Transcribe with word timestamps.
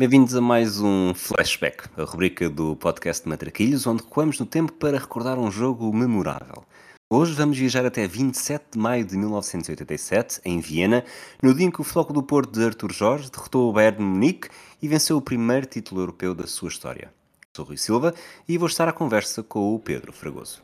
Bem-vindos 0.00 0.36
a 0.36 0.40
mais 0.40 0.80
um 0.80 1.12
Flashback, 1.12 1.88
a 1.96 2.04
rubrica 2.04 2.48
do 2.48 2.76
podcast 2.76 3.24
de 3.24 3.28
Matraquilhos, 3.28 3.84
onde 3.84 4.04
recuamos 4.04 4.38
no 4.38 4.46
tempo 4.46 4.72
para 4.74 4.96
recordar 4.96 5.36
um 5.40 5.50
jogo 5.50 5.92
memorável. 5.92 6.62
Hoje 7.10 7.32
vamos 7.32 7.58
viajar 7.58 7.84
até 7.84 8.06
27 8.06 8.64
de 8.74 8.78
maio 8.78 9.04
de 9.04 9.16
1987, 9.16 10.40
em 10.44 10.60
Viena, 10.60 11.04
no 11.42 11.52
dia 11.52 11.66
em 11.66 11.70
que 11.72 11.80
o 11.80 11.84
Floco 11.84 12.12
do 12.12 12.22
Porto 12.22 12.52
de 12.52 12.64
Artur 12.64 12.92
Jorge 12.92 13.28
derrotou 13.28 13.68
o 13.68 13.72
Bayern 13.72 14.00
Munique 14.00 14.48
e 14.80 14.86
venceu 14.86 15.16
o 15.16 15.20
primeiro 15.20 15.66
título 15.66 16.02
europeu 16.02 16.32
da 16.32 16.46
sua 16.46 16.68
história. 16.68 17.12
Sou 17.52 17.64
Rui 17.64 17.76
Silva 17.76 18.14
e 18.48 18.56
vou 18.56 18.68
estar 18.68 18.86
à 18.86 18.92
conversa 18.92 19.42
com 19.42 19.74
o 19.74 19.80
Pedro 19.80 20.12
Fragoso. 20.12 20.62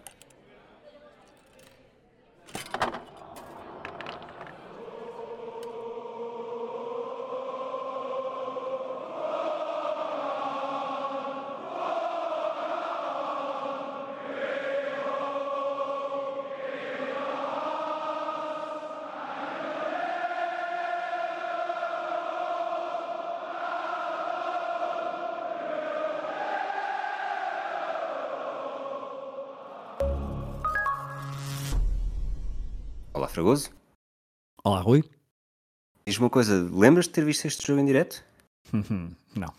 Coisa, 36.34 36.68
lembras 36.72 37.06
de 37.06 37.12
ter 37.12 37.24
visto 37.24 37.44
este 37.46 37.64
jogo 37.64 37.80
em 37.80 37.86
direto? 37.86 38.24
não, 38.72 39.54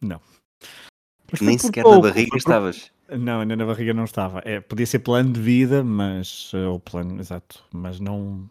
não. 0.00 0.20
Mas 1.30 1.40
Nem 1.40 1.56
sequer 1.56 1.84
pouco, 1.84 2.02
na 2.02 2.08
barriga 2.08 2.30
por... 2.30 2.38
estavas? 2.38 2.90
Não, 3.08 3.40
ainda 3.40 3.54
na 3.54 3.64
barriga 3.64 3.94
não 3.94 4.04
estava. 4.04 4.42
É, 4.44 4.60
podia 4.60 4.84
ser 4.84 4.98
plano 4.98 5.32
de 5.32 5.40
vida, 5.40 5.84
mas. 5.84 6.50
Eh, 6.54 6.66
o 6.66 6.80
plano, 6.80 7.20
exato. 7.20 7.64
Mas 7.72 8.00
não. 8.00 8.50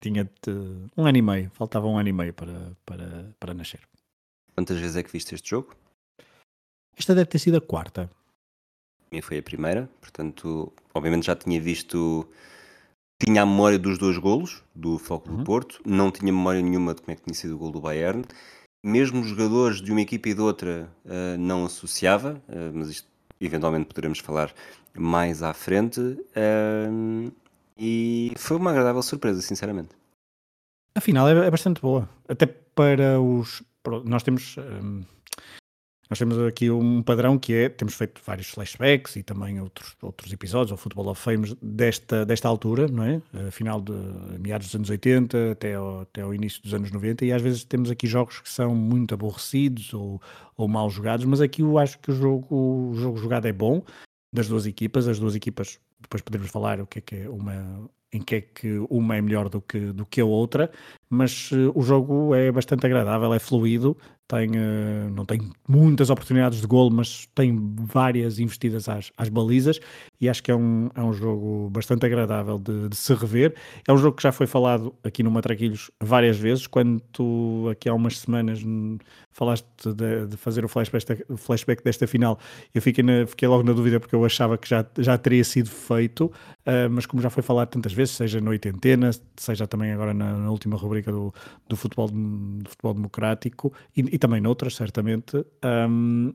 Tinha 0.00 0.24
de, 0.24 0.50
um 0.96 1.06
ano 1.06 1.18
e 1.18 1.22
meio. 1.22 1.50
Faltava 1.54 1.86
um 1.86 1.96
ano 1.96 2.08
e 2.08 2.12
meio 2.12 2.34
para, 2.34 2.72
para, 2.84 3.34
para 3.38 3.54
nascer. 3.54 3.80
Quantas 4.54 4.78
vezes 4.78 4.96
é 4.96 5.02
que 5.02 5.12
viste 5.12 5.34
este 5.34 5.50
jogo? 5.50 5.74
Esta 6.96 7.14
deve 7.14 7.30
ter 7.30 7.38
sido 7.38 7.58
a 7.58 7.60
quarta. 7.60 8.10
A 9.00 9.06
minha 9.10 9.22
foi 9.22 9.38
a 9.38 9.42
primeira, 9.42 9.88
portanto, 10.00 10.72
obviamente 10.92 11.26
já 11.26 11.36
tinha 11.36 11.60
visto 11.60 12.28
tinha 13.18 13.42
a 13.42 13.46
memória 13.46 13.78
dos 13.78 13.98
dois 13.98 14.16
golos 14.16 14.62
do 14.74 14.98
Foco 14.98 15.30
uhum. 15.30 15.38
do 15.38 15.44
Porto, 15.44 15.80
não 15.84 16.10
tinha 16.10 16.32
memória 16.32 16.62
nenhuma 16.62 16.94
de 16.94 17.02
como 17.02 17.12
é 17.12 17.16
que 17.16 17.22
tinha 17.22 17.34
sido 17.34 17.54
o 17.54 17.58
gol 17.58 17.72
do 17.72 17.80
Bayern. 17.80 18.24
Mesmo 18.84 19.20
os 19.20 19.26
jogadores 19.26 19.82
de 19.82 19.90
uma 19.90 20.00
equipa 20.00 20.28
e 20.28 20.34
de 20.34 20.40
outra 20.40 20.88
uh, 21.04 21.36
não 21.38 21.64
associava, 21.64 22.40
uh, 22.48 22.72
mas 22.72 22.88
isto 22.90 23.08
eventualmente 23.40 23.86
poderemos 23.86 24.20
falar 24.20 24.52
mais 24.96 25.42
à 25.42 25.52
frente. 25.52 26.00
Uh, 26.00 27.32
e 27.76 28.32
foi 28.36 28.56
uma 28.56 28.70
agradável 28.70 29.02
surpresa, 29.02 29.42
sinceramente. 29.42 29.90
A 30.94 31.00
final 31.00 31.28
é, 31.28 31.46
é 31.46 31.50
bastante 31.50 31.80
boa, 31.80 32.08
até 32.28 32.46
para 32.46 33.20
os. 33.20 33.62
Nós 34.04 34.22
temos. 34.22 34.56
Um 34.58 35.02
nós 36.08 36.18
temos 36.18 36.38
aqui 36.38 36.70
um 36.70 37.02
padrão 37.02 37.38
que 37.38 37.52
é, 37.52 37.68
temos 37.68 37.94
feito 37.94 38.20
vários 38.24 38.48
flashbacks 38.48 39.16
e 39.16 39.22
também 39.22 39.60
outros, 39.60 39.94
outros 40.00 40.32
episódios, 40.32 40.72
ou 40.72 40.78
Football 40.78 41.08
of 41.08 41.22
Fame, 41.22 41.56
desta, 41.60 42.24
desta 42.24 42.48
altura, 42.48 42.88
não 42.88 43.04
é? 43.04 43.20
A 43.46 43.50
final 43.50 43.80
de 43.80 43.92
meados 44.40 44.68
dos 44.68 44.74
anos 44.74 44.90
80 44.90 45.52
até 45.52 45.74
ao, 45.74 46.00
até 46.00 46.22
início 46.34 46.62
dos 46.62 46.72
anos 46.72 46.90
90, 46.90 47.24
e 47.26 47.32
às 47.32 47.42
vezes 47.42 47.64
temos 47.64 47.90
aqui 47.90 48.06
jogos 48.06 48.40
que 48.40 48.48
são 48.48 48.74
muito 48.74 49.14
aborrecidos 49.14 49.92
ou, 49.92 50.20
ou 50.56 50.66
mal 50.66 50.88
jogados, 50.88 51.26
mas 51.26 51.40
aqui 51.40 51.62
eu 51.62 51.78
acho 51.78 51.98
que 51.98 52.10
o 52.10 52.14
jogo, 52.14 52.46
o 52.54 52.94
jogo 52.94 53.18
jogado 53.18 53.46
é 53.46 53.52
bom, 53.52 53.82
das 54.32 54.48
duas 54.48 54.66
equipas, 54.66 55.08
as 55.08 55.18
duas 55.18 55.34
equipas, 55.34 55.78
depois 56.00 56.22
podemos 56.22 56.50
falar 56.50 56.80
o 56.80 56.86
que 56.86 56.98
é 56.98 57.02
que 57.02 57.16
é 57.16 57.28
uma, 57.28 57.88
em 58.12 58.20
que 58.22 58.34
é 58.36 58.40
que 58.40 58.78
uma 58.88 59.16
é 59.16 59.20
melhor 59.20 59.48
do 59.48 59.60
que, 59.60 59.92
do 59.92 60.06
que 60.06 60.20
a 60.20 60.24
outra, 60.24 60.70
mas 61.10 61.50
uh, 61.52 61.72
o 61.74 61.82
jogo 61.82 62.34
é 62.34 62.50
bastante 62.50 62.86
agradável, 62.86 63.32
é 63.34 63.38
fluido, 63.38 63.96
tem, 64.26 64.50
uh, 64.50 65.10
não 65.14 65.24
tem 65.24 65.40
muitas 65.66 66.10
oportunidades 66.10 66.60
de 66.60 66.66
golo, 66.66 66.90
mas 66.90 67.26
tem 67.34 67.74
várias 67.76 68.38
investidas 68.38 68.88
às, 68.88 69.10
às 69.16 69.28
balizas 69.28 69.80
e 70.20 70.28
acho 70.28 70.42
que 70.42 70.50
é 70.50 70.54
um, 70.54 70.90
é 70.94 71.02
um 71.02 71.12
jogo 71.12 71.70
bastante 71.70 72.04
agradável 72.04 72.58
de, 72.58 72.88
de, 72.88 72.96
se 72.96 73.14
rever. 73.14 73.54
É 73.86 73.92
um 73.92 73.96
jogo 73.96 74.16
que 74.16 74.22
já 74.22 74.32
foi 74.32 74.46
falado 74.46 74.94
aqui 75.02 75.22
no 75.22 75.30
Matraquilhos 75.30 75.90
várias 76.02 76.38
vezes, 76.38 76.66
quando 76.66 77.00
tu 77.12 77.68
aqui 77.70 77.88
há 77.88 77.94
umas 77.94 78.18
semanas 78.18 78.62
falaste 79.30 79.66
de, 79.94 80.26
de 80.26 80.36
fazer 80.36 80.64
o 80.64 80.68
flashback, 80.68 81.24
o 81.28 81.36
flashback, 81.36 81.82
desta 81.82 82.06
final, 82.06 82.38
eu 82.74 82.82
fiquei, 82.82 83.04
na, 83.04 83.26
fiquei 83.26 83.46
logo 83.46 83.62
na 83.62 83.72
dúvida 83.72 84.00
porque 84.00 84.14
eu 84.14 84.24
achava 84.24 84.58
que 84.58 84.68
já, 84.68 84.84
já 84.98 85.16
teria 85.16 85.44
sido 85.44 85.70
feito, 85.88 86.26
uh, 86.26 86.90
mas 86.90 87.06
como 87.06 87.22
já 87.22 87.30
foi 87.30 87.42
falado 87.42 87.68
tantas 87.68 87.92
vezes, 87.92 88.14
seja 88.14 88.40
no 88.40 88.50
oitentena, 88.50 89.10
seja 89.36 89.66
também 89.66 89.92
agora 89.92 90.12
na, 90.12 90.36
na 90.36 90.50
última 90.50 90.76
rubrica 90.76 91.10
do, 91.10 91.32
do, 91.68 91.76
futebol, 91.76 92.08
do 92.08 92.68
futebol 92.68 92.94
democrático 92.94 93.72
e, 93.96 94.00
e 94.00 94.18
também 94.18 94.40
noutras, 94.40 94.74
certamente. 94.74 95.44
Um, 95.64 96.34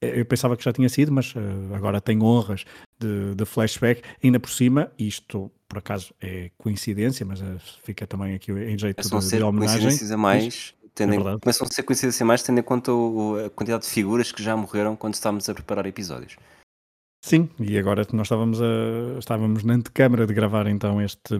eu 0.00 0.26
pensava 0.26 0.56
que 0.56 0.64
já 0.64 0.72
tinha 0.72 0.88
sido, 0.88 1.12
mas 1.12 1.32
uh, 1.34 1.74
agora 1.74 2.00
tenho 2.00 2.24
honras 2.24 2.64
de, 2.98 3.34
de, 3.34 3.44
flashback, 3.44 4.02
ainda 4.22 4.40
por 4.40 4.50
cima, 4.50 4.90
isto 4.98 5.50
por 5.68 5.78
acaso 5.78 6.12
é 6.20 6.50
coincidência, 6.58 7.24
mas 7.24 7.40
uh, 7.40 7.58
fica 7.84 8.06
também 8.06 8.34
aqui 8.34 8.50
em 8.52 8.78
jeito 8.78 9.00
é 9.00 9.02
de, 9.02 9.28
de 9.28 9.42
homenagem. 9.42 9.80
Coincidências 9.80 10.10
a 10.10 10.16
mais, 10.16 10.74
tendo 10.94 11.14
é 11.14 11.16
em, 11.16 11.38
começam 11.38 11.66
a 11.66 11.72
ser 11.72 11.82
coincidências 11.84 12.20
a 12.20 12.24
mais, 12.24 12.42
tendo 12.42 12.58
em 12.58 12.62
conta 12.62 12.92
o, 12.92 13.46
a 13.46 13.50
quantidade 13.50 13.84
de 13.84 13.90
figuras 13.90 14.32
que 14.32 14.42
já 14.42 14.56
morreram 14.56 14.96
quando 14.96 15.14
estávamos 15.14 15.48
a 15.48 15.54
preparar 15.54 15.86
episódios. 15.86 16.36
Sim, 17.24 17.48
e 17.60 17.78
agora 17.78 18.06
nós 18.12 18.26
estávamos, 18.26 18.60
a, 18.60 19.18
estávamos 19.18 19.62
na 19.62 19.74
antecâmara 19.74 20.26
de 20.26 20.34
gravar 20.34 20.66
então 20.66 21.00
este, 21.00 21.38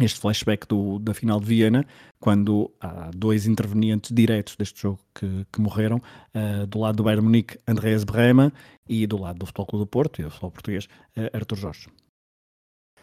este 0.00 0.20
flashback 0.20 0.66
do, 0.66 1.00
da 1.00 1.12
final 1.12 1.40
de 1.40 1.46
Viena, 1.46 1.84
quando 2.20 2.72
há 2.80 3.10
dois 3.12 3.46
intervenientes 3.46 4.12
diretos 4.12 4.54
deste 4.54 4.80
jogo 4.80 5.00
que, 5.12 5.44
que 5.52 5.60
morreram, 5.60 5.96
uh, 5.96 6.66
do 6.68 6.78
lado 6.78 6.96
do 6.96 7.02
Bayern 7.02 7.24
Munique, 7.24 7.58
Andreas 7.66 8.04
Brema, 8.04 8.52
e 8.88 9.04
do 9.06 9.18
lado 9.18 9.40
do 9.40 9.46
Futebol 9.46 9.66
Clube 9.66 9.84
do 9.84 9.88
Porto, 9.88 10.20
e 10.20 10.24
do 10.24 10.30
futebol 10.30 10.52
português, 10.52 10.86
uh, 11.16 11.36
Arthur 11.36 11.56
Jorge. 11.56 11.88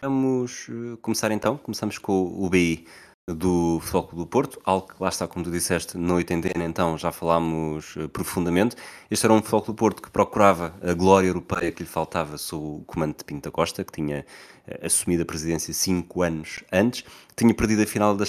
Vamos 0.02 0.70
eh, 0.70 0.98
começar 1.02 1.30
então, 1.30 1.58
começamos 1.58 1.98
com 1.98 2.14
o 2.14 2.50
BI 2.50 2.86
do 3.34 3.80
Futebol 3.82 4.10
do 4.14 4.26
Porto, 4.26 4.60
algo 4.64 4.88
que 4.88 5.02
lá 5.02 5.10
está, 5.10 5.28
como 5.28 5.44
tu 5.44 5.52
disseste, 5.52 5.98
no 5.98 6.16
80 6.16 6.50
então 6.60 6.98
já 6.98 7.12
falámos 7.12 7.96
uh, 7.96 8.10
profundamente. 8.10 8.76
Este 9.10 9.26
era 9.26 9.34
um 9.34 9.38
Futebol 9.38 9.62
do 9.62 9.74
Porto 9.74 10.02
que 10.02 10.10
procurava 10.10 10.74
a 10.82 10.94
glória 10.94 11.28
europeia 11.28 11.72
que 11.72 11.84
lhe 11.84 11.90
faltava 11.90 12.38
sob 12.38 12.64
o 12.64 12.84
comando 12.86 13.18
de 13.18 13.24
Pinto 13.24 13.52
Costa, 13.52 13.84
que 13.84 13.92
tinha 13.92 14.26
uh, 14.68 14.86
assumido 14.86 15.24
a 15.24 15.26
presidência 15.26 15.74
cinco 15.74 16.22
anos 16.22 16.64
antes. 16.72 17.04
Tinha 17.36 17.54
perdido 17.54 17.84
a 17.84 17.86
final 17.86 18.18
da, 18.18 18.26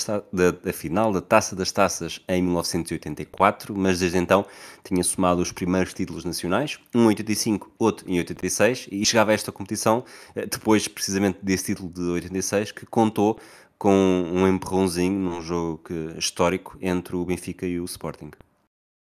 a 0.68 0.72
final 0.72 1.12
da 1.12 1.20
Taça 1.20 1.56
das 1.56 1.72
Taças 1.72 2.20
em 2.28 2.40
1984, 2.42 3.76
mas 3.76 3.98
desde 3.98 4.18
então 4.18 4.46
tinha 4.84 5.02
somado 5.02 5.42
os 5.42 5.50
primeiros 5.50 5.92
títulos 5.92 6.24
nacionais, 6.24 6.78
um 6.94 7.04
em 7.04 7.06
85, 7.08 7.72
outro 7.78 8.08
em 8.08 8.18
86, 8.18 8.88
e 8.92 9.04
chegava 9.04 9.32
a 9.32 9.34
esta 9.34 9.50
competição 9.50 10.04
uh, 10.36 10.46
depois 10.48 10.86
precisamente 10.86 11.38
desse 11.42 11.64
título 11.64 11.88
de 11.88 12.02
86, 12.02 12.72
que 12.72 12.86
contou 12.86 13.38
com 13.80 13.94
um 14.30 14.46
empurrãozinho 14.46 15.18
num 15.18 15.40
jogo 15.40 15.82
histórico 16.18 16.76
entre 16.82 17.16
o 17.16 17.24
Benfica 17.24 17.66
e 17.66 17.80
o 17.80 17.84
Sporting. 17.86 18.30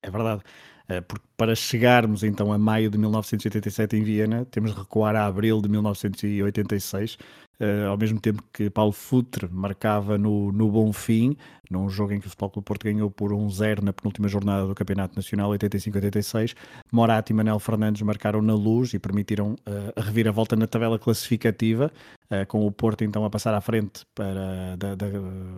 É 0.04 0.12
verdade. 0.12 0.44
Eh, 0.88 1.02
porque 1.02 1.26
para 1.36 1.56
chegarmos 1.56 2.24
então 2.24 2.54
a 2.54 2.58
maio 2.58 2.92
de 2.92 2.98
1987 3.00 3.98
em 3.98 4.04
Viena, 4.04 4.46
temos 4.46 4.72
de 4.72 4.80
recuar 4.80 5.16
a 5.16 5.26
abril 5.26 5.60
de 5.60 5.68
1986, 5.70 7.18
uh, 7.60 7.90
ao 7.90 7.98
mesmo 7.98 8.20
tempo 8.20 8.44
que 8.54 8.70
Paulo 8.70 8.92
Futre 8.92 9.48
marcava 9.52 10.18
no, 10.18 10.52
no 10.52 10.70
Bom 10.70 10.92
Fim, 10.94 11.36
num 11.70 11.90
jogo 11.90 12.14
em 12.14 12.20
que 12.20 12.28
o 12.28 12.30
Futebol 12.30 12.50
Clube 12.50 12.66
Porto 12.66 12.84
ganhou 12.84 13.12
por 13.12 13.32
1-0 13.32 13.82
na 13.84 13.94
penúltima 13.94 14.28
jornada 14.28 14.66
do 14.66 14.74
Campeonato 14.74 15.16
Nacional 15.16 15.52
85-86, 15.52 16.56
Morato 16.92 17.32
e 17.32 17.36
Manel 17.36 17.60
Fernandes 17.60 18.02
marcaram 18.02 18.42
na 18.42 18.56
luz 18.56 18.94
e 18.94 19.00
permitiram 19.00 19.54
uh, 19.54 19.94
a 19.96 20.02
reviravolta 20.02 20.56
na 20.56 20.66
tabela 20.66 20.98
classificativa, 20.98 21.92
uh, 22.32 22.46
com 22.48 22.66
o 22.66 22.72
Porto 22.72 23.04
então 23.04 23.24
a 23.24 23.30
passar 23.30 23.54
à 23.54 23.62
frente, 23.62 24.06
para, 24.16 24.76
da, 24.78 24.96
da 24.96 25.08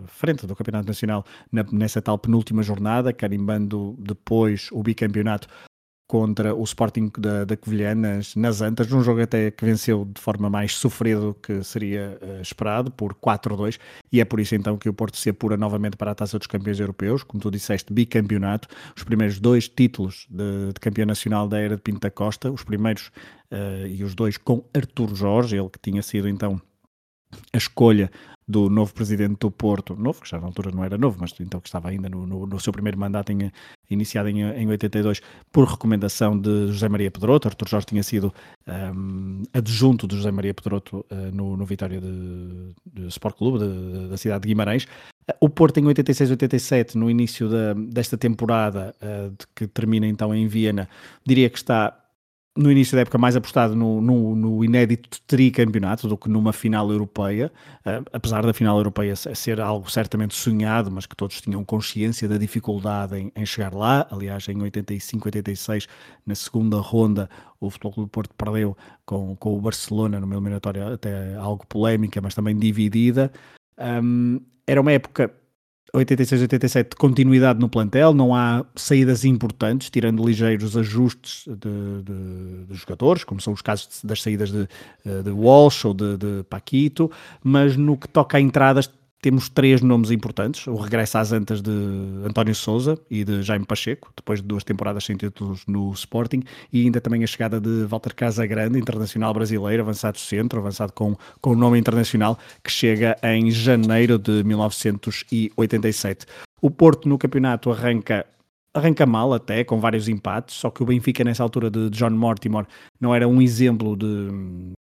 frente 0.06 0.46
do 0.46 0.54
Campeonato 0.54 0.86
Nacional 0.86 1.24
na, 1.50 1.64
nessa 1.72 2.02
tal 2.02 2.18
penúltima 2.18 2.62
jornada, 2.62 3.12
carimbando 3.12 3.96
depois 3.98 4.68
o 4.72 4.82
bicampeonato 4.82 5.48
contra 6.12 6.54
o 6.54 6.62
Sporting 6.64 7.10
da, 7.16 7.46
da 7.46 7.56
Covilhã 7.56 7.94
nas, 7.94 8.36
nas 8.36 8.60
Antas, 8.60 8.86
num 8.90 9.02
jogo 9.02 9.22
até 9.22 9.50
que 9.50 9.64
venceu 9.64 10.04
de 10.04 10.20
forma 10.20 10.50
mais 10.50 10.74
sofrida 10.74 11.18
do 11.18 11.32
que 11.32 11.64
seria 11.64 12.18
uh, 12.20 12.42
esperado, 12.42 12.90
por 12.90 13.14
4-2, 13.14 13.78
e 14.12 14.20
é 14.20 14.24
por 14.26 14.38
isso 14.38 14.54
então 14.54 14.76
que 14.76 14.90
o 14.90 14.92
Porto 14.92 15.16
se 15.16 15.30
apura 15.30 15.56
novamente 15.56 15.96
para 15.96 16.10
a 16.10 16.14
Taça 16.14 16.36
dos 16.36 16.46
Campeões 16.46 16.78
Europeus, 16.78 17.22
como 17.22 17.42
tu 17.42 17.50
disseste, 17.50 17.90
bicampeonato, 17.94 18.68
os 18.94 19.02
primeiros 19.04 19.40
dois 19.40 19.70
títulos 19.70 20.26
de, 20.28 20.74
de 20.74 20.80
campeão 20.82 21.06
nacional 21.06 21.48
da 21.48 21.58
era 21.58 21.76
de 21.76 21.82
Pinta 21.82 22.10
Costa, 22.10 22.50
os 22.52 22.62
primeiros 22.62 23.06
uh, 23.50 23.86
e 23.88 24.04
os 24.04 24.14
dois 24.14 24.36
com 24.36 24.62
Artur 24.74 25.14
Jorge, 25.14 25.56
ele 25.56 25.70
que 25.70 25.78
tinha 25.78 26.02
sido 26.02 26.28
então 26.28 26.60
a 27.54 27.56
escolha 27.56 28.10
do 28.52 28.68
novo 28.68 28.92
presidente 28.92 29.38
do 29.40 29.50
Porto, 29.50 29.96
novo, 29.96 30.20
que 30.20 30.28
já 30.28 30.38
na 30.38 30.46
altura 30.46 30.70
não 30.70 30.84
era 30.84 30.98
novo, 30.98 31.16
mas 31.20 31.34
então 31.40 31.58
que 31.58 31.68
estava 31.68 31.88
ainda 31.88 32.08
no, 32.08 32.26
no, 32.26 32.46
no 32.46 32.60
seu 32.60 32.72
primeiro 32.72 32.98
mandato 32.98 33.32
iniciado 33.90 34.28
em, 34.28 34.42
em 34.42 34.68
82, 34.68 35.20
por 35.50 35.66
recomendação 35.66 36.38
de 36.38 36.68
José 36.68 36.88
Maria 36.88 37.10
Pedroto. 37.10 37.48
Artur 37.48 37.68
Jorge 37.68 37.86
tinha 37.86 38.02
sido 38.02 38.32
um, 38.94 39.42
adjunto 39.52 40.06
de 40.06 40.16
José 40.16 40.30
Maria 40.30 40.52
Pedroto 40.52 41.04
uh, 41.10 41.34
no, 41.34 41.56
no 41.56 41.64
Vitória 41.64 42.00
de, 42.00 42.74
de 42.86 43.06
Sport 43.08 43.36
Clube 43.36 43.58
de, 43.58 43.68
de, 43.68 44.08
da 44.08 44.16
cidade 44.16 44.42
de 44.42 44.48
Guimarães. 44.48 44.86
O 45.40 45.48
Porto 45.48 45.78
em 45.78 45.84
86-87, 45.84 46.94
no 46.94 47.10
início 47.10 47.48
da, 47.48 47.74
desta 47.74 48.18
temporada, 48.18 48.94
uh, 49.00 49.34
que 49.54 49.66
termina 49.66 50.06
então 50.06 50.34
em 50.34 50.46
Viena, 50.46 50.88
diria 51.24 51.48
que 51.48 51.56
está 51.58 52.01
no 52.56 52.70
início 52.70 52.94
da 52.94 53.02
época 53.02 53.16
mais 53.16 53.34
apostado 53.34 53.74
no, 53.74 54.00
no, 54.00 54.36
no 54.36 54.64
inédito 54.64 55.20
tricampeonato 55.26 56.06
do 56.06 56.18
que 56.18 56.28
numa 56.28 56.52
final 56.52 56.90
europeia, 56.90 57.50
uh, 57.86 58.04
apesar 58.12 58.44
da 58.44 58.52
final 58.52 58.76
europeia 58.76 59.16
ser 59.16 59.60
algo 59.60 59.90
certamente 59.90 60.34
sonhado, 60.34 60.90
mas 60.90 61.06
que 61.06 61.16
todos 61.16 61.40
tinham 61.40 61.64
consciência 61.64 62.28
da 62.28 62.36
dificuldade 62.36 63.16
em, 63.16 63.32
em 63.34 63.46
chegar 63.46 63.72
lá. 63.72 64.06
Aliás, 64.10 64.46
em 64.48 64.58
85-86, 64.58 65.88
na 66.26 66.34
segunda 66.34 66.78
ronda, 66.78 67.28
o 67.58 67.70
Futebol 67.70 67.92
Clube 67.92 68.08
do 68.08 68.12
Porto 68.12 68.34
perdeu 68.34 68.76
com, 69.06 69.34
com 69.36 69.56
o 69.56 69.60
Barcelona 69.60 70.20
numa 70.20 70.34
eliminatória 70.34 70.94
até 70.94 71.34
algo 71.36 71.66
polémica, 71.66 72.20
mas 72.20 72.34
também 72.34 72.56
dividida. 72.56 73.32
Um, 73.78 74.40
era 74.66 74.80
uma 74.80 74.92
época 74.92 75.32
86, 75.94 76.42
87, 76.42 76.96
continuidade 76.96 77.60
no 77.60 77.68
plantel, 77.68 78.14
não 78.14 78.34
há 78.34 78.64
saídas 78.74 79.26
importantes, 79.26 79.90
tirando 79.90 80.26
ligeiros 80.26 80.74
ajustes 80.74 81.44
de, 81.46 82.02
de, 82.02 82.64
de 82.64 82.74
jogadores, 82.74 83.24
como 83.24 83.42
são 83.42 83.52
os 83.52 83.60
casos 83.60 84.00
das 84.02 84.22
saídas 84.22 84.50
de, 84.50 84.66
de 85.22 85.30
Walsh 85.30 85.84
ou 85.84 85.92
de, 85.92 86.16
de 86.16 86.44
Paquito, 86.48 87.10
mas 87.44 87.76
no 87.76 87.98
que 87.98 88.08
toca 88.08 88.38
a 88.38 88.40
entradas 88.40 88.90
temos 89.22 89.48
três 89.48 89.80
nomes 89.80 90.10
importantes: 90.10 90.66
o 90.66 90.74
regresso 90.74 91.16
às 91.16 91.32
antas 91.32 91.62
de 91.62 91.70
António 92.26 92.54
Souza 92.54 92.98
e 93.08 93.24
de 93.24 93.40
Jaime 93.42 93.64
Pacheco, 93.64 94.12
depois 94.14 94.42
de 94.42 94.48
duas 94.48 94.64
temporadas 94.64 95.04
sem 95.04 95.16
títulos 95.16 95.64
no 95.66 95.92
Sporting, 95.92 96.42
e 96.72 96.82
ainda 96.82 97.00
também 97.00 97.22
a 97.22 97.26
chegada 97.26 97.60
de 97.60 97.84
Walter 97.84 98.14
Casagrande, 98.14 98.78
internacional 98.78 99.32
brasileiro, 99.32 99.82
avançado 99.82 100.18
centro, 100.18 100.58
avançado 100.58 100.92
com, 100.92 101.16
com 101.40 101.54
nome 101.54 101.78
internacional, 101.78 102.36
que 102.62 102.70
chega 102.70 103.16
em 103.22 103.50
janeiro 103.50 104.18
de 104.18 104.42
1987. 104.42 106.26
O 106.60 106.70
Porto 106.70 107.08
no 107.08 107.16
campeonato 107.16 107.70
arranca 107.70 108.26
arranca 108.74 109.04
mal 109.04 109.32
até, 109.32 109.64
com 109.64 109.78
vários 109.78 110.08
empates, 110.08 110.56
só 110.56 110.70
que 110.70 110.82
o 110.82 110.86
Benfica 110.86 111.22
nessa 111.22 111.42
altura 111.42 111.70
de 111.70 111.90
John 111.90 112.10
Mortimer 112.10 112.66
não 113.00 113.14
era 113.14 113.28
um 113.28 113.40
exemplo 113.40 113.96
de, 113.96 114.28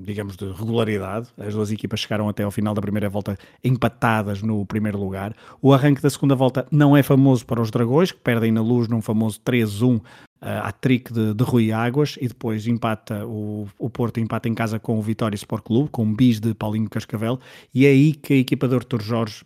digamos, 0.02 0.38
de 0.38 0.52
regularidade. 0.52 1.28
As 1.38 1.54
duas 1.54 1.72
equipas 1.72 2.00
chegaram 2.00 2.30
até 2.30 2.44
ao 2.44 2.52
final 2.52 2.74
da 2.74 2.82
primeira 2.82 3.10
volta 3.10 3.38
empatadas 3.64 4.42
no 4.42 4.66
primeiro 4.66 4.98
lugar. 4.98 5.36
O 5.62 5.74
arranque 5.74 6.02
da 6.02 6.10
segunda 6.10 6.36
volta 6.36 6.66
não 6.72 6.96
é 6.96 7.04
famoso 7.04 7.46
para 7.46 7.62
os 7.62 7.70
Dragões, 7.70 8.12
que 8.12 8.20
perdem 8.20 8.52
na 8.52 8.62
luz 8.62 8.88
num 8.88 9.02
famoso 9.02 9.40
3-1 9.46 9.98
uh, 9.98 10.02
à 10.42 10.72
trick 10.72 11.12
de, 11.12 11.34
de 11.34 11.44
Rui 11.44 11.72
Águas 11.72 12.18
e 12.22 12.28
depois 12.28 12.66
empata 12.68 13.26
o, 13.26 13.68
o 13.78 13.90
Porto 13.90 14.20
empata 14.20 14.48
em 14.48 14.54
casa 14.54 14.80
com 14.80 14.98
o 14.98 15.02
Vitória 15.02 15.36
Sport 15.36 15.64
Clube, 15.64 15.90
com 15.90 16.04
um 16.04 16.14
bis 16.14 16.40
de 16.40 16.54
Paulinho 16.54 16.90
Cascavel, 16.90 17.40
e 17.74 17.86
é 17.86 17.90
aí 17.90 18.14
que 18.14 18.34
a 18.34 18.38
equipa 18.38 18.68
de 18.68 18.76
Artur 18.76 19.02
Jorge 19.02 19.44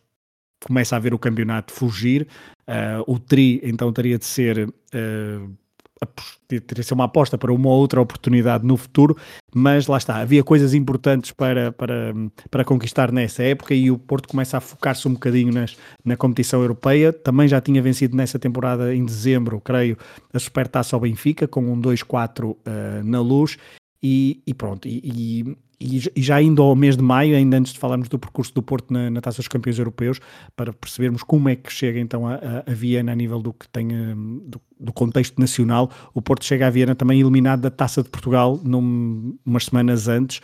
começa 0.66 0.96
a 0.96 1.00
ver 1.00 1.14
o 1.14 1.20
campeonato 1.20 1.72
fugir. 1.72 2.28
Uh, 2.68 3.04
o 3.06 3.20
Tri 3.20 3.62
então 3.64 3.94
teria 3.94 4.18
de 4.18 4.26
ser. 4.26 4.68
Uh, 4.68 5.54
teria 6.48 6.84
ser 6.84 6.94
uma 6.94 7.06
aposta 7.06 7.38
para 7.38 7.54
uma 7.54 7.70
outra 7.70 8.02
oportunidade 8.02 8.66
no 8.66 8.76
futuro, 8.76 9.18
mas 9.56 9.88
lá 9.88 9.98
está, 9.98 10.18
havia 10.18 10.44
coisas 10.44 10.74
importantes 10.74 11.32
para, 11.32 11.72
para, 11.72 12.14
para 12.52 12.66
conquistar 12.66 13.12
nessa 13.12 13.42
época 13.42 13.74
e 13.74 13.90
o 13.90 13.98
Porto 13.98 14.28
começa 14.28 14.58
a 14.58 14.62
focar-se 14.62 15.08
um 15.08 15.14
bocadinho 15.14 15.54
nas, 15.54 15.78
na 16.04 16.18
competição 16.18 16.62
europeia. 16.62 17.14
Também 17.14 17.48
já 17.48 17.62
tinha 17.62 17.82
vencido 17.82 18.16
nessa 18.16 18.38
temporada, 18.38 18.94
em 18.94 19.06
dezembro, 19.06 19.62
creio, 19.62 19.98
a 20.34 20.38
Supertaça 20.38 20.96
ao 20.96 21.00
Benfica, 21.00 21.48
com 21.48 21.62
um 21.62 21.82
2-4 21.82 22.52
uh, 22.52 22.58
na 23.04 23.22
luz. 23.22 23.58
E, 24.04 24.44
e 24.46 24.54
pronto, 24.54 24.88
e, 24.88 25.02
e 25.04 25.58
e, 25.80 26.02
já 26.16 26.42
indo 26.42 26.62
ao 26.62 26.76
mês 26.76 26.96
de 26.96 27.04
maio, 27.04 27.36
ainda 27.36 27.58
antes 27.58 27.74
de 27.74 27.80
falarmos 27.80 28.08
do 28.08 28.18
percurso 28.18 28.54
do 28.54 28.62
Porto 28.62 28.94
na, 28.94 29.10
na 29.10 29.22
Taça 29.22 29.38
dos 29.38 29.48
Campeões 29.48 29.78
Europeus, 29.78 30.20
para 30.56 30.74
percebermos 30.74 31.24
como 31.24 31.50
é 31.50 31.56
que 31.56 31.72
chega 31.72 32.00
então 32.00 32.28
a, 32.28 32.36
a, 32.36 32.72
a 32.72 32.74
Viena 32.74 33.12
a 33.12 33.16
nível 33.16 33.42
do 33.42 33.54
que 33.54 33.68
tem 33.70 33.88
hum, 33.94 34.42
do, 34.46 34.62
do, 34.80 34.94
contexto 34.94 35.40
nacional, 35.40 35.90
o 36.14 36.22
Porto 36.22 36.46
chega 36.46 36.68
a 36.68 36.70
Viena 36.70 36.96
também 36.96 37.20
eliminado 37.20 37.62
da 37.62 37.70
Taça 37.70 38.02
de 38.02 38.10
Portugal 38.10 38.60
num, 38.64 39.38
umas 39.46 39.66
semanas 39.66 40.08
antes, 40.08 40.42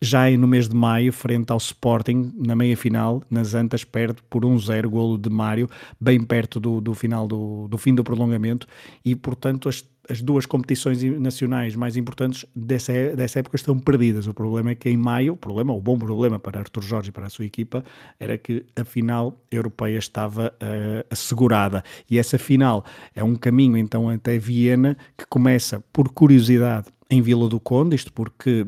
já 0.00 0.30
no 0.30 0.46
mês 0.46 0.68
de 0.68 0.76
maio, 0.76 1.12
frente 1.12 1.50
ao 1.50 1.58
Sporting, 1.58 2.32
na 2.36 2.54
meia-final, 2.54 3.22
nas 3.30 3.54
Antas, 3.54 3.84
perde 3.84 4.22
por 4.28 4.44
1-0, 4.44 4.86
golo 4.88 5.16
de 5.16 5.30
Mário, 5.30 5.68
bem 6.00 6.22
perto 6.22 6.60
do, 6.60 6.80
do 6.80 6.94
final 6.94 7.26
do, 7.26 7.68
do 7.68 7.78
fim 7.78 7.94
do 7.94 8.04
prolongamento, 8.04 8.66
e 9.04 9.14
portanto 9.14 9.68
as 9.68 9.82
as 10.08 10.20
duas 10.20 10.46
competições 10.46 11.02
nacionais 11.02 11.74
mais 11.74 11.96
importantes 11.96 12.44
dessa, 12.54 12.92
dessa 13.16 13.38
época 13.38 13.56
estão 13.56 13.78
perdidas. 13.78 14.26
O 14.26 14.34
problema 14.34 14.70
é 14.70 14.74
que 14.74 14.88
em 14.88 14.96
maio, 14.96 15.34
o 15.34 15.36
problema, 15.36 15.72
o 15.72 15.80
bom 15.80 15.98
problema 15.98 16.38
para 16.38 16.60
Artur 16.60 16.82
Jorge 16.82 17.08
e 17.08 17.12
para 17.12 17.26
a 17.26 17.30
sua 17.30 17.44
equipa, 17.44 17.84
era 18.18 18.36
que 18.36 18.64
a 18.76 18.84
final 18.84 19.38
europeia 19.50 19.98
estava 19.98 20.52
uh, 20.62 21.06
assegurada. 21.10 21.82
E 22.10 22.18
essa 22.18 22.38
final 22.38 22.84
é 23.14 23.24
um 23.24 23.34
caminho 23.34 23.76
então 23.76 24.08
até 24.08 24.38
Viena 24.38 24.96
que 25.16 25.26
começa 25.26 25.82
por 25.92 26.10
curiosidade 26.10 26.88
em 27.10 27.22
Vila 27.22 27.48
do 27.48 27.60
Conde, 27.60 27.96
isto 27.96 28.12
porque 28.12 28.66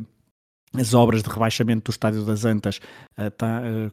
as 0.75 0.95
obras 0.95 1.23
de 1.23 1.31
rebaixamento 1.31 1.91
do 1.91 1.91
Estádio 1.91 2.25
das 2.25 2.45
Antas 2.45 2.81
uh, 3.19 3.31
tá, 3.31 3.63
uh, 3.63 3.93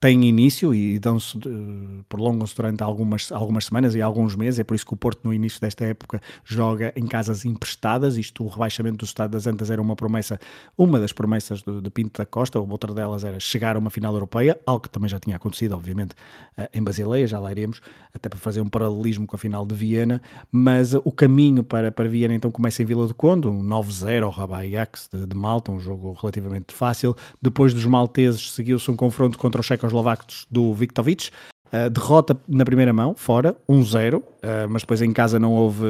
têm 0.00 0.24
início 0.24 0.74
e 0.74 0.98
dão-se, 0.98 1.36
uh, 1.36 2.04
prolongam-se 2.08 2.56
durante 2.56 2.82
algumas, 2.82 3.30
algumas 3.30 3.66
semanas 3.66 3.94
e 3.94 4.00
alguns 4.00 4.34
meses, 4.34 4.58
é 4.58 4.64
por 4.64 4.74
isso 4.74 4.86
que 4.86 4.94
o 4.94 4.96
Porto 4.96 5.20
no 5.24 5.34
início 5.34 5.60
desta 5.60 5.84
época 5.84 6.22
joga 6.42 6.90
em 6.96 7.06
casas 7.06 7.44
emprestadas, 7.44 8.16
isto 8.16 8.42
o 8.42 8.48
rebaixamento 8.48 8.96
do 8.96 9.04
Estado 9.04 9.32
das 9.32 9.46
Antas 9.46 9.70
era 9.70 9.80
uma 9.80 9.94
promessa, 9.94 10.40
uma 10.76 10.98
das 10.98 11.12
promessas 11.12 11.62
de, 11.62 11.82
de 11.82 11.90
Pinto 11.90 12.18
da 12.18 12.24
Costa, 12.24 12.58
outra 12.58 12.94
delas 12.94 13.24
era 13.24 13.38
chegar 13.38 13.76
a 13.76 13.78
uma 13.78 13.90
final 13.90 14.14
europeia, 14.14 14.58
algo 14.66 14.80
que 14.80 14.88
também 14.88 15.08
já 15.08 15.20
tinha 15.20 15.36
acontecido, 15.36 15.74
obviamente, 15.74 16.12
uh, 16.56 16.66
em 16.72 16.82
Basileia, 16.82 17.26
já 17.26 17.38
lá 17.38 17.50
iremos, 17.50 17.82
até 18.14 18.30
para 18.30 18.38
fazer 18.38 18.62
um 18.62 18.68
paralelismo 18.68 19.26
com 19.26 19.36
a 19.36 19.38
final 19.38 19.66
de 19.66 19.74
Viena, 19.74 20.22
mas 20.50 20.94
uh, 20.94 21.02
o 21.04 21.12
caminho 21.12 21.62
para, 21.62 21.92
para 21.92 22.08
Viena 22.08 22.34
então 22.34 22.50
começa 22.50 22.82
em 22.82 22.86
Vila 22.86 23.06
do 23.06 23.14
Conde, 23.14 23.48
um 23.48 23.62
9-0 23.62 24.22
ao 24.22 24.30
Rabai-Ajax 24.30 25.10
de, 25.12 25.26
de 25.26 25.36
Malta, 25.36 25.70
um 25.70 25.78
jogo 25.78 26.16
relativamente 26.18 26.72
fácil, 26.72 27.14
depois 27.42 27.74
dos 27.74 27.84
malteses 27.84 28.52
seguiu-se 28.52 28.90
um 28.90 28.96
confronto 28.96 29.36
contra 29.36 29.60
o 29.60 29.64
Checo 29.64 29.89
checoslovacos 29.90 30.46
do 30.50 30.72
Viktovic. 30.72 31.30
Uh, 31.72 31.88
derrota 31.88 32.36
na 32.48 32.64
primeira 32.64 32.92
mão, 32.92 33.14
fora, 33.14 33.56
1-0, 33.68 34.18
uh, 34.18 34.24
mas 34.68 34.82
depois 34.82 35.00
em 35.02 35.12
casa 35.12 35.38
não 35.38 35.52
houve, 35.52 35.84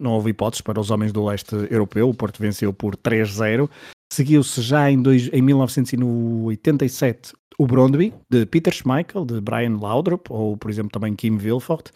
não 0.00 0.12
houve 0.12 0.30
hipóteses 0.30 0.62
para 0.62 0.80
os 0.80 0.90
homens 0.90 1.12
do 1.12 1.22
leste 1.24 1.54
europeu. 1.70 2.08
O 2.08 2.14
Porto 2.14 2.40
venceu 2.40 2.72
por 2.72 2.96
3-0. 2.96 3.68
Seguiu-se 4.10 4.62
já 4.62 4.90
em, 4.90 5.02
dois, 5.02 5.28
em 5.32 5.42
1987 5.42 7.34
o 7.58 7.66
Brondby, 7.66 8.14
de 8.30 8.46
Peter 8.46 8.72
Schmeichel, 8.72 9.26
de 9.26 9.40
Brian 9.40 9.76
Laudrup, 9.78 10.30
ou 10.30 10.56
por 10.56 10.70
exemplo 10.70 10.92
também 10.92 11.14
Kim 11.14 11.36
Wilford. 11.36 11.90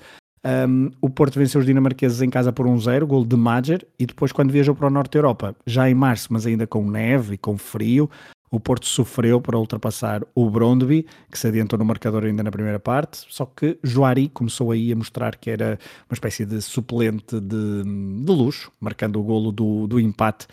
Um, 0.45 0.91
o 1.01 1.09
Porto 1.09 1.39
venceu 1.39 1.61
os 1.61 1.67
dinamarqueses 1.67 2.21
em 2.21 2.29
casa 2.29 2.53
por 2.53 2.67
1-0, 2.67 3.05
gol 3.07 3.25
de 3.25 3.37
Mager, 3.37 3.87
e 3.99 4.05
depois 4.05 4.33
quando 4.33 4.51
viajou 4.51 4.75
para 4.75 4.89
o 4.89 4.91
Norte 4.91 5.13
da 5.13 5.19
Europa, 5.21 5.57
já 5.65 5.89
em 5.89 5.95
março, 5.95 6.29
mas 6.33 6.45
ainda 6.45 6.67
com 6.67 6.91
neve 6.91 7.35
e 7.35 7.39
com 7.39 7.57
frio, 7.57 8.11
o 8.53 8.61
Porto 8.61 8.87
sofreu 8.87 9.41
para 9.41 9.59
ultrapassar 9.59 10.23
o 10.35 10.51
Brondby, 10.51 11.07
que 11.31 11.39
se 11.39 11.47
adiantou 11.47 11.79
no 11.79 11.87
marcador 11.87 12.25
ainda 12.25 12.43
na 12.43 12.51
primeira 12.51 12.79
parte, 12.79 13.25
só 13.31 13.47
que 13.47 13.79
Joari 13.83 14.29
começou 14.29 14.71
aí 14.71 14.93
a 14.93 14.97
mostrar 14.97 15.37
que 15.37 15.51
era 15.51 15.79
uma 16.09 16.15
espécie 16.15 16.45
de 16.45 16.61
suplente 16.61 17.41
de, 17.41 17.83
de 17.83 18.31
luxo, 18.31 18.71
marcando 18.79 19.19
o 19.19 19.23
golo 19.23 19.51
do, 19.51 19.87
do 19.87 19.99
empate 19.99 20.47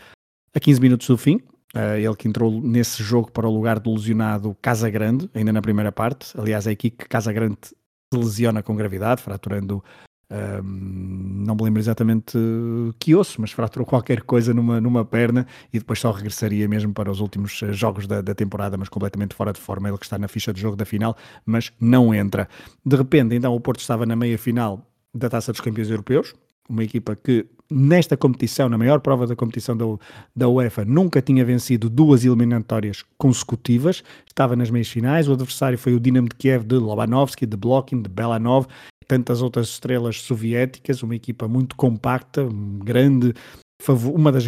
a 0.56 0.60
15 0.62 0.80
minutos 0.80 1.08
do 1.08 1.18
fim. 1.18 1.42
Uh, 1.76 1.98
ele 1.98 2.16
que 2.16 2.28
entrou 2.28 2.50
nesse 2.62 3.04
jogo 3.04 3.30
para 3.32 3.48
o 3.48 3.54
lugar 3.54 3.80
do 3.80 3.94
lesionado 3.94 4.58
Casagrande, 4.62 5.30
ainda 5.36 5.52
na 5.52 5.62
primeira 5.62 5.92
parte. 5.92 6.40
Aliás, 6.40 6.66
é 6.66 6.72
aqui 6.72 6.90
que 6.90 7.06
Casagrande 7.06 7.58
se 7.62 7.76
lesiona 8.18 8.64
com 8.64 8.76
gravidade, 8.76 9.22
fraturando 9.22 9.84
um, 10.32 11.44
não 11.46 11.56
me 11.56 11.64
lembro 11.64 11.80
exatamente 11.80 12.38
que 13.00 13.16
osso, 13.16 13.42
mas 13.42 13.52
fraturou 13.52 13.86
qualquer 13.86 14.22
coisa 14.22 14.54
numa, 14.54 14.80
numa 14.80 15.04
perna 15.04 15.48
e 15.74 15.80
depois 15.80 16.00
só 16.00 16.12
regressaria 16.12 16.68
mesmo 16.68 16.94
para 16.94 17.10
os 17.10 17.20
últimos 17.20 17.62
eh, 17.64 17.74
jogos 17.74 18.06
da, 18.06 18.22
da 18.22 18.36
temporada, 18.36 18.78
mas 18.78 18.90
completamente 18.90 19.34
fora 19.34 19.52
de 19.52 19.60
forma. 19.60 19.90
Ele 19.90 19.98
que 19.98 20.06
está 20.06 20.20
na 20.20 20.28
ficha 20.28 20.54
de 20.54 20.62
jogo 20.62 20.76
da 20.76 20.86
final, 20.86 21.18
mas 21.46 21.72
não 21.82 22.14
entra. 22.14 22.48
De 22.86 22.96
repente, 22.96 23.36
então, 23.36 23.56
o 23.56 23.60
Porto 23.60 23.80
estava 23.80 24.06
na 24.06 24.16
meia 24.16 24.38
final 24.38 24.86
da 25.14 25.30
Taça 25.30 25.52
dos 25.52 25.62
Campeões 25.62 25.90
Europeus, 25.90 26.36
uma 26.70 26.84
equipa 26.84 27.16
que 27.16 27.48
nesta 27.72 28.16
competição, 28.16 28.70
na 28.70 28.78
maior 28.78 29.00
prova 29.00 29.26
da 29.26 29.36
competição 29.36 29.76
da, 29.76 29.86
da 30.36 30.48
UEFA, 30.48 30.86
nunca 30.86 31.22
tinha 31.22 31.44
vencido 31.44 31.90
duas 31.90 32.24
eliminatórias 32.24 33.04
consecutivas, 33.18 34.04
estava 34.28 34.56
nas 34.56 34.70
meias 34.70 34.88
finais, 34.88 35.28
o 35.28 35.34
adversário 35.34 35.78
foi 35.78 35.96
o 35.96 36.00
Dinamo 36.00 36.30
de 36.30 36.36
Kiev 36.36 36.64
de 36.64 36.76
Lobanovski, 36.76 37.48
de 37.48 37.58
Blokhin, 37.58 38.02
de 38.02 38.10
Belanov, 38.10 38.68
tantas 39.10 39.42
outras 39.42 39.70
estrelas 39.70 40.22
soviéticas, 40.22 41.02
uma 41.02 41.16
equipa 41.16 41.48
muito 41.48 41.76
compacta, 41.76 42.48
grande, 42.84 43.34
uma 44.14 44.32
das 44.32 44.46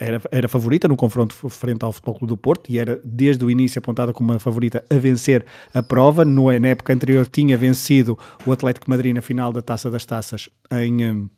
era, 0.00 0.20
era 0.32 0.48
favorita 0.48 0.88
no 0.88 0.96
confronto 0.96 1.32
frente 1.48 1.84
ao 1.84 1.92
Futebol 1.92 2.14
Clube 2.16 2.32
do 2.32 2.36
Porto 2.36 2.70
e 2.70 2.78
era 2.78 3.00
desde 3.04 3.44
o 3.44 3.50
início 3.50 3.78
apontada 3.78 4.12
como 4.12 4.32
uma 4.32 4.40
favorita 4.40 4.84
a 4.90 4.94
vencer 4.94 5.46
a 5.72 5.80
prova. 5.80 6.24
No, 6.24 6.46
na 6.58 6.68
época 6.68 6.92
anterior 6.92 7.28
tinha 7.28 7.56
vencido 7.56 8.18
o 8.44 8.50
Atlético 8.50 8.90
Madrid 8.90 9.14
na 9.14 9.22
final 9.22 9.52
da 9.52 9.62
Taça 9.62 9.88
das 9.88 10.04
Taças 10.04 10.48
em, 10.72 11.30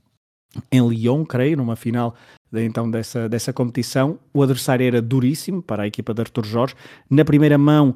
em 0.72 0.88
Lyon, 0.88 1.26
creio, 1.26 1.58
numa 1.58 1.76
final 1.76 2.14
então 2.54 2.90
dessa, 2.90 3.28
dessa 3.28 3.52
competição. 3.52 4.18
O 4.32 4.42
adversário 4.42 4.86
era 4.86 5.02
duríssimo 5.02 5.62
para 5.62 5.82
a 5.82 5.86
equipa 5.86 6.14
de 6.14 6.22
Artur 6.22 6.46
Jorge. 6.46 6.74
Na 7.10 7.24
primeira 7.24 7.58
mão 7.58 7.94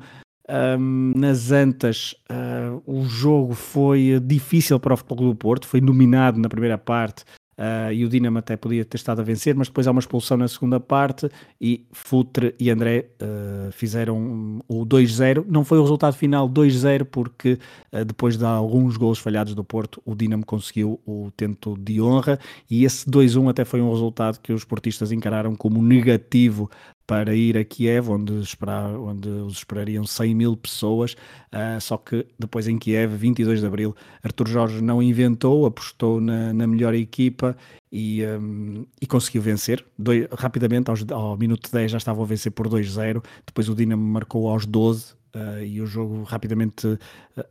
um, 0.48 1.12
nas 1.16 1.50
Antas, 1.50 2.14
uh, 2.30 2.82
o 2.86 3.04
jogo 3.04 3.54
foi 3.54 4.20
difícil 4.22 4.78
para 4.78 4.94
o 4.94 4.96
Futebol 4.96 5.28
do 5.28 5.34
Porto, 5.34 5.66
foi 5.66 5.80
dominado 5.80 6.38
na 6.38 6.48
primeira 6.48 6.78
parte 6.78 7.24
Uh, 7.56 7.92
e 7.92 8.04
o 8.04 8.08
Dinamo 8.08 8.38
até 8.38 8.56
podia 8.56 8.84
ter 8.84 8.96
estado 8.96 9.20
a 9.20 9.24
vencer, 9.24 9.54
mas 9.54 9.68
depois 9.68 9.86
há 9.86 9.92
uma 9.92 10.00
expulsão 10.00 10.36
na 10.36 10.48
segunda 10.48 10.80
parte 10.80 11.30
e 11.60 11.86
Futre 11.92 12.52
e 12.58 12.68
André 12.68 13.10
uh, 13.22 13.70
fizeram 13.70 14.60
o 14.66 14.84
2-0. 14.84 15.44
Não 15.48 15.64
foi 15.64 15.78
o 15.78 15.82
resultado 15.82 16.14
final 16.14 16.48
2-0 16.48 17.04
porque 17.04 17.58
depois 18.06 18.36
de 18.36 18.44
alguns 18.44 18.96
golos 18.96 19.20
falhados 19.20 19.54
do 19.54 19.62
Porto, 19.62 20.02
o 20.04 20.16
Dinamo 20.16 20.44
conseguiu 20.44 21.00
o 21.06 21.30
tento 21.36 21.76
de 21.78 22.00
honra 22.00 22.40
e 22.68 22.84
esse 22.84 23.08
2-1 23.08 23.50
até 23.50 23.64
foi 23.64 23.80
um 23.80 23.90
resultado 23.90 24.40
que 24.40 24.52
os 24.52 24.64
portistas 24.64 25.12
encararam 25.12 25.54
como 25.54 25.80
negativo 25.80 26.68
para 27.06 27.34
ir 27.34 27.56
a 27.58 27.64
Kiev, 27.64 28.10
onde, 28.10 28.40
esperar, 28.40 28.94
onde 28.96 29.28
os 29.28 29.58
esperariam 29.58 30.06
100 30.06 30.34
mil 30.34 30.56
pessoas, 30.56 31.12
uh, 31.52 31.80
só 31.80 31.96
que 31.96 32.26
depois 32.38 32.66
em 32.66 32.78
Kiev, 32.78 33.14
22 33.16 33.60
de 33.60 33.66
Abril, 33.66 33.94
Artur 34.22 34.48
Jorge 34.48 34.82
não 34.82 35.02
inventou, 35.02 35.66
apostou 35.66 36.20
na, 36.20 36.52
na 36.52 36.66
melhor 36.66 36.94
equipa 36.94 37.56
e, 37.92 38.24
um, 38.24 38.86
e 39.00 39.06
conseguiu 39.06 39.42
vencer. 39.42 39.84
Doi, 39.98 40.26
rapidamente, 40.32 40.90
aos, 40.90 41.04
ao 41.10 41.36
minuto 41.36 41.70
10 41.70 41.92
já 41.92 41.98
estavam 41.98 42.24
a 42.24 42.26
vencer 42.26 42.52
por 42.52 42.68
2-0, 42.68 43.22
depois 43.46 43.68
o 43.68 43.74
Dinamo 43.74 44.02
marcou 44.02 44.48
aos 44.48 44.66
12 44.66 45.24
Uh, 45.34 45.64
e 45.64 45.80
o 45.80 45.86
jogo 45.86 46.22
rapidamente. 46.22 46.86
Uh, 46.86 46.98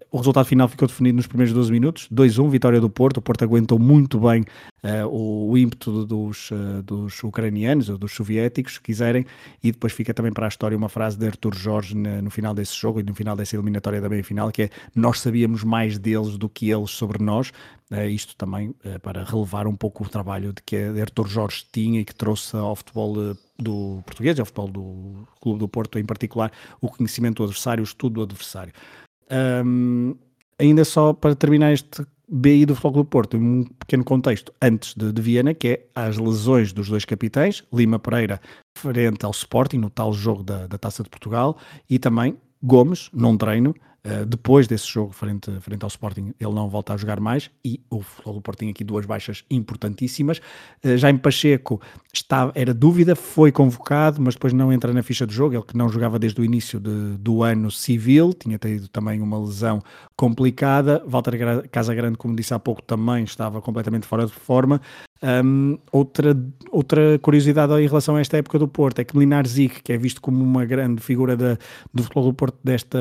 o 0.09 0.15
resultado 0.15 0.45
final 0.45 0.69
ficou 0.69 0.87
definido 0.87 1.17
nos 1.17 1.27
primeiros 1.27 1.53
12 1.53 1.69
minutos: 1.69 2.07
2-1, 2.09 2.49
vitória 2.49 2.79
do 2.79 2.89
Porto. 2.89 3.17
O 3.17 3.21
Porto 3.21 3.43
aguentou 3.43 3.77
muito 3.77 4.17
bem 4.21 4.45
uh, 4.83 5.07
o, 5.07 5.57
ímpeto 5.57 6.05
dos, 6.05 6.49
dos 6.83 7.23
ucranianos 7.23 7.89
ou 7.89 7.97
dos 7.97 8.13
soviéticos, 8.13 8.75
se 8.75 8.81
quiserem, 8.81 9.25
e 9.63 9.71
depois 9.71 9.93
fica 9.93 10.13
também 10.13 10.31
para 10.31 10.45
a 10.45 10.49
história 10.49 10.77
uma 10.77 10.89
frase 10.89 11.17
de 11.17 11.25
Artur 11.25 11.55
Jorge 11.55 11.95
no, 11.95 12.21
no 12.21 12.29
final 12.29 12.53
desse 12.53 12.75
jogo 12.75 12.99
e 12.99 13.03
no 13.03 13.15
final 13.15 13.35
dessa 13.35 13.55
eliminatória 13.55 14.01
da 14.01 14.09
meia-final, 14.09 14.51
que 14.51 14.63
é: 14.63 14.69
Nós 14.95 15.19
sabíamos 15.19 15.63
mais 15.63 15.97
deles 15.97 16.37
do 16.37 16.49
que 16.49 16.69
eles 16.69 16.91
sobre 16.91 17.23
nós. 17.23 17.51
isto 18.11 18.35
também 18.35 18.75
para 19.01 19.23
relevar 19.23 19.67
um 19.67 19.75
pouco 19.75 20.03
o 20.03 20.09
trabalho 20.09 20.53
de 20.53 20.61
que 20.63 20.75
Artur 20.99 21.27
Jorge 21.27 21.65
tinha 21.71 22.01
e 22.01 22.05
que 22.05 22.15
trouxe 22.15 22.55
ao 22.55 22.75
futebol 22.75 23.35
do 23.57 24.01
português, 24.05 24.39
ao 24.39 24.45
futebol 24.45 24.67
do 24.67 25.27
Clube 25.39 25.59
do 25.59 25.67
Porto 25.67 25.99
em 25.99 26.05
particular, 26.05 26.51
o 26.81 26.89
conhecimento 26.89 27.37
do 27.37 27.43
adversário, 27.43 27.81
o 27.81 27.85
estudo 27.85 28.15
do 28.15 28.23
adversário. 28.23 28.73
Um, 29.65 30.15
ainda 30.59 30.85
só 30.85 31.13
para 31.13 31.35
terminar 31.35 31.73
este 31.73 32.05
BI 32.27 32.65
do 32.65 32.75
Futebol 32.75 33.03
do 33.03 33.05
Porto, 33.05 33.37
um 33.37 33.63
pequeno 33.63 34.03
contexto. 34.03 34.51
Antes 34.61 34.95
de, 34.95 35.11
de, 35.11 35.21
Viena, 35.21 35.53
que 35.53 35.67
é 35.67 35.85
as 35.93 36.17
lesões 36.17 36.73
dos 36.73 36.89
dois 36.89 37.05
capitães, 37.05 37.63
Lima 37.71 37.99
Pereira 37.99 38.41
frente 38.75 39.25
ao 39.25 39.31
Sporting, 39.31 39.77
no 39.77 39.89
tal 39.89 40.11
jogo 40.13 40.43
da, 40.43 40.65
da 40.67 40.77
Taça 40.77 41.03
de 41.03 41.09
Portugal, 41.09 41.57
e 41.89 41.99
também 41.99 42.37
Gomes, 42.61 43.09
num 43.13 43.37
treino, 43.37 43.75
Uh, 44.05 44.25
depois 44.25 44.67
desse 44.67 44.85
jogo 44.85 45.13
frente, 45.13 45.49
frente 45.61 45.83
ao 45.83 45.87
Sporting, 45.87 46.33
ele 46.37 46.53
não 46.53 46.67
volta 46.67 46.93
a 46.93 46.97
jogar 46.97 47.21
mais 47.21 47.49
e 47.63 47.79
o 47.89 48.01
futebol 48.01 48.33
do 48.33 48.41
Porto 48.41 48.67
aqui 48.69 48.83
duas 48.83 49.05
baixas 49.05 49.45
importantíssimas. 49.49 50.39
Uh, 50.83 50.97
Jaime 50.97 51.19
Pacheco 51.19 51.81
está, 52.13 52.51
era 52.53 52.73
dúvida, 52.73 53.15
foi 53.15 53.49
convocado, 53.49 54.21
mas 54.21 54.35
depois 54.35 54.51
não 54.51 54.73
entra 54.73 54.91
na 54.91 55.01
ficha 55.01 55.25
de 55.25 55.33
jogo. 55.33 55.55
Ele 55.55 55.63
que 55.63 55.77
não 55.77 55.87
jogava 55.87 56.19
desde 56.19 56.41
o 56.41 56.43
início 56.43 56.81
de, 56.81 57.17
do 57.17 57.43
ano 57.43 57.71
civil, 57.71 58.33
tinha 58.33 58.57
tido 58.57 58.89
também 58.89 59.21
uma 59.21 59.39
lesão 59.39 59.81
complicada. 60.17 61.01
Walter 61.07 61.69
Casagrande, 61.69 62.17
como 62.17 62.35
disse 62.35 62.53
há 62.53 62.59
pouco, 62.59 62.81
também 62.81 63.23
estava 63.23 63.61
completamente 63.61 64.05
fora 64.05 64.25
de 64.25 64.33
forma. 64.33 64.81
Um, 65.23 65.77
outra, 65.89 66.37
outra 66.69 67.17
curiosidade 67.19 67.71
em 67.81 67.87
relação 67.87 68.17
a 68.17 68.21
esta 68.21 68.37
época 68.37 68.59
do 68.59 68.67
Porto 68.67 68.99
é 68.99 69.05
que 69.05 69.15
Melinar 69.15 69.47
Zic, 69.47 69.81
que 69.81 69.93
é 69.93 69.97
visto 69.97 70.21
como 70.21 70.43
uma 70.43 70.65
grande 70.65 71.01
figura 71.01 71.37
do 71.37 72.03
futebol 72.03 72.25
do 72.25 72.33
Porto 72.33 72.57
desta, 72.61 72.99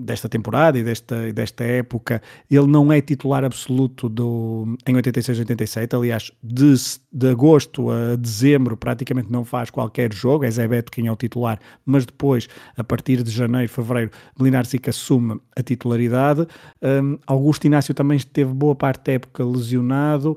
desta 0.00 0.28
temporada 0.28 0.76
e 0.76 0.82
desta, 0.82 1.32
desta 1.32 1.62
época, 1.62 2.20
ele 2.50 2.66
não 2.66 2.92
é 2.92 3.00
titular 3.00 3.44
absoluto 3.44 4.08
do, 4.08 4.76
em 4.84 4.94
86-87, 4.94 5.96
aliás, 5.96 6.32
de, 6.42 6.74
de 7.12 7.28
agosto 7.28 7.90
a 7.90 8.16
dezembro 8.16 8.76
praticamente 8.76 9.30
não 9.30 9.44
faz 9.44 9.70
qualquer 9.70 10.12
jogo, 10.12 10.44
é 10.44 10.50
Zé 10.50 10.66
Beto 10.66 10.90
quem 10.90 11.06
é 11.06 11.12
o 11.12 11.16
titular, 11.16 11.60
mas 11.86 12.04
depois, 12.04 12.48
a 12.76 12.82
partir 12.82 13.22
de 13.22 13.30
janeiro, 13.30 13.70
fevereiro, 13.70 14.10
Melinar 14.36 14.66
Zic 14.66 14.90
assume 14.90 15.40
a 15.56 15.62
titularidade. 15.62 16.44
Um, 16.82 17.18
Augusto 17.24 17.68
Inácio 17.68 17.94
também 17.94 18.16
esteve 18.16 18.52
boa 18.52 18.74
parte 18.74 19.04
da 19.06 19.12
época 19.12 19.44
lesionado, 19.44 20.36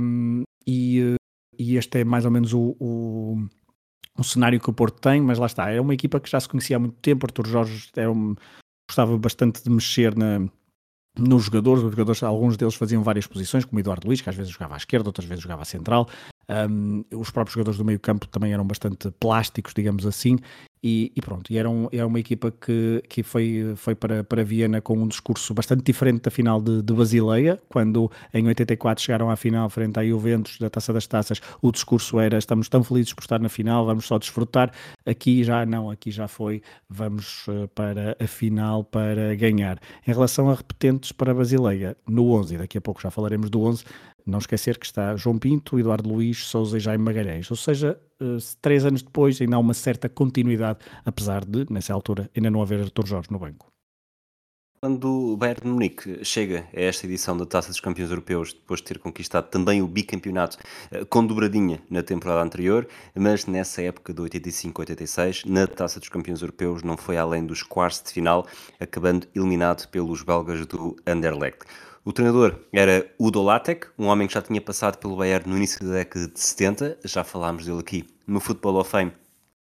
um, 0.00 0.42
e, 0.66 1.16
e, 1.58 1.76
este 1.76 2.00
é 2.00 2.04
mais 2.04 2.24
ou 2.24 2.30
menos 2.30 2.52
o, 2.52 2.76
o, 2.80 3.46
o, 4.18 4.24
cenário 4.24 4.60
que 4.60 4.70
o 4.70 4.72
Porto 4.72 5.00
tem, 5.00 5.20
mas 5.20 5.38
lá 5.38 5.46
está, 5.46 5.70
é 5.70 5.80
uma 5.80 5.94
equipa 5.94 6.20
que 6.20 6.30
já 6.30 6.40
se 6.40 6.48
conhecia 6.48 6.76
há 6.76 6.78
muito 6.78 6.96
tempo, 7.00 7.26
Artur 7.26 7.46
Jorge 7.46 7.88
é 7.96 8.08
um, 8.08 8.34
gostava 8.88 9.16
bastante 9.18 9.62
de 9.62 9.70
mexer 9.70 10.16
na, 10.16 10.48
nos 11.18 11.44
jogadores, 11.44 11.82
os 11.82 11.90
jogadores, 11.90 12.22
alguns 12.22 12.56
deles 12.56 12.74
faziam 12.74 13.02
várias 13.02 13.26
posições, 13.26 13.64
como 13.64 13.80
Eduardo 13.80 14.06
Luiz, 14.06 14.20
que 14.20 14.28
às 14.28 14.36
vezes 14.36 14.52
jogava 14.52 14.74
à 14.74 14.76
esquerda, 14.76 15.08
outras 15.08 15.26
vezes 15.26 15.42
jogava 15.42 15.62
à 15.62 15.64
central. 15.64 16.08
Um, 16.48 17.04
os 17.12 17.30
próprios 17.30 17.54
jogadores 17.54 17.78
do 17.78 17.84
meio 17.84 17.98
campo 17.98 18.28
também 18.28 18.52
eram 18.52 18.64
bastante 18.64 19.10
plásticos, 19.18 19.72
digamos 19.74 20.06
assim, 20.06 20.38
e, 20.88 21.10
e, 21.16 21.20
pronto, 21.20 21.52
e 21.52 21.58
era, 21.58 21.68
um, 21.68 21.88
era 21.90 22.06
uma 22.06 22.20
equipa 22.20 22.52
que, 22.52 23.02
que 23.08 23.24
foi, 23.24 23.74
foi 23.74 23.96
para, 23.96 24.22
para 24.22 24.44
Viena 24.44 24.80
com 24.80 24.96
um 24.96 25.08
discurso 25.08 25.52
bastante 25.52 25.82
diferente 25.82 26.22
da 26.22 26.30
final 26.30 26.62
de, 26.62 26.80
de 26.80 26.94
Basileia, 26.94 27.60
quando 27.68 28.08
em 28.32 28.46
84 28.46 29.02
chegaram 29.02 29.28
à 29.28 29.34
final 29.34 29.68
frente 29.68 29.98
à 29.98 30.06
Juventus 30.06 30.60
da 30.60 30.70
Taça 30.70 30.92
das 30.92 31.04
Taças, 31.08 31.40
o 31.60 31.72
discurso 31.72 32.20
era 32.20 32.38
estamos 32.38 32.68
tão 32.68 32.84
felizes 32.84 33.12
por 33.12 33.22
estar 33.22 33.40
na 33.40 33.48
final, 33.48 33.84
vamos 33.84 34.06
só 34.06 34.16
desfrutar, 34.16 34.70
aqui 35.04 35.42
já 35.42 35.66
não, 35.66 35.90
aqui 35.90 36.12
já 36.12 36.28
foi, 36.28 36.62
vamos 36.88 37.46
eh, 37.48 37.66
para 37.74 38.16
a 38.20 38.26
final 38.28 38.84
para 38.84 39.34
ganhar. 39.34 39.80
Em 40.06 40.12
relação 40.12 40.48
a 40.50 40.54
repetentes 40.54 41.10
para 41.10 41.34
Basileia, 41.34 41.96
no 42.06 42.30
11, 42.30 42.58
daqui 42.58 42.78
a 42.78 42.80
pouco 42.80 43.02
já 43.02 43.10
falaremos 43.10 43.50
do 43.50 43.60
11, 43.62 43.84
não 44.26 44.38
esquecer 44.38 44.76
que 44.78 44.86
está 44.86 45.14
João 45.16 45.38
Pinto, 45.38 45.78
Eduardo 45.78 46.08
Luiz, 46.08 46.44
Souza 46.44 46.76
e 46.76 46.80
Jaime 46.80 47.04
Magalhães. 47.04 47.50
Ou 47.50 47.56
seja, 47.56 47.98
eh, 48.20 48.38
três 48.60 48.84
anos 48.84 49.02
depois 49.02 49.40
ainda 49.40 49.56
há 49.56 49.58
uma 49.58 49.74
certa 49.74 50.08
continuidade, 50.08 50.80
apesar 51.04 51.44
de, 51.44 51.64
nessa 51.70 51.94
altura, 51.94 52.28
ainda 52.36 52.50
não 52.50 52.60
haver 52.60 52.80
Artur 52.80 53.06
Jorge 53.06 53.30
no 53.30 53.38
banco. 53.38 53.66
Quando 54.78 55.32
o 55.32 55.36
Bayern 55.36 55.62
de 55.62 55.68
Munique 55.68 56.24
chega 56.24 56.68
a 56.72 56.80
esta 56.80 57.06
edição 57.06 57.36
da 57.36 57.46
Taça 57.46 57.70
dos 57.70 57.80
Campeões 57.80 58.10
Europeus, 58.10 58.52
depois 58.52 58.80
de 58.80 58.86
ter 58.86 58.98
conquistado 58.98 59.48
também 59.48 59.80
o 59.80 59.86
bicampeonato 59.86 60.58
eh, 60.90 61.04
com 61.04 61.26
dobradinha 61.26 61.80
na 61.88 62.02
temporada 62.02 62.42
anterior, 62.42 62.86
mas 63.14 63.46
nessa 63.46 63.80
época 63.82 64.12
de 64.12 64.20
85-86, 64.22 65.46
na 65.46 65.66
Taça 65.66 65.98
dos 65.98 66.08
Campeões 66.08 66.42
Europeus 66.42 66.82
não 66.82 66.96
foi 66.96 67.16
além 67.16 67.46
dos 67.46 67.62
quartos 67.62 68.02
de 68.02 68.12
final, 68.12 68.46
acabando 68.78 69.26
eliminado 69.34 69.88
pelos 69.88 70.22
belgas 70.22 70.66
do 70.66 70.94
Anderlecht. 71.06 71.64
O 72.06 72.12
treinador 72.12 72.60
era 72.72 73.04
Udo 73.18 73.42
Lattek, 73.42 73.88
um 73.98 74.06
homem 74.06 74.28
que 74.28 74.34
já 74.34 74.40
tinha 74.40 74.60
passado 74.60 74.96
pelo 74.96 75.16
Bayern 75.16 75.50
no 75.50 75.56
início 75.56 75.84
da 75.84 75.94
década 75.94 76.28
de 76.28 76.38
70, 76.38 76.98
já 77.04 77.24
falámos 77.24 77.66
dele 77.66 77.80
aqui 77.80 78.04
no 78.24 78.38
Football 78.38 78.76
of 78.76 78.88
Fame, 78.88 79.10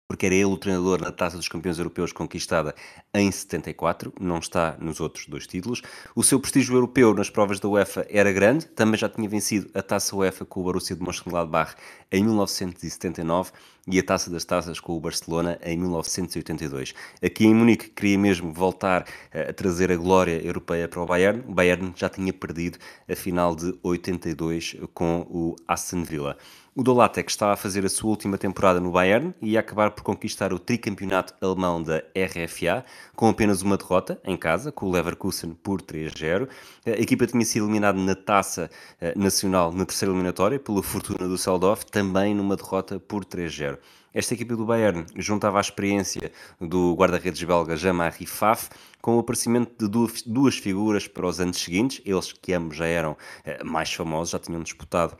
porque 0.08 0.26
era 0.28 0.36
ele 0.36 0.46
o 0.46 0.58
treinador 0.58 1.02
na 1.02 1.12
Taça 1.12 1.38
dos 1.38 1.48
Campeões 1.48 1.78
Europeus 1.78 2.12
conquistada 2.12 2.76
em 3.14 3.32
74, 3.32 4.14
não 4.20 4.38
está 4.38 4.78
nos 4.80 5.00
outros 5.00 5.28
dois 5.28 5.48
títulos. 5.48 5.82
O 6.16 6.24
seu 6.24 6.40
prestígio 6.40 6.76
europeu 6.76 7.14
nas 7.14 7.30
provas 7.30 7.60
da 7.60 7.68
UEFA 7.68 8.06
era 8.10 8.32
grande, 8.32 8.68
também 8.68 9.00
já 9.00 9.10
tinha 9.10 9.28
vencido 9.28 9.70
a 9.74 9.82
Taça 9.82 10.16
UEFA 10.16 10.46
com 10.46 10.60
o 10.60 10.64
Borussia 10.64 10.96
de 10.96 11.02
Mönchengladbach 11.02 11.76
em 12.12 12.24
1979 12.24 13.52
e 13.88 14.00
a 14.00 14.04
Taça 14.04 14.30
das 14.30 14.46
Taças 14.46 14.80
com 14.80 14.94
o 14.94 15.00
Barcelona 15.00 15.60
em 15.64 15.78
1982. 15.78 16.94
Aqui 17.24 17.46
em 17.46 17.54
Munique 17.54 17.90
queria 17.90 18.18
mesmo 18.18 18.54
voltar 18.54 19.06
a 19.32 19.54
trazer 19.54 19.92
a 19.92 19.96
glória 19.96 20.44
europeia 20.46 20.88
para 20.88 21.02
o 21.02 21.06
Bayern. 21.06 21.44
O 21.48 21.54
Bayern 21.54 21.94
já 21.96 22.10
tinha 22.10 22.34
perdido 22.34 22.78
a 23.10 23.16
final 23.16 23.56
de 23.56 23.78
82 23.84 24.78
com 24.94 25.22
o 25.30 25.56
Aston 25.68 26.04
Villa. 26.04 26.38
O 26.78 26.84
Dolatek 26.84 27.32
estava 27.32 27.54
a 27.54 27.56
fazer 27.56 27.86
a 27.86 27.90
sua 27.90 28.10
última 28.10 28.38
temporada 28.38 28.82
no 28.82 28.92
Bayern 28.92 29.34
e 29.42 29.52
ia 29.52 29.62
acabar 29.62 29.92
por 29.92 30.04
conquistar 30.04 30.52
o 30.52 30.60
tricampeonato 30.60 31.34
alemão 31.40 31.82
da 31.82 32.00
RFA, 32.14 32.84
com 33.16 33.30
apenas 33.30 33.62
uma 33.62 33.78
derrota 33.78 34.20
em 34.26 34.36
casa, 34.36 34.74
com 34.74 34.88
o 34.88 34.92
Leverkusen 34.92 35.54
por 35.54 35.82
3-0. 35.82 36.50
A 36.86 36.90
equipa 36.90 37.26
tinha 37.28 37.46
sido 37.46 37.64
eliminada 37.64 37.98
na 37.98 38.14
taça 38.14 38.70
eh, 39.00 39.14
nacional 39.16 39.72
na 39.72 39.86
terceira 39.86 40.12
eliminatória, 40.12 40.60
pela 40.60 40.84
fortuna 40.84 41.30
do 41.30 41.38
Seldorf, 41.38 41.86
também 41.86 42.36
numa 42.36 42.58
derrota 42.58 43.00
por 43.00 43.24
3-0. 43.24 43.78
Esta 44.14 44.34
equipa 44.34 44.58
do 44.58 44.66
Bayern 44.66 45.06
juntava 45.16 45.60
a 45.60 45.62
experiência 45.62 46.30
do 46.60 46.94
guarda-redes 46.96 47.42
belga 47.42 47.78
Jean-Marie 47.78 48.28
Pfaff 48.28 48.70
com 49.02 49.16
o 49.16 49.20
aparecimento 49.20 49.72
de 49.80 49.90
duas, 49.90 50.22
duas 50.24 50.58
figuras 50.58 51.08
para 51.08 51.26
os 51.26 51.40
anos 51.40 51.58
seguintes, 51.58 52.02
eles 52.06 52.34
que 52.34 52.52
ambos 52.52 52.76
já 52.76 52.86
eram 52.86 53.16
eh, 53.46 53.64
mais 53.64 53.94
famosos, 53.94 54.32
já 54.32 54.40
tinham 54.40 54.62
disputado 54.62 55.16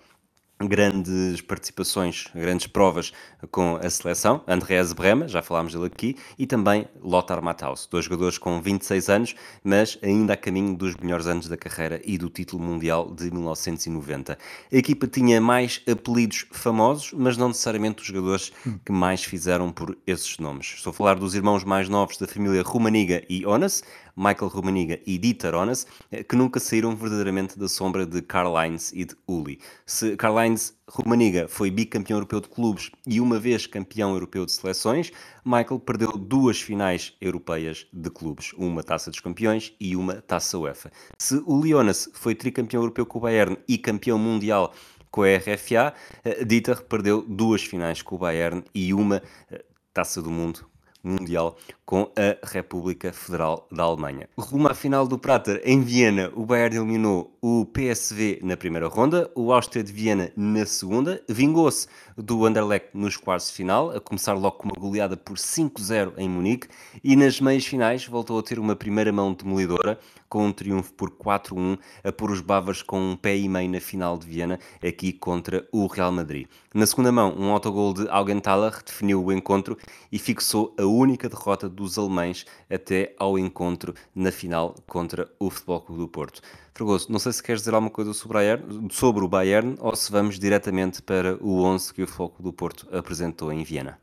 grandes 0.60 1.42
participações, 1.42 2.28
grandes 2.34 2.68
provas 2.68 3.12
com 3.52 3.76
a 3.76 3.90
seleção, 3.90 4.42
Andreas 4.48 4.94
Brema, 4.94 5.28
já 5.28 5.42
falámos 5.42 5.74
dele 5.74 5.88
aqui, 5.88 6.16
e 6.40 6.48
também 6.48 6.88
Lothar 7.02 7.42
Matthaus, 7.42 7.88
dois 7.92 8.06
jogadores 8.06 8.38
com 8.38 8.62
26 8.62 9.10
anos, 9.10 9.36
mas 9.64 10.00
ainda 10.02 10.34
a 10.34 10.38
caminho 10.38 10.76
dos 10.76 10.96
melhores 10.96 11.28
anos 11.28 11.48
da 11.48 11.58
carreira 11.58 12.02
e 12.06 12.18
do 12.18 12.30
título 12.30 12.64
mundial 12.64 13.12
de 13.14 13.30
1990. 13.32 14.38
A 14.72 14.76
equipa 14.76 15.08
tinha 15.08 15.42
mais 15.42 15.82
apelidos 15.90 16.46
famosos, 16.52 17.12
mas 17.14 17.36
não 17.36 17.50
necessariamente 17.50 18.02
os 18.02 18.08
jogadores 18.08 18.52
que 18.86 18.92
mais 18.92 19.24
fizeram 19.24 19.72
por 19.72 19.98
esses 20.08 20.38
nomes. 20.40 20.76
Estou 20.78 20.92
a 20.92 20.94
falar 20.94 21.16
dos 21.16 21.36
irmãos 21.36 21.64
mais 21.64 21.90
novos 21.90 22.18
da 22.18 22.28
família 22.28 22.64
Rumaniga 22.64 23.24
e 23.30 23.46
Onas, 23.46 23.84
Michael 24.16 24.48
Rumaniga 24.48 25.00
e 25.06 25.18
Dieter 25.18 25.54
Onas, 25.54 25.86
eh, 26.12 26.24
que 26.24 26.36
nunca 26.36 26.60
saíram 26.60 26.96
verdadeiramente 26.96 27.60
da 27.60 27.68
sombra 27.68 28.06
de 28.06 28.22
Karl-Heinz 28.22 28.92
e 28.94 29.06
de 29.06 29.16
Uli. 29.28 29.60
Se 29.86 30.16
Karl-Heinz 30.16 30.74
Rumaniga 30.88 31.48
foi 31.48 31.70
bicampeão 31.70 32.18
europeu 32.18 32.40
de 32.40 32.48
clubes 32.48 32.92
e 33.06 33.20
uma 33.20 33.40
vez 33.40 33.68
campeão 33.68 34.14
europeu 34.14 34.46
de 34.46 34.52
seleções, 34.52 35.12
Michael 35.44 35.80
perdeu 35.80 36.12
duas 36.14 36.62
finais 36.62 37.14
europeias 37.20 37.88
de 37.92 38.10
clubes, 38.10 38.54
uma 38.54 38.84
taça 38.84 39.12
dos 39.12 39.20
campeões 39.20 39.74
e 39.80 39.96
uma 39.96 40.22
taça 40.22 40.58
UEFA. 40.58 40.92
Se 41.20 41.42
Uli 41.46 41.74
Onas 41.74 42.10
foi 42.14 42.36
tricampeão 42.36 42.84
europeu 42.84 43.06
com 43.06 43.18
o 43.18 43.22
Bayern 43.22 43.58
e 43.68 43.78
campeão 43.78 44.18
mundial 44.18 44.74
com 45.12 45.24
a 45.24 45.38
RFA, 45.38 45.94
eh, 46.24 46.44
Dieter 46.46 46.84
perdeu 46.84 47.22
duas 47.22 47.64
finais 47.64 48.02
com 48.02 48.16
o 48.16 48.20
Bayern 48.20 48.64
e 48.74 48.94
uma 48.94 49.22
eh, 49.52 49.64
taça 49.94 50.22
do 50.22 50.30
mundo 50.30 50.66
mundial 51.06 51.58
com 51.86 52.12
a 52.16 52.48
República 52.48 53.14
Federal 53.14 53.68
da 53.72 53.84
Alemanha. 53.84 54.28
Rumo 54.38 54.68
à 54.68 54.74
final 54.74 55.08
do 55.08 55.20
Prater 55.20 55.62
em 55.64 55.82
Viena, 55.82 56.32
o 56.36 56.46
Bayern 56.46 56.78
eliminou 56.78 57.38
o 57.42 57.66
PSV 57.66 58.40
na 58.42 58.58
primeira 58.58 58.88
ronda, 58.88 59.30
o 59.36 59.54
Áustria 59.54 59.84
de 59.84 59.94
Viena 59.94 60.32
na 60.36 60.66
segunda, 60.66 61.22
vingou-se 61.30 61.88
do 62.18 62.46
Anderlecht 62.46 62.90
nos 62.94 63.18
quartos 63.18 63.50
de 63.50 63.54
final, 63.54 63.92
a 63.92 64.00
começar 64.00 64.34
logo 64.34 64.58
com 64.58 64.70
uma 64.70 64.76
goleada 64.76 65.16
por 65.16 65.38
5-0 65.38 66.14
em 66.18 66.28
Munique, 66.28 66.68
e 67.04 67.16
nas 67.16 67.40
meias 67.40 67.66
finais 67.66 68.08
voltou 68.08 68.40
a 68.40 68.44
ter 68.44 68.58
uma 68.58 68.76
primeira 68.76 69.12
mão 69.12 69.32
demolidora, 69.32 70.00
com 70.28 70.48
um 70.48 70.52
triunfo 70.52 70.92
por 70.94 71.12
4-1, 71.12 71.78
a 72.04 72.12
pôr 72.12 72.32
os 72.32 72.42
bávaros 72.42 72.82
com 72.82 73.00
um 73.00 73.16
pé 73.16 73.38
e 73.38 73.48
meio 73.48 73.70
na 73.70 73.80
final 73.80 74.18
de 74.18 74.26
Viena, 74.26 74.60
aqui 74.84 75.14
contra 75.14 75.68
o 75.72 75.86
Real 75.86 76.12
Madrid. 76.12 76.48
Na 76.74 76.86
segunda 76.86 77.12
mão, 77.12 77.36
um 77.38 77.52
autogol 77.52 77.94
de 77.94 78.08
Augenthaler 78.10 78.82
definiu 78.84 79.24
o 79.24 79.32
encontro 79.32 79.78
e 80.12 80.18
fixou 80.18 80.74
a 80.80 80.84
única 80.84 81.30
derrota 81.30 81.70
dos 81.76 81.98
alemães 81.98 82.46
até 82.70 83.14
ao 83.20 83.38
encontro 83.38 83.94
na 84.14 84.32
final 84.32 84.76
contra 84.88 85.30
o 85.40 85.50
Futebol 85.50 85.82
Clube 85.82 86.02
do 86.02 86.08
Porto. 86.08 86.42
Fragoso, 86.74 87.12
não 87.12 87.20
sei 87.20 87.32
se 87.32 87.44
queres 87.44 87.62
dizer 87.62 87.74
alguma 87.74 87.92
coisa 87.92 88.14
sobre 88.14 88.38
o, 88.38 88.40
Bayern, 88.40 88.88
sobre 88.92 89.24
o 89.24 89.28
Bayern 89.28 89.76
ou 89.80 89.96
se 89.96 90.12
vamos 90.12 90.40
diretamente 90.40 91.02
para 91.02 91.38
o 91.44 91.64
11 91.64 91.94
que 91.94 92.04
o 92.04 92.08
Futebol 92.08 92.30
Clube 92.30 92.44
do 92.44 92.54
Porto 92.54 92.88
apresentou 92.92 93.52
em 93.52 93.64
Viena. 93.64 94.00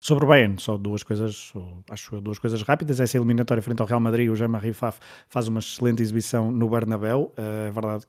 Sobre 0.00 0.24
o 0.24 0.28
Bayern, 0.28 0.60
só 0.60 0.76
duas 0.76 1.02
coisas, 1.02 1.52
acho 1.90 2.20
duas 2.20 2.38
coisas 2.38 2.62
rápidas. 2.62 3.00
Essa 3.00 3.16
eliminatória 3.16 3.62
frente 3.62 3.80
ao 3.80 3.88
Real 3.88 3.98
Madrid, 3.98 4.30
o 4.30 4.36
Jean-Marie 4.36 4.72
Faf 4.72 5.00
faz 5.28 5.48
uma 5.48 5.58
excelente 5.58 6.02
exibição 6.02 6.52
no 6.52 6.68
Bernabéu. 6.68 7.32
Eh, 7.36 7.68
é 7.68 7.70
verdade 7.72 8.06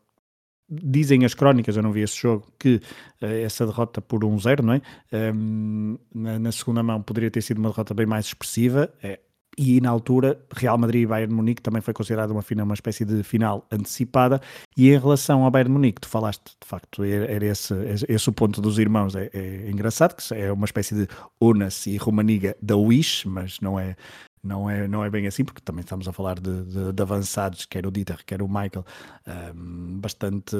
dizem 0.69 1.23
as 1.25 1.33
crónicas, 1.33 1.77
eu 1.77 1.83
não 1.83 1.91
vi 1.91 2.01
esse 2.01 2.17
jogo, 2.17 2.45
que 2.59 2.75
uh, 3.21 3.25
essa 3.25 3.65
derrota 3.65 4.01
por 4.01 4.21
1-0, 4.21 4.61
não 4.61 4.73
é? 4.73 4.81
Um, 5.11 5.97
ehm, 5.97 5.97
na, 6.13 6.39
na, 6.39 6.51
segunda 6.51 6.83
mão 6.83 7.01
poderia 7.01 7.31
ter 7.31 7.41
sido 7.41 7.59
uma 7.59 7.69
derrota 7.69 7.93
bem 7.93 8.05
mais 8.05 8.25
expressiva. 8.25 8.91
É, 9.01 9.19
e 9.57 9.81
na 9.81 9.89
altura 9.89 10.39
Real 10.55 10.77
Madrid 10.77 11.01
e 11.01 11.07
Bayern 11.07 11.33
Munique 11.33 11.61
também 11.63 11.81
foi 11.81 11.93
considerada 11.93 12.31
uma, 12.31 12.43
uma 12.63 12.73
espécie 12.75 13.03
de 13.03 13.23
final 13.23 13.65
antecipada 13.71 14.39
e 14.77 14.89
em 14.89 14.99
relação 14.99 15.43
ao 15.43 15.49
Bayern 15.49 15.73
Munique, 15.73 16.01
tu 16.01 16.07
falaste 16.07 16.43
de 16.61 16.67
facto, 16.67 17.03
era 17.03 17.43
esse, 17.43 17.73
esse 18.07 18.29
o 18.29 18.31
ponto 18.31 18.61
dos 18.61 18.77
irmãos, 18.77 19.15
é, 19.15 19.31
é 19.33 19.69
engraçado 19.71 20.15
que 20.15 20.33
é 20.35 20.51
uma 20.51 20.65
espécie 20.65 20.93
de 20.93 21.07
Unas 21.41 21.87
e 21.87 21.97
Romaniga 21.97 22.55
da 22.61 22.77
Wish, 22.77 23.27
mas 23.27 23.59
não 23.59 23.79
é 23.79 23.95
não 24.47 24.69
é, 24.69 24.87
não 24.87 25.03
é 25.03 25.09
bem 25.09 25.27
assim, 25.27 25.43
porque 25.43 25.61
também 25.61 25.81
estamos 25.81 26.07
a 26.07 26.13
falar 26.13 26.39
de, 26.39 26.63
de, 26.63 26.93
de 26.93 27.01
avançados, 27.01 27.65
quer 27.65 27.85
o 27.85 27.91
Dieter, 27.91 28.23
quer 28.25 28.41
o 28.41 28.47
Michael, 28.47 28.85
um, 29.55 29.99
bastante, 29.99 30.55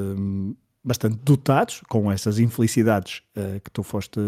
bastante 0.84 1.18
dotados 1.24 1.82
com 1.88 2.12
essas 2.12 2.38
infelicidades 2.38 3.22
uh, 3.36 3.60
que 3.62 3.72
tu 3.72 3.82
foste, 3.84 4.20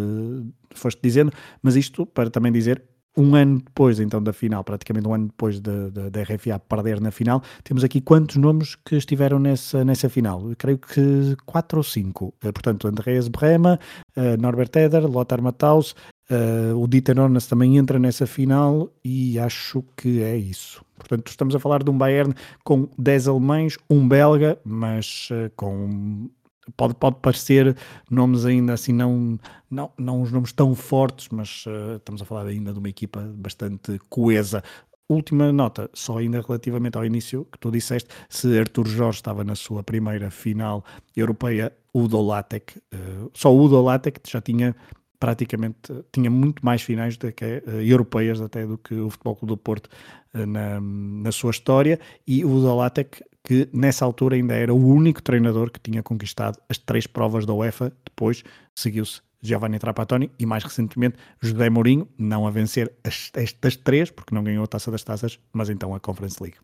foste 0.73 0.99
dizendo, 1.01 1.31
mas 1.61 1.75
isto 1.75 2.05
para 2.05 2.29
também 2.29 2.51
dizer 2.51 2.83
um 3.20 3.36
ano 3.36 3.60
depois 3.60 4.00
então 4.00 4.24
da 4.24 4.32
final, 4.32 4.64
praticamente 4.64 5.08
um 5.08 5.14
ano 5.14 5.27
depois 5.27 5.60
da, 5.60 5.90
da, 5.90 6.10
da, 6.10 6.24
RFA 6.24 6.58
perder 6.58 7.01
na 7.01 7.12
final, 7.12 7.44
temos 7.64 7.84
aqui 7.84 8.00
quantos 8.00 8.38
nomes 8.38 8.75
que 8.75 8.96
estiveram 8.96 9.38
nessa, 9.40 9.84
nessa 9.84 10.10
final? 10.10 10.50
Eu 10.50 10.55
creio 10.55 10.77
que 10.77 11.36
quatro 11.46 11.79
ou 11.79 11.84
cinco. 11.84 12.34
Uh, 12.44 12.53
portanto, 12.53 12.88
Andreas 12.88 13.27
Brema, 13.27 13.77
uh, 14.16 14.42
Norbert 14.42 14.72
Eder, 14.75 15.05
Lothar 15.05 15.42
Matthaus, 15.42 15.94
uh, 16.32 16.82
o 16.82 16.88
Dieter 16.88 17.20
Ornas 17.20 17.46
também 17.46 17.77
entra 17.77 18.00
nessa 18.00 18.25
final 18.25 18.90
e 19.03 19.38
acho 19.38 19.84
que 19.98 20.22
é 20.22 20.38
isso. 20.38 20.84
Portanto, 20.98 21.27
estamos 21.27 21.55
a 21.55 21.60
falar 21.60 21.84
de 21.84 21.90
um 21.90 21.98
Bayern 21.98 22.34
com 22.64 22.88
10 22.98 23.27
alemães, 23.27 23.77
um 23.90 24.08
belga, 24.08 24.58
mas 24.66 25.29
com 25.55 26.29
pode, 26.75 26.96
pode 26.96 27.18
parecer 27.22 27.75
nomes 28.10 28.46
ainda 28.46 28.74
assim 28.74 28.94
não, 28.94 29.40
não, 29.70 29.92
não 29.98 30.22
os 30.22 30.32
nomes 30.32 30.51
tão 30.51 30.74
fortes, 30.75 31.29
mas 31.29 31.66
uh, 31.66 31.98
estamos 31.98 32.22
a 32.22 32.25
falar 32.25 32.48
ainda 32.48 32.74
de 32.74 32.79
uma 32.79 32.90
equipa 32.90 33.22
bastante 33.36 34.00
coesa. 34.10 34.64
Última 35.08 35.51
nota, 35.51 35.90
só 35.94 36.20
ainda 36.20 36.40
relativamente 36.40 36.96
ao 36.96 37.03
início 37.03 37.48
que 37.51 37.58
tu 37.58 37.72
disseste, 37.72 38.10
se 38.29 38.60
Artur 38.60 38.88
Jorge 38.88 39.18
estava 39.18 39.44
na 39.44 39.55
sua 39.55 39.82
primeira 39.82 40.29
final 40.29 40.86
europeia, 41.16 41.74
o 41.92 42.08
Dolatek, 42.08 42.77
uh, 42.77 43.32
só 43.34 43.55
o 43.55 43.68
Dolatek 43.68 44.20
já 44.29 44.40
tinha 44.40 44.75
praticamente 45.20 45.92
tinha 46.12 46.29
muito 46.29 46.64
mais 46.66 46.82
finais 46.82 47.18
do 47.18 47.32
que, 47.32 47.46
uh, 47.46 47.82
europeias 47.82 48.40
até 48.40 48.66
do 48.66 48.77
que 48.77 48.96
o 48.96 49.10
Futebol 49.10 49.36
Clube 49.36 49.53
do 49.53 49.58
Porto 49.58 49.90
uh, 50.34 50.46
na, 50.46 50.79
na 50.79 51.32
sua 51.32 51.51
história 51.51 52.00
e 52.25 52.46
o 52.46 52.62
Dolatek 52.62 53.24
que 53.44 53.70
nessa 53.74 54.05
altura 54.05 54.36
ainda 54.36 54.53
era 54.53 54.74
o 54.74 54.88
único 54.88 55.22
treinador 55.22 55.72
que 55.72 55.79
tinha 55.79 56.03
conquistado 56.03 56.60
as 56.70 56.77
três 56.77 57.08
provas 57.08 57.46
da 57.46 57.53
UEFA, 57.53 57.92
depois 58.05 58.44
seguiu-se 58.75 59.22
Giovanni 59.42 59.79
Trapattoni 59.79 60.29
e 60.38 60.46
mais 60.46 60.64
recentemente 60.64 61.18
José 61.42 61.70
Mourinho, 61.70 62.08
não 62.18 62.46
a 62.46 62.51
vencer 62.51 62.92
as, 63.03 63.32
estas 63.34 63.75
três, 63.75 64.12
porque 64.12 64.36
não 64.36 64.44
ganhou 64.44 64.64
a 64.64 64.68
Taça 64.68 64.92
das 64.92 65.03
Taças, 65.03 65.40
mas 65.53 65.70
então 65.70 65.96
a 65.96 66.00
Conference 66.00 66.42
League. 66.42 66.58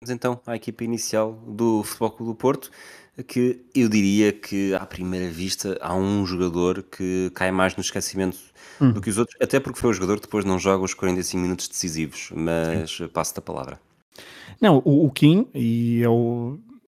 Vamos 0.00 0.14
então 0.14 0.40
à 0.46 0.54
equipa 0.54 0.84
inicial 0.84 1.32
do 1.46 1.82
Futebol 1.82 2.10
Clube 2.10 2.32
do 2.32 2.36
Porto, 2.36 2.70
que 3.26 3.64
eu 3.74 3.88
diria 3.88 4.32
que 4.32 4.72
à 4.74 4.86
primeira 4.86 5.28
vista 5.28 5.76
há 5.80 5.94
um 5.94 6.24
jogador 6.24 6.84
que 6.84 7.30
cai 7.34 7.50
mais 7.50 7.74
no 7.74 7.80
esquecimento 7.80 8.38
hum. 8.80 8.92
do 8.92 9.00
que 9.00 9.10
os 9.10 9.18
outros, 9.18 9.36
até 9.42 9.58
porque 9.58 9.80
foi 9.80 9.90
o 9.90 9.92
jogador 9.92 10.16
que 10.16 10.22
depois 10.22 10.44
não 10.44 10.58
joga 10.58 10.84
os 10.84 10.94
45 10.94 11.42
minutos 11.42 11.68
decisivos, 11.68 12.30
mas 12.32 12.98
passo-te 13.12 13.40
a 13.40 13.42
palavra. 13.42 13.80
Não, 14.60 14.80
o, 14.84 15.06
o 15.06 15.10
Kim, 15.10 15.48
e 15.52 16.02
é, 16.02 16.08
o, 16.08 16.58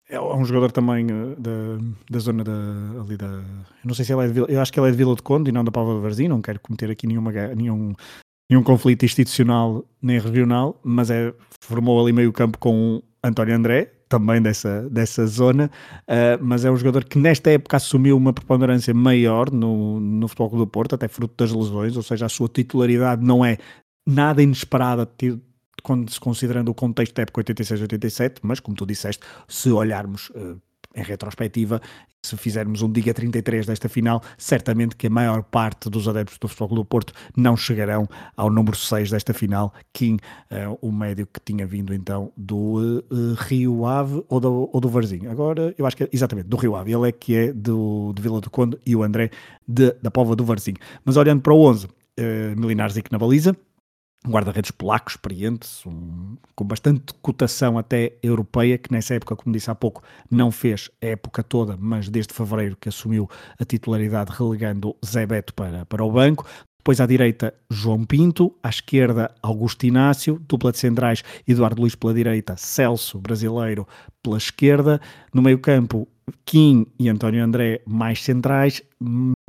é 0.08 0.20
um 0.20 0.44
jogador 0.44 0.72
também 0.72 1.06
eh, 1.08 1.34
da, 1.38 1.78
da 2.10 2.18
zona 2.18 2.42
da, 2.42 2.52
ali 3.00 3.16
da. 3.16 3.26
Eu 3.26 3.44
não 3.84 3.94
sei 3.94 4.04
se 4.04 4.12
ele 4.12 4.24
é 4.24 4.26
de 4.26 4.32
Vila, 4.32 4.46
eu 4.48 4.60
acho 4.60 4.72
que 4.72 4.80
ele 4.80 4.88
é 4.88 4.90
de 4.90 4.96
Vila 4.96 5.14
de 5.14 5.22
Conde 5.22 5.50
e 5.50 5.52
não 5.52 5.64
da 5.64 5.70
Palva 5.70 5.94
de 5.94 6.00
Varzim, 6.00 6.28
não 6.28 6.42
quero 6.42 6.60
cometer 6.60 6.90
aqui 6.90 7.06
nenhuma, 7.06 7.30
nenhum, 7.30 7.94
nenhum 8.48 8.62
conflito 8.62 9.04
institucional 9.04 9.84
nem 10.00 10.18
regional, 10.18 10.80
mas 10.82 11.10
é, 11.10 11.32
formou 11.60 12.00
ali 12.00 12.12
meio 12.12 12.32
campo 12.32 12.58
com 12.58 13.02
António 13.22 13.54
André, 13.54 13.92
também 14.08 14.40
dessa, 14.40 14.88
dessa 14.88 15.26
zona, 15.26 15.70
uh, 16.04 16.42
mas 16.42 16.64
é 16.64 16.70
um 16.70 16.76
jogador 16.76 17.04
que 17.04 17.18
nesta 17.18 17.50
época 17.50 17.76
assumiu 17.76 18.16
uma 18.16 18.32
preponderância 18.32 18.94
maior 18.94 19.50
no, 19.50 20.00
no 20.00 20.26
Futebol 20.28 20.50
do 20.50 20.66
Porto, 20.66 20.94
até 20.94 21.06
fruto 21.08 21.34
das 21.36 21.52
lesões, 21.52 21.96
ou 21.96 22.02
seja, 22.02 22.26
a 22.26 22.28
sua 22.28 22.48
titularidade 22.48 23.22
não 23.22 23.44
é 23.44 23.58
nada 24.06 24.42
inesperada, 24.42 25.06
quando 25.82 26.10
se 26.10 26.18
considerando 26.18 26.70
o 26.70 26.74
contexto 26.74 27.14
da 27.14 27.22
época 27.22 27.42
86-87, 27.42 28.38
mas 28.42 28.60
como 28.60 28.76
tu 28.76 28.86
disseste, 28.86 29.22
se 29.46 29.70
olharmos 29.70 30.30
uh, 30.30 30.58
em 30.94 31.02
retrospectiva, 31.02 31.80
se 32.22 32.36
fizermos 32.36 32.82
um 32.82 32.90
Diga 32.90 33.14
33 33.14 33.66
desta 33.66 33.88
final, 33.88 34.22
certamente 34.36 34.96
que 34.96 35.06
a 35.06 35.10
maior 35.10 35.42
parte 35.42 35.88
dos 35.88 36.08
adeptos 36.08 36.38
do 36.38 36.48
Futebol 36.48 36.76
do 36.76 36.84
Porto 36.84 37.12
não 37.36 37.56
chegarão 37.56 38.08
ao 38.36 38.50
número 38.50 38.76
6 38.76 39.10
desta 39.10 39.32
final, 39.32 39.72
Kim, 39.92 40.16
uh, 40.50 40.78
o 40.80 40.90
médio 40.90 41.26
que 41.26 41.40
tinha 41.40 41.66
vindo 41.66 41.94
então 41.94 42.32
do 42.36 43.02
uh, 43.10 43.34
Rio 43.36 43.86
Ave 43.86 44.22
ou 44.28 44.40
do, 44.40 44.70
ou 44.72 44.80
do 44.80 44.88
Varzim. 44.88 45.26
Agora, 45.26 45.74
eu 45.78 45.86
acho 45.86 45.96
que 45.96 46.04
é 46.04 46.08
exatamente 46.12 46.48
do 46.48 46.56
Rio 46.56 46.74
Ave, 46.74 46.92
ele 46.92 47.08
é 47.08 47.12
que 47.12 47.36
é 47.36 47.52
do, 47.52 48.12
de 48.14 48.20
Vila 48.20 48.40
do 48.40 48.50
Conde 48.50 48.78
e 48.84 48.96
o 48.96 49.02
André 49.02 49.30
de, 49.66 49.92
da 50.02 50.10
Pova 50.10 50.34
do 50.34 50.44
Varzim. 50.44 50.74
Mas 51.04 51.16
olhando 51.16 51.42
para 51.42 51.54
o 51.54 51.60
11, 51.64 51.86
uh, 51.86 51.90
Milinares 52.56 52.96
e 52.96 53.02
que 53.02 53.12
na 53.12 53.18
baliza, 53.18 53.56
um 54.26 54.30
guarda-redes 54.30 54.70
polaco 54.70 55.10
experiente, 55.10 55.68
um, 55.86 56.36
com 56.54 56.64
bastante 56.64 57.14
cotação 57.22 57.78
até 57.78 58.14
europeia, 58.22 58.76
que 58.76 58.92
nessa 58.92 59.14
época, 59.14 59.36
como 59.36 59.52
disse 59.52 59.70
há 59.70 59.74
pouco, 59.74 60.02
não 60.30 60.50
fez 60.50 60.90
a 61.00 61.06
época 61.06 61.42
toda, 61.42 61.76
mas 61.78 62.08
desde 62.08 62.34
fevereiro 62.34 62.76
que 62.80 62.88
assumiu 62.88 63.28
a 63.58 63.64
titularidade, 63.64 64.32
relegando 64.36 64.96
Zé 65.04 65.24
Beto 65.26 65.54
para, 65.54 65.86
para 65.86 66.04
o 66.04 66.10
banco. 66.10 66.44
Depois 66.78 67.00
à 67.00 67.06
direita, 67.06 67.52
João 67.70 68.02
Pinto, 68.04 68.54
à 68.62 68.70
esquerda, 68.70 69.30
Augusto 69.42 69.84
Inácio, 69.84 70.40
dupla 70.48 70.72
de 70.72 70.78
centrais, 70.78 71.22
Eduardo 71.46 71.82
Luiz 71.82 71.94
pela 71.94 72.14
direita, 72.14 72.56
Celso, 72.56 73.18
brasileiro, 73.18 73.86
pela 74.22 74.38
esquerda. 74.38 74.98
No 75.32 75.42
meio 75.42 75.58
campo, 75.58 76.08
Kim 76.44 76.86
e 76.98 77.08
António 77.08 77.42
André 77.42 77.80
mais 77.86 78.22
centrais, 78.22 78.82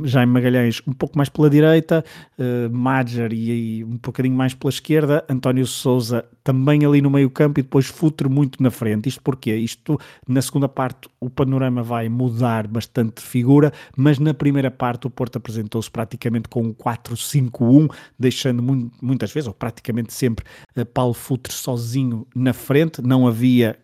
Jaime 0.03 0.31
Magalhães 0.31 0.81
um 0.87 0.93
pouco 0.93 1.17
mais 1.17 1.29
pela 1.29 1.49
direita, 1.49 2.03
uh, 2.37 2.73
Madger 2.73 3.33
e, 3.33 3.79
e, 3.79 3.83
um 3.83 3.97
bocadinho 3.97 4.35
mais 4.35 4.53
pela 4.53 4.69
esquerda, 4.69 5.25
António 5.29 5.65
Souza 5.65 6.25
também 6.43 6.85
ali 6.85 7.01
no 7.01 7.09
meio 7.09 7.29
campo 7.29 7.59
e 7.59 7.63
depois 7.63 7.87
Futre 7.87 8.29
muito 8.29 8.61
na 8.61 8.71
frente. 8.71 9.09
Isto 9.09 9.21
porque 9.21 9.55
Isto 9.55 9.99
na 10.27 10.41
segunda 10.41 10.69
parte 10.69 11.09
o 11.19 11.29
panorama 11.29 11.83
vai 11.83 12.07
mudar 12.09 12.67
bastante 12.67 13.21
de 13.21 13.27
figura, 13.27 13.73
mas 13.95 14.19
na 14.19 14.33
primeira 14.33 14.71
parte 14.71 15.07
o 15.07 15.09
Porto 15.09 15.37
apresentou-se 15.37 15.89
praticamente 15.89 16.47
com 16.47 16.61
um 16.61 16.73
4-5-1, 16.73 17.91
deixando 18.17 18.63
muitas 19.01 19.31
vezes, 19.31 19.47
ou 19.47 19.53
praticamente 19.53 20.13
sempre, 20.13 20.45
uh, 20.77 20.85
Paulo 20.85 21.13
Futre 21.13 21.53
sozinho 21.53 22.27
na 22.35 22.53
frente, 22.53 23.01
não 23.01 23.27
havia 23.27 23.77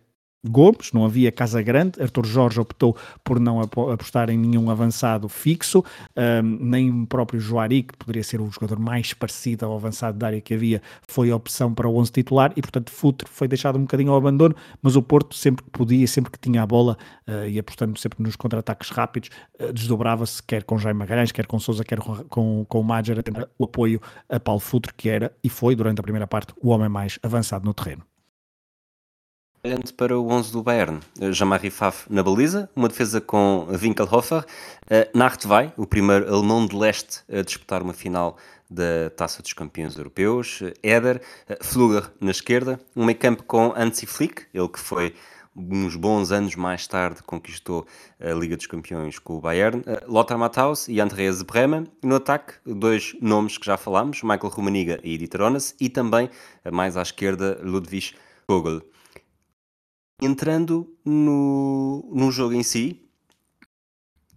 Gomes, 0.49 0.91
não 0.93 1.05
havia 1.05 1.31
Casa 1.31 1.62
Grande, 1.62 2.01
Arthur 2.01 2.25
Jorge 2.25 2.60
optou 2.60 2.95
por 3.23 3.39
não 3.39 3.62
apostar 3.62 4.29
em 4.29 4.38
nenhum 4.38 4.69
avançado 4.69 5.27
fixo, 5.27 5.84
um, 6.15 6.41
nem 6.41 7.03
o 7.03 7.08
próprio 7.08 7.39
Joari, 7.39 7.84
que 7.84 7.97
poderia 7.97 8.23
ser 8.23 8.41
o 8.41 8.49
jogador 8.49 8.79
mais 8.79 9.13
parecido 9.13 9.65
ao 9.65 9.75
avançado 9.75 10.17
da 10.17 10.27
área 10.27 10.41
que 10.41 10.53
havia, 10.53 10.81
foi 11.08 11.31
a 11.31 11.36
opção 11.36 11.73
para 11.73 11.88
o 11.88 11.97
11 11.97 12.12
titular 12.12 12.51
e, 12.55 12.62
portanto, 12.62 12.91
Futre 12.91 13.27
foi 13.29 13.47
deixado 13.47 13.77
um 13.77 13.81
bocadinho 13.81 14.12
ao 14.12 14.17
abandono, 14.17 14.55
mas 14.81 14.95
o 14.95 15.01
Porto 15.01 15.36
sempre 15.36 15.63
que 15.63 15.71
podia, 15.71 16.08
sempre 16.08 16.31
que 16.31 16.39
tinha 16.39 16.62
a 16.62 16.65
bola 16.65 16.97
uh, 17.27 17.47
e 17.47 17.60
apostando 17.60 17.97
sempre 17.99 18.21
nos 18.21 18.36
contra-ataques 18.36 18.89
rápidos, 18.89 19.29
uh, 19.60 19.73
desdobrava-se, 19.73 20.41
quer 20.43 20.63
com 20.63 20.77
Jaime 20.77 20.99
Magalhães, 20.99 21.31
quer 21.31 21.45
com 21.45 21.60
Souza, 21.60 21.84
quer 21.84 21.99
com, 21.99 22.65
com, 22.65 22.81
o 22.81 23.23
tentar 23.23 23.47
o 23.58 23.65
apoio 23.65 24.01
a 24.29 24.39
Paulo 24.39 24.60
Futre, 24.60 24.93
que 24.95 25.10
era 25.10 25.31
e 25.43 25.49
foi, 25.49 25.75
durante 25.75 25.99
a 25.99 26.03
primeira 26.03 26.27
parte, 26.27 26.53
o 26.62 26.69
homem 26.69 26.89
mais 26.89 27.19
avançado 27.23 27.65
no 27.65 27.73
terreno 27.73 28.03
para 29.97 30.17
o 30.17 30.30
11 30.30 30.51
do 30.51 30.62
Bayern. 30.62 30.99
Eh, 31.19 31.32
Jean-Marie 31.32 31.71
Pfaff 31.71 32.06
na 32.08 32.21
baliza, 32.21 32.69
uma 32.75 32.88
defesa 32.88 33.19
com 33.19 33.65
Winkelhofer, 33.71 34.39
uh, 34.43 35.17
Nachtwey, 35.17 35.71
o 35.75 35.88
primeiro 35.88 36.32
alemão 36.32 36.67
de 36.67 36.75
leste 36.75 37.21
a 37.28 37.41
disputar 37.41 37.82
uma 37.82 37.93
final 37.93 38.38
da 38.69 39.10
Taça 39.15 39.41
dos 39.41 39.54
Campeões 39.54 39.97
Europeus, 39.97 40.60
Eder, 40.84 41.19
uh, 41.49 41.63
Fluger 41.63 42.12
na 42.21 42.30
esquerda, 42.30 42.80
um 42.95 43.06
meio 43.06 43.17
campo 43.17 43.41
com 43.43 43.73
Hansi 43.75 44.06
Flick, 44.06 44.43
ele 44.54 44.69
que 44.69 44.80
foi 44.80 45.15
uns 45.56 45.95
bons 45.95 46.32
anos 46.32 46.56
mais 46.56 46.86
tarde 46.86 47.23
conquistou 47.23 47.88
a 48.19 48.34
Liga 48.34 48.58
dos 48.58 48.67
Campeões 48.67 49.17
com 49.17 49.38
o 49.38 49.41
Bayern, 49.41 49.84
Lothar 50.06 50.38
Matthaus 50.38 50.88
e 50.88 50.99
Andreas 50.99 51.41
Bremen, 51.41 51.88
no 52.04 52.17
ataque 52.17 52.54
dois 52.65 53.15
nomes 53.19 53.58
que 53.58 53.65
já 53.65 53.78
falámos, 53.78 54.21
Michael 54.21 54.49
Rumaniga 54.49 54.99
e 55.01 55.17
Dieter 55.17 55.41
Onas, 55.41 55.73
e 55.80 55.88
também 55.88 56.30
mais 56.71 56.97
à 56.97 57.01
esquerda 57.01 57.58
Ludwig 57.63 58.13
Kogel. 58.45 58.82
Entrando 60.21 60.95
no, 61.04 62.10
no 62.13 62.32
jogo 62.32 62.54
em 62.54 62.63
si, 62.63 63.06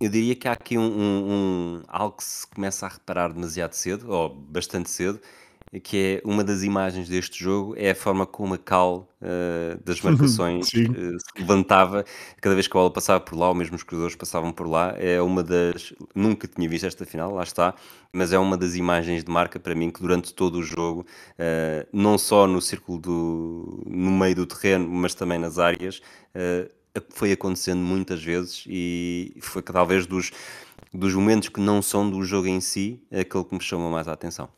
eu 0.00 0.08
diria 0.08 0.34
que 0.34 0.48
há 0.48 0.52
aqui 0.52 0.76
um, 0.76 0.82
um, 0.82 1.32
um, 1.78 1.82
algo 1.88 2.16
que 2.16 2.24
se 2.24 2.46
começa 2.46 2.86
a 2.86 2.88
reparar 2.88 3.32
demasiado 3.32 3.72
cedo, 3.74 4.10
ou 4.10 4.28
bastante 4.28 4.90
cedo, 4.90 5.20
que 5.82 6.22
é 6.24 6.28
uma 6.28 6.42
das 6.42 6.62
imagens 6.62 7.08
deste 7.08 7.42
jogo, 7.42 7.74
é 7.76 7.90
a 7.90 7.94
forma 7.94 8.24
como 8.24 8.54
a 8.54 8.58
cal 8.58 9.08
uh, 9.20 9.82
das 9.84 10.00
marcações 10.00 10.68
uh, 10.72 10.72
se 10.72 11.38
levantava 11.38 12.04
cada 12.40 12.54
vez 12.54 12.66
que 12.66 12.76
a 12.76 12.80
bola 12.80 12.90
passava 12.90 13.20
por 13.20 13.36
lá, 13.36 13.48
ou 13.48 13.54
mesmo 13.54 13.76
os 13.76 13.82
cruzadores 13.82 14.16
passavam 14.16 14.52
por 14.52 14.66
lá. 14.66 14.94
É 14.96 15.20
uma 15.20 15.42
das. 15.42 15.92
Nunca 16.14 16.48
tinha 16.48 16.68
visto 16.68 16.86
esta 16.86 17.04
final, 17.04 17.34
lá 17.34 17.42
está, 17.42 17.74
mas 18.12 18.32
é 18.32 18.38
uma 18.38 18.56
das 18.56 18.76
imagens 18.76 19.22
de 19.22 19.30
marca 19.30 19.58
para 19.60 19.74
mim 19.74 19.90
que 19.90 20.00
durante 20.00 20.32
todo 20.32 20.56
o 20.56 20.62
jogo, 20.62 21.06
uh, 21.38 21.86
não 21.92 22.16
só 22.16 22.46
no 22.46 22.62
círculo 22.62 22.98
do. 22.98 23.84
no 23.86 24.10
meio 24.10 24.36
do 24.36 24.46
terreno, 24.46 24.88
mas 24.88 25.14
também 25.14 25.38
nas 25.38 25.58
áreas, 25.58 26.00
foi 27.10 27.32
acontecendo 27.32 27.80
muitas 27.80 28.22
vezes 28.22 28.64
e 28.66 29.36
foi 29.40 29.62
talvez 29.62 30.06
dos, 30.06 30.30
dos 30.92 31.14
momentos 31.14 31.48
que 31.48 31.60
não 31.60 31.82
são 31.82 32.08
do 32.08 32.22
jogo 32.24 32.46
em 32.48 32.60
si 32.60 33.02
aquele 33.12 33.44
que 33.44 33.54
me 33.54 33.60
chama 33.60 33.90
mais 33.90 34.08
a 34.08 34.12
atenção. 34.12 34.48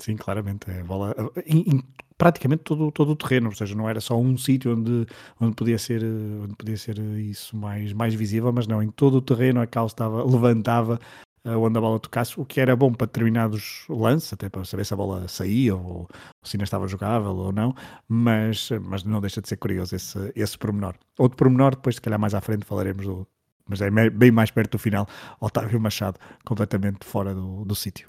Sim, 0.00 0.16
claramente. 0.16 0.70
É 0.70 0.82
bola 0.82 1.14
em, 1.46 1.76
em 1.76 1.82
praticamente 2.16 2.62
todo, 2.64 2.90
todo 2.90 3.12
o 3.12 3.16
terreno, 3.16 3.48
ou 3.48 3.54
seja, 3.54 3.74
não 3.74 3.88
era 3.88 4.00
só 4.00 4.18
um 4.18 4.36
sítio 4.36 4.76
onde, 4.76 5.06
onde, 5.40 5.54
podia 5.54 5.78
ser, 5.78 6.02
onde 6.04 6.54
podia 6.54 6.76
ser 6.76 6.98
isso 6.98 7.56
mais, 7.56 7.92
mais 7.92 8.14
visível, 8.14 8.52
mas 8.52 8.66
não, 8.66 8.82
em 8.82 8.90
todo 8.90 9.16
o 9.16 9.22
terreno 9.22 9.60
a 9.60 9.66
cal 9.66 9.86
estava, 9.86 10.22
levantava 10.24 11.00
uh, 11.44 11.58
onde 11.58 11.78
a 11.78 11.80
bola 11.80 11.98
tocasse, 11.98 12.38
o 12.38 12.44
que 12.44 12.60
era 12.60 12.76
bom 12.76 12.92
para 12.92 13.06
determinados 13.06 13.84
lances, 13.88 14.32
até 14.32 14.48
para 14.48 14.64
saber 14.64 14.84
se 14.84 14.92
a 14.94 14.96
bola 14.96 15.28
saía 15.28 15.74
ou, 15.74 15.82
ou 15.82 16.08
se 16.44 16.56
ainda 16.56 16.64
estava 16.64 16.86
jogável 16.88 17.34
ou 17.36 17.52
não, 17.52 17.74
mas, 18.08 18.70
mas 18.82 19.04
não 19.04 19.20
deixa 19.20 19.40
de 19.40 19.48
ser 19.48 19.56
curioso 19.56 19.96
esse, 19.96 20.32
esse 20.36 20.58
pormenor. 20.58 20.94
Outro 21.18 21.38
pormenor, 21.38 21.74
depois 21.74 21.96
se 21.96 22.00
calhar 22.02 22.18
mais 22.20 22.34
à 22.34 22.40
frente 22.42 22.66
falaremos 22.66 23.06
do, 23.06 23.26
mas 23.66 23.80
é 23.80 23.90
bem 23.90 24.30
mais 24.30 24.50
perto 24.50 24.72
do 24.72 24.78
final, 24.78 25.06
Otávio 25.40 25.80
Machado 25.80 26.18
completamente 26.44 27.06
fora 27.06 27.34
do, 27.34 27.64
do 27.64 27.74
sítio. 27.74 28.08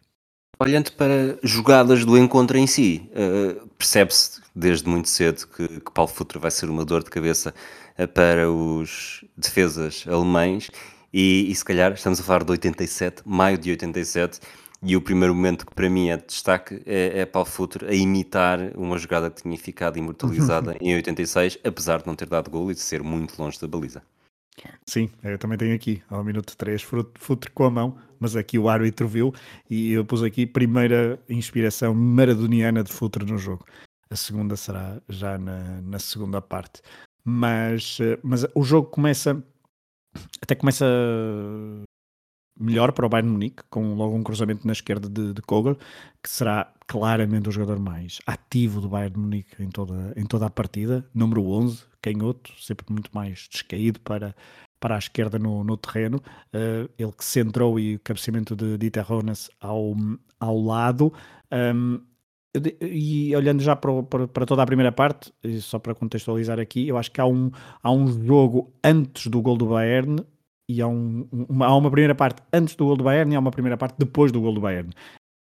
Olhando 0.62 0.92
para 0.92 1.40
jogadas 1.42 2.06
do 2.06 2.16
encontro 2.16 2.56
em 2.56 2.68
si, 2.68 3.10
uh, 3.14 3.68
percebe-se 3.80 4.40
desde 4.56 4.88
muito 4.88 5.10
cedo 5.10 5.48
que, 5.48 5.68
que 5.68 5.92
Paulo 5.92 6.12
Futre 6.12 6.38
vai 6.38 6.52
ser 6.52 6.70
uma 6.70 6.86
dor 6.86 7.04
de 7.04 7.10
cabeça 7.10 7.52
uh, 7.98 8.08
para 8.08 8.48
os 8.48 9.26
defesas 9.36 10.06
alemães 10.08 10.70
e, 11.12 11.50
e, 11.50 11.56
se 11.56 11.66
calhar 11.66 11.92
estamos 11.94 12.20
a 12.20 12.24
falar 12.24 12.44
de 12.44 12.52
87, 12.52 13.24
maio 13.26 13.58
de 13.58 13.72
87, 13.72 14.40
e 14.84 14.96
o 14.96 15.02
primeiro 15.02 15.34
momento 15.34 15.66
que 15.66 15.74
para 15.74 15.90
mim 15.90 16.10
é 16.10 16.18
de 16.18 16.28
destaque 16.28 16.80
é, 16.86 17.22
é 17.22 17.26
Paulo 17.26 17.50
Futre 17.50 17.88
a 17.88 17.94
imitar 17.96 18.60
uma 18.76 19.00
jogada 19.00 19.32
que 19.32 19.42
tinha 19.42 19.58
ficado 19.58 19.98
imortalizada 19.98 20.78
em 20.80 20.94
86, 20.94 21.58
apesar 21.64 22.02
de 22.02 22.06
não 22.06 22.16
ter 22.16 22.30
dado 22.30 22.52
gol 22.52 22.70
e 22.70 22.76
de 22.76 22.82
ser 22.82 23.02
muito 23.02 23.34
longe 23.42 23.60
da 23.60 23.68
baliza. 23.68 24.04
Sim, 24.86 25.10
eu 25.24 25.40
também 25.40 25.58
tenho 25.58 25.74
aqui, 25.74 26.04
ao 26.08 26.24
minuto 26.24 26.56
3, 26.56 26.84
futre 27.16 27.50
com 27.50 27.64
a 27.64 27.72
mão, 27.72 27.98
mas 28.22 28.36
aqui 28.36 28.60
o 28.60 28.70
árbitro 28.70 29.08
viu 29.08 29.34
e 29.68 29.92
eu 29.94 30.06
pus 30.06 30.22
aqui 30.22 30.46
primeira 30.46 31.20
inspiração 31.28 31.94
maradoniana 31.96 32.84
de 32.84 32.94
futre 32.94 33.26
no 33.26 33.38
jogo. 33.38 33.66
A 34.12 34.16
segunda 34.16 34.56
será 34.56 35.02
já 35.10 35.40
na, 35.40 35.82
na 35.82 35.98
segunda 35.98 36.40
parte. 36.40 36.82
Mas, 37.24 37.98
eh, 38.00 38.20
mas 38.22 38.46
o 38.54 38.64
jogo 38.64 38.90
começa, 38.90 39.44
até 40.42 40.54
começa 40.54 40.86
melhor 42.60 42.92
para 42.92 43.06
o 43.06 43.10
Bayern 43.10 43.32
Munique, 43.32 43.64
com 43.70 43.96
logo 43.96 44.16
um 44.16 44.24
cruzamento 44.24 44.68
na 44.68 44.74
esquerda 44.74 45.10
de, 45.10 45.34
de 45.34 45.42
Kogel, 45.42 45.78
que 46.22 46.30
será 46.30 46.72
claramente 46.86 47.50
o 47.50 47.52
jogador 47.52 47.80
mais 47.80 48.20
ativo 48.28 48.80
do 48.80 48.90
Bayern 48.90 49.18
Munique 49.18 49.64
em 49.64 49.70
toda, 49.70 50.14
em 50.16 50.26
toda 50.26 50.46
a 50.46 50.50
partida, 50.50 51.10
número 51.14 51.44
11, 51.48 51.86
canhoto, 52.02 52.52
sempre 52.60 52.86
muito 52.90 53.10
mais 53.14 53.48
descaído 53.52 54.00
para, 54.02 54.36
para 54.82 54.96
a 54.96 55.00
esquerda 55.00 55.40
no, 55.40 55.64
no 55.64 55.78
terreno, 55.78 56.18
uh, 56.18 56.90
ele 56.98 57.12
que 57.14 57.24
centrou 57.24 57.80
e 57.80 57.96
o 57.96 58.00
cabeceamento 58.00 58.56
de 58.56 58.78
Dieter 58.78 59.06
Ronas 59.08 59.50
ao, 59.62 59.96
ao 60.40 60.60
lado, 60.60 61.14
um, 61.54 62.02
e 62.82 63.34
olhando 63.34 63.62
já 63.62 63.78
para, 63.78 64.04
para, 64.04 64.28
para, 64.28 64.46
toda 64.46 64.62
a 64.62 64.66
primeira 64.66 64.92
parte, 64.92 65.32
só 65.62 65.80
para 65.80 65.96
contextualizar 65.96 66.60
aqui, 66.60 66.88
eu 66.88 66.98
acho 66.98 67.10
que 67.10 67.22
há 67.22 67.26
um, 67.26 67.50
há 67.82 67.92
um 67.92 68.08
jogo 68.26 68.74
antes 68.84 69.28
do 69.28 69.42
gol 69.42 69.56
do 69.56 69.68
Bayern 69.68 70.18
e 70.68 70.82
há, 70.82 70.88
um, 70.88 71.28
uma, 71.32 71.68
há 71.68 71.76
uma 71.76 71.90
primeira 71.90 72.16
parte 72.16 72.42
antes 72.52 72.76
do 72.76 72.86
gol 72.86 72.98
do 72.98 73.04
Bayern 73.06 73.32
e 73.32 73.36
há 73.36 73.40
uma 73.40 73.52
primeira 73.52 73.78
parte 73.78 73.96
depois 73.98 74.34
do 74.34 74.42
gol 74.42 74.54
do 74.54 74.60
Bayern. 74.60 74.90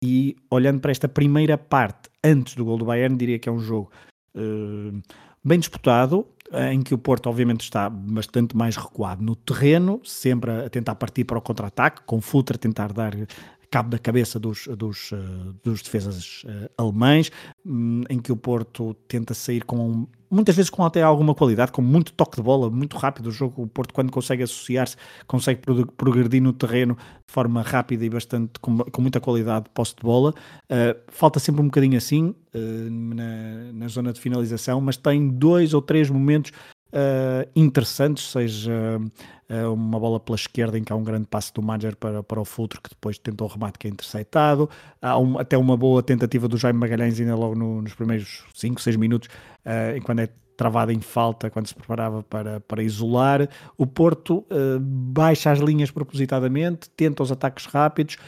E 0.05 0.37
olhando 0.51 0.81
para 0.81 0.90
esta 0.90 1.09
primeira 1.09 1.57
parte 1.57 2.11
antes 2.22 2.55
do 2.55 2.64
gol 2.64 2.77
do 2.77 2.85
Bayern, 2.85 3.16
diria 3.16 3.38
que 3.38 3.48
é 3.48 3.53
um 3.53 3.59
jogo 3.59 3.90
uh, 4.35 5.01
bem 5.44 5.59
disputado, 5.59 6.27
em 6.70 6.83
que 6.83 6.94
o 6.94 6.98
Porto 6.98 7.29
obviamente 7.29 7.61
está 7.61 7.90
bastante 7.90 8.57
mais 8.57 8.77
recuado 8.77 9.22
no 9.22 9.37
terreno, 9.37 10.01
sempre 10.05 10.51
a 10.51 10.70
tentar 10.70 10.94
partir 10.94 11.24
para 11.24 11.38
o 11.38 11.42
contra-ataque, 11.42 12.03
com 12.07 12.20
Futre 12.20 12.57
a 12.57 12.59
tentar 12.59 12.92
dar 12.92 13.14
cabo 13.70 13.90
da 13.90 13.98
cabeça 13.98 14.38
dos, 14.38 14.66
dos, 14.66 15.12
uh, 15.12 15.55
dos 15.62 15.83
defesas 15.83 16.44
uh, 16.44 16.70
alemães, 16.77 17.31
um, 17.64 18.03
em 18.09 18.18
que 18.18 18.33
o 18.33 18.37
Porto 18.37 18.94
tenta 19.07 19.35
sair 19.35 19.64
com 19.64 20.07
muitas 20.30 20.56
vezes 20.56 20.70
com 20.70 20.84
até 20.84 21.02
alguma 21.02 21.34
qualidade, 21.34 21.72
com 21.72 21.82
muito 21.82 22.12
toque 22.12 22.36
de 22.36 22.42
bola, 22.42 22.70
muito 22.70 22.96
rápido 22.96 23.26
o 23.26 23.30
jogo. 23.30 23.62
O 23.62 23.66
Porto, 23.66 23.94
quando 23.94 24.10
consegue 24.10 24.42
associar-se, 24.42 24.96
consegue 25.26 25.62
progredir 25.96 26.42
no 26.42 26.52
terreno 26.52 26.94
de 26.94 27.32
forma 27.32 27.62
rápida 27.62 28.04
e 28.04 28.10
bastante 28.10 28.58
com, 28.60 28.78
com 28.78 29.02
muita 29.02 29.20
qualidade 29.20 29.64
de 29.64 29.70
posse 29.70 29.94
de 29.96 30.02
bola. 30.02 30.34
Uh, 30.64 30.98
falta 31.08 31.38
sempre 31.38 31.62
um 31.62 31.66
bocadinho 31.66 31.96
assim 31.96 32.34
na, 32.54 33.72
na 33.72 33.88
zona 33.88 34.12
de 34.12 34.20
finalização, 34.20 34.80
mas 34.80 34.96
tem 34.96 35.28
dois 35.28 35.74
ou 35.74 35.82
três 35.82 36.10
momentos 36.10 36.52
uh, 36.92 37.48
interessantes, 37.55 38.31
seja 38.31 38.72
uh, 39.51 39.72
uma 39.72 39.98
bola 39.98 40.20
pela 40.20 40.37
esquerda 40.37 40.79
em 40.79 40.85
que 40.85 40.92
há 40.92 40.96
um 40.96 41.03
grande 41.03 41.27
passo 41.27 41.53
do 41.55 41.62
Manger 41.62 41.96
para, 41.96 42.22
para 42.22 42.40
o 42.40 42.44
Fultro, 42.44 42.81
que 42.83 42.90
depois 42.90 43.18
tentou 43.18 43.48
o 43.48 43.51
remate 43.51 43.79
que 43.79 43.87
é 43.87 43.90
interceptado, 43.90 44.68
há 45.01 45.18
um, 45.18 45.38
até 45.38 45.57
uma 45.57 45.77
boa 45.77 46.03
tentativa 46.03 46.48
do 46.48 46.57
Jaime 46.57 46.79
Magalhães 46.79 47.18
ainda 47.20 47.35
logo 47.35 47.55
no, 47.55 47.83
nos 47.83 47.94
primeiros 47.94 48.44
5, 48.55 48.81
6 48.81 48.96
minutos, 48.96 49.29
uh, 49.64 50.03
quando 50.05 50.20
é 50.20 50.29
travada 50.59 50.92
em 50.92 51.01
falta 51.01 51.48
quando 51.48 51.68
se 51.68 51.74
preparava 51.74 52.22
para, 52.24 52.61
para 52.61 52.83
isolar. 52.83 53.48
O 53.77 53.87
Porto 53.87 54.44
uh, 54.51 54.81
baixa 54.81 55.53
as 55.53 55.61
linhas 55.61 55.90
propositadamente, 55.90 56.90
tenta 56.90 57.22
os 57.22 57.31
ataques 57.31 57.64
rápidos, 57.66 58.18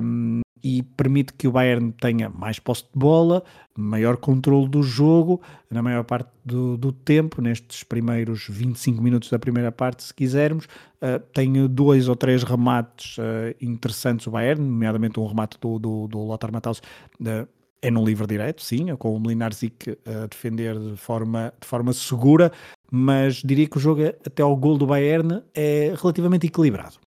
um, 0.00 0.43
e 0.62 0.82
permite 0.82 1.32
que 1.34 1.46
o 1.46 1.52
Bayern 1.52 1.92
tenha 1.92 2.28
mais 2.30 2.58
posse 2.58 2.84
de 2.84 2.98
bola, 2.98 3.42
maior 3.76 4.16
controle 4.16 4.68
do 4.68 4.82
jogo, 4.82 5.40
na 5.70 5.82
maior 5.82 6.04
parte 6.04 6.30
do, 6.44 6.76
do 6.76 6.90
tempo, 6.90 7.42
nestes 7.42 7.82
primeiros 7.82 8.46
25 8.48 9.02
minutos 9.02 9.28
da 9.28 9.38
primeira 9.38 9.70
parte, 9.70 10.02
se 10.04 10.14
quisermos. 10.14 10.64
Uh, 11.02 11.20
tem 11.34 11.66
dois 11.68 12.08
ou 12.08 12.16
três 12.16 12.42
remates 12.42 13.18
uh, 13.18 13.54
interessantes 13.60 14.26
o 14.26 14.30
Bayern, 14.30 14.62
nomeadamente 14.62 15.20
um 15.20 15.26
remate 15.26 15.58
do, 15.60 15.78
do, 15.78 16.08
do 16.08 16.18
Lothar 16.20 16.50
Matthaus, 16.50 16.78
uh, 16.78 17.46
é 17.82 17.90
num 17.90 18.02
livre 18.02 18.26
direto, 18.26 18.62
sim, 18.62 18.96
com 18.96 19.14
o 19.14 19.20
Mlinarzik 19.20 19.98
a 20.06 20.26
defender 20.26 20.78
de 20.78 20.96
forma, 20.96 21.52
de 21.60 21.66
forma 21.66 21.92
segura, 21.92 22.50
mas 22.90 23.42
diria 23.44 23.68
que 23.68 23.76
o 23.76 23.80
jogo 23.80 24.02
até 24.02 24.42
ao 24.42 24.56
gol 24.56 24.78
do 24.78 24.86
Bayern 24.86 25.42
é 25.54 25.94
relativamente 26.00 26.46
equilibrado. 26.46 27.03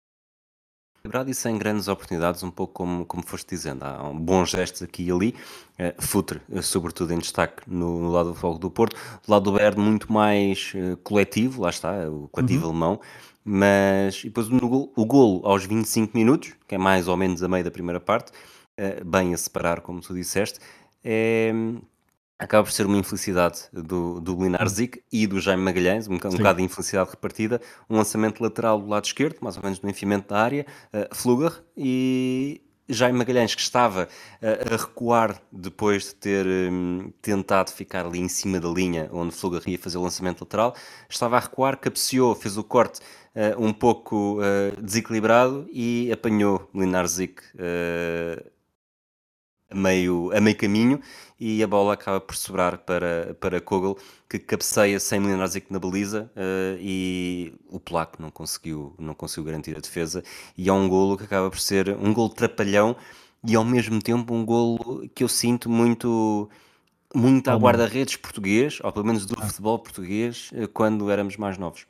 Equilibrado 1.07 1.31
e 1.31 1.35
sem 1.35 1.57
grandes 1.57 1.87
oportunidades, 1.87 2.42
um 2.42 2.51
pouco 2.51 2.73
como, 2.73 3.07
como 3.07 3.23
foste 3.25 3.49
dizendo. 3.49 3.85
Há 3.85 4.12
bons 4.12 4.51
gestos 4.51 4.83
aqui 4.83 5.05
e 5.05 5.11
ali. 5.11 5.35
Uh, 5.79 6.03
Futre, 6.03 6.40
uh, 6.49 6.62
sobretudo 6.62 7.12
em 7.12 7.19
destaque 7.19 7.62
no, 7.66 8.01
no, 8.01 8.11
lado 8.11 8.31
do 8.31 8.35
Fogo 8.35 8.59
do 8.59 8.71
Porto. 8.71 8.97
Do 9.25 9.31
lado 9.31 9.45
do 9.45 9.53
Bayern, 9.53 9.81
muito 9.81 10.12
mais 10.12 10.73
uh, 10.75 10.97
coletivo, 10.99 11.62
lá 11.62 11.71
está, 11.71 12.11
o 12.11 12.29
coletivo 12.29 12.64
uhum. 12.64 12.71
alemão. 12.71 13.01
Mas 13.45 14.25
e 14.25 14.25
depois 14.25 14.49
no 14.49 14.69
gol, 14.69 14.92
o 14.97 15.07
golo 15.07 15.47
aos 15.47 15.64
25 15.64 16.16
minutos, 16.16 16.53
que 16.66 16.75
é 16.75 16.79
mais 16.79 17.07
ou 17.07 17.16
menos 17.16 17.42
a 17.42 17.49
meio 17.49 17.62
da 17.62 17.71
primeira 17.71 18.01
parte, 18.01 18.33
bem 19.05 19.33
a 19.33 19.37
separar, 19.37 19.83
como 19.83 20.01
tu 20.01 20.12
disseste, 20.12 20.59
é, 21.05 21.53
acaba 22.38 22.64
por 22.64 22.72
ser 22.72 22.87
uma 22.87 22.99
infelicidade 22.99 23.62
do, 23.72 24.20
do 24.20 24.42
Linar 24.42 24.68
Zic 24.68 25.03
e 25.11 25.27
do 25.27 25.40
Jaime 25.40 25.62
Magalhães, 25.62 26.07
um, 26.07 26.14
um 26.14 26.18
bocado 26.18 26.59
de 26.59 26.64
infelicidade 26.64 27.11
repartida, 27.11 27.61
um 27.88 27.96
lançamento 27.96 28.42
lateral 28.42 28.81
do 28.81 28.87
lado 28.87 29.05
esquerdo, 29.05 29.38
mais 29.40 29.57
ou 29.57 29.62
menos 29.62 29.81
no 29.81 29.88
enfiamento 29.88 30.29
da 30.29 30.40
área, 30.40 30.66
uh, 30.92 31.14
Fluger, 31.14 31.53
e 31.77 32.61
Jaime 32.88 33.18
Magalhães, 33.18 33.55
que 33.55 33.62
estava 33.62 34.05
uh, 34.05 34.75
a 34.75 34.77
recuar 34.77 35.40
depois 35.51 36.05
de 36.05 36.14
ter 36.16 36.46
um, 36.46 37.11
tentado 37.22 37.72
ficar 37.72 38.05
ali 38.05 38.20
em 38.20 38.29
cima 38.29 38.61
da 38.61 38.68
linha 38.68 39.09
onde 39.12 39.35
Fluger 39.35 39.62
ia 39.66 39.79
fazer 39.79 39.96
o 39.96 40.03
lançamento 40.03 40.42
lateral, 40.42 40.75
estava 41.09 41.38
a 41.38 41.40
recuar, 41.40 41.79
cabeceou, 41.79 42.35
fez 42.35 42.59
o 42.59 42.62
corte 42.62 43.01
uh, 43.35 43.64
um 43.64 43.72
pouco 43.72 44.38
desequilibrado 44.81 45.66
e 45.72 46.12
apanhou 46.12 46.68
Linar 46.75 47.07
Zic 47.07 47.40
a 49.71 49.75
meio, 49.75 50.31
a 50.35 50.41
meio 50.41 50.57
caminho 50.57 51.01
e 51.39 51.63
a 51.63 51.67
bola 51.67 51.95
acaba 51.95 52.21
por 52.21 52.37
sobrar 52.37 52.79
para, 52.79 53.37
para 53.41 53.61
Kogel, 53.61 53.99
que 54.29 54.39
cabeceia 54.39 54.99
sem 54.99 55.21
Mlinarzik 55.21 55.73
na 55.73 55.79
baliza 55.79 56.31
uh, 56.37 56.79
e 56.81 57.53
o 57.69 57.79
polaco 57.79 58.21
não 58.21 58.31
conseguiu, 58.31 58.95
não 58.99 59.15
conseguiu 59.15 59.45
garantir 59.45 59.77
a 59.77 59.81
defesa 59.81 60.23
e 60.57 60.69
é 60.69 60.73
um 60.73 60.89
golo 60.89 61.17
que 61.17 61.25
acaba 61.25 61.51
por 61.51 61.61
ser 61.61 61.91
um 61.97 62.15
golo 62.15 62.31
trapalhão 62.31 62.97
e 63.47 63.55
ao 63.55 63.65
mesmo 63.65 64.01
tempo 64.01 64.35
um 64.35 64.45
golo 64.45 65.09
que 65.15 65.23
eu 65.23 65.29
sinto 65.29 65.69
muito 65.69 66.49
muito 67.15 67.49
à 67.49 67.57
guarda-redes 67.57 68.17
português, 68.17 68.79
ou 68.83 68.93
pelo 68.93 69.07
menos 69.07 69.25
do 69.25 69.37
ah. 69.39 69.47
futebol 69.47 69.79
português, 69.79 70.51
eh, 70.53 70.67
quando 70.67 71.11
éramos 71.11 71.37
mais 71.37 71.57
novos. 71.57 71.87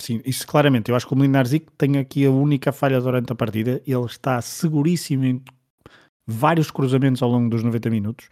Sim, 0.00 0.20
isso 0.24 0.46
claramente. 0.46 0.90
Eu 0.90 0.96
acho 0.96 1.06
que 1.06 1.14
o 1.14 1.16
Mlinarzik 1.16 1.66
tem 1.78 1.96
aqui 1.98 2.26
a 2.26 2.30
única 2.30 2.72
falha 2.72 3.00
durante 3.00 3.32
a 3.32 3.34
partida. 3.34 3.82
Ele 3.86 4.04
está 4.04 4.40
seguríssimo 4.42 5.24
em 5.24 5.42
vários 6.26 6.70
cruzamentos 6.70 7.22
ao 7.22 7.30
longo 7.30 7.48
dos 7.48 7.62
90 7.62 7.90
minutos, 7.90 8.28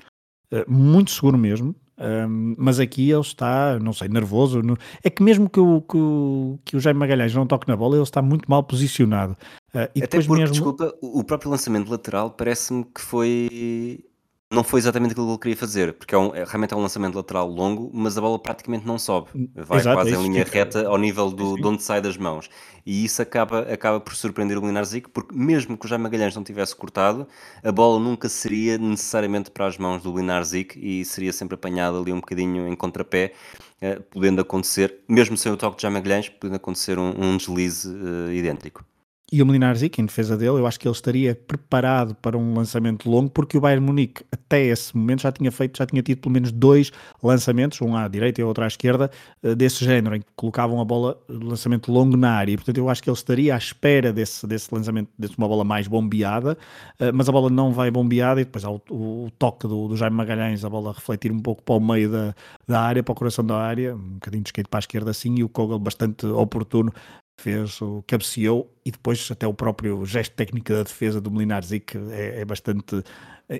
uh, 0.52 0.70
muito 0.70 1.10
seguro 1.10 1.38
mesmo. 1.38 1.74
Um, 2.00 2.54
mas 2.56 2.78
aqui 2.78 3.10
ele 3.10 3.20
está, 3.20 3.76
não 3.80 3.92
sei, 3.92 4.08
nervoso. 4.08 4.62
É 5.02 5.10
que 5.10 5.20
mesmo 5.20 5.50
que 5.50 5.58
o, 5.58 5.80
que, 5.80 5.96
o, 5.96 6.58
que 6.64 6.76
o 6.76 6.80
Jaime 6.80 7.00
Magalhães 7.00 7.34
não 7.34 7.44
toque 7.44 7.66
na 7.66 7.76
bola, 7.76 7.96
ele 7.96 8.02
está 8.04 8.22
muito 8.22 8.48
mal 8.48 8.62
posicionado. 8.62 9.36
Uh, 9.74 9.90
e 9.94 10.02
Até 10.04 10.20
porque, 10.20 10.40
mesmo... 10.40 10.52
desculpa, 10.52 10.94
o 11.02 11.24
próprio 11.24 11.50
lançamento 11.50 11.90
lateral 11.90 12.30
parece-me 12.30 12.84
que 12.84 13.00
foi 13.00 14.04
não 14.50 14.64
foi 14.64 14.80
exatamente 14.80 15.12
aquilo 15.12 15.26
que 15.26 15.32
ele 15.32 15.38
queria 15.40 15.56
fazer, 15.56 15.92
porque 15.92 16.14
é, 16.14 16.18
um, 16.18 16.34
é 16.34 16.42
realmente 16.42 16.72
é 16.72 16.76
um 16.76 16.80
lançamento 16.80 17.14
lateral 17.14 17.46
longo, 17.46 17.90
mas 17.92 18.16
a 18.16 18.20
bola 18.20 18.38
praticamente 18.38 18.86
não 18.86 18.98
sobe, 18.98 19.28
vai 19.54 19.78
Exato, 19.78 19.96
quase 19.96 20.14
é 20.14 20.18
em 20.18 20.22
linha 20.22 20.42
reta 20.42 20.88
ao 20.88 20.96
nível 20.96 21.30
do, 21.30 21.56
de 21.56 21.66
onde 21.66 21.82
sai 21.82 22.00
das 22.00 22.16
mãos. 22.16 22.48
E 22.86 23.04
isso 23.04 23.20
acaba, 23.20 23.60
acaba 23.70 24.00
por 24.00 24.14
surpreender 24.16 24.56
o 24.56 24.66
Linar 24.66 24.84
Zico, 24.86 25.10
porque 25.10 25.36
mesmo 25.36 25.76
que 25.76 25.84
o 25.84 25.88
Jaime 25.88 26.04
Magalhães 26.04 26.34
não 26.34 26.42
tivesse 26.42 26.74
cortado, 26.74 27.28
a 27.62 27.70
bola 27.70 28.00
nunca 28.00 28.26
seria 28.26 28.78
necessariamente 28.78 29.50
para 29.50 29.66
as 29.66 29.76
mãos 29.76 30.02
do 30.02 30.16
Linar 30.16 30.42
Zico 30.44 30.78
e 30.78 31.04
seria 31.04 31.32
sempre 31.32 31.54
apanhada 31.54 31.98
ali 31.98 32.10
um 32.10 32.20
bocadinho 32.20 32.66
em 32.66 32.74
contrapé, 32.74 33.34
uh, 33.82 34.02
podendo 34.04 34.40
acontecer, 34.40 35.00
mesmo 35.06 35.36
sem 35.36 35.52
o 35.52 35.58
toque 35.58 35.76
de 35.76 35.82
Jaime 35.82 35.98
Magalhães, 35.98 36.30
podendo 36.30 36.56
acontecer 36.56 36.98
um, 36.98 37.12
um 37.18 37.36
deslize 37.36 37.86
uh, 37.86 38.32
idêntico 38.32 38.82
e 39.30 39.42
o 39.42 39.46
Mlinarzik, 39.46 40.00
em 40.00 40.06
defesa 40.06 40.38
dele, 40.38 40.52
eu 40.52 40.66
acho 40.66 40.80
que 40.80 40.88
ele 40.88 40.94
estaria 40.94 41.34
preparado 41.34 42.14
para 42.14 42.38
um 42.38 42.54
lançamento 42.54 43.10
longo, 43.10 43.28
porque 43.28 43.58
o 43.58 43.60
Bayern 43.60 43.84
Munique, 43.84 44.24
até 44.32 44.64
esse 44.64 44.96
momento, 44.96 45.20
já 45.20 45.30
tinha 45.30 45.52
feito, 45.52 45.76
já 45.76 45.84
tinha 45.84 46.02
tido 46.02 46.18
pelo 46.18 46.32
menos 46.32 46.50
dois 46.50 46.90
lançamentos, 47.22 47.78
um 47.82 47.94
à 47.94 48.08
direita 48.08 48.40
e 48.40 48.44
outro 48.44 48.64
à 48.64 48.66
esquerda, 48.66 49.10
eh, 49.42 49.54
desse 49.54 49.84
género, 49.84 50.16
em 50.16 50.20
que 50.20 50.26
colocavam 50.34 50.80
a 50.80 50.84
bola, 50.84 51.20
lançamento 51.28 51.92
longo 51.92 52.16
na 52.16 52.30
área. 52.30 52.52
E, 52.52 52.56
portanto, 52.56 52.78
eu 52.78 52.88
acho 52.88 53.02
que 53.02 53.10
ele 53.10 53.16
estaria 53.16 53.54
à 53.54 53.58
espera 53.58 54.14
desse, 54.14 54.46
desse 54.46 54.72
lançamento, 54.74 55.10
de 55.18 55.28
uma 55.36 55.46
bola 55.46 55.62
mais 55.62 55.86
bombeada, 55.86 56.56
eh, 56.98 57.12
mas 57.12 57.28
a 57.28 57.32
bola 57.32 57.50
não 57.50 57.70
vai 57.70 57.90
bombeada 57.90 58.40
e 58.40 58.46
depois 58.46 58.64
há 58.64 58.70
o, 58.70 58.80
o 58.88 59.30
toque 59.38 59.68
do, 59.68 59.88
do, 59.88 59.96
Jaime 59.96 60.16
Magalhães, 60.16 60.64
a 60.64 60.70
bola 60.70 60.90
refletir 60.94 61.30
um 61.30 61.40
pouco 61.40 61.62
para 61.62 61.74
o 61.74 61.80
meio 61.80 62.10
da, 62.10 62.34
da 62.66 62.80
área, 62.80 63.02
para 63.02 63.12
o 63.12 63.14
coração 63.14 63.44
da 63.44 63.58
área, 63.58 63.94
um 63.94 64.14
bocadinho 64.14 64.42
de 64.42 64.48
skate 64.48 64.70
para 64.70 64.78
a 64.78 64.80
esquerda 64.80 65.10
assim, 65.10 65.34
e 65.36 65.44
o 65.44 65.50
Kogel 65.50 65.78
bastante 65.78 66.24
oportuno 66.24 66.90
fez 67.38 67.80
o 67.80 68.02
cabeceou 68.06 68.70
e 68.84 68.90
depois 68.90 69.28
até 69.30 69.46
o 69.46 69.54
próprio 69.54 70.04
gesto 70.04 70.34
técnico 70.34 70.72
da 70.72 70.82
defesa 70.82 71.20
do 71.20 71.30
Melinarzik 71.30 71.96
é, 72.10 72.40
é 72.40 72.44
bastante 72.44 73.02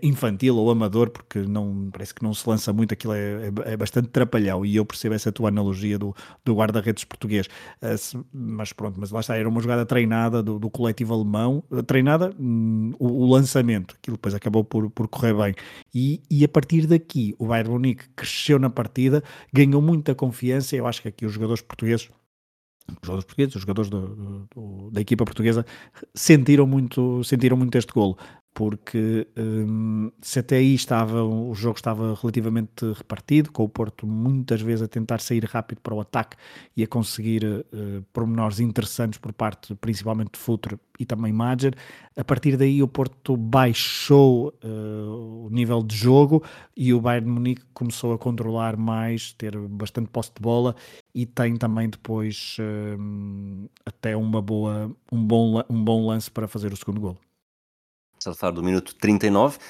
infantil 0.03 0.57
ou 0.57 0.71
amador 0.71 1.11
porque 1.11 1.41
não 1.41 1.88
parece 1.91 2.14
que 2.14 2.23
não 2.23 2.35
se 2.35 2.49
lança 2.49 2.73
muito 2.73 2.93
aquilo 2.93 3.14
é, 3.14 3.47
é, 3.47 3.73
é 3.73 3.77
bastante 3.77 4.09
trapalhão 4.09 4.64
e 4.64 4.77
eu 4.77 4.85
percebo 4.85 5.14
essa 5.14 5.33
tua 5.33 5.49
analogia 5.49 5.99
do, 5.99 6.14
do 6.45 6.55
guarda-redes 6.55 7.05
português. 7.05 7.47
Uh, 7.83 8.25
mas 8.33 8.73
pronto, 8.73 9.01
mas 9.01 9.11
lá 9.11 9.21
está, 9.21 9.37
era 9.37 9.49
uma 9.49 9.61
jogada 9.61 9.87
treinada 9.87 10.43
do, 10.43 10.59
do 10.59 10.69
coletivo 10.69 11.14
alemão, 11.14 11.62
treinada 11.87 12.35
hum, 12.38 12.93
o, 12.99 13.25
o, 13.25 13.31
lançamento, 13.31 13.97
aquilo 13.99 14.17
depois 14.17 14.35
acabou 14.35 14.62
por, 14.62 14.91
por 14.91 15.09
correr 15.09 15.35
bem. 15.35 15.55
E, 15.95 16.21
e 16.31 16.45
a 16.45 16.49
partir 16.49 16.87
daqui 16.87 17.35
o 17.38 17.47
Bayern 17.47 17.71
Munique 17.71 18.09
cresceu 18.14 18.59
na 18.59 18.69
partida, 18.69 19.23
ganhou 19.53 19.81
muita 19.81 20.14
confiança 20.14 20.77
eu 20.77 20.87
acho 20.87 21.01
que 21.01 21.09
aqui 21.09 21.25
os 21.25 21.33
jogadores 21.33 21.62
portugueses 21.62 22.11
os 22.90 22.96
jogadores 23.07 23.24
portugueses, 23.24 23.55
os 23.55 23.61
jogadores 23.62 23.90
do, 23.90 24.48
do, 24.55 24.90
da 24.90 25.01
equipa 25.01 25.24
portuguesa 25.24 25.64
sentiram 26.14 26.66
muito, 26.66 27.22
sentiram 27.24 27.57
muito 27.57 27.77
este 27.77 27.92
golo 27.92 28.16
porque 28.59 29.29
um, 29.38 30.11
se 30.20 30.40
até 30.40 30.57
aí 30.57 30.74
estava, 30.74 31.22
o 31.22 31.55
jogo 31.55 31.77
estava 31.77 32.18
relativamente 32.20 32.92
repartido, 32.92 33.53
com 33.53 33.62
o 33.62 33.68
Porto 33.68 34.05
muitas 34.05 34.61
vezes 34.61 34.83
a 34.83 34.88
tentar 34.88 35.20
sair 35.20 35.44
rápido 35.44 35.81
para 35.81 35.94
o 35.94 36.01
ataque 36.01 36.37
e 36.77 36.83
a 36.83 36.87
conseguir 36.88 37.44
uh, 37.44 38.03
pormenores 38.12 38.59
interessantes 38.59 39.16
por 39.16 39.33
parte 39.33 39.77
principalmente 39.77 40.33
de 40.33 40.40
Futre 40.40 40.77
e 40.98 41.07
também 41.07 41.33
Mager, 41.33 41.72
a 42.16 42.24
partir 42.24 42.57
daí 42.57 42.83
o 42.83 42.88
Porto 42.88 43.37
baixou 43.37 44.53
uh, 44.64 45.46
o 45.46 45.48
nível 45.53 45.81
de 45.81 45.94
jogo 45.94 46.42
e 46.77 46.92
o 46.92 47.01
Bayern 47.01 47.27
de 47.27 47.33
Munique 47.33 47.62
começou 47.72 48.12
a 48.12 48.18
controlar 48.18 48.77
mais, 48.77 49.33
ter 49.35 49.57
bastante 49.57 50.09
posse 50.09 50.33
de 50.35 50.42
bola 50.42 50.74
e 51.18 51.26
tem 51.26 51.57
também 51.57 51.90
depois 51.90 52.57
uh, 52.61 53.68
até 53.85 54.16
uma 54.16 54.40
boa, 54.40 54.94
um, 55.11 55.20
bom, 55.20 55.61
um 55.68 55.83
bom 55.83 56.07
lance 56.07 56.31
para 56.31 56.46
fazer 56.46 56.72
o 56.72 56.76
segundo 56.76 57.00
gol 57.00 57.18
falar 58.37 58.52
do 58.52 58.62
minuto 58.62 58.94
39, 58.94 59.57
uh, 59.57 59.61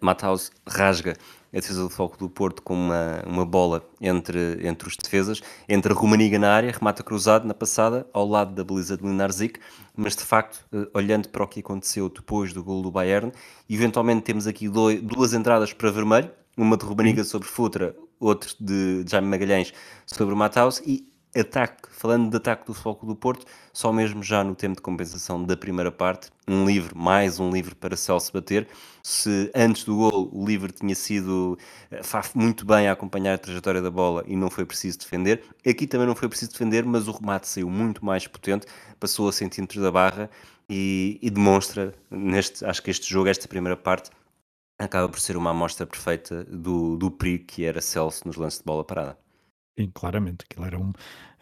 Matthaus 0.00 0.50
rasga 0.66 1.14
a 1.52 1.56
defesa 1.56 1.82
do 1.82 1.90
Foco 1.90 2.16
do 2.16 2.28
Porto 2.28 2.62
com 2.62 2.74
uma, 2.74 3.22
uma 3.26 3.44
bola 3.44 3.86
entre, 4.00 4.66
entre 4.66 4.88
os 4.88 4.96
defesas, 4.96 5.42
entre 5.68 5.92
Romaniga 5.92 6.38
na 6.38 6.50
área, 6.52 6.72
remata 6.72 7.02
cruzado 7.02 7.46
na 7.46 7.54
passada, 7.54 8.06
ao 8.12 8.26
lado 8.26 8.54
da 8.54 8.64
baliza 8.64 8.96
de 8.96 9.02
Linar 9.02 9.30
Zic, 9.30 9.60
mas 9.94 10.16
de 10.16 10.22
facto, 10.22 10.64
uh, 10.72 10.88
olhando 10.94 11.28
para 11.28 11.44
o 11.44 11.46
que 11.46 11.60
aconteceu 11.60 12.08
depois 12.08 12.54
do 12.54 12.64
gol 12.64 12.80
do 12.80 12.90
Bayern, 12.90 13.30
eventualmente 13.68 14.22
temos 14.22 14.46
aqui 14.46 14.70
dois, 14.70 15.02
duas 15.02 15.34
entradas 15.34 15.72
para 15.74 15.90
vermelho, 15.90 16.30
uma 16.56 16.76
de 16.76 16.84
Romaniga 16.84 17.24
sobre 17.24 17.48
Futra, 17.48 17.94
outra 18.20 18.50
de 18.60 19.04
Jaime 19.08 19.28
Magalhães 19.28 19.72
sobre 20.06 20.34
Matthaus, 20.34 20.80
e 20.86 21.06
ataque, 21.36 21.88
falando 21.90 22.30
de 22.30 22.36
ataque 22.36 22.66
do 22.66 22.74
Foco 22.74 23.04
do 23.04 23.16
Porto, 23.16 23.44
só 23.72 23.92
mesmo 23.92 24.22
já 24.22 24.44
no 24.44 24.54
tempo 24.54 24.76
de 24.76 24.82
compensação 24.82 25.42
da 25.42 25.56
primeira 25.56 25.90
parte, 25.90 26.30
um 26.46 26.64
livre, 26.64 26.96
mais 26.96 27.40
um 27.40 27.50
livre 27.50 27.74
para 27.74 27.96
Celso 27.96 28.32
bater. 28.32 28.68
Se 29.02 29.50
antes 29.54 29.84
do 29.84 29.96
gol 29.96 30.30
o 30.32 30.46
livre 30.46 30.72
tinha 30.72 30.94
sido 30.94 31.58
eh, 31.90 32.00
muito 32.34 32.64
bem 32.64 32.88
a 32.88 32.92
acompanhar 32.92 33.34
a 33.34 33.38
trajetória 33.38 33.82
da 33.82 33.90
bola 33.90 34.24
e 34.26 34.36
não 34.36 34.48
foi 34.48 34.64
preciso 34.64 34.98
defender, 34.98 35.42
aqui 35.66 35.86
também 35.86 36.06
não 36.06 36.14
foi 36.14 36.28
preciso 36.28 36.52
defender, 36.52 36.84
mas 36.84 37.08
o 37.08 37.12
remate 37.12 37.48
saiu 37.48 37.68
muito 37.68 38.04
mais 38.04 38.26
potente, 38.26 38.66
passou 39.00 39.28
a 39.28 39.32
centímetros 39.32 39.82
da 39.82 39.90
barra 39.90 40.30
e, 40.68 41.18
e 41.20 41.30
demonstra, 41.30 41.94
neste, 42.10 42.64
acho 42.64 42.82
que 42.82 42.90
este 42.90 43.10
jogo, 43.10 43.28
esta 43.28 43.48
primeira 43.48 43.76
parte, 43.76 44.10
acaba 44.84 45.08
por 45.08 45.20
ser 45.20 45.36
uma 45.36 45.50
amostra 45.50 45.86
perfeita 45.86 46.44
do, 46.44 46.96
do 46.96 47.10
perigo 47.10 47.44
que 47.46 47.64
era 47.64 47.80
Celso 47.80 48.26
nos 48.26 48.36
lances 48.36 48.58
de 48.58 48.64
bola 48.64 48.84
parada. 48.84 49.18
Sim, 49.78 49.90
claramente, 49.92 50.44
aquilo 50.48 50.64
era 50.64 50.78
um, 50.78 50.92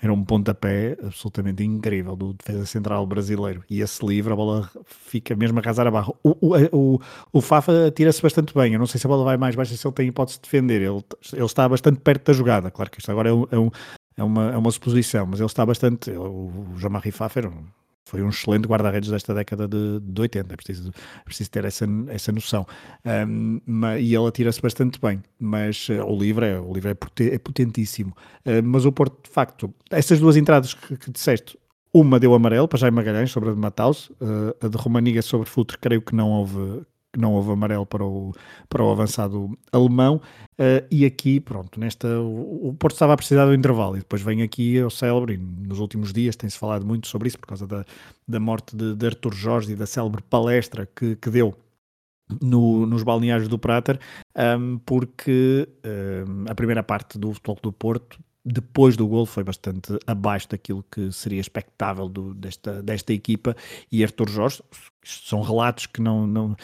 era 0.00 0.12
um 0.12 0.24
pontapé 0.24 0.96
absolutamente 1.02 1.62
incrível 1.62 2.16
do 2.16 2.32
defesa 2.32 2.64
central 2.64 3.06
brasileiro. 3.06 3.62
E 3.68 3.82
esse 3.82 4.04
livre, 4.04 4.32
a 4.32 4.36
bola 4.36 4.70
fica 4.86 5.36
mesmo 5.36 5.58
a 5.58 5.62
casar 5.62 5.86
a 5.86 5.90
barra. 5.90 6.12
O, 6.24 6.30
o, 6.40 6.54
o, 6.72 7.00
o 7.30 7.40
Fafa 7.42 7.92
tira-se 7.94 8.22
bastante 8.22 8.54
bem. 8.54 8.72
Eu 8.72 8.78
não 8.78 8.86
sei 8.86 8.98
se 8.98 9.06
a 9.06 9.10
bola 9.10 9.22
vai 9.22 9.36
mais 9.36 9.54
baixa, 9.54 9.76
se 9.76 9.86
ele 9.86 9.94
tem 9.94 10.08
hipótese 10.08 10.38
de 10.38 10.42
defender. 10.44 10.80
Ele, 10.80 11.04
ele 11.34 11.44
está 11.44 11.68
bastante 11.68 12.00
perto 12.00 12.26
da 12.26 12.32
jogada. 12.32 12.70
Claro 12.70 12.90
que 12.90 12.98
isto 12.98 13.12
agora 13.12 13.28
é, 13.28 13.32
um, 13.32 13.44
é, 13.44 13.70
é 14.16 14.24
uma, 14.24 14.50
é 14.52 14.56
uma 14.56 14.70
suposição, 14.70 15.26
mas 15.26 15.38
ele 15.38 15.46
está 15.46 15.66
bastante. 15.66 16.10
O, 16.10 16.72
o 16.74 16.78
Jean-Marie 16.78 17.12
Fafa 17.12 17.40
era 17.40 17.48
um 17.50 17.66
foi 18.04 18.22
um 18.22 18.28
excelente 18.28 18.66
guarda-redes 18.66 19.10
desta 19.10 19.32
década 19.32 19.68
de, 19.68 20.00
de 20.00 20.20
80, 20.20 20.52
é 20.52 20.56
preciso, 20.56 20.90
é 20.90 21.24
preciso 21.24 21.50
ter 21.50 21.64
essa, 21.64 21.86
essa 22.08 22.32
noção. 22.32 22.66
Um, 23.04 23.60
e 23.98 24.14
ele 24.14 24.26
atira-se 24.26 24.60
bastante 24.60 25.00
bem, 25.00 25.22
mas 25.38 25.88
uh, 25.88 26.04
o 26.04 26.18
livro 26.18 26.44
é, 26.44 26.58
o 26.58 26.72
livro 26.72 26.90
é, 26.90 27.24
é 27.26 27.38
potentíssimo. 27.38 28.14
Uh, 28.44 28.62
mas 28.64 28.84
o 28.84 28.92
Porto, 28.92 29.24
de 29.24 29.30
facto, 29.30 29.72
essas 29.90 30.18
duas 30.20 30.36
entradas 30.36 30.74
que, 30.74 30.96
que 30.96 31.10
disseste, 31.10 31.56
uma 31.94 32.18
deu 32.18 32.34
amarelo 32.34 32.66
para 32.66 32.78
Jaime 32.78 32.96
Magalhães 32.96 33.30
sobre 33.30 33.50
a 33.50 33.52
de 33.52 33.58
Mataus, 33.58 34.10
uh, 34.10 34.56
a 34.60 34.68
de 34.68 34.76
Romaniga 34.76 35.22
sobre 35.22 35.48
Futre, 35.48 35.78
creio 35.78 36.02
que 36.02 36.14
não 36.14 36.30
houve, 36.30 36.82
não 37.16 37.34
houve 37.34 37.50
amarelo 37.52 37.86
para 37.86 38.04
o, 38.04 38.32
para 38.68 38.82
o 38.82 38.90
avançado 38.90 39.56
alemão. 39.70 40.20
Uh, 40.52 40.86
e 40.90 41.04
aqui, 41.04 41.40
pronto, 41.40 41.78
nesta, 41.78 42.08
o, 42.20 42.68
o, 42.68 42.74
Porto 42.74 42.94
estava 42.94 43.14
a 43.14 43.16
precisar 43.16 43.46
do 43.46 43.54
intervalo 43.54 43.96
e 43.96 44.00
depois 44.00 44.22
vem 44.22 44.42
aqui 44.42 44.80
o 44.82 44.90
célebre, 44.90 45.36
nos 45.36 45.78
últimos 45.78 46.12
dias 46.12 46.36
tem-se 46.36 46.58
falado 46.58 46.84
muito 46.84 47.08
sobre 47.08 47.28
isso 47.28 47.38
por 47.38 47.46
causa 47.48 47.66
da, 47.66 47.84
da 48.28 48.40
morte 48.40 48.76
de, 48.76 48.94
de 48.94 49.06
Artur 49.06 49.34
Jorge 49.34 49.72
e 49.72 49.76
da 49.76 49.86
célebre 49.86 50.22
palestra 50.22 50.86
que, 50.86 51.16
que 51.16 51.30
deu 51.30 51.56
no, 52.40 52.86
nos 52.86 53.02
balneários 53.02 53.48
do 53.48 53.58
Prater, 53.58 53.98
um, 54.36 54.78
porque 54.78 55.68
um, 55.84 56.44
a 56.50 56.54
primeira 56.54 56.82
parte 56.82 57.18
do 57.18 57.32
Futebol 57.32 57.58
do 57.62 57.72
Porto 57.72 58.18
depois 58.44 58.96
do 58.96 59.06
gol 59.06 59.24
foi 59.24 59.44
bastante 59.44 59.96
abaixo 60.06 60.48
daquilo 60.48 60.84
que 60.90 61.12
seria 61.12 61.40
expectável 61.40 62.08
do, 62.08 62.34
desta, 62.34 62.82
desta 62.82 63.12
equipa 63.12 63.56
e 63.90 64.02
Artur 64.02 64.28
Jorge 64.28 64.62
são 65.04 65.42
relatos 65.42 65.86
que 65.86 66.00
não, 66.00 66.26
não 66.26 66.56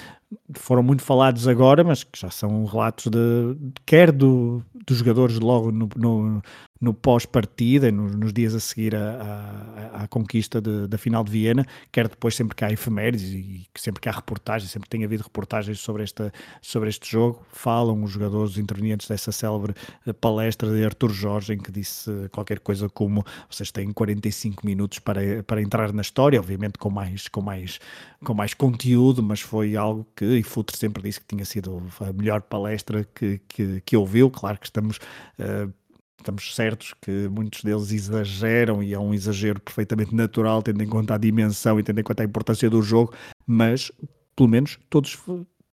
foram 0.55 0.83
muito 0.83 1.03
falados 1.03 1.49
agora, 1.49 1.83
mas 1.83 2.05
que 2.05 2.19
já 2.19 2.31
são 2.31 2.65
relatos 2.65 3.07
de, 3.07 3.57
quer 3.87 4.13
do, 4.13 4.63
dos 4.87 4.99
jogadores 4.99 5.39
logo 5.39 5.73
no, 5.73 5.89
no, 5.97 6.43
no 6.81 6.95
pós-partida, 6.95 7.91
nos, 7.91 8.15
nos, 8.15 8.33
dias 8.33 8.55
a 8.55 8.61
seguir 8.61 8.95
à, 8.95 10.07
conquista 10.09 10.61
de, 10.61 10.87
da 10.87 10.97
final 10.97 11.25
de 11.25 11.31
Viena, 11.31 11.67
quer 11.93 12.09
depois 12.09 12.35
sempre 12.35 12.55
que 12.55 12.65
há 12.65 12.73
efemérides 12.73 13.31
e 13.31 13.67
sempre 13.77 14.01
que 14.01 14.09
há 14.09 14.13
reportagens, 14.13 14.71
sempre 14.71 14.89
tem 14.89 15.05
havido 15.05 15.23
reportagens 15.23 15.81
sobre, 15.81 16.03
esta, 16.03 16.33
sobre 16.63 16.89
este 16.89 17.11
jogo, 17.11 17.45
falam 17.53 18.03
os 18.03 18.11
jogadores 18.11 18.53
os 18.53 18.59
intervenientes 18.59 19.09
dessa 19.09 19.33
célebre 19.33 19.75
eh, 20.07 20.13
palestra 20.13 20.71
de 20.73 20.85
Artur 20.85 21.11
Jorge, 21.11 21.53
em 21.53 21.59
que 21.59 21.71
disse 21.71 22.11
qualquer 22.31 22.61
coisa 22.61 22.89
como 22.89 23.25
vocês 23.49 23.71
têm 23.71 23.93
45 23.93 24.65
minutos 24.67 24.99
para, 24.99 25.43
para 25.45 25.61
entrar 25.61 25.93
na 25.93 26.03
história, 26.03 26.41
obviamente 26.41 26.79
com 26.79 26.91
mais, 26.91 27.29
com 27.29 27.41
mais, 27.41 27.79
com 28.25 28.35
mais 28.35 28.55
conteúdo, 28.55 29.23
mas 29.23 29.41
foi 29.41 29.77
algo 29.77 30.07
que, 30.17 30.25
e 30.25 30.43
Futre 30.43 30.77
sempre 30.77 31.03
disse 31.03 31.21
que 31.21 31.27
tinha 31.27 31.45
sido 31.45 31.83
a 32.01 32.13
melhor 32.13 32.43
palestra 32.43 33.07
que, 33.15 33.41
que, 33.49 33.81
que 33.85 33.97
ouviu, 33.97 34.31
claro 34.31 34.59
que 34.59 34.67
estamos... 34.67 34.99
Uh, 35.39 35.73
estamos 36.19 36.55
certos 36.55 36.95
que 37.01 37.29
muitos 37.29 37.63
deles 37.63 37.93
exageram 37.93 38.83
e 38.83 38.93
é 38.93 38.99
um 38.99 39.15
exagero 39.15 39.61
perfeitamente 39.61 40.15
natural, 40.15 40.63
tendo 40.63 40.83
em 40.83 40.89
conta 40.89 41.15
a 41.15 41.19
dimensão 41.19 41.79
e 41.79 41.83
tendo 41.83 42.01
em 42.01 42.05
conta 42.05 42.23
a 42.23 42.27
importância 42.27 42.69
do 42.69 42.83
jogo, 42.83 43.15
mas 43.47 43.91
pelo 44.37 44.49
menos 44.49 44.79
todos 44.91 45.17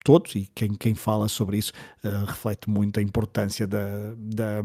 todos, 0.04 0.34
e 0.34 0.48
quem, 0.54 0.74
quem 0.74 0.94
fala 0.94 1.28
sobre 1.28 1.56
isso 1.56 1.72
uh, 2.04 2.26
reflete 2.26 2.68
muito 2.68 3.00
a 3.00 3.02
importância 3.02 3.66
da, 3.66 4.14
da, 4.18 4.62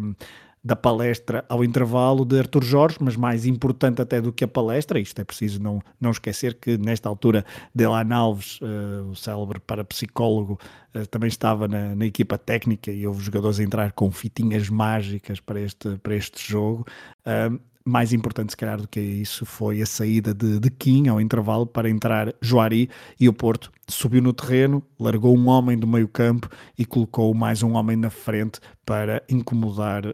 da 0.64 0.76
palestra 0.76 1.46
ao 1.48 1.64
intervalo 1.64 2.26
de 2.26 2.38
Artur 2.38 2.64
Jorge, 2.64 2.98
mas 3.00 3.16
mais 3.16 3.46
importante 3.46 4.02
até 4.02 4.22
do 4.22 4.32
que 4.32 4.44
a 4.44 4.48
palestra, 4.48 5.00
isto 5.00 5.20
é 5.20 5.24
preciso 5.24 5.62
não, 5.62 5.82
não 6.00 6.12
esquecer 6.12 6.56
que 6.56 6.78
nesta 6.78 7.08
altura 7.08 7.46
Delan 7.74 8.14
Alves, 8.14 8.60
uh, 8.62 9.10
o 9.10 9.16
célebre 9.16 9.60
parapsicólogo, 9.60 10.60
uh, 10.94 11.08
também 11.08 11.30
estava 11.30 11.68
na, 11.68 11.96
na, 11.96 12.06
equipa 12.06 12.38
técnica 12.38 12.92
e 12.92 13.08
houve 13.08 13.24
jogadores 13.24 13.60
a 13.60 13.64
entrar 13.64 13.92
com 13.94 14.12
fitinhas 14.12 14.70
mágicas 14.70 15.40
para 15.40 15.62
este, 15.62 15.98
para 15.98 16.16
este 16.16 16.52
jogo. 16.52 16.86
Uh, 17.26 17.60
mais 17.90 18.14
importante, 18.14 18.52
se 18.52 18.58
calhar, 18.58 18.80
do 18.80 18.88
que 18.88 19.00
isso 19.00 19.46
foi 19.46 19.82
a 19.82 19.86
saída 19.86 20.34
de, 20.34 20.60
de 20.60 20.70
Kim 20.70 21.08
ao 21.08 21.20
intervalo 21.20 21.66
para 21.66 21.90
entrar 21.90 22.34
Joari 22.42 22.90
e 23.20 23.28
o 23.28 23.34
Porto 23.34 23.72
subiu 23.88 24.22
no 24.22 24.32
terreno, 24.32 24.84
largou 25.00 25.36
um 25.36 25.48
homem 25.48 25.78
do 25.78 25.88
meio 25.88 26.08
campo 26.08 26.48
e 26.78 26.86
colocou 26.86 27.34
mais 27.34 27.64
um 27.64 27.74
homem 27.74 27.98
na 27.98 28.10
frente 28.10 28.60
para 28.86 29.24
incomodar 29.28 30.06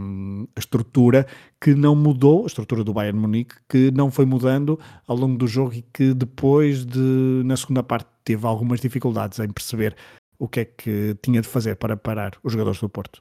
um, 0.00 0.46
a 0.54 0.60
estrutura 0.60 1.26
que 1.60 1.74
não 1.74 1.96
mudou, 1.96 2.44
a 2.44 2.46
estrutura 2.46 2.84
do 2.84 2.92
Bayern 2.92 3.18
Munique, 3.18 3.56
que 3.68 3.90
não 3.90 4.10
foi 4.10 4.24
mudando 4.24 4.78
ao 5.06 5.16
longo 5.16 5.36
do 5.36 5.46
jogo 5.46 5.74
e 5.74 5.82
que 5.92 6.14
depois 6.14 6.84
de, 6.86 7.42
na 7.44 7.56
segunda 7.56 7.82
parte, 7.82 8.06
teve 8.24 8.46
algumas 8.46 8.80
dificuldades 8.80 9.38
em 9.40 9.48
perceber 9.48 9.96
o 10.38 10.48
que 10.48 10.60
é 10.60 10.64
que 10.64 11.16
tinha 11.20 11.40
de 11.42 11.48
fazer 11.48 11.76
para 11.76 11.96
parar 11.96 12.32
os 12.42 12.52
jogadores 12.52 12.80
do 12.80 12.88
Porto. 12.88 13.20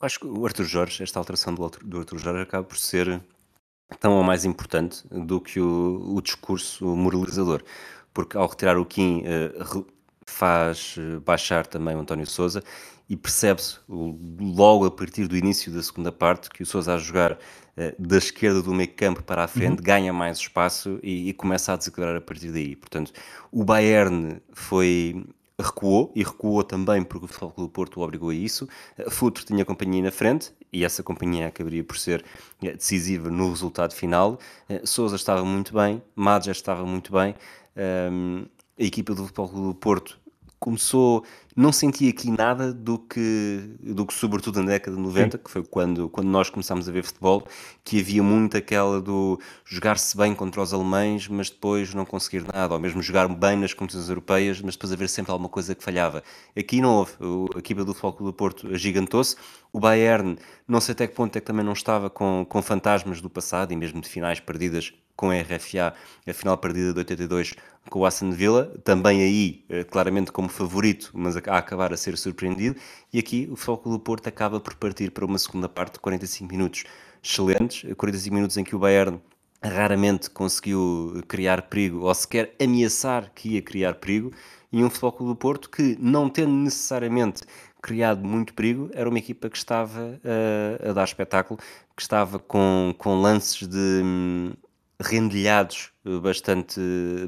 Acho 0.00 0.20
que 0.20 0.26
o 0.26 0.46
Arthur 0.46 0.64
Jorge, 0.64 1.02
esta 1.02 1.18
alteração 1.18 1.54
do, 1.54 1.68
do 1.82 1.98
Arthur 1.98 2.18
Jorge 2.18 2.42
acaba 2.42 2.64
por 2.64 2.78
ser 2.78 3.20
tão 3.98 4.16
ou 4.16 4.22
mais 4.22 4.44
importante 4.44 5.02
do 5.10 5.40
que 5.40 5.60
o, 5.60 6.14
o 6.14 6.22
discurso 6.22 6.84
moralizador, 6.94 7.62
porque 8.12 8.36
ao 8.36 8.46
retirar 8.46 8.78
o 8.78 8.84
Kim 8.84 9.22
uh, 9.22 9.86
faz 10.26 10.96
eh, 10.98 11.18
baixar 11.20 11.66
também 11.66 11.96
o 11.96 12.00
António 12.00 12.26
Souza 12.26 12.62
e 13.08 13.16
percebe-se 13.16 13.78
logo 13.88 14.84
a 14.84 14.90
partir 14.90 15.26
do 15.26 15.34
início 15.34 15.72
da 15.72 15.82
segunda 15.82 16.12
parte 16.12 16.50
que 16.50 16.62
o 16.62 16.66
Souza 16.66 16.94
a 16.94 16.98
jogar 16.98 17.32
uh, 17.32 17.38
da 17.98 18.18
esquerda 18.18 18.62
do 18.62 18.74
meio 18.74 18.92
campo 18.92 19.22
para 19.22 19.44
a 19.44 19.48
frente 19.48 19.78
uhum. 19.78 19.84
ganha 19.84 20.12
mais 20.12 20.38
espaço 20.38 21.00
e, 21.02 21.30
e, 21.30 21.32
começa 21.32 21.72
a 21.72 21.76
desequilibrar 21.76 22.16
a 22.16 22.20
partir 22.20 22.52
daí. 22.52 22.76
Portanto, 22.76 23.12
o 23.50 23.64
Bayern 23.64 24.40
foi 24.52 25.26
recuou 25.60 26.12
e 26.14 26.22
recuou 26.22 26.62
também 26.62 27.02
porque 27.02 27.24
o 27.24 27.28
Futebol 27.28 27.50
Clube 27.50 27.70
do 27.70 27.72
Porto 27.72 28.00
o 28.00 28.02
obrigou 28.04 28.30
a 28.30 28.34
isso. 28.34 28.68
Futre 29.10 29.44
tinha 29.44 29.64
companhia 29.64 30.02
na 30.02 30.10
frente 30.10 30.52
e 30.72 30.84
essa 30.84 31.02
companhia 31.02 31.48
acabaria 31.48 31.82
por 31.82 31.98
ser 31.98 32.24
eh, 32.62 32.72
decisiva 32.72 33.30
no 33.30 33.50
resultado 33.50 33.92
final. 33.92 34.38
Eh, 34.68 34.82
Souza 34.84 35.16
estava 35.16 35.44
muito 35.44 35.74
bem, 35.74 36.02
Madja 36.14 36.52
estava 36.52 36.84
muito 36.84 37.12
bem. 37.12 37.34
Ehm, 37.76 38.44
a 38.78 38.82
equipa 38.84 39.14
do 39.14 39.24
Futebol 39.24 39.48
Clube 39.48 39.66
do 39.68 39.74
Porto 39.74 40.18
começou, 40.60 41.24
não 41.58 41.72
senti 41.72 42.08
aqui 42.08 42.30
nada 42.30 42.72
do 42.72 43.00
que, 43.00 43.68
do 43.82 44.06
que 44.06 44.14
sobretudo 44.14 44.62
na 44.62 44.70
década 44.70 44.96
de 44.96 45.02
90, 45.02 45.36
Sim. 45.36 45.42
que 45.42 45.50
foi 45.50 45.64
quando, 45.64 46.08
quando 46.08 46.28
nós 46.28 46.48
começámos 46.48 46.88
a 46.88 46.92
ver 46.92 47.02
futebol, 47.02 47.44
que 47.82 47.98
havia 47.98 48.22
muito 48.22 48.56
aquela 48.56 49.00
do 49.00 49.40
jogar-se 49.64 50.16
bem 50.16 50.36
contra 50.36 50.62
os 50.62 50.72
alemães, 50.72 51.26
mas 51.26 51.50
depois 51.50 51.92
não 51.92 52.04
conseguir 52.04 52.44
nada, 52.46 52.74
ou 52.74 52.80
mesmo 52.80 53.02
jogar 53.02 53.26
bem 53.26 53.56
nas 53.56 53.74
competições 53.74 54.08
europeias, 54.08 54.60
mas 54.60 54.76
depois 54.76 54.92
haver 54.92 55.08
sempre 55.08 55.32
alguma 55.32 55.48
coisa 55.48 55.74
que 55.74 55.82
falhava. 55.82 56.22
Aqui 56.56 56.80
não 56.80 56.94
houve, 56.94 57.14
a 57.52 57.58
equipa 57.58 57.84
do 57.84 57.92
Futebol 57.92 58.12
Clube 58.12 58.32
do 58.32 58.36
Porto 58.36 58.68
agigantou-se, 58.72 59.34
o 59.72 59.80
Bayern, 59.80 60.38
não 60.68 60.80
sei 60.80 60.92
até 60.92 61.08
que 61.08 61.14
ponto 61.16 61.34
é 61.34 61.40
que 61.40 61.46
também 61.46 61.64
não 61.64 61.72
estava 61.72 62.08
com, 62.08 62.46
com 62.48 62.62
fantasmas 62.62 63.20
do 63.20 63.28
passado, 63.28 63.72
e 63.72 63.76
mesmo 63.76 64.00
de 64.00 64.08
finais 64.08 64.38
perdidas 64.38 64.92
com 65.18 65.30
a 65.30 65.34
RFA, 65.34 65.92
a 66.24 66.32
final 66.32 66.56
perdida 66.56 66.92
de 66.92 66.98
82 67.00 67.56
com 67.90 67.98
o 67.98 68.06
Aston 68.06 68.30
Villa, 68.30 68.72
também 68.84 69.20
aí 69.20 69.64
eh, 69.68 69.82
claramente 69.82 70.30
como 70.30 70.48
favorito, 70.48 71.10
mas 71.12 71.36
a 71.36 71.58
acabar 71.58 71.92
a 71.92 71.96
ser 71.96 72.16
surpreendido, 72.16 72.78
e 73.12 73.18
aqui 73.18 73.48
o 73.50 73.56
Foco 73.56 73.90
do 73.90 73.98
Porto 73.98 74.28
acaba 74.28 74.60
por 74.60 74.76
partir 74.76 75.10
para 75.10 75.24
uma 75.24 75.36
segunda 75.36 75.68
parte 75.68 75.94
de 75.94 75.98
45 75.98 76.52
minutos 76.52 76.84
excelentes, 77.20 77.92
45 77.96 78.32
minutos 78.32 78.56
em 78.58 78.62
que 78.62 78.76
o 78.76 78.78
Bayern 78.78 79.20
raramente 79.60 80.30
conseguiu 80.30 81.20
criar 81.26 81.62
perigo 81.62 82.06
ou 82.06 82.14
sequer 82.14 82.54
ameaçar 82.62 83.32
que 83.34 83.54
ia 83.54 83.62
criar 83.62 83.94
perigo, 83.94 84.30
e 84.70 84.84
um 84.84 84.90
Futebol 84.90 85.26
do 85.26 85.34
Porto 85.34 85.68
que, 85.68 85.96
não 85.98 86.28
tendo 86.28 86.52
necessariamente 86.52 87.42
criado 87.82 88.24
muito 88.24 88.54
perigo, 88.54 88.88
era 88.92 89.08
uma 89.08 89.18
equipa 89.18 89.50
que 89.50 89.56
estava 89.56 90.00
uh, 90.00 90.90
a 90.90 90.92
dar 90.92 91.04
espetáculo, 91.04 91.58
que 91.96 92.02
estava 92.02 92.38
com, 92.38 92.94
com 92.96 93.20
lances 93.20 93.66
de, 93.66 94.02
hum, 94.04 94.52
rendilhados 95.00 95.92
eh, 96.04 96.18
bastante, 96.20 96.80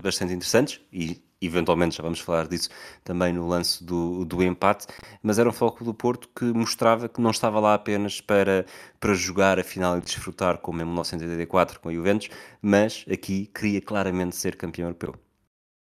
bastante 0.03 0.33
interessantes 0.33 0.81
e 0.93 1.23
eventualmente 1.41 1.97
já 1.97 2.03
vamos 2.03 2.21
falar 2.21 2.47
disso 2.47 2.69
também 3.03 3.33
no 3.33 3.49
lance 3.49 3.83
do, 3.83 4.25
do 4.25 4.43
empate, 4.43 4.87
mas 5.23 5.39
era 5.39 5.49
um 5.49 5.53
foco 5.53 5.83
do 5.85 5.95
Porto 5.95 6.29
que 6.37 6.45
mostrava 6.45 7.09
que 7.09 7.21
não 7.21 7.31
estava 7.31 7.59
lá 7.59 7.75
apenas 7.75 8.21
para, 8.21 8.67
para 8.99 9.15
jogar 9.15 9.59
a 9.59 9.65
final 9.65 9.97
e 9.97 10.01
desfrutar 10.01 10.59
como 10.59 10.83
em 10.83 10.85
1984 10.85 11.81
com 11.81 11.89
a 11.89 11.93
Juventus, 11.93 12.29
mas 12.61 13.05
aqui 13.11 13.47
queria 13.47 13.81
claramente 13.81 14.37
ser 14.37 14.57
campeão 14.57 14.89
europeu. 14.89 15.15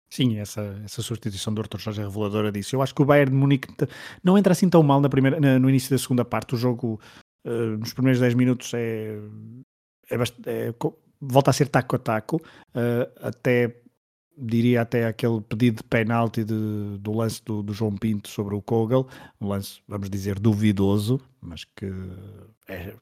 Sim, 0.09 0.37
essa, 0.37 0.81
essa 0.85 1.01
substituição 1.01 1.53
do 1.53 1.61
Arthur 1.61 1.79
Jorge 1.79 2.01
é 2.01 2.05
reveladora 2.05 2.51
disso. 2.51 2.75
Eu 2.75 2.81
acho 2.81 2.95
que 2.95 3.01
o 3.01 3.05
Bayern 3.05 3.31
de 3.31 3.37
Munique 3.37 3.67
não 4.23 4.37
entra 4.37 4.53
assim 4.53 4.69
tão 4.69 4.81
mal 4.81 5.01
na 5.01 5.09
primeira, 5.09 5.39
na, 5.39 5.59
no 5.59 5.69
início 5.69 5.89
da 5.89 5.97
segunda 5.97 6.23
parte. 6.23 6.55
O 6.55 6.57
jogo, 6.57 7.01
uh, 7.45 7.77
nos 7.77 7.91
primeiros 7.91 8.21
10 8.21 8.33
minutos, 8.35 8.73
é, 8.73 9.17
é, 10.09 10.15
é, 10.45 10.73
volta 11.19 11.49
a 11.49 11.53
ser 11.53 11.67
taco 11.67 11.95
a 11.95 11.99
taco, 11.99 12.37
uh, 12.37 13.27
até 13.27 13.81
diria 14.37 14.81
até 14.81 15.07
aquele 15.07 15.39
pedido 15.41 15.77
de 15.77 15.83
penalti 15.83 16.43
de, 16.43 16.97
do 16.99 17.13
lance 17.13 17.41
do, 17.43 17.63
do, 17.63 17.73
João 17.73 17.95
Pinto 17.95 18.27
sobre 18.27 18.53
o 18.53 18.61
Kogel, 18.61 19.07
um 19.39 19.47
lance, 19.47 19.79
vamos 19.87 20.09
dizer, 20.09 20.39
duvidoso, 20.39 21.21
mas 21.41 21.63
que 21.63 21.85
é, 22.67 22.93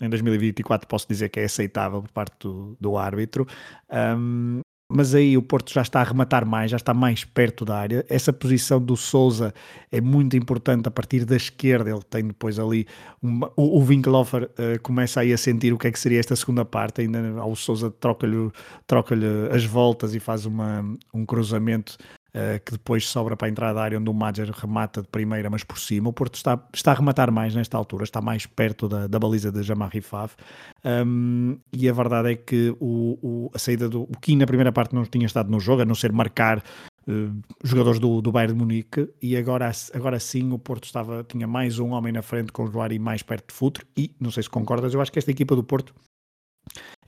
em 0.00 0.08
2024 0.08 0.86
posso 0.86 1.08
dizer 1.08 1.28
que 1.28 1.40
é 1.40 1.44
aceitável 1.44 2.02
por 2.02 2.12
parte 2.12 2.36
do, 2.40 2.76
do 2.80 2.96
árbitro. 2.96 3.46
Um, 3.90 4.60
mas 4.88 5.14
aí 5.14 5.36
o 5.36 5.42
Porto 5.42 5.72
já 5.72 5.82
está 5.82 6.00
a 6.00 6.04
rematar 6.04 6.46
mais, 6.46 6.70
já 6.70 6.76
está 6.76 6.94
mais 6.94 7.24
perto 7.24 7.64
da 7.64 7.76
área. 7.76 8.06
Essa 8.08 8.32
posição 8.32 8.80
do 8.80 8.96
Souza 8.96 9.52
é 9.90 10.00
muito 10.00 10.36
importante 10.36 10.86
a 10.86 10.90
partir 10.90 11.24
da 11.24 11.36
esquerda. 11.36 11.90
Ele 11.90 12.02
tem 12.08 12.26
depois 12.28 12.58
ali 12.58 12.86
uma, 13.20 13.50
o, 13.56 13.78
o 13.78 13.84
Winkelhofer 13.84 14.44
uh, 14.44 14.80
começa 14.82 15.20
aí 15.20 15.32
a 15.32 15.38
sentir 15.38 15.72
o 15.72 15.78
que 15.78 15.88
é 15.88 15.92
que 15.92 15.98
seria 15.98 16.20
esta 16.20 16.36
segunda 16.36 16.64
parte. 16.64 17.00
Ainda 17.00 17.18
ao 17.40 17.56
Souza 17.56 17.90
troca-lhe 17.90 18.50
troca 18.86 19.16
as 19.52 19.64
voltas 19.64 20.14
e 20.14 20.20
faz 20.20 20.46
uma, 20.46 20.84
um 21.12 21.26
cruzamento 21.26 21.98
uh, 22.36 22.62
que 22.64 22.72
depois 22.72 23.08
sobra 23.08 23.36
para 23.36 23.48
a 23.48 23.50
entrada 23.50 23.74
da 23.74 23.82
área 23.82 23.98
onde 23.98 24.10
o 24.10 24.14
Madger 24.14 24.50
remata 24.50 25.00
de 25.00 25.08
primeira, 25.08 25.48
mas 25.48 25.64
por 25.64 25.78
cima. 25.78 26.10
O 26.10 26.12
Porto 26.12 26.34
está, 26.34 26.62
está 26.72 26.92
a 26.92 26.94
rematar 26.94 27.32
mais 27.32 27.54
nesta 27.54 27.76
altura, 27.76 28.04
está 28.04 28.20
mais 28.20 28.44
perto 28.44 28.88
da, 28.88 29.06
da 29.06 29.18
baliza 29.18 29.50
de 29.50 29.62
Jamarri 29.62 30.02
Faf. 30.02 30.36
Um, 30.84 31.58
e 31.72 31.88
a 31.88 31.92
verdade 31.92 32.32
é 32.32 32.36
que 32.36 32.76
o, 32.78 33.18
o, 33.22 33.50
a 33.54 33.58
saída 33.58 33.88
do 33.88 34.02
o 34.02 34.18
Kim 34.20 34.36
na 34.36 34.46
primeira 34.46 34.70
parte 34.70 34.94
não 34.94 35.04
tinha 35.04 35.26
estado 35.26 35.50
no 35.50 35.58
jogo, 35.58 35.82
a 35.82 35.84
não 35.84 35.94
ser 35.94 36.12
marcar 36.12 36.62
Uh, 37.08 37.40
jogadores 37.62 38.00
do, 38.00 38.20
do 38.20 38.32
Bayern 38.32 38.52
de 38.52 38.58
Munique 38.58 39.08
e 39.22 39.36
agora, 39.36 39.70
agora 39.94 40.18
sim 40.18 40.50
o 40.50 40.58
Porto 40.58 40.86
estava, 40.86 41.22
tinha 41.22 41.46
mais 41.46 41.78
um 41.78 41.92
homem 41.92 42.12
na 42.12 42.20
frente 42.20 42.50
com 42.50 42.64
o 42.64 42.66
Joari 42.66 42.98
mais 42.98 43.22
perto 43.22 43.46
de 43.46 43.54
Futre 43.54 43.86
e, 43.96 44.12
não 44.18 44.32
sei 44.32 44.42
se 44.42 44.50
concordas, 44.50 44.92
eu 44.92 45.00
acho 45.00 45.12
que 45.12 45.18
esta 45.20 45.30
equipa 45.30 45.54
do 45.54 45.62
Porto 45.62 45.94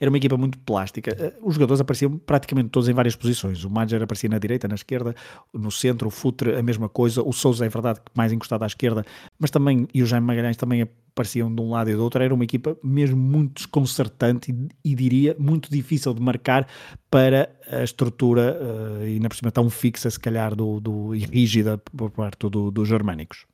era 0.00 0.10
uma 0.10 0.16
equipa 0.16 0.36
muito 0.36 0.58
plástica. 0.58 1.10
Eh, 1.18 1.34
os 1.42 1.54
jogadores 1.54 1.80
apareciam 1.80 2.18
praticamente 2.18 2.70
todos 2.70 2.88
em 2.88 2.92
várias 2.92 3.16
posições. 3.16 3.64
O 3.64 3.70
Madger 3.70 4.02
aparecia 4.02 4.28
na 4.28 4.38
direita, 4.38 4.68
na 4.68 4.74
esquerda, 4.74 5.14
no 5.52 5.70
centro, 5.70 6.08
o 6.08 6.10
Futre 6.10 6.54
a 6.54 6.62
mesma 6.62 6.88
coisa, 6.88 7.22
o 7.22 7.32
Souza 7.32 7.66
é 7.66 7.68
verdade 7.68 8.00
mais 8.14 8.32
encostado 8.32 8.62
à 8.62 8.66
esquerda, 8.66 9.04
mas 9.38 9.50
também, 9.50 9.88
e 9.92 10.02
o 10.02 10.06
Jaime 10.06 10.26
Magalhães 10.26 10.56
também 10.56 10.82
apareciam 10.82 11.52
de 11.52 11.60
um 11.60 11.70
lado 11.70 11.90
e 11.90 11.94
do 11.94 12.02
outro. 12.02 12.22
Era 12.22 12.32
uma 12.32 12.44
equipa 12.44 12.76
mesmo 12.82 13.16
muito 13.16 13.54
desconcertante 13.54 14.52
e, 14.52 14.92
e 14.92 14.94
diria 14.94 15.34
muito 15.38 15.70
difícil 15.70 16.14
de 16.14 16.22
marcar 16.22 16.68
para 17.10 17.50
a 17.66 17.82
estrutura 17.82 18.56
uh, 18.60 19.06
e 19.06 19.18
na 19.18 19.28
por 19.28 19.36
cima 19.36 19.50
tão 19.50 19.68
fixa, 19.68 20.10
se 20.10 20.20
calhar, 20.20 20.54
do, 20.54 20.80
do, 20.80 21.14
e 21.14 21.20
rígida 21.20 21.78
por 21.78 22.10
parte 22.10 22.48
do, 22.48 22.70
dos 22.70 22.88
germânicos. 22.88 23.46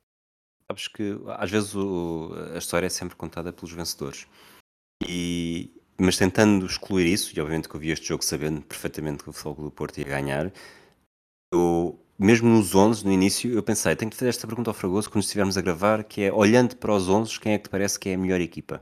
Sabes 0.67 0.87
que 0.87 1.19
às 1.37 1.51
vezes 1.51 1.75
o, 1.75 2.31
a 2.53 2.57
história 2.57 2.87
é 2.87 2.89
sempre 2.89 3.15
contada 3.15 3.51
pelos 3.53 3.71
vencedores. 3.71 4.27
E, 5.07 5.71
mas 5.97 6.17
tentando 6.17 6.65
excluir 6.65 7.07
isso, 7.07 7.31
e 7.35 7.39
obviamente 7.39 7.69
que 7.69 7.75
eu 7.75 7.79
vi 7.79 7.91
este 7.91 8.07
jogo 8.07 8.23
sabendo 8.23 8.61
perfeitamente 8.61 9.23
que 9.23 9.29
o 9.29 9.33
Futebol 9.33 9.65
do 9.65 9.71
Porto 9.71 9.97
ia 9.97 10.05
ganhar, 10.05 10.51
eu, 11.53 11.99
mesmo 12.17 12.49
nos 12.49 12.75
11, 12.75 13.05
no 13.05 13.11
início, 13.11 13.51
eu 13.53 13.63
pensei, 13.63 13.95
tenho 13.95 14.11
que 14.11 14.17
fazer 14.17 14.29
esta 14.29 14.47
pergunta 14.47 14.69
ao 14.69 14.73
Fragoso 14.73 15.09
quando 15.09 15.23
estivermos 15.23 15.57
a 15.57 15.61
gravar, 15.61 16.03
que 16.03 16.23
é, 16.23 16.33
olhando 16.33 16.75
para 16.77 16.93
os 16.93 17.07
11, 17.09 17.39
quem 17.39 17.53
é 17.53 17.57
que 17.57 17.65
te 17.65 17.69
parece 17.69 17.99
que 17.99 18.09
é 18.09 18.15
a 18.15 18.17
melhor 18.17 18.41
equipa? 18.41 18.81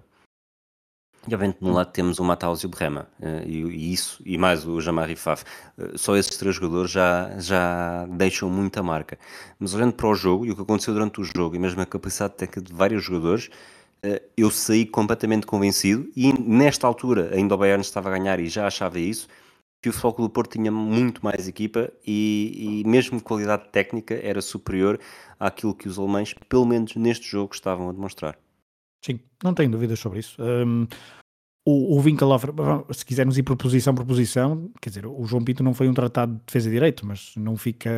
E 1.26 1.34
obviamente 1.34 1.62
no 1.62 1.72
lado 1.72 1.90
temos 1.92 2.20
o 2.20 2.24
Mataus 2.24 2.62
e 2.64 2.66
o 2.66 2.70
Brema, 2.70 3.08
eh, 3.22 3.44
e, 3.46 3.94
isso, 3.94 4.22
e 4.26 4.38
mais 4.38 4.66
o 4.66 4.82
Jamar 4.82 5.10
e 5.10 5.16
Faf. 5.16 5.46
Eh, 5.78 5.94
só 5.96 6.18
esses 6.18 6.36
três 6.36 6.56
jogadores 6.56 6.92
já, 6.92 7.40
já 7.40 8.06
deixam 8.08 8.50
muita 8.50 8.84
marca. 8.84 9.18
Mas 9.58 9.74
olhando 9.74 9.94
para 9.94 10.08
o 10.08 10.16
jogo, 10.16 10.46
e 10.46 10.52
o 10.52 10.56
que 10.56 10.62
aconteceu 10.62 10.94
durante 10.94 11.22
o 11.22 11.24
jogo, 11.24 11.56
e 11.56 11.60
mesmo 11.60 11.82
a 11.82 11.86
capacidade 11.86 12.36
técnica 12.36 12.62
de 12.62 12.74
vários 12.74 13.04
jogadores, 13.04 13.50
eu 14.36 14.52
saí 14.52 14.86
completamente 14.86 15.46
convencido 15.46 16.10
e 16.16 16.34
nesta 16.34 16.86
altura 16.86 17.34
ainda 17.34 17.56
o 17.56 17.58
Bayern 17.58 17.82
estava 17.82 18.10
a 18.10 18.18
ganhar 18.18 18.40
e 18.40 18.48
já 18.48 18.68
achava 18.68 19.00
isso 19.00 19.28
que 19.82 19.90
o 19.90 19.94
Futebol 19.94 20.28
do 20.28 20.30
Porto 20.30 20.54
tinha 20.54 20.72
muito 20.72 21.24
mais 21.24 21.46
equipa 21.46 21.92
e, 22.08 22.82
e 22.84 22.88
mesmo 22.88 23.22
qualidade 23.22 23.68
técnica 23.70 24.14
era 24.16 24.42
superior 24.42 24.98
àquilo 25.38 25.76
que 25.76 25.90
os 25.90 26.00
alemães, 26.00 26.34
pelo 26.48 26.66
menos 26.66 26.96
neste 26.96 27.28
jogo, 27.28 27.54
estavam 27.54 27.90
a 27.90 27.92
demonstrar. 27.92 28.40
Sim, 29.04 29.20
não 29.44 29.54
tenho 29.54 29.70
dúvidas 29.70 30.00
sobre 30.00 30.20
isso. 30.20 30.42
Um, 30.42 30.88
o, 31.66 31.98
o 31.98 32.02
Winkelhofer, 32.02 32.52
se 32.92 33.06
quisermos 33.06 33.38
ir 33.38 33.44
por 33.44 33.58
posição 33.58 33.94
por 33.94 34.06
posição, 34.06 34.72
quer 34.82 34.90
dizer, 34.90 35.06
o 35.06 35.26
João 35.26 35.44
Pinto 35.44 35.62
não 35.64 35.74
foi 35.74 35.90
um 35.90 35.94
tratado 35.94 36.34
de 36.34 36.42
defesa 36.46 36.70
direito, 36.70 37.06
mas 37.06 37.34
não 37.36 37.58
fica 37.58 37.92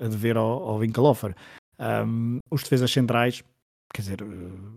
a 0.00 0.06
dever 0.06 0.36
ao, 0.36 0.62
ao 0.62 0.78
Winkelhofer. 0.78 1.34
Um, 2.06 2.38
os 2.52 2.62
defesas 2.62 2.92
centrais, 2.92 3.42
quer 3.92 4.02
dizer, 4.02 4.22
eh, 4.22 4.26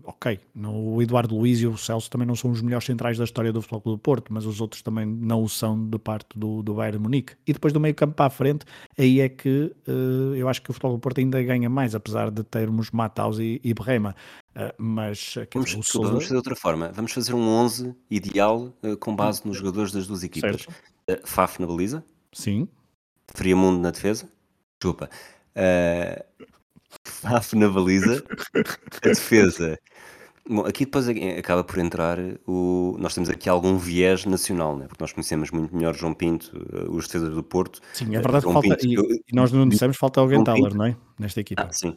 ok, 0.04 0.38
o 0.54 1.00
Eduardo 1.00 1.36
Luiz 1.36 1.60
e 1.60 1.66
o 1.66 1.76
Celso 1.76 2.10
também 2.10 2.26
não 2.26 2.36
são 2.36 2.50
os 2.50 2.60
melhores 2.60 2.84
centrais 2.84 3.16
da 3.16 3.24
história 3.24 3.52
do 3.52 3.62
Futebol 3.62 3.94
do 3.94 3.98
Porto, 3.98 4.32
mas 4.32 4.44
os 4.44 4.60
outros 4.60 4.82
também 4.82 5.06
não 5.06 5.42
o 5.42 5.48
são 5.48 5.88
de 5.88 5.98
parte 5.98 6.38
do, 6.38 6.62
do 6.62 6.74
Bayern 6.74 6.98
Munique. 6.98 7.34
E 7.46 7.52
depois 7.52 7.72
do 7.72 7.80
meio 7.80 7.94
campo 7.94 8.14
para 8.14 8.26
a 8.26 8.30
frente, 8.30 8.66
aí 8.98 9.20
é 9.20 9.28
que 9.28 9.74
uh, 9.88 10.34
eu 10.34 10.48
acho 10.48 10.60
que 10.60 10.70
o 10.70 10.72
Futebol 10.72 10.96
do 10.96 11.00
Porto 11.00 11.18
ainda 11.18 11.42
ganha 11.42 11.70
mais, 11.70 11.94
apesar 11.94 12.30
de 12.30 12.44
termos 12.44 12.90
Matthaus 12.90 13.38
e, 13.38 13.60
e 13.64 13.72
Brema. 13.72 14.14
Uh, 14.54 14.72
mas 14.78 15.34
vamos, 15.52 15.70
dizer, 15.70 15.82
Sousa... 15.82 16.08
vamos 16.08 16.24
fazer 16.24 16.34
de 16.34 16.36
outra 16.36 16.56
forma, 16.56 16.92
vamos 16.92 17.12
fazer 17.12 17.34
um 17.34 17.48
11 17.48 17.94
ideal 18.10 18.72
uh, 18.82 18.96
com 18.98 19.16
base 19.16 19.46
nos 19.46 19.56
jogadores 19.56 19.92
das 19.92 20.06
duas 20.06 20.22
equipas. 20.22 20.66
Faf 21.24 21.60
na 21.60 21.66
baliza? 21.66 22.04
Sim. 22.32 22.68
Friamundo 23.34 23.80
na 23.80 23.90
defesa? 23.90 24.28
Desculpa. 24.78 25.08
Uh, 25.56 26.46
Faf 27.06 27.54
na 27.56 27.68
baliza, 27.68 28.24
a 29.02 29.08
defesa. 29.08 29.78
Bom, 30.48 30.64
aqui 30.64 30.84
depois 30.84 31.08
acaba 31.08 31.64
por 31.64 31.78
entrar 31.78 32.18
o. 32.46 32.96
Nós 32.98 33.14
temos 33.14 33.28
aqui 33.28 33.48
algum 33.48 33.78
viés 33.78 34.24
nacional, 34.24 34.76
né? 34.76 34.86
porque 34.86 35.02
nós 35.02 35.12
conhecemos 35.12 35.50
muito 35.50 35.74
melhor 35.74 35.94
João 35.94 36.14
Pinto, 36.14 36.56
eh, 36.72 36.86
os 36.88 37.06
defesas 37.06 37.34
do 37.34 37.42
Porto. 37.42 37.80
Sim, 37.92 38.14
é 38.14 38.20
verdade 38.20 38.44
João 38.44 38.60
que 38.60 38.68
falta. 38.68 38.82
Pinto, 38.82 39.12
e, 39.12 39.22
e, 39.28 39.34
nós 39.34 39.50
não 39.50 39.68
dissemos, 39.68 39.96
falta 39.96 40.22
o 40.22 40.28
Genthaler, 40.28 40.74
não 40.74 40.84
é? 40.84 40.96
Nesta 41.18 41.40
equipa. 41.40 41.62
Ah, 41.62 41.72
sim. 41.72 41.96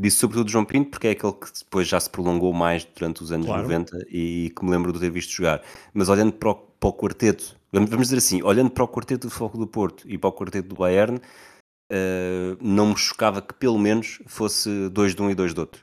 Disse 0.00 0.16
sobretudo 0.16 0.50
João 0.50 0.64
Pinto, 0.64 0.90
porque 0.90 1.08
é 1.08 1.10
aquele 1.10 1.32
que 1.34 1.46
depois 1.58 1.86
já 1.86 2.00
se 2.00 2.08
prolongou 2.08 2.52
mais 2.52 2.84
durante 2.84 3.22
os 3.22 3.30
anos 3.30 3.46
claro. 3.46 3.62
90 3.62 4.06
e 4.10 4.52
que 4.56 4.64
me 4.64 4.70
lembro 4.70 4.92
de 4.92 4.98
ter 4.98 5.10
visto 5.10 5.30
jogar. 5.30 5.62
Mas 5.92 6.08
olhando 6.08 6.32
para 6.32 6.50
o, 6.50 6.54
para 6.54 6.88
o 6.88 6.92
quarteto, 6.92 7.56
vamos, 7.70 7.90
vamos 7.90 8.06
dizer 8.06 8.18
assim, 8.18 8.42
olhando 8.42 8.70
para 8.70 8.82
o 8.82 8.88
quarteto 8.88 9.28
do 9.28 9.30
Foco 9.30 9.58
do 9.58 9.66
Porto 9.66 10.08
e 10.08 10.16
para 10.18 10.28
o 10.28 10.32
quarteto 10.32 10.68
do 10.68 10.74
Bayern, 10.74 11.20
uh, 11.94 12.58
não 12.60 12.88
me 12.88 12.96
chocava 12.96 13.40
que 13.40 13.54
pelo 13.54 13.78
menos 13.78 14.20
fosse 14.26 14.88
dois 14.90 15.14
de 15.14 15.22
um 15.22 15.30
e 15.30 15.34
dois 15.34 15.54
do 15.54 15.60
outro. 15.60 15.82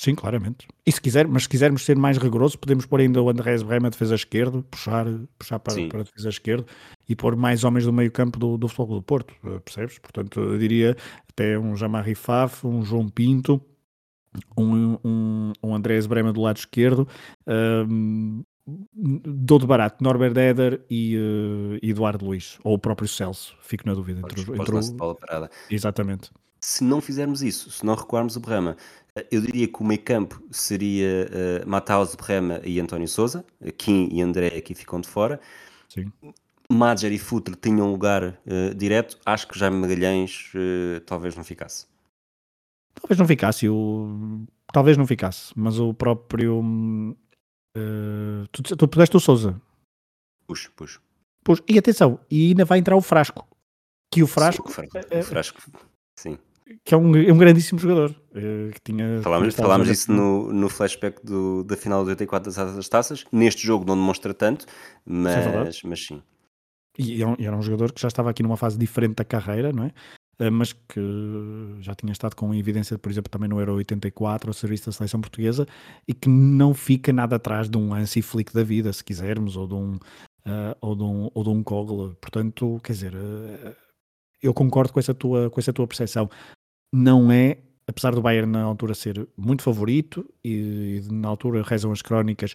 Sim, 0.00 0.14
claramente. 0.14 0.66
E 0.86 0.90
se 0.90 0.98
quiser, 0.98 1.28
mas 1.28 1.42
se 1.42 1.48
quisermos 1.50 1.84
ser 1.84 1.94
mais 1.94 2.16
rigoroso, 2.16 2.58
podemos 2.58 2.86
pôr 2.86 3.00
ainda 3.00 3.20
o 3.20 3.28
Andrés 3.28 3.62
Brema 3.62 3.88
a 3.88 3.90
defesa 3.90 4.14
esquerda, 4.14 4.62
puxar, 4.62 5.04
puxar 5.38 5.58
para, 5.58 5.88
para 5.88 6.00
a 6.00 6.04
defesa 6.04 6.30
esquerda 6.30 6.64
e 7.06 7.14
pôr 7.14 7.36
mais 7.36 7.64
homens 7.64 7.84
do 7.84 7.92
meio 7.92 8.10
campo 8.10 8.38
do, 8.38 8.56
do 8.56 8.66
Futebol 8.66 8.96
do 8.96 9.02
Porto, 9.02 9.34
eh, 9.44 9.58
percebes? 9.58 9.98
Portanto, 9.98 10.40
eu 10.40 10.56
diria 10.56 10.96
até 11.28 11.58
um 11.58 11.76
Jamarri 11.76 12.14
Faf, 12.14 12.66
um 12.66 12.82
João 12.82 13.10
Pinto, 13.10 13.60
um, 14.56 14.96
um, 15.04 15.52
um 15.62 15.74
Andrés 15.74 16.06
Brema 16.06 16.32
do 16.32 16.40
lado 16.40 16.56
esquerdo, 16.56 17.06
um, 17.86 18.42
dou 18.94 19.58
de 19.58 19.66
barato 19.66 20.02
Norbert 20.02 20.36
Eder 20.36 20.84
e 20.90 21.16
uh, 21.16 21.78
Eduardo 21.82 22.24
Luiz, 22.24 22.58
ou 22.62 22.74
o 22.74 22.78
próprio 22.78 23.08
Celso, 23.08 23.56
fico 23.60 23.86
na 23.86 23.94
dúvida. 23.94 24.20
Entre, 24.20 24.40
entre 24.40 24.76
o... 24.76 24.92
bola 24.92 25.14
parada. 25.14 25.50
Exatamente. 25.70 26.30
Se 26.60 26.84
não 26.84 27.00
fizermos 27.00 27.42
isso, 27.42 27.70
se 27.70 27.84
não 27.84 27.94
recuarmos 27.94 28.36
o 28.36 28.40
Brema, 28.40 28.76
eh, 29.16 29.26
eu 29.30 29.40
diria 29.40 29.66
que 29.66 29.80
o 29.80 29.84
meio 29.84 30.02
campo 30.02 30.42
seria 30.50 31.26
uh, 31.64 31.68
Matheus 31.68 32.14
Brema 32.14 32.60
e 32.64 32.78
António 32.78 33.08
Souza, 33.08 33.44
Kim 33.78 34.08
e 34.12 34.20
André 34.20 34.48
aqui 34.48 34.74
ficam 34.74 35.00
de 35.00 35.08
fora. 35.08 35.40
Sim. 35.88 36.12
Madger 36.70 37.12
e 37.12 37.18
Futre 37.18 37.56
tinham 37.56 37.90
lugar 37.90 38.22
uh, 38.24 38.74
direto, 38.76 39.18
acho 39.26 39.48
que 39.48 39.58
Jaime 39.58 39.78
Magalhães 39.78 40.52
uh, 40.54 41.00
talvez 41.00 41.34
não 41.34 41.42
ficasse. 41.42 41.86
Talvez 42.94 43.18
não 43.18 43.26
ficasse, 43.26 43.68
o... 43.68 44.44
talvez 44.72 44.96
não 44.96 45.06
ficasse, 45.06 45.52
mas 45.56 45.80
o 45.80 45.92
próprio 45.94 46.60
hum, 46.60 47.16
Uh, 47.76 48.46
tu, 48.50 48.62
tu 48.76 48.88
puseste 48.88 49.16
o 49.16 49.20
Souza. 49.20 49.60
Puxo, 50.46 50.70
puxo. 50.74 51.00
puxo. 51.44 51.62
E 51.68 51.78
atenção, 51.78 52.18
e 52.30 52.48
ainda 52.48 52.64
vai 52.64 52.78
entrar 52.78 52.96
o 52.96 53.00
Frasco. 53.00 53.46
Que 54.12 54.22
o 54.22 54.26
Frasco. 54.26 54.68
Sim, 54.68 54.72
o 54.72 54.74
frasco, 54.90 54.98
é, 55.14 55.20
o 55.20 55.22
frasco 55.22 55.62
sim. 56.18 56.38
Que 56.84 56.94
é 56.94 56.96
um, 56.96 57.16
é 57.16 57.32
um 57.32 57.38
grandíssimo 57.38 57.78
jogador. 57.78 58.10
Uh, 58.30 58.70
que 58.72 58.80
tinha, 58.84 59.20
falámos 59.22 59.54
falámos 59.54 59.88
disso 59.88 60.12
no, 60.12 60.52
no 60.52 60.68
flashback 60.68 61.24
do, 61.24 61.64
da 61.64 61.76
final 61.76 62.04
de 62.04 62.10
84 62.10 62.52
das, 62.52 62.74
das 62.76 62.88
taças. 62.88 63.24
Neste 63.32 63.66
jogo 63.66 63.84
não 63.84 63.96
demonstra 63.96 64.32
tanto, 64.32 64.66
mas 65.04 65.76
sim. 65.76 65.88
Mas 65.88 66.06
sim. 66.06 66.22
E 66.98 67.22
era 67.22 67.56
um 67.56 67.62
jogador 67.62 67.92
que 67.92 68.00
já 68.00 68.08
estava 68.08 68.30
aqui 68.30 68.42
numa 68.42 68.56
fase 68.56 68.76
diferente 68.78 69.16
da 69.16 69.24
carreira, 69.24 69.72
não 69.72 69.84
é? 69.84 69.92
Eh, 70.40 70.48
mas 70.48 70.72
que 70.72 71.00
já 71.80 71.94
tinha 71.94 72.12
estado 72.12 72.34
com 72.34 72.54
evidência, 72.54 72.98
por 72.98 73.12
exemplo, 73.12 73.30
também 73.30 73.48
no 73.48 73.60
Euro 73.60 73.74
84, 73.74 74.48
ao 74.48 74.54
serviço 74.54 74.86
da 74.86 74.92
seleção 74.92 75.20
portuguesa, 75.20 75.66
e 76.08 76.14
que 76.14 76.30
não 76.30 76.72
fica 76.72 77.12
nada 77.12 77.36
atrás 77.36 77.68
de 77.68 77.76
um 77.76 77.92
Hansi 77.92 78.22
Flick 78.22 78.52
da 78.54 78.64
vida, 78.64 78.90
se 78.92 79.04
quisermos, 79.04 79.54
ou 79.54 79.68
de 79.68 79.74
um, 79.74 79.94
uh, 79.96 80.74
ou 80.80 80.96
de 80.96 81.02
um, 81.02 81.30
ou 81.34 81.44
de 81.44 81.50
um 81.50 81.62
Kogel. 81.62 82.16
Portanto, 82.20 82.80
quer 82.82 82.94
dizer, 82.94 83.14
uh, 83.14 83.76
eu 84.42 84.54
concordo 84.54 84.94
com 84.94 84.98
essa 84.98 85.12
tua, 85.14 85.50
com 85.50 85.60
essa 85.60 85.74
tua 85.74 85.86
percepção. 85.86 86.30
Não 86.90 87.30
é, 87.30 87.58
apesar 87.86 88.14
do 88.14 88.22
Bayern 88.22 88.50
na 88.50 88.62
altura 88.62 88.94
ser 88.94 89.28
muito 89.36 89.62
favorito, 89.62 90.26
e, 90.42 91.02
e 91.06 91.12
na 91.12 91.28
altura 91.28 91.62
rezam 91.62 91.92
as 91.92 92.00
crónicas, 92.00 92.54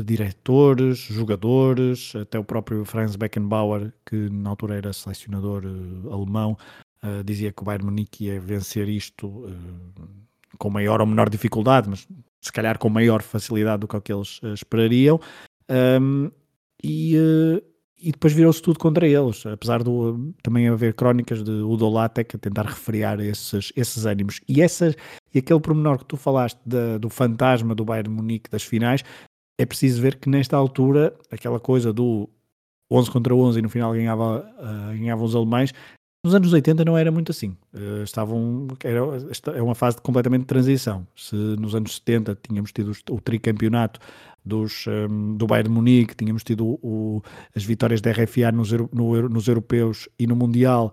diretores, 0.00 0.98
jogadores, 0.98 2.14
até 2.16 2.38
o 2.38 2.44
próprio 2.44 2.84
Franz 2.84 3.16
Beckenbauer, 3.16 3.92
que 4.06 4.30
na 4.30 4.50
altura 4.50 4.76
era 4.76 4.92
selecionador 4.92 5.64
uh, 5.64 6.12
alemão, 6.12 6.56
uh, 7.02 7.22
dizia 7.24 7.52
que 7.52 7.62
o 7.62 7.64
Bayern 7.64 7.84
Munique 7.84 8.26
ia 8.26 8.40
vencer 8.40 8.88
isto 8.88 9.26
uh, 9.26 9.50
com 10.58 10.70
maior 10.70 11.00
ou 11.00 11.06
menor 11.06 11.28
dificuldade, 11.28 11.90
mas 11.90 12.08
se 12.40 12.52
calhar 12.52 12.78
com 12.78 12.88
maior 12.88 13.22
facilidade 13.22 13.80
do 13.80 13.88
que 13.88 13.96
o 13.96 14.00
que 14.00 14.12
eles 14.12 14.40
esperariam. 14.54 15.20
Um, 15.70 16.30
e, 16.82 17.14
e 18.02 18.10
depois 18.10 18.32
virou-se 18.32 18.60
tudo 18.60 18.78
contra 18.80 19.06
eles, 19.06 19.46
apesar 19.46 19.82
de 19.82 19.90
também 20.42 20.68
haver 20.68 20.92
crónicas 20.94 21.44
de 21.44 21.50
Udo 21.50 21.88
Lattek 21.88 22.34
a 22.34 22.38
tentar 22.38 22.66
refriar 22.66 23.20
esses, 23.20 23.72
esses 23.76 24.04
ânimos. 24.04 24.40
E, 24.48 24.60
essas, 24.60 24.96
e 25.32 25.38
aquele 25.38 25.60
pormenor 25.60 25.98
que 25.98 26.06
tu 26.06 26.16
falaste 26.16 26.58
do 27.00 27.08
fantasma 27.08 27.76
do 27.76 27.84
Bayern 27.84 28.10
Munique 28.10 28.50
das 28.50 28.64
finais, 28.64 29.04
é 29.58 29.66
preciso 29.66 30.00
ver 30.00 30.16
que 30.16 30.28
nesta 30.28 30.56
altura, 30.56 31.14
aquela 31.30 31.60
coisa 31.60 31.92
do 31.92 32.28
11 32.90 33.10
contra 33.10 33.34
11 33.34 33.58
e 33.58 33.62
no 33.62 33.68
final 33.68 33.92
ganhava, 33.92 34.40
uh, 34.58 34.98
ganhavam 34.98 35.24
os 35.24 35.34
alemães, 35.34 35.72
nos 36.24 36.36
anos 36.36 36.52
80 36.52 36.84
não 36.84 36.96
era 36.96 37.10
muito 37.10 37.32
assim. 37.32 37.56
Uh, 37.74 38.04
estavam, 38.04 38.68
era, 38.84 39.00
é 39.56 39.62
uma 39.62 39.74
fase 39.74 39.96
de 39.96 40.02
completamente 40.02 40.42
de 40.42 40.46
transição. 40.46 41.06
Se 41.16 41.34
nos 41.34 41.74
anos 41.74 41.96
70 41.96 42.38
tínhamos 42.48 42.70
tido 42.70 42.92
o, 43.10 43.20
tricampeonato 43.20 43.98
dos, 44.44 44.86
um, 44.86 45.36
do 45.36 45.48
Bayern 45.48 45.70
Munique, 45.70 46.14
tínhamos 46.14 46.44
tido 46.44 46.78
o, 46.80 47.20
as 47.56 47.64
vitórias 47.64 48.00
da 48.00 48.12
RFA 48.12 48.52
nos, 48.52 48.70
no, 48.70 49.28
nos 49.28 49.48
europeus 49.48 50.08
e 50.16 50.26
no 50.28 50.36
Mundial. 50.36 50.92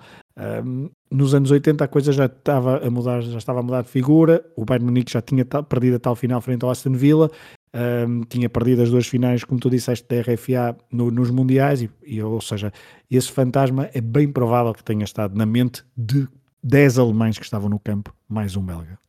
Um, 0.66 0.90
nos 1.12 1.36
anos 1.36 1.52
80 1.52 1.84
a 1.84 1.88
coisa 1.88 2.12
já 2.12 2.26
estava 2.26 2.86
a 2.86 2.90
mudar, 2.90 3.22
já 3.22 3.38
estava 3.38 3.60
a 3.60 3.64
mudar 3.64 3.84
de 3.84 3.90
figura. 3.90 4.44
O 4.56 4.66
Bayern 4.66 4.86
Munique 4.86 5.12
já 5.12 5.22
tinha 5.22 5.46
perdido 5.46 5.98
a 5.98 6.00
tal 6.00 6.16
final 6.16 6.42
frente 6.42 6.64
ao 6.66 6.72
Aston 6.72 6.94
Villa 6.94 7.30
um, 7.74 8.22
tinha 8.22 8.50
perdido 8.50 8.82
as 8.82 8.90
duas 8.90 9.08
finais, 9.08 9.44
como 9.44 9.60
tu 9.60 9.70
disseste, 9.70 10.08
da 10.08 10.22
RFA 10.22 10.78
no, 10.92 11.12
nos 11.12 11.30
Mundiais, 11.30 11.82
e, 11.82 11.90
e, 12.06 12.22
ou 12.22 12.42
seja, 12.42 12.72
esse 13.10 13.32
fantasma 13.32 13.90
é 13.94 14.02
bem 14.02 14.32
provável 14.32 14.74
que 14.74 14.84
tenha 14.84 15.04
estado 15.04 15.36
na 15.36 15.46
mente 15.46 15.84
de 15.96 16.28
10 16.64 17.00
alemães 17.00 17.38
que 17.38 17.46
estavam 17.46 17.70
no 17.70 17.80
campo, 17.80 18.14
mais 18.28 18.56
um 18.56 18.62
belga. 18.62 19.00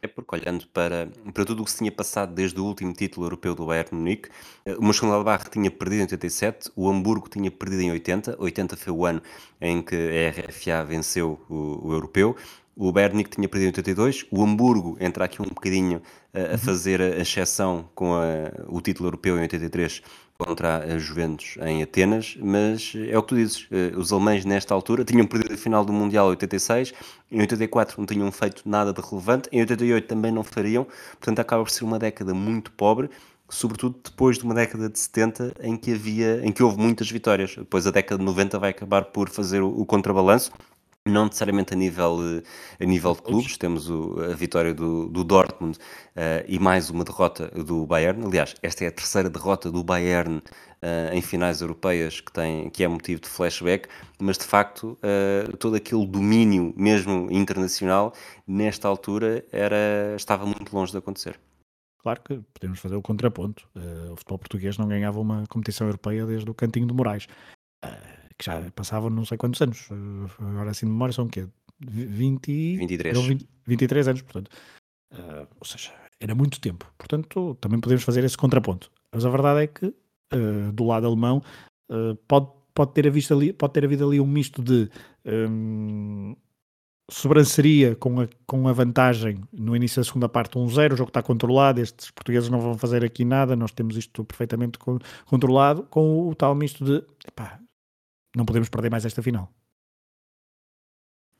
É 0.00 0.06
porque 0.06 0.36
olhando 0.36 0.66
para, 0.68 1.08
para 1.34 1.44
tudo 1.44 1.62
o 1.62 1.64
que 1.64 1.72
se 1.72 1.78
tinha 1.78 1.90
passado 1.90 2.32
desde 2.32 2.60
o 2.60 2.64
último 2.64 2.92
título 2.92 3.26
europeu 3.26 3.54
do 3.54 3.66
Bayern 3.66 3.96
Munique, 3.96 4.28
eh, 4.64 4.76
o 4.76 4.82
Mönchengladbach 4.82 5.50
tinha 5.50 5.70
perdido 5.70 6.00
em 6.00 6.02
87, 6.02 6.70
o 6.76 6.88
Hamburgo 6.88 7.28
tinha 7.28 7.50
perdido 7.50 7.82
em 7.82 7.90
80, 7.90 8.36
80 8.38 8.76
foi 8.76 8.92
o 8.92 9.04
ano 9.04 9.20
em 9.60 9.82
que 9.82 9.96
a 9.96 10.30
RFA 10.30 10.84
venceu 10.84 11.40
o, 11.48 11.88
o 11.88 11.92
europeu, 11.92 12.36
o 12.78 12.92
Bayern 12.92 13.24
tinha 13.24 13.48
perdido 13.48 13.66
em 13.66 13.70
82, 13.70 14.26
o 14.30 14.44
Hamburgo 14.44 14.96
entra 15.00 15.24
aqui 15.24 15.42
um 15.42 15.46
bocadinho 15.46 16.00
a, 16.32 16.38
a 16.38 16.52
uhum. 16.52 16.58
fazer 16.58 17.02
a 17.02 17.18
exceção 17.18 17.88
com 17.92 18.14
a, 18.14 18.52
o 18.68 18.80
título 18.80 19.08
europeu 19.08 19.36
em 19.36 19.40
83 19.40 20.00
contra 20.38 20.84
a 20.84 20.98
Juventus 20.98 21.56
em 21.60 21.82
Atenas, 21.82 22.38
mas 22.40 22.92
é 22.94 23.18
o 23.18 23.22
que 23.22 23.28
tu 23.30 23.34
dizes, 23.34 23.66
eh, 23.72 23.92
os 23.96 24.12
alemães 24.12 24.44
nesta 24.44 24.72
altura 24.72 25.04
tinham 25.04 25.26
perdido 25.26 25.54
a 25.54 25.56
final 25.56 25.84
do 25.84 25.92
Mundial 25.92 26.28
em 26.28 26.30
86, 26.30 26.94
em 27.32 27.40
84 27.40 27.96
não 27.98 28.06
tinham 28.06 28.30
feito 28.30 28.62
nada 28.64 28.92
de 28.92 29.00
relevante, 29.00 29.48
em 29.50 29.58
88 29.58 30.06
também 30.06 30.30
não 30.30 30.44
fariam, 30.44 30.86
portanto 31.18 31.40
acaba 31.40 31.64
por 31.64 31.70
ser 31.72 31.82
uma 31.82 31.98
década 31.98 32.32
muito 32.34 32.70
pobre, 32.70 33.10
sobretudo 33.48 33.98
depois 34.04 34.38
de 34.38 34.44
uma 34.44 34.54
década 34.54 34.88
de 34.88 34.96
70 34.96 35.54
em 35.60 35.76
que 35.76 35.94
havia, 35.94 36.40
em 36.44 36.52
que 36.52 36.62
houve 36.62 36.78
muitas 36.78 37.10
vitórias. 37.10 37.56
Depois 37.56 37.84
a 37.88 37.90
década 37.90 38.18
de 38.18 38.24
90 38.24 38.60
vai 38.60 38.70
acabar 38.70 39.06
por 39.06 39.28
fazer 39.28 39.60
o, 39.60 39.68
o 39.68 39.84
contrabalanço 39.84 40.52
não 41.08 41.24
necessariamente 41.24 41.74
a 41.74 41.76
nível, 41.76 42.18
a 42.80 42.84
nível 42.84 43.14
de 43.14 43.22
clubes, 43.22 43.56
temos 43.56 43.88
o, 43.88 44.20
a 44.20 44.34
vitória 44.34 44.74
do, 44.74 45.08
do 45.08 45.24
Dortmund 45.24 45.78
uh, 45.78 46.44
e 46.46 46.58
mais 46.58 46.90
uma 46.90 47.04
derrota 47.04 47.48
do 47.48 47.86
Bayern. 47.86 48.24
Aliás, 48.24 48.54
esta 48.62 48.84
é 48.84 48.88
a 48.88 48.92
terceira 48.92 49.28
derrota 49.28 49.70
do 49.70 49.82
Bayern 49.82 50.38
uh, 50.38 51.12
em 51.12 51.20
finais 51.20 51.60
europeias 51.60 52.20
que, 52.20 52.32
tem, 52.32 52.70
que 52.70 52.84
é 52.84 52.88
motivo 52.88 53.20
de 53.20 53.28
flashback, 53.28 53.88
mas 54.18 54.38
de 54.38 54.44
facto 54.44 54.98
uh, 55.02 55.56
todo 55.56 55.76
aquele 55.76 56.06
domínio, 56.06 56.72
mesmo 56.76 57.28
internacional, 57.30 58.12
nesta 58.46 58.88
altura 58.88 59.44
era, 59.52 60.14
estava 60.16 60.44
muito 60.44 60.74
longe 60.74 60.92
de 60.92 60.98
acontecer. 60.98 61.38
Claro 62.00 62.20
que 62.22 62.40
podemos 62.54 62.78
fazer 62.78 62.94
o 62.94 63.02
contraponto. 63.02 63.68
o 64.12 64.16
futebol 64.16 64.38
português 64.38 64.78
não 64.78 64.86
ganhava 64.86 65.18
uma 65.18 65.44
competição 65.48 65.86
europeia 65.86 66.24
desde 66.24 66.48
o 66.48 66.54
Cantinho 66.54 66.86
de 66.86 66.94
Moraes 66.94 67.26
que 68.38 68.46
já 68.46 68.70
passavam 68.70 69.10
não 69.10 69.24
sei 69.24 69.36
quantos 69.36 69.60
anos, 69.60 69.88
eh, 69.90 70.44
agora 70.44 70.70
assim 70.70 70.86
de 70.86 70.92
memória 70.92 71.12
são 71.12 71.26
o 71.26 71.28
quê? 71.28 71.46
20, 71.80 72.76
23. 72.78 73.18
20, 73.18 73.48
23 73.66 74.08
anos, 74.08 74.22
portanto. 74.22 74.50
Uh, 75.12 75.46
ou 75.58 75.66
seja, 75.66 75.92
era 76.20 76.34
muito 76.34 76.60
tempo. 76.60 76.90
Portanto, 76.98 77.56
também 77.60 77.80
podemos 77.80 78.04
fazer 78.04 78.24
esse 78.24 78.36
contraponto. 78.36 78.90
Mas 79.12 79.24
a 79.24 79.30
verdade 79.30 79.62
é 79.62 79.66
que 79.66 79.86
uh, 79.86 80.72
do 80.72 80.84
lado 80.84 81.06
alemão 81.06 81.42
uh, 81.90 82.16
pode, 82.26 82.48
pode, 82.74 82.92
ter 82.92 83.06
havido 83.06 83.34
ali, 83.34 83.52
pode 83.52 83.72
ter 83.72 83.84
havido 83.84 84.06
ali 84.06 84.20
um 84.20 84.26
misto 84.26 84.62
de 84.62 84.90
um, 85.24 86.34
sobranceria 87.10 87.96
com 87.96 88.20
a, 88.20 88.28
com 88.46 88.68
a 88.68 88.72
vantagem 88.72 89.42
no 89.52 89.74
início 89.74 90.00
da 90.00 90.04
segunda 90.04 90.28
parte 90.28 90.58
1-0, 90.58 90.92
o 90.92 90.96
jogo 90.96 91.08
está 91.08 91.22
controlado, 91.22 91.80
estes 91.80 92.10
portugueses 92.10 92.50
não 92.50 92.60
vão 92.60 92.76
fazer 92.76 93.04
aqui 93.04 93.24
nada, 93.24 93.56
nós 93.56 93.72
temos 93.72 93.96
isto 93.96 94.24
perfeitamente 94.24 94.78
controlado, 95.24 95.84
com 95.84 96.28
o 96.28 96.34
tal 96.34 96.54
misto 96.54 96.84
de 96.84 97.02
epá, 97.26 97.58
não 98.38 98.46
podemos 98.46 98.68
perder 98.68 98.90
mais 98.90 99.04
esta 99.04 99.22
final. 99.22 99.52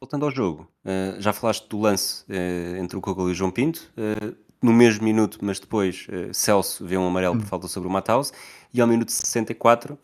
Voltando 0.01 0.25
ao 0.25 0.31
jogo, 0.31 0.71
uh, 0.85 1.21
já 1.21 1.33
falaste 1.33 1.69
do 1.69 1.79
lance 1.79 2.25
uh, 2.25 2.77
entre 2.77 2.99
o 2.99 3.01
Coco 3.01 3.29
e 3.29 3.33
o 3.33 3.35
João 3.35 3.51
Pinto. 3.51 3.91
Uh, 3.97 4.37
no 4.61 4.73
mesmo 4.73 5.05
minuto, 5.05 5.39
mas 5.41 5.61
depois 5.61 6.09
Celso 6.33 6.85
vê 6.85 6.97
um 6.97 7.07
amarelo 7.07 7.37
por 7.37 7.45
hum. 7.45 7.47
falta 7.47 7.69
sobre 7.69 7.89
o 7.89 7.93
Mataus. 7.93 8.33
E 8.75 8.81
ao 8.81 8.89
minuto 8.89 9.13
64, 9.13 9.97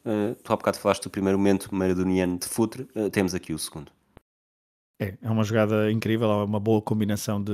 tu 0.44 0.52
há 0.52 0.56
bocado 0.56 0.78
falaste 0.78 1.02
do 1.02 1.10
primeiro 1.10 1.36
momento 1.36 1.74
maradoniano 1.74 2.38
de 2.38 2.46
futre, 2.46 2.88
temos 3.10 3.34
aqui 3.34 3.52
o 3.52 3.58
segundo. 3.58 3.90
É, 5.02 5.18
é 5.20 5.28
uma 5.28 5.42
jogada 5.42 5.90
incrível, 5.90 6.30
é 6.30 6.44
uma 6.44 6.60
boa 6.60 6.80
combinação 6.80 7.42
de, 7.42 7.52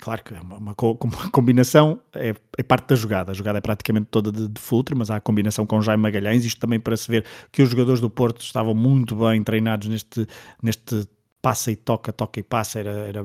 Claro 0.00 0.24
que 0.24 0.34
é 0.34 0.40
uma, 0.40 0.56
uma, 0.56 0.74
uma 0.80 1.30
combinação 1.30 2.00
é, 2.14 2.34
é, 2.56 2.62
parte 2.62 2.88
da 2.88 2.96
jogada. 2.96 3.30
A 3.30 3.34
jogada 3.34 3.58
é 3.58 3.60
praticamente 3.60 4.08
toda 4.10 4.32
de, 4.32 4.48
de 4.48 4.60
Futre, 4.60 4.94
mas 4.94 5.10
há 5.10 5.16
a 5.16 5.20
combinação 5.20 5.66
com 5.66 5.80
Jaime 5.82 6.02
Magalhães. 6.02 6.44
Isto 6.44 6.60
também 6.60 6.80
para 6.80 6.96
se 6.96 7.10
ver 7.10 7.24
que 7.52 7.62
os 7.62 7.68
jogadores 7.68 8.00
do 8.00 8.08
Porto 8.08 8.40
estavam 8.40 8.74
muito 8.74 9.14
bem 9.14 9.42
treinados 9.42 9.88
neste, 9.88 10.26
neste 10.62 11.06
passa 11.40 11.70
e 11.70 11.76
toca, 11.76 12.12
toca 12.12 12.40
e 12.40 12.42
passa. 12.42 12.80
Era, 12.80 12.90
era, 12.90 13.24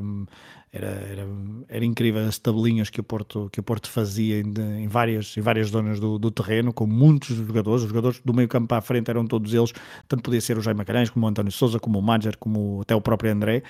era, 0.72 0.88
era, 0.88 1.28
era 1.70 1.86
incrível 1.86 2.28
as 2.28 2.38
tabelinhas 2.38 2.90
que 2.90 3.00
o 3.00 3.04
Porto, 3.04 3.50
que 3.52 3.60
o 3.60 3.64
Porto 3.64 3.90
fazia 3.90 4.42
em, 4.42 4.54
em 4.84 4.88
várias, 4.88 5.36
em 5.38 5.42
várias 5.42 5.70
zonas 5.70 6.00
do, 6.00 6.20
do, 6.20 6.30
terreno, 6.30 6.74
com 6.74 6.86
muitos 6.86 7.36
jogadores. 7.36 7.84
Os 7.84 7.90
jogadores 7.90 8.22
do 8.24 8.34
meio 8.34 8.48
campo 8.48 8.68
para 8.68 8.80
a 8.80 8.82
frente 8.82 9.10
eram 9.10 9.26
todos 9.26 9.54
eles, 9.54 9.72
tanto 10.08 10.24
podia 10.24 10.42
ser 10.42 10.58
o 10.58 10.62
Jaime 10.62 10.78
Magalhães, 10.80 11.10
como 11.10 11.26
o 11.26 11.30
António 11.30 11.52
Souza, 11.52 11.80
como 11.80 12.00
o 12.00 12.02
Madger, 12.02 12.38
como 12.38 12.82
até 12.82 12.94
o 12.96 13.02
próprio 13.02 13.32
André. 13.32 13.64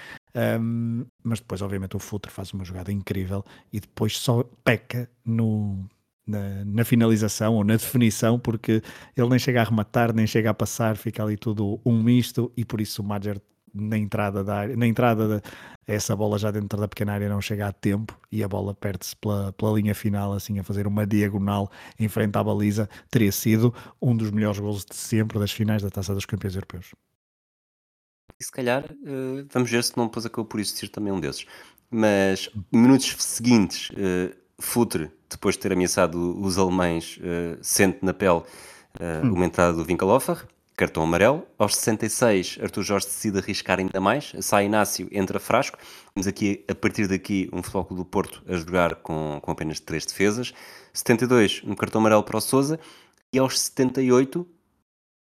Um, 0.60 1.06
mas 1.24 1.40
depois, 1.40 1.62
obviamente, 1.62 1.96
o 1.96 2.00
Futre 2.00 2.32
faz 2.32 2.52
uma 2.54 2.66
jogada 2.66 2.92
incrível 2.92 3.46
e 3.72 3.80
depois 3.80 4.18
só 4.18 4.44
peca 4.64 5.10
no, 5.24 5.86
na, 6.26 6.66
na, 6.66 6.84
finalização 6.84 7.54
ou 7.54 7.64
na 7.64 7.74
definição, 7.74 8.40
porque 8.40 8.82
ele 9.16 9.30
nem 9.30 9.40
chega 9.40 9.62
a 9.62 9.64
rematar, 9.64 10.14
nem 10.14 10.26
chega 10.26 10.50
a 10.50 10.54
passar, 10.54 10.98
fica 10.98 11.24
ali 11.24 11.38
tudo 11.38 11.80
um 11.86 12.02
misto 12.02 12.52
e 12.58 12.66
por 12.66 12.82
isso 12.82 13.02
o 13.02 13.06
Madger 13.06 13.40
na 13.76 13.98
entrada 13.98 14.44
da 14.44 14.56
área, 14.56 14.78
na 14.78 14.88
entrada 14.88 15.28
de, 15.28 15.42
essa 15.86 16.16
bola 16.16 16.40
já 16.40 16.50
dentro 16.50 16.80
da 16.80 16.88
pequena 16.88 17.14
área 17.14 17.30
não 17.30 17.42
chega 17.42 17.68
a 17.68 17.72
tempo 17.72 18.18
e 18.32 18.44
a 18.44 18.48
bola 18.48 18.74
perde-se 18.74 19.16
pela, 19.18 19.52
pela 19.54 19.74
linha 19.74 19.94
final, 19.94 20.34
assim 20.34 20.58
a 20.58 20.64
fazer 20.64 20.88
uma 20.88 21.06
diagonal 21.06 21.70
em 22.00 22.08
frente 22.08 22.36
à 22.38 22.44
baliza, 22.44 22.90
teria 23.12 23.32
sido 23.32 23.74
um 24.02 24.16
dos 24.16 24.32
melhores 24.32 24.60
golos 24.60 24.86
de 24.86 24.96
sempre 24.96 25.38
das 25.38 25.52
finais 25.52 25.84
da 25.84 25.90
Taça 25.90 26.14
dos 26.14 26.26
Campeões 26.26 26.56
Europeus. 26.56 26.92
E 28.40 28.44
se 28.44 28.52
calhar, 28.52 28.84
uh, 28.92 29.48
vamos 29.52 29.70
ver 29.70 29.84
se 29.84 29.96
não 29.96 30.08
depois 30.08 30.26
acabou 30.26 30.46
por 30.46 30.60
existir 30.60 30.90
também 30.90 31.14
um 31.14 31.20
desses. 31.20 31.46
Mas 31.90 32.50
minutos 32.72 33.16
seguintes, 33.20 33.90
uh, 33.92 34.36
Futre, 34.60 35.12
depois 35.30 35.56
de 35.56 35.62
ter 35.62 35.74
ameaçado 35.74 36.42
os 36.42 36.58
alemães, 36.58 37.18
uh, 37.18 37.58
sente 37.62 38.00
na 38.02 38.14
pele 38.14 38.40
uh, 38.40 38.46
hum. 39.24 39.34
uma 39.34 39.46
entrada 39.46 39.74
do 39.74 39.84
Winkelhofer 39.84 40.46
cartão 40.76 41.04
amarelo. 41.04 41.48
Aos 41.58 41.76
66, 41.76 42.60
Arthur 42.62 42.84
Jorge 42.84 43.06
decide 43.06 43.40
arriscar 43.40 43.80
ainda 43.80 44.00
mais. 44.00 44.34
Sai 44.42 44.66
Inácio, 44.66 45.08
entra 45.12 45.40
Frasco. 45.40 45.78
Temos 46.14 46.28
aqui, 46.28 46.64
a 46.68 46.76
partir 46.76 47.08
daqui, 47.08 47.50
um 47.54 47.64
Futebol 47.64 47.98
do 47.98 48.06
Porto 48.06 48.44
a 48.48 48.56
jogar 48.56 48.96
com, 48.96 49.40
com 49.42 49.52
apenas 49.52 49.80
três 49.80 50.06
defesas. 50.06 50.54
72, 50.94 51.62
um 51.66 51.76
cartão 51.76 52.00
amarelo 52.02 52.24
para 52.24 52.38
o 52.38 52.42
Souza. 52.42 52.80
E 53.34 53.40
aos 53.40 53.60
78, 53.60 54.42
uh, 54.42 54.48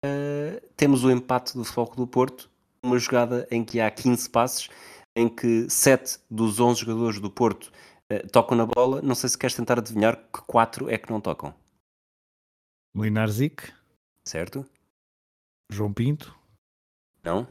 eh, 0.04 0.62
temos 0.76 1.04
o 1.04 1.10
empate 1.10 1.54
do 1.54 1.64
Futebol 1.64 1.96
do 1.96 2.06
Porto. 2.06 2.50
Uma 2.82 2.98
jogada 2.98 3.46
em 3.50 3.64
que 3.64 3.80
há 3.80 3.90
15 3.90 4.28
passes, 4.28 4.68
em 5.16 5.28
que 5.28 5.68
7 5.70 6.18
dos 6.30 6.60
11 6.60 6.80
jogadores 6.80 7.20
do 7.20 7.30
Porto 7.30 7.72
uh, 8.12 8.28
tocam 8.30 8.56
na 8.56 8.66
bola. 8.66 9.00
Não 9.02 9.14
sei 9.14 9.28
se 9.28 9.38
queres 9.38 9.56
tentar 9.56 9.78
adivinhar 9.78 10.16
que 10.16 10.42
4 10.46 10.90
é 10.90 10.98
que 10.98 11.10
não 11.10 11.20
tocam. 11.20 11.54
Linarzik. 12.94 13.72
Certo. 14.26 14.64
João 15.70 15.92
Pinto? 15.92 16.36
Não. 17.22 17.46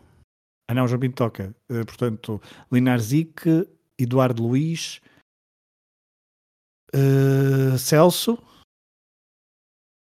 Ah 0.70 0.74
não, 0.74 0.88
João 0.88 1.00
Pinto 1.00 1.16
toca. 1.16 1.56
Uh, 1.70 1.86
portanto, 1.86 2.42
Linar 2.72 3.00
Zic, 3.00 3.44
Eduardo 3.98 4.44
Luiz, 4.44 5.02
uh, 6.94 7.78
Celso 7.78 8.38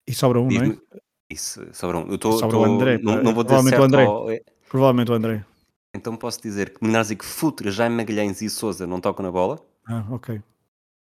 e 0.07 0.15
sobra 0.15 0.41
um, 0.41 0.49
não 0.49 0.65
é? 0.65 0.79
Isso, 1.31 1.73
sobra 1.73 1.99
um. 1.99 2.11
Eu 2.11 2.19
tô, 2.19 2.33
sobra 2.33 2.57
tô, 2.57 2.63
o 2.63 2.65
André. 2.65 2.99
Não, 2.99 3.23
não 3.23 3.33
vou 3.33 3.45
dizer 3.45 3.57
Provavelmente 3.57 3.81
o 3.81 3.85
André. 3.85 4.05
Ao... 4.05 4.31
É- 4.31 4.43
Provavelmente 4.69 5.11
o 5.11 5.15
André. 5.15 5.45
Então 5.95 6.17
posso 6.17 6.41
dizer 6.43 6.71
que 6.71 6.85
Linar 6.85 7.05
Zic, 7.05 7.25
Futre, 7.25 7.71
Jaime 7.71 7.97
Magalhães 7.97 8.43
e 8.43 8.51
Souza 8.51 8.87
não 8.87 9.01
tocam 9.01 9.25
na 9.25 9.31
bola. 9.31 9.61
Ah, 9.87 10.05
ok. 10.11 10.43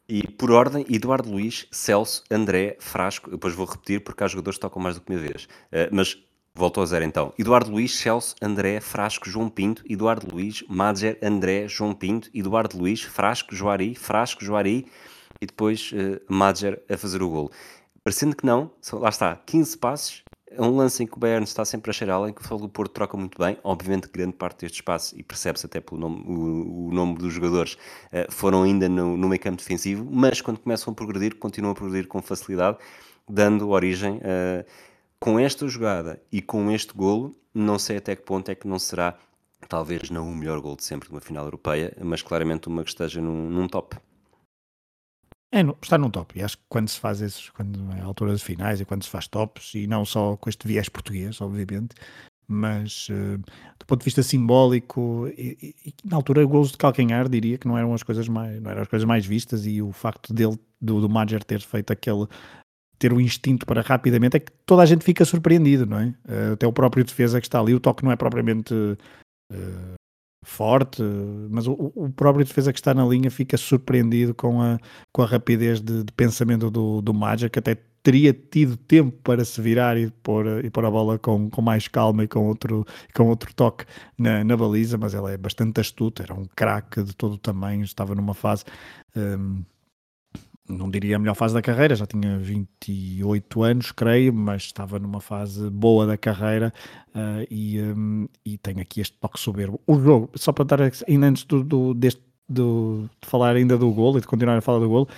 E 0.09 0.27
por 0.27 0.51
ordem, 0.51 0.87
Eduardo 0.89 1.31
Luiz, 1.31 1.67
Celso, 1.71 2.25
André, 2.31 2.77
Frasco. 2.81 3.31
Depois 3.31 3.55
vou 3.55 3.67
repetir 3.67 4.03
porque 4.03 4.25
há 4.25 4.29
jogadores 4.29 4.57
que 4.57 4.63
tocam 4.63 4.81
mais 4.81 4.95
do 4.95 5.03
que 5.03 5.13
uma 5.13 5.21
vez. 5.21 5.45
Uh, 5.45 5.89
mas 5.93 6.15
voltou 6.59 6.83
a 6.83 6.87
zero 6.87 7.05
então. 7.05 7.33
Eduardo 7.39 7.71
Luiz, 7.71 7.95
Celso, 7.95 8.35
André, 8.43 8.81
Frasco, 8.81 9.31
João 9.31 9.49
Pinto, 9.49 9.83
Eduardo 9.89 10.27
Luiz, 10.35 10.65
Madger, 10.69 11.17
André, 11.23 11.69
João 11.69 11.95
Pinto, 11.95 12.29
Eduardo 12.35 12.77
Luiz, 12.77 13.03
Frasco, 13.03 13.55
Joari, 13.55 13.95
Frasco, 13.95 14.45
Joari 14.45 14.87
e 15.41 15.47
depois 15.47 15.93
uh, 15.93 16.21
Madger 16.29 16.83
a 16.91 16.97
fazer 16.97 17.23
o 17.23 17.29
golo. 17.31 17.51
Parecendo 18.03 18.35
que 18.35 18.45
não, 18.45 18.71
lá 18.95 19.09
está, 19.09 19.37
15 19.37 19.79
passes, 19.79 20.23
é 20.51 20.61
um 20.63 20.75
lance 20.75 21.03
em 21.03 21.07
que 21.07 21.15
o 21.15 21.19
Bayern 21.19 21.45
está 21.45 21.65
sempre 21.65 21.91
a 21.91 21.93
cheirar, 21.93 22.21
em 22.29 22.33
que 22.33 22.41
o 22.41 22.43
Futebol 22.43 22.67
do 22.67 22.73
Porto 22.73 22.93
troca 22.93 23.17
muito 23.17 23.39
bem. 23.39 23.59
Obviamente, 23.63 24.09
grande 24.09 24.33
parte 24.33 24.63
deste 24.63 24.77
espaço, 24.77 25.15
e 25.17 25.23
percebe-se 25.23 25.67
até 25.67 25.81
pelo 25.81 26.01
nome, 26.01 26.25
o, 26.27 26.89
o 26.89 26.91
nome 26.93 27.17
dos 27.19 27.33
jogadores, 27.33 27.75
uh, 27.75 28.33
foram 28.33 28.65
ainda 28.65 28.89
no, 28.89 29.17
no 29.17 29.29
meio 29.29 29.41
campo 29.41 29.59
defensivo, 29.59 30.09
mas 30.11 30.41
quando 30.41 30.59
começam 30.59 30.93
a 30.93 30.97
progredir, 30.97 31.37
continuam 31.37 31.73
a 31.73 31.75
progredir 31.75 32.09
com 32.09 32.21
facilidade, 32.21 32.79
dando 33.29 33.69
origem 33.69 34.17
uh, 34.17 34.65
com 35.21 35.39
esta 35.39 35.67
jogada 35.69 36.23
e 36.31 36.41
com 36.41 36.71
este 36.71 36.93
golo. 36.95 37.37
Não 37.55 37.79
sei 37.79 37.97
até 37.97 38.15
que 38.15 38.23
ponto 38.23 38.51
é 38.51 38.55
que 38.55 38.69
não 38.69 38.79
será, 38.79 39.19
talvez 39.69 40.11
não 40.11 40.29
o 40.29 40.35
melhor 40.35 40.61
golo 40.61 40.77
de 40.77 40.85
sempre 40.85 41.09
de 41.09 41.15
uma 41.15 41.21
final 41.21 41.45
europeia, 41.45 41.97
mas 42.03 42.23
claramente 42.23 42.69
uma 42.69 42.85
que 42.85 42.91
esteja 42.91 43.21
num, 43.21 43.51
num 43.51 43.67
top. 43.67 43.97
É, 45.51 45.61
está 45.83 45.97
num 45.97 46.11
top. 46.11 46.39
E 46.39 46.43
acho 46.43 46.59
que 46.59 46.65
quando 46.69 46.89
se 46.89 47.01
faz 47.01 47.21
esses, 47.23 47.49
quando 47.51 47.91
é 47.93 48.01
altura 48.01 48.33
das 48.33 48.43
finais 48.43 48.81
e 48.81 48.85
quando 48.85 49.03
se 49.03 49.11
faz 49.11 49.27
tops, 49.27 49.75
e 49.75 49.87
não 49.87 50.05
só 50.05 50.37
com 50.37 50.49
este 50.49 50.67
viés 50.69 50.89
português, 50.89 51.41
obviamente, 51.41 51.95
mas 52.47 53.09
uh, 53.09 53.39
do 53.79 53.87
ponto 53.87 54.01
de 54.01 54.05
vista 54.05 54.23
simbólico, 54.23 55.27
e, 55.29 55.75
e, 55.85 55.95
na 56.05 56.17
altura 56.17 56.45
gols 56.45 56.73
de 56.73 56.79
calcanhar 56.79 57.29
diria 57.29 57.59
que 57.59 57.67
não 57.67 57.79
eram 57.79 57.95
as 57.95 58.03
coisas 58.03 58.29
mais, 58.29 58.61
não 58.61 58.71
eram 58.71 58.83
as 58.83 58.89
coisas 58.89 59.07
mais 59.07 59.25
vistas, 59.25 59.67
e 59.67 59.81
o 59.81 59.91
facto 59.93 60.35
dele, 60.35 60.59
do, 60.81 61.07
do 61.07 61.45
ter 61.47 61.61
feito 61.61 61.93
aquele 61.93 62.27
ter 62.99 63.13
o 63.13 63.21
instinto 63.21 63.65
para 63.65 63.81
rapidamente, 63.81 64.37
é 64.37 64.41
que 64.41 64.53
toda 64.67 64.83
a 64.83 64.87
gente 64.87 65.05
fica 65.05 65.25
surpreendido, 65.25 65.87
não 65.87 65.99
é? 65.99 66.07
Uh, 66.29 66.53
até 66.55 66.67
o 66.67 66.73
próprio 66.73 67.05
defesa 67.05 67.41
que 67.41 67.47
está 67.47 67.61
ali, 67.61 67.75
o 67.75 67.81
toque 67.81 68.05
não 68.05 68.13
é 68.13 68.17
propriamente 68.17 68.75
uh, 68.75 69.95
forte, 70.45 71.03
mas 71.51 71.67
o, 71.67 71.93
o, 71.95 72.11
próprio 72.11 72.45
defesa 72.45 72.73
que 72.73 72.79
está 72.79 72.95
na 72.95 73.05
linha 73.05 73.31
fica 73.31 73.57
surpreendido 73.57 74.35
com 74.35 74.63
a, 74.63 74.79
com 75.13 75.23
a 75.23 75.27
rapidez 75.27 75.81
de, 75.81 76.05
de 76.05 76.13
pensamento 76.13 76.71
do, 76.71 77.03
do 77.03 77.13
Magic, 77.13 77.51
que 77.51 77.59
até 77.59 77.77
teria 78.03 78.33
tido 78.33 78.77
tempo 78.77 79.17
para 79.23 79.45
se 79.45 79.61
virar 79.61 79.99
e 79.99 80.11
pôr, 80.11 80.65
e 80.65 80.71
pôr 80.71 80.85
a 80.85 80.91
bola 80.91 81.19
com, 81.19 81.51
com 81.51 81.61
mais 81.61 81.89
calma 81.89 82.25
e 82.25 82.29
com 82.29 82.47
outro, 82.47 82.87
com 83.15 83.29
outro 83.29 83.53
toque 83.55 83.85
na, 84.17 84.43
na 84.43 84.57
baliza, 84.57 84.97
mas 84.97 85.15
ele 85.15 85.33
é 85.33 85.37
bastante 85.37 85.81
astuto, 85.81 86.23
era 86.23 86.33
um 86.33 86.47
craque 86.57 87.03
de 87.03 87.15
todo 87.15 87.35
o 87.35 87.39
tamanho, 87.39 87.83
estava 87.83 88.15
numa 88.15 88.35
fase. 88.35 88.65
Um, 89.15 89.63
não 90.69 90.91
diria 90.91 91.17
a 91.17 91.19
melhor 91.19 91.35
fase 91.35 91.55
da 91.55 91.63
carreira, 91.63 91.97
já 91.97 92.07
tinha 92.07 92.39
28 92.39 93.63
anos, 93.63 93.93
creio, 93.93 94.33
mas 94.33 94.65
estava 94.65 94.99
numa 94.99 95.21
fase 95.21 95.71
boa 95.71 96.07
da 96.07 96.17
carreira 96.17 96.73
uh, 97.09 97.47
e, 97.51 97.81
um, 97.81 98.29
e 98.45 98.59
tem 98.59 98.81
aqui 98.81 99.01
este 99.01 99.17
toque 99.19 99.41
soberbo. 99.41 99.81
O 99.87 99.99
jogo, 99.99 100.31
só 100.35 100.53
para 100.53 100.65
dar 100.65 100.93
ainda 101.09 101.27
antes 101.27 101.45
do, 101.45 101.65
do, 101.65 101.95
deste, 101.95 102.23
do, 102.49 103.09
de 103.21 103.29
falar 103.29 103.57
ainda 103.57 103.79
do 103.79 103.91
gol 103.91 104.19
e 104.19 104.21
de 104.21 104.27
continuar 104.27 104.59
a 104.59 104.61
falar 104.61 104.81
do 104.81 104.89
gol, 104.89 105.09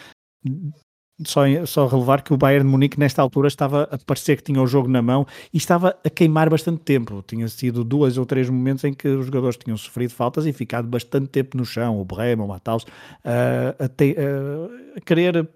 só, 1.24 1.42
só 1.66 1.86
relevar 1.86 2.22
que 2.22 2.32
o 2.32 2.36
Bayern 2.36 2.64
de 2.64 2.70
Munique 2.70 2.98
nesta 2.98 3.20
altura 3.22 3.48
estava 3.48 3.84
a 3.90 3.98
parecer 3.98 4.36
que 4.36 4.42
tinha 4.42 4.60
o 4.60 4.66
jogo 4.66 4.88
na 4.88 5.02
mão 5.02 5.26
e 5.52 5.56
estava 5.56 5.96
a 6.04 6.10
queimar 6.10 6.48
bastante 6.48 6.80
tempo. 6.82 7.22
Tinha 7.26 7.48
sido 7.48 7.84
dois 7.84 8.18
ou 8.18 8.26
três 8.26 8.48
momentos 8.48 8.84
em 8.84 8.92
que 8.92 9.08
os 9.08 9.26
jogadores 9.26 9.56
tinham 9.56 9.76
sofrido 9.76 10.12
faltas 10.12 10.46
e 10.46 10.52
ficado 10.52 10.88
bastante 10.88 11.28
tempo 11.28 11.56
no 11.56 11.64
chão, 11.64 12.00
o 12.00 12.04
Bremen, 12.04 12.44
o 12.44 12.48
Matheus, 12.48 12.84
uh, 12.84 13.76
a, 13.78 13.84
uh, 13.86 14.96
a 14.96 15.00
querer 15.00 15.48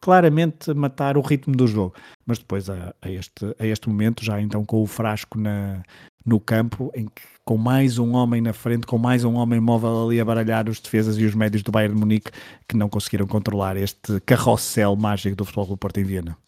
claramente 0.00 0.74
matar 0.74 1.16
o 1.16 1.22
ritmo 1.22 1.56
do 1.56 1.66
jogo. 1.66 1.94
Mas 2.26 2.38
depois 2.38 2.68
a, 2.68 2.94
a, 3.00 3.10
este, 3.10 3.56
a 3.58 3.66
este 3.66 3.88
momento, 3.88 4.24
já 4.24 4.40
então 4.40 4.64
com 4.64 4.82
o 4.82 4.86
frasco 4.86 5.38
na, 5.38 5.82
no 6.24 6.40
campo, 6.40 6.90
em 6.94 7.06
que 7.06 7.22
com 7.44 7.58
mais 7.58 7.98
um 7.98 8.14
homem 8.14 8.40
na 8.40 8.52
frente, 8.52 8.86
com 8.86 8.96
mais 8.96 9.24
um 9.24 9.34
homem 9.34 9.60
móvel 9.60 10.06
ali 10.06 10.18
a 10.18 10.24
baralhar 10.24 10.68
os 10.68 10.80
defesas 10.80 11.18
e 11.18 11.24
os 11.24 11.34
médios 11.34 11.62
do 11.62 11.70
Bayern 11.70 11.94
de 11.94 12.00
Munique, 12.00 12.30
que 12.66 12.76
não 12.76 12.88
conseguiram 12.88 13.26
controlar 13.26 13.76
este 13.76 14.18
carrossel 14.20 14.96
mágico 14.96 15.36
do 15.36 15.44
Futebol 15.44 15.66
do 15.66 15.76
Porto 15.76 16.00
em 16.00 16.04
Viena. 16.04 16.38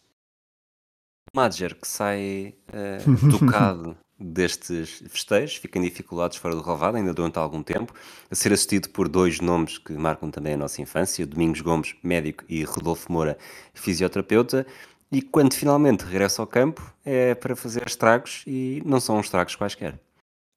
Madger, 1.34 1.74
que 1.74 1.86
sai 1.86 2.54
uh, 2.70 3.28
tocado 3.38 3.96
destes 4.18 5.02
festejos, 5.08 5.56
fica 5.56 5.78
em 5.78 5.82
dificuldades 5.82 6.38
fora 6.38 6.54
do 6.54 6.62
relevado, 6.62 6.96
ainda 6.96 7.12
durante 7.12 7.38
algum 7.38 7.62
tempo, 7.62 7.92
a 8.30 8.34
ser 8.34 8.52
assistido 8.52 8.88
por 8.88 9.08
dois 9.08 9.40
nomes 9.40 9.76
que 9.76 9.92
marcam 9.92 10.30
também 10.30 10.54
a 10.54 10.56
nossa 10.56 10.80
infância, 10.80 11.26
Domingos 11.26 11.60
Gomes, 11.60 11.94
médico, 12.02 12.42
e 12.48 12.64
Rodolfo 12.64 13.12
Moura, 13.12 13.36
fisioterapeuta, 13.74 14.66
e 15.10 15.22
quando 15.22 15.54
finalmente 15.54 16.04
regressa 16.04 16.42
ao 16.42 16.46
campo 16.46 16.92
é 17.04 17.34
para 17.34 17.54
fazer 17.54 17.86
estragos 17.86 18.42
e 18.46 18.82
não 18.84 19.00
são 19.00 19.20
estragos 19.20 19.54
quaisquer. 19.54 19.98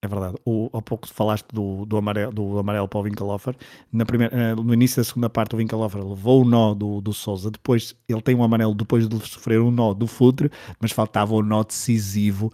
É 0.02 0.08
verdade. 0.08 0.38
O, 0.45 0.70
há 0.72 0.82
pouco 0.82 1.08
falaste 1.08 1.47
do, 1.52 1.86
do, 1.86 1.97
amarelo, 1.97 2.32
do 2.32 2.58
amarelo 2.58 2.88
para 2.88 3.00
o 3.00 3.04
Winkelhofer. 3.04 3.54
Na 3.91 4.06
primeira, 4.06 4.34
eh, 4.34 4.56
no 4.56 4.74
início 4.74 4.97
da 4.97 5.04
segunda 5.04 5.30
parte, 5.30 5.56
o 5.56 5.58
Winkelhofer 5.58 6.02
levou 6.02 6.41
o 6.43 6.45
nó 6.45 6.74
do, 6.74 7.02
do 7.02 7.12
Souza. 7.12 7.52
Depois, 7.52 7.93
ele 8.08 8.22
tem 8.22 8.34
um 8.34 8.41
amarelo 8.41 8.74
depois 8.74 9.10
de 9.10 9.28
sofrer 9.28 9.60
um 9.60 9.70
nó 9.70 9.93
do 9.93 10.08
Futre, 10.08 10.50
mas 10.80 10.93
faltava 10.93 11.34
o 11.34 11.39
um 11.39 11.43
nó 11.43 11.64
decisivo 11.64 12.50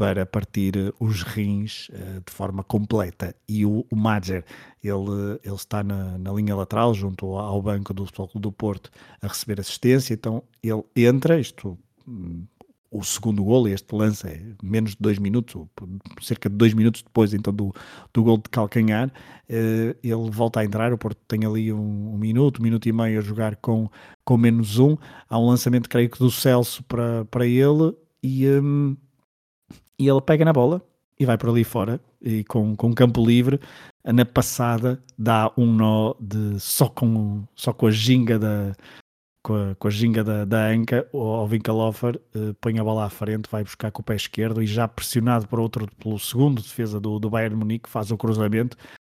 para 0.00 0.24
partir 0.24 0.78
eh, 0.78 0.92
os 0.98 1.22
rins 1.22 1.90
uh, 1.90 2.22
de 2.24 2.32
forma 2.32 2.64
completa. 2.64 3.34
E 3.46 3.66
o, 3.66 3.84
o 3.90 3.94
Madger, 3.94 4.46
ele, 4.82 5.38
ele 5.44 5.54
está 5.54 5.84
na, 5.84 6.16
na 6.16 6.32
linha 6.32 6.56
lateral, 6.56 6.94
junto 6.94 7.36
ao 7.36 7.60
banco 7.60 7.92
do 7.92 8.06
Futebol 8.06 8.30
do 8.36 8.50
Porto, 8.50 8.90
a 9.20 9.26
receber 9.26 9.60
assistência. 9.60 10.14
Então, 10.14 10.42
ele 10.62 10.82
entra, 10.96 11.38
isto 11.38 11.78
hum, 12.08 12.46
o 12.90 13.04
segundo 13.04 13.44
gol, 13.44 13.68
este 13.68 13.94
lance 13.94 14.26
é 14.26 14.40
menos 14.62 14.92
de 14.92 14.96
dois 14.98 15.18
minutos, 15.18 15.66
cerca 16.22 16.48
de 16.48 16.56
dois 16.56 16.72
minutos 16.72 17.02
depois 17.02 17.34
então 17.34 17.52
do, 17.52 17.70
do 18.10 18.22
gol 18.22 18.38
de 18.38 18.48
calcanhar, 18.48 19.12
eh, 19.50 19.94
ele 20.02 20.30
volta 20.30 20.60
a 20.60 20.64
entrar, 20.64 20.94
o 20.94 20.98
Porto 20.98 21.18
tem 21.28 21.44
ali 21.44 21.70
um, 21.72 22.14
um, 22.14 22.16
minuto, 22.16 22.58
um 22.58 22.62
minuto 22.62 22.88
e 22.88 22.92
meio 22.92 23.18
a 23.18 23.22
jogar 23.22 23.54
com, 23.56 23.88
com 24.24 24.36
menos 24.38 24.78
um, 24.78 24.96
há 25.28 25.38
um 25.38 25.46
lançamento 25.46 25.90
creio 25.90 26.08
que 26.08 26.18
do 26.18 26.30
Celso 26.30 26.82
para, 26.84 27.24
para 27.26 27.46
ele 27.46 27.94
e, 28.22 28.48
um, 28.48 28.96
e 30.00 30.08
ele 30.08 30.20
pega 30.20 30.44
na 30.44 30.52
bola 30.52 30.80
e 31.18 31.26
vai 31.26 31.36
por 31.36 31.50
ali 31.50 31.62
fora 31.62 32.00
e 32.22 32.42
com, 32.44 32.74
com 32.74 32.94
campo 32.94 33.24
livre 33.24 33.60
na 34.04 34.24
passada 34.24 35.02
dá 35.18 35.52
um 35.56 35.66
nó 35.66 36.14
de 36.18 36.58
só 36.58 36.88
com, 36.88 37.44
só 37.54 37.72
com 37.72 37.86
a 37.86 37.90
ginga 37.90 38.38
da, 38.38 38.74
com 39.42 39.54
a, 39.54 39.74
com 39.74 39.88
a 39.88 39.90
ginga 39.90 40.24
da, 40.24 40.44
da 40.44 40.66
anca, 40.68 41.08
o 41.12 41.46
Winkelhofer 41.46 42.20
uh, 42.34 42.54
põe 42.60 42.78
a 42.78 42.84
bola 42.84 43.04
à 43.04 43.10
frente, 43.10 43.48
vai 43.50 43.62
buscar 43.62 43.90
com 43.90 44.02
o 44.02 44.04
pé 44.04 44.16
esquerdo 44.16 44.62
e 44.62 44.66
já 44.66 44.88
pressionado 44.88 45.46
por 45.48 45.60
outro, 45.60 45.86
pelo 46.02 46.18
segundo 46.18 46.62
defesa 46.62 47.00
do, 47.00 47.18
do 47.18 47.30
Bayern 47.30 47.56
Munique, 47.56 47.88
faz 47.88 48.10
o 48.10 48.16
cruzamento. 48.16 48.76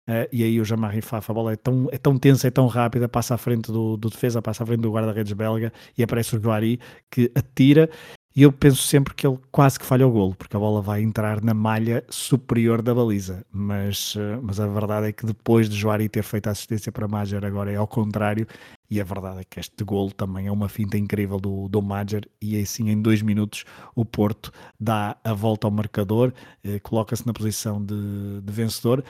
Uh, 0.09 0.27
e 0.33 0.43
aí 0.43 0.59
o 0.59 0.65
Jamarri 0.65 1.01
Fafa, 1.01 1.31
a 1.31 1.35
bola 1.35 1.53
é 1.53 1.55
tão, 1.55 1.87
é 1.89 1.97
tão 1.97 2.17
tensa, 2.19 2.47
é 2.47 2.51
tão 2.51 2.67
rápida, 2.67 3.07
passa 3.07 3.35
à 3.35 3.37
frente 3.37 3.71
do, 3.71 3.95
do 3.95 4.09
defesa, 4.09 4.41
passa 4.41 4.63
à 4.63 4.65
frente 4.65 4.81
do 4.81 4.91
guarda-redes 4.91 5.31
belga 5.31 5.71
e 5.97 6.03
aparece 6.03 6.35
o 6.35 6.41
Joari 6.41 6.79
que 7.09 7.31
atira 7.33 7.89
e 8.35 8.41
eu 8.41 8.51
penso 8.51 8.81
sempre 8.81 9.13
que 9.13 9.27
ele 9.27 9.37
quase 9.51 9.77
que 9.77 9.85
falha 9.85 10.07
o 10.07 10.11
golo, 10.11 10.35
porque 10.35 10.55
a 10.57 10.59
bola 10.59 10.81
vai 10.81 11.03
entrar 11.03 11.43
na 11.43 11.53
malha 11.53 12.03
superior 12.09 12.81
da 12.81 12.93
baliza. 12.93 13.45
Mas, 13.51 14.15
eh, 14.17 14.39
mas 14.41 14.59
a 14.59 14.65
verdade 14.65 15.07
é 15.07 15.11
que 15.11 15.25
depois 15.25 15.69
de 15.69 15.75
Joari 15.75 16.09
ter 16.09 16.23
feito 16.23 16.47
a 16.47 16.51
assistência 16.51 16.91
para 16.91 17.07
Major, 17.07 17.45
agora 17.45 17.71
é 17.71 17.75
ao 17.75 17.87
contrário. 17.87 18.47
E 18.89 18.99
a 18.99 19.03
verdade 19.03 19.41
é 19.41 19.43
que 19.43 19.59
este 19.59 19.83
golo 19.83 20.11
também 20.11 20.47
é 20.47 20.51
uma 20.51 20.67
finta 20.67 20.97
incrível 20.97 21.39
do, 21.39 21.67
do 21.69 21.81
Major. 21.81 22.21
E 22.41 22.59
assim, 22.59 22.89
em 22.89 22.99
dois 22.99 23.21
minutos, 23.21 23.65
o 23.95 24.03
Porto 24.03 24.51
dá 24.79 25.15
a 25.23 25.33
volta 25.33 25.67
ao 25.67 25.71
marcador, 25.71 26.33
eh, 26.63 26.79
coloca-se 26.79 27.27
na 27.27 27.33
posição 27.33 27.83
de, 27.83 28.41
de 28.41 28.51
vencedor. 28.53 29.03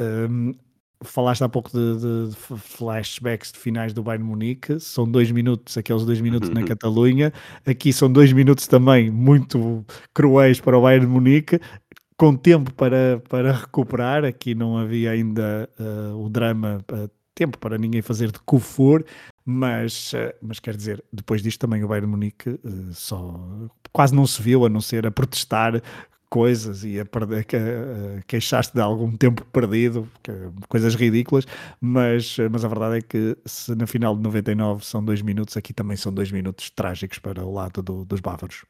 Um, 0.00 0.54
falaste 1.02 1.44
há 1.44 1.48
pouco 1.48 1.70
de, 1.70 1.96
de, 1.96 2.30
de, 2.30 2.36
flashbacks 2.36 3.52
de 3.52 3.58
finais 3.58 3.92
do 3.92 4.02
Bayern 4.02 4.24
Munique, 4.24 4.80
são 4.80 5.08
dois 5.10 5.30
minutos, 5.30 5.76
aqueles 5.76 6.04
dois 6.04 6.20
minutos 6.20 6.48
na 6.50 6.64
Catalunha, 6.64 7.32
aqui 7.66 7.92
são 7.92 8.10
dois 8.10 8.32
minutos 8.32 8.66
também 8.66 9.10
muito 9.10 9.84
cruéis 10.12 10.60
para 10.60 10.76
o 10.76 10.82
Bayern 10.82 11.06
Munique, 11.06 11.60
com 12.16 12.34
tempo 12.34 12.72
para, 12.74 13.22
para 13.28 13.52
recuperar, 13.52 14.24
aqui 14.24 14.54
não 14.54 14.76
havia 14.76 15.12
ainda 15.12 15.70
uh, 15.78 16.24
o 16.24 16.28
drama, 16.28 16.84
uh, 16.92 17.08
tempo 17.32 17.56
para 17.58 17.78
ninguém 17.78 18.02
fazer 18.02 18.32
de 18.32 18.40
Kufur, 18.40 19.04
mas, 19.44 20.12
uh, 20.12 20.34
mas 20.42 20.58
quer 20.58 20.76
dizer, 20.76 21.02
depois 21.12 21.40
disto 21.40 21.60
também 21.60 21.84
o 21.84 21.88
Bayern 21.88 22.10
Munique 22.10 22.58
só 22.92 23.40
quase 23.92 24.14
não 24.14 24.26
se 24.26 24.42
viu, 24.42 24.66
a 24.66 24.68
não 24.68 24.80
ser 24.80 25.06
a 25.06 25.10
protestar 25.10 25.80
coisas 26.28 26.84
e 26.84 27.00
a, 27.00 27.04
perder, 27.04 27.40
a, 27.40 28.22
queixar-se 28.26 28.72
de 28.72 28.80
algum 28.80 29.16
tempo 29.16 29.44
perdido, 29.46 30.08
coisas 30.68 30.94
ridículas, 30.94 31.46
mas, 31.80 32.36
mas 32.50 32.64
a 32.64 32.68
verdade 32.68 32.98
é 32.98 33.02
que 33.02 33.36
se 33.44 33.74
na 33.74 33.86
final 33.86 34.16
de 34.16 34.22
99 34.22 34.84
são 34.84 35.04
dois 35.04 35.22
minutos, 35.22 35.56
aqui 35.56 35.72
também 35.72 35.96
são 35.96 36.12
dois 36.12 36.30
minutos 36.30 36.70
trágicos 36.70 37.18
para 37.18 37.44
o 37.44 37.52
lado 37.52 37.82
do, 37.82 38.04
dos 38.04 38.20
bávaros. 38.20 38.64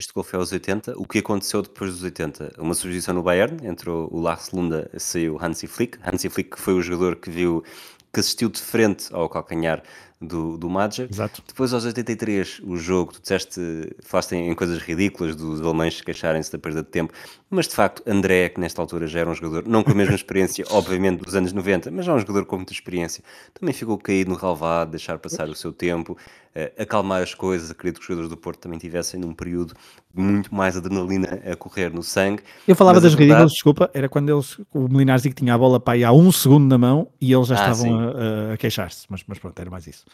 Este 0.00 0.12
gol 0.12 0.22
foi 0.22 0.38
aos 0.38 0.52
80. 0.52 0.94
O 0.96 1.04
que 1.04 1.18
aconteceu 1.18 1.60
depois 1.60 1.92
dos 1.92 2.04
80? 2.04 2.54
Uma 2.58 2.72
substituição 2.74 3.14
no 3.14 3.22
Bayern, 3.22 3.66
entrou 3.66 4.08
o 4.12 4.20
Lars 4.20 4.52
Lunda, 4.52 4.88
saiu 4.96 5.36
Hansi 5.42 5.66
Flick. 5.66 5.98
Hansi 6.04 6.28
Flick 6.30 6.56
foi 6.56 6.74
o 6.74 6.80
jogador 6.80 7.16
que 7.16 7.28
viu 7.28 7.64
que 8.12 8.20
assistiu 8.20 8.48
de 8.48 8.60
frente 8.60 9.12
ao 9.12 9.28
calcanhar 9.28 9.82
do, 10.20 10.58
do 10.58 10.68
Madja. 10.68 11.08
Exato. 11.10 11.42
Depois, 11.46 11.72
aos 11.72 11.84
83, 11.84 12.60
o 12.64 12.76
jogo, 12.76 13.12
tu 13.12 13.20
disseste, 13.20 13.60
falaste 14.02 14.32
em, 14.32 14.50
em 14.50 14.54
coisas 14.54 14.78
ridículas 14.78 15.36
dos 15.36 15.60
alemães 15.60 16.00
queixarem-se 16.00 16.50
da 16.50 16.58
perda 16.58 16.82
de 16.82 16.88
tempo, 16.88 17.12
mas 17.48 17.68
de 17.68 17.74
facto, 17.74 18.02
André, 18.06 18.48
que 18.48 18.60
nesta 18.60 18.82
altura 18.82 19.06
já 19.06 19.20
era 19.20 19.30
um 19.30 19.34
jogador, 19.34 19.68
não 19.68 19.82
com 19.84 19.92
a 19.92 19.94
mesma 19.94 20.14
experiência, 20.14 20.64
obviamente, 20.70 21.24
dos 21.24 21.34
anos 21.34 21.52
90, 21.52 21.90
mas 21.90 22.04
já 22.04 22.14
um 22.14 22.18
jogador 22.18 22.44
com 22.46 22.56
muita 22.56 22.72
experiência, 22.72 23.22
também 23.54 23.72
ficou 23.72 23.96
caído 23.96 24.30
no 24.30 24.36
relvado, 24.36 24.90
deixar 24.90 25.18
passar 25.18 25.48
o 25.48 25.54
seu 25.54 25.72
tempo, 25.72 26.12
uh, 26.12 26.82
acalmar 26.82 27.22
as 27.22 27.34
coisas. 27.34 27.70
Acredito 27.70 27.98
que 27.98 28.02
os 28.02 28.06
jogadores 28.06 28.28
do 28.28 28.36
Porto 28.36 28.60
também 28.60 28.78
tivessem 28.78 29.20
num 29.20 29.32
período 29.32 29.74
muito 30.12 30.52
mais 30.52 30.76
adrenalina 30.76 31.40
a 31.50 31.54
correr 31.54 31.90
no 31.90 32.02
sangue. 32.02 32.42
Eu 32.66 32.74
falava 32.74 33.00
das 33.00 33.12
verdade... 33.12 33.28
ridículas, 33.28 33.52
desculpa, 33.52 33.90
era 33.94 34.08
quando 34.08 34.30
eles, 34.30 34.58
o 34.72 34.88
que 34.88 35.34
tinha 35.34 35.54
a 35.54 35.58
bola 35.58 35.78
para 35.78 35.94
aí 35.94 36.04
há 36.04 36.12
um 36.12 36.32
segundo 36.32 36.66
na 36.68 36.76
mão 36.76 37.08
e 37.20 37.32
eles 37.32 37.46
já 37.46 37.54
ah, 37.54 37.70
estavam 37.70 37.98
a, 38.00 38.54
a 38.54 38.56
queixar-se, 38.56 39.06
mas, 39.08 39.22
mas 39.26 39.38
pronto, 39.38 39.58
era 39.58 39.70
mais 39.70 39.86
isso. 39.86 40.04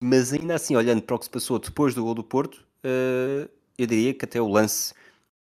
Mas 0.00 0.32
ainda 0.32 0.54
assim, 0.54 0.76
olhando 0.76 1.02
para 1.02 1.16
o 1.16 1.18
que 1.18 1.24
se 1.24 1.30
passou 1.30 1.58
depois 1.58 1.94
do 1.94 2.02
gol 2.02 2.14
do 2.14 2.22
Porto, 2.22 2.56
uh, 2.84 3.48
eu 3.78 3.86
diria 3.86 4.12
que 4.12 4.24
até 4.24 4.40
o 4.40 4.48
lance 4.48 4.92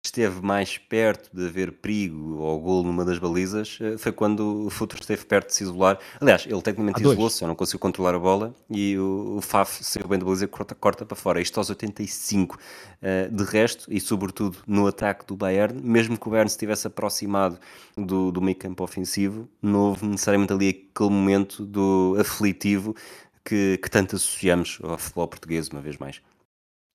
esteve 0.03 0.41
mais 0.41 0.79
perto 0.79 1.29
de 1.31 1.45
haver 1.45 1.71
perigo 1.73 2.43
ao 2.43 2.59
gol 2.59 2.83
numa 2.83 3.05
das 3.05 3.19
balizas 3.19 3.77
uh, 3.79 3.99
foi 3.99 4.11
quando 4.11 4.65
o 4.65 4.69
Futuro 4.69 4.99
esteve 4.99 5.23
perto 5.25 5.47
de 5.47 5.55
se 5.55 5.63
isolar. 5.63 5.99
Aliás, 6.19 6.45
ele 6.45 6.61
tecnicamente 6.61 7.01
isolou-se, 7.01 7.45
não 7.45 7.55
conseguiu 7.55 7.79
controlar 7.79 8.15
a 8.15 8.19
bola 8.19 8.53
e 8.69 8.97
o, 8.97 9.37
o 9.37 9.41
Faf 9.41 9.83
saiu 9.83 10.07
bem 10.07 10.17
da 10.19 10.25
baliza 10.25 10.45
e 10.45 10.47
corta, 10.47 10.75
corta 10.75 11.05
para 11.05 11.15
fora. 11.15 11.39
Isto 11.39 11.59
aos 11.59 11.69
85. 11.69 12.55
Uh, 12.55 12.59
eh, 13.03 13.29
de 13.31 13.43
resto, 13.43 13.91
e 13.91 13.99
sobretudo 13.99 14.57
no 14.67 14.85
ataque 14.85 15.25
do 15.25 15.35
Bayern, 15.35 15.79
mesmo 15.81 16.17
que 16.17 16.27
o 16.27 16.31
Bayern 16.31 16.49
se 16.49 16.57
tivesse 16.57 16.87
aproximado 16.87 17.57
do, 17.95 18.31
do 18.31 18.41
meio 18.41 18.57
campo 18.57 18.83
ofensivo, 18.83 19.47
não 19.61 19.89
houve 19.89 20.05
necessariamente 20.05 20.51
ali 20.51 20.69
aquele 20.69 21.09
momento 21.09 21.65
do 21.65 22.15
aflitivo 22.19 22.95
que, 23.43 23.77
que 23.77 23.89
tanto 23.89 24.15
associamos 24.15 24.79
ao 24.83 24.97
futebol 24.97 25.27
português, 25.27 25.69
uma 25.69 25.81
vez 25.81 25.97
mais. 25.97 26.21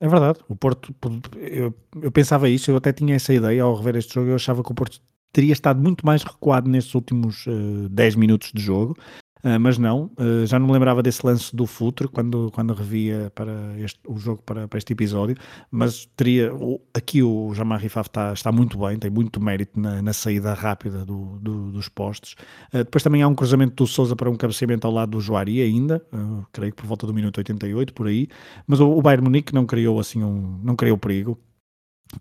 É 0.01 0.09
verdade, 0.09 0.41
o 0.49 0.55
Porto, 0.55 0.95
eu, 1.37 1.75
eu 2.03 2.13
pensava 2.13 2.51
isso, 2.51 2.71
eu 2.71 2.77
até 2.77 2.93
tinha 2.93 3.17
essa 3.17 3.33
ideia 3.33 3.63
ao 3.63 3.75
rever 3.75 3.97
este 3.97 4.15
jogo, 4.15 4.29
eu 4.29 4.35
achava 4.35 4.63
que 4.63 4.71
o 4.71 4.75
Porto 4.75 5.01
teria 5.33 5.53
estado 5.53 5.81
muito 5.83 6.05
mais 6.05 6.23
recuado 6.23 6.69
nestes 6.69 6.95
últimos 6.95 7.47
uh, 7.47 7.87
eh, 7.87 7.89
10 7.91 8.15
minutos 8.17 8.53
de 8.55 8.63
jogo 8.63 8.97
Uh, 9.45 9.61
mas 9.61 9.79
não, 9.79 10.11
uh, 10.19 10.47
já 10.47 10.59
não 10.59 10.67
me 10.67 10.73
lembrava 10.73 11.03
desse 11.03 11.25
lance 11.25 11.55
do 11.55 11.67
Futre 11.67 12.09
quando, 12.09 12.51
quando 12.53 12.73
revia 12.73 13.31
para 13.35 13.53
este, 13.79 14.01
o 14.07 14.17
jogo 14.19 14.43
para, 14.43 14.67
para 14.67 14.79
este 14.79 14.93
episódio, 14.93 15.37
mas 15.71 16.07
teria, 16.17 16.55
o, 16.55 16.81
aqui 16.93 17.23
o 17.23 17.53
Jamar 17.55 17.81
Rifaf 17.81 18.09
está, 18.09 18.33
está 18.33 18.51
muito 18.51 18.79
bem, 18.79 18.99
tem 18.99 19.11
muito 19.11 19.41
mérito 19.41 19.79
na, 19.79 20.01
na 20.01 20.13
saída 20.13 20.55
rápida 20.55 21.05
do, 21.05 21.39
do, 21.39 21.71
dos 21.71 21.89
postes. 21.89 22.33
Uh, 22.73 22.79
depois 22.79 23.03
também 23.03 23.23
há 23.23 23.29
um 23.29 23.35
cruzamento 23.35 23.75
do 23.77 23.87
Souza 23.87 24.17
para 24.17 24.31
um 24.31 24.37
cabeceamento 24.37 24.87
ao 24.87 24.93
lado 24.93 25.11
do 25.11 25.21
Joari 25.21 25.61
ainda, 25.61 26.05
creio 26.53 26.73
que 26.73 26.83
por 26.83 26.87
volta 26.87 27.07
do 27.07 27.15
minuto 27.15 27.39
88, 27.39 27.93
por 27.93 28.07
aí, 28.07 28.29
mas 28.67 28.81
o, 28.81 28.91
o 28.91 29.03
Bayern 29.03 29.25
Munique 29.25 29.55
não 29.55 29.67
criou 29.67 30.01
assim 30.01 30.23
um, 30.23 30.59
não 30.63 30.75
criou 30.75 30.97
perigo, 30.97 31.39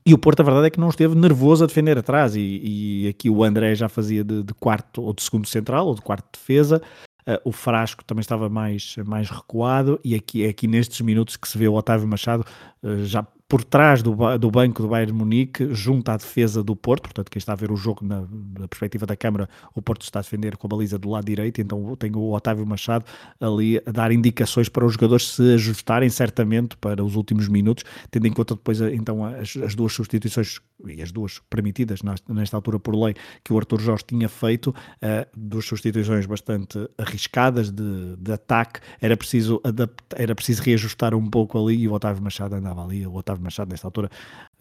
e 0.06 0.14
o 0.14 0.18
Porto, 0.18 0.40
a 0.40 0.44
verdade 0.44 0.68
é 0.68 0.70
que 0.70 0.80
não 0.80 0.90
esteve 0.90 1.16
nervoso 1.16 1.64
a 1.64 1.68
defender 1.68 1.98
atrás, 1.98 2.36
e, 2.36 2.40
e 2.42 3.08
aqui 3.08 3.30
o 3.30 3.44
André 3.44 3.76
já 3.76 3.88
fazia 3.88 4.24
de, 4.24 4.44
de, 4.44 4.54
quarto 4.54 5.02
ou 5.02 5.14
de 5.14 5.22
segundo 5.22 5.48
central, 5.48 5.88
ou 5.88 5.96
de 5.96 6.02
quarto 6.02 6.26
defesa, 6.34 6.82
Uh, 7.28 7.42
o 7.44 7.52
Frasco 7.52 8.04
também 8.04 8.22
estava 8.22 8.48
mais, 8.50 8.96
mais 9.04 9.32
recuado. 9.32 10.00
E 10.04 10.14
aqui, 10.14 10.46
é 10.46 10.50
aqui 10.50 10.68
nestes 10.68 11.02
minutos 11.02 11.36
que 11.36 11.48
se 11.48 11.58
vê 11.58 11.68
o 11.68 11.74
Otávio 11.74 12.08
Machado 12.08 12.46
uh, 12.84 13.04
já 13.04 13.26
por 13.48 13.64
trás 13.64 14.02
do, 14.02 14.16
do 14.40 14.50
banco 14.50 14.82
do 14.82 14.88
Bayern 14.88 15.14
Munique, 15.14 15.72
junto 15.72 16.10
à 16.10 16.18
defesa 16.18 16.64
do 16.64 16.76
Porto, 16.76 17.04
portanto, 17.04 17.30
quem 17.30 17.38
está 17.38 17.54
a 17.54 17.56
ver 17.56 17.72
o 17.72 17.76
jogo 17.76 18.04
na, 18.04 18.22
na, 18.60 18.68
perspectiva 18.68 19.06
da 19.06 19.16
câmara, 19.16 19.48
o 19.76 19.82
Porto 19.82 20.02
está 20.02 20.20
a 20.20 20.22
defender 20.24 20.58
com 20.58 20.66
a 20.66 20.70
baliza 20.70 20.98
do 20.98 21.10
lado 21.10 21.26
direito, 21.26 21.62
então 21.62 21.96
tem 21.96 22.12
o 22.16 22.34
Otávio 22.34 22.66
Machado 22.66 23.06
ali 23.40 23.78
a 23.86 23.92
dar 23.92 24.12
indicações 24.12 24.68
para 24.68 24.84
os 24.84 24.94
jogadores 24.94 25.28
se 25.28 25.54
ajustarem 25.54 26.10
certamente 26.10 26.76
para 26.78 27.04
os 27.04 27.16
últimos 27.16 27.48
minutos, 27.48 27.84
tendo 28.10 28.26
em 28.26 28.34
conta 28.34 28.56
depois 28.56 28.82
então 28.82 29.24
as, 29.24 29.56
as 29.58 29.76
duas 29.76 29.94
substituições, 29.94 30.60
e 30.88 31.02
as 31.02 31.12
duas 31.12 31.40
permitidas 31.48 32.00
nesta 32.28 32.58
altura 32.58 32.80
por 32.80 32.96
lei, 32.96 33.14
que 33.44 33.54
o 33.54 33.58
Arthur 33.58 33.80
Jorge 33.80 34.06
tinha 34.08 34.28
feito, 34.28 34.70
uh, 34.70 35.28
duas 35.38 35.66
substituições 35.66 36.26
bastante 36.26 36.90
arriscadas 36.98 37.70
de, 37.70 38.16
de 38.18 38.32
ataque, 38.32 38.80
era 39.00 39.16
preciso, 39.16 39.62
adaptar, 39.64 40.20
era 40.20 40.34
preciso 40.34 40.64
reajustar 40.64 41.14
um 41.14 41.30
pouco 41.30 41.64
ali 41.64 41.84
e 41.84 41.88
o 41.88 41.94
Otávio 41.94 42.24
Machado 42.24 42.56
andava 42.56 42.84
ali, 42.84 43.06
o 43.06 43.14
Otávio 43.14 43.35
Otávio 43.36 43.44
Machado, 43.44 43.70
nesta 43.70 43.88
altura, 43.88 44.10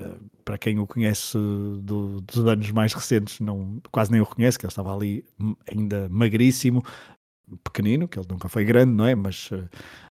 uh, 0.01 0.31
para 0.45 0.59
quem 0.59 0.79
o 0.79 0.87
conhece 0.87 1.37
do, 1.37 2.20
dos 2.20 2.47
anos 2.47 2.70
mais 2.70 2.93
recentes, 2.93 3.41
não, 3.41 3.81
quase 3.91 4.11
nem 4.11 4.20
o 4.20 4.25
reconhece, 4.25 4.59
que 4.59 4.66
ele 4.66 4.70
estava 4.70 4.95
ali 4.95 5.25
ainda 5.70 6.09
magríssimo, 6.11 6.83
pequenino, 7.62 8.09
que 8.09 8.18
ele 8.18 8.27
nunca 8.29 8.49
foi 8.49 8.64
grande, 8.64 8.93
não 8.93 9.07
é? 9.07 9.14
Mas 9.14 9.51
uh, 9.51 9.68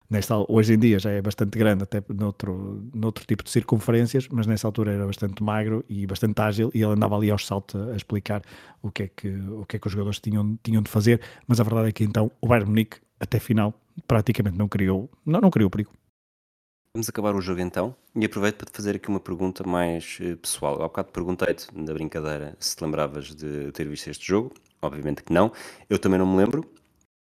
nesta, 0.09 0.35
hoje 0.47 0.73
em 0.73 0.79
dia 0.79 0.99
já 0.99 1.11
é 1.11 1.21
bastante 1.21 1.57
grande, 1.57 1.83
até 1.83 2.03
noutro, 2.09 2.83
noutro 2.93 3.25
tipo 3.25 3.43
de 3.43 3.49
circunferências, 3.49 4.27
mas 4.31 4.47
nessa 4.47 4.67
altura 4.67 4.91
era 4.91 5.05
bastante 5.05 5.43
magro 5.43 5.83
e 5.89 6.05
bastante 6.05 6.39
ágil, 6.41 6.71
e 6.73 6.81
ele 6.81 6.93
andava 6.93 7.15
ali 7.15 7.29
aos 7.31 7.45
saltos 7.45 7.75
a 7.89 7.95
explicar 7.95 8.41
o 8.81 8.91
que, 8.91 9.03
é 9.03 9.07
que, 9.07 9.27
o 9.29 9.65
que 9.65 9.75
é 9.77 9.79
que 9.79 9.87
os 9.87 9.91
jogadores 9.91 10.19
tinham, 10.19 10.57
tinham 10.63 10.81
de 10.81 10.89
fazer, 10.89 11.21
mas 11.47 11.59
a 11.59 11.63
verdade 11.63 11.89
é 11.89 11.91
que 11.91 12.03
então 12.03 12.31
o 12.41 12.47
Bayern 12.47 12.69
Munique, 12.69 12.97
até 13.19 13.39
final, 13.39 13.73
praticamente 14.07 14.57
não 14.57 14.67
criou, 14.67 15.09
não, 15.25 15.39
não 15.39 15.49
criou 15.49 15.69
perigo. 15.69 15.91
Vamos 16.95 17.09
acabar 17.09 17.35
o 17.35 17.41
jogo 17.41 17.59
então 17.59 17.95
e 18.15 18.23
aproveito 18.23 18.57
para 18.57 18.69
te 18.69 18.75
fazer 18.77 18.95
aqui 18.97 19.09
uma 19.09 19.19
pergunta 19.19 19.67
mais 19.67 20.19
uh, 20.21 20.37
pessoal. 20.37 20.75
Há 20.75 20.83
bocado 20.83 21.11
perguntei-te, 21.11 21.65
na 21.73 21.91
brincadeira, 21.91 22.55
se 22.59 22.75
te 22.75 22.83
lembravas 22.83 23.33
de 23.33 23.71
ter 23.71 23.89
visto 23.89 24.11
este 24.11 24.27
jogo. 24.27 24.53
Obviamente 24.79 25.23
que 25.23 25.33
não. 25.33 25.51
Eu 25.89 25.97
também 25.97 26.19
não 26.19 26.27
me 26.27 26.37
lembro. 26.37 26.63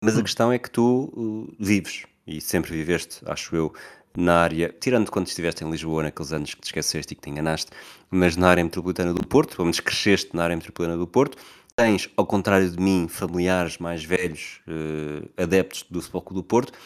Mas 0.01 0.17
a 0.17 0.21
hum. 0.21 0.23
questão 0.23 0.53
é 0.53 0.61
que 0.61 0.71
tu 0.71 1.13
uh, 1.13 1.57
vives 1.59 2.07
e 2.25 2.41
sempre 2.41 2.71
viveste, 2.71 3.21
acho 3.27 3.57
eu, 3.57 3.75
na 4.17 4.43
área, 4.43 4.73
tirando 4.79 5.11
quando 5.11 5.27
estiveste 5.27 5.65
em 5.65 5.71
Lisboa 5.73 6.05
naqueles 6.05 6.33
anos 6.33 6.55
que 6.55 6.61
te 6.61 6.67
esqueceste 6.67 7.15
e 7.15 7.17
que 7.17 7.23
te 7.23 7.31
enganaste, 7.31 7.73
mas 8.13 8.37
na 8.37 8.51
área 8.51 8.63
metropolitana 8.63 9.13
do 9.13 9.27
Porto, 9.27 9.57
pelo 9.57 9.65
menos 9.65 9.81
cresceste 9.81 10.37
na 10.37 10.45
área 10.45 10.55
metropolitana 10.55 10.97
do 10.97 11.07
Porto, 11.09 11.37
tens, 11.75 12.09
ao 12.17 12.25
contrário 12.25 12.71
de 12.71 12.81
mim, 12.81 13.09
familiares 13.09 13.79
mais 13.79 14.05
velhos, 14.05 14.61
uh, 14.69 15.29
adeptos 15.37 15.85
do 15.91 16.01
Futebol 16.01 16.23
Clube 16.23 16.43
do 16.43 16.45
Porto, 16.45 16.79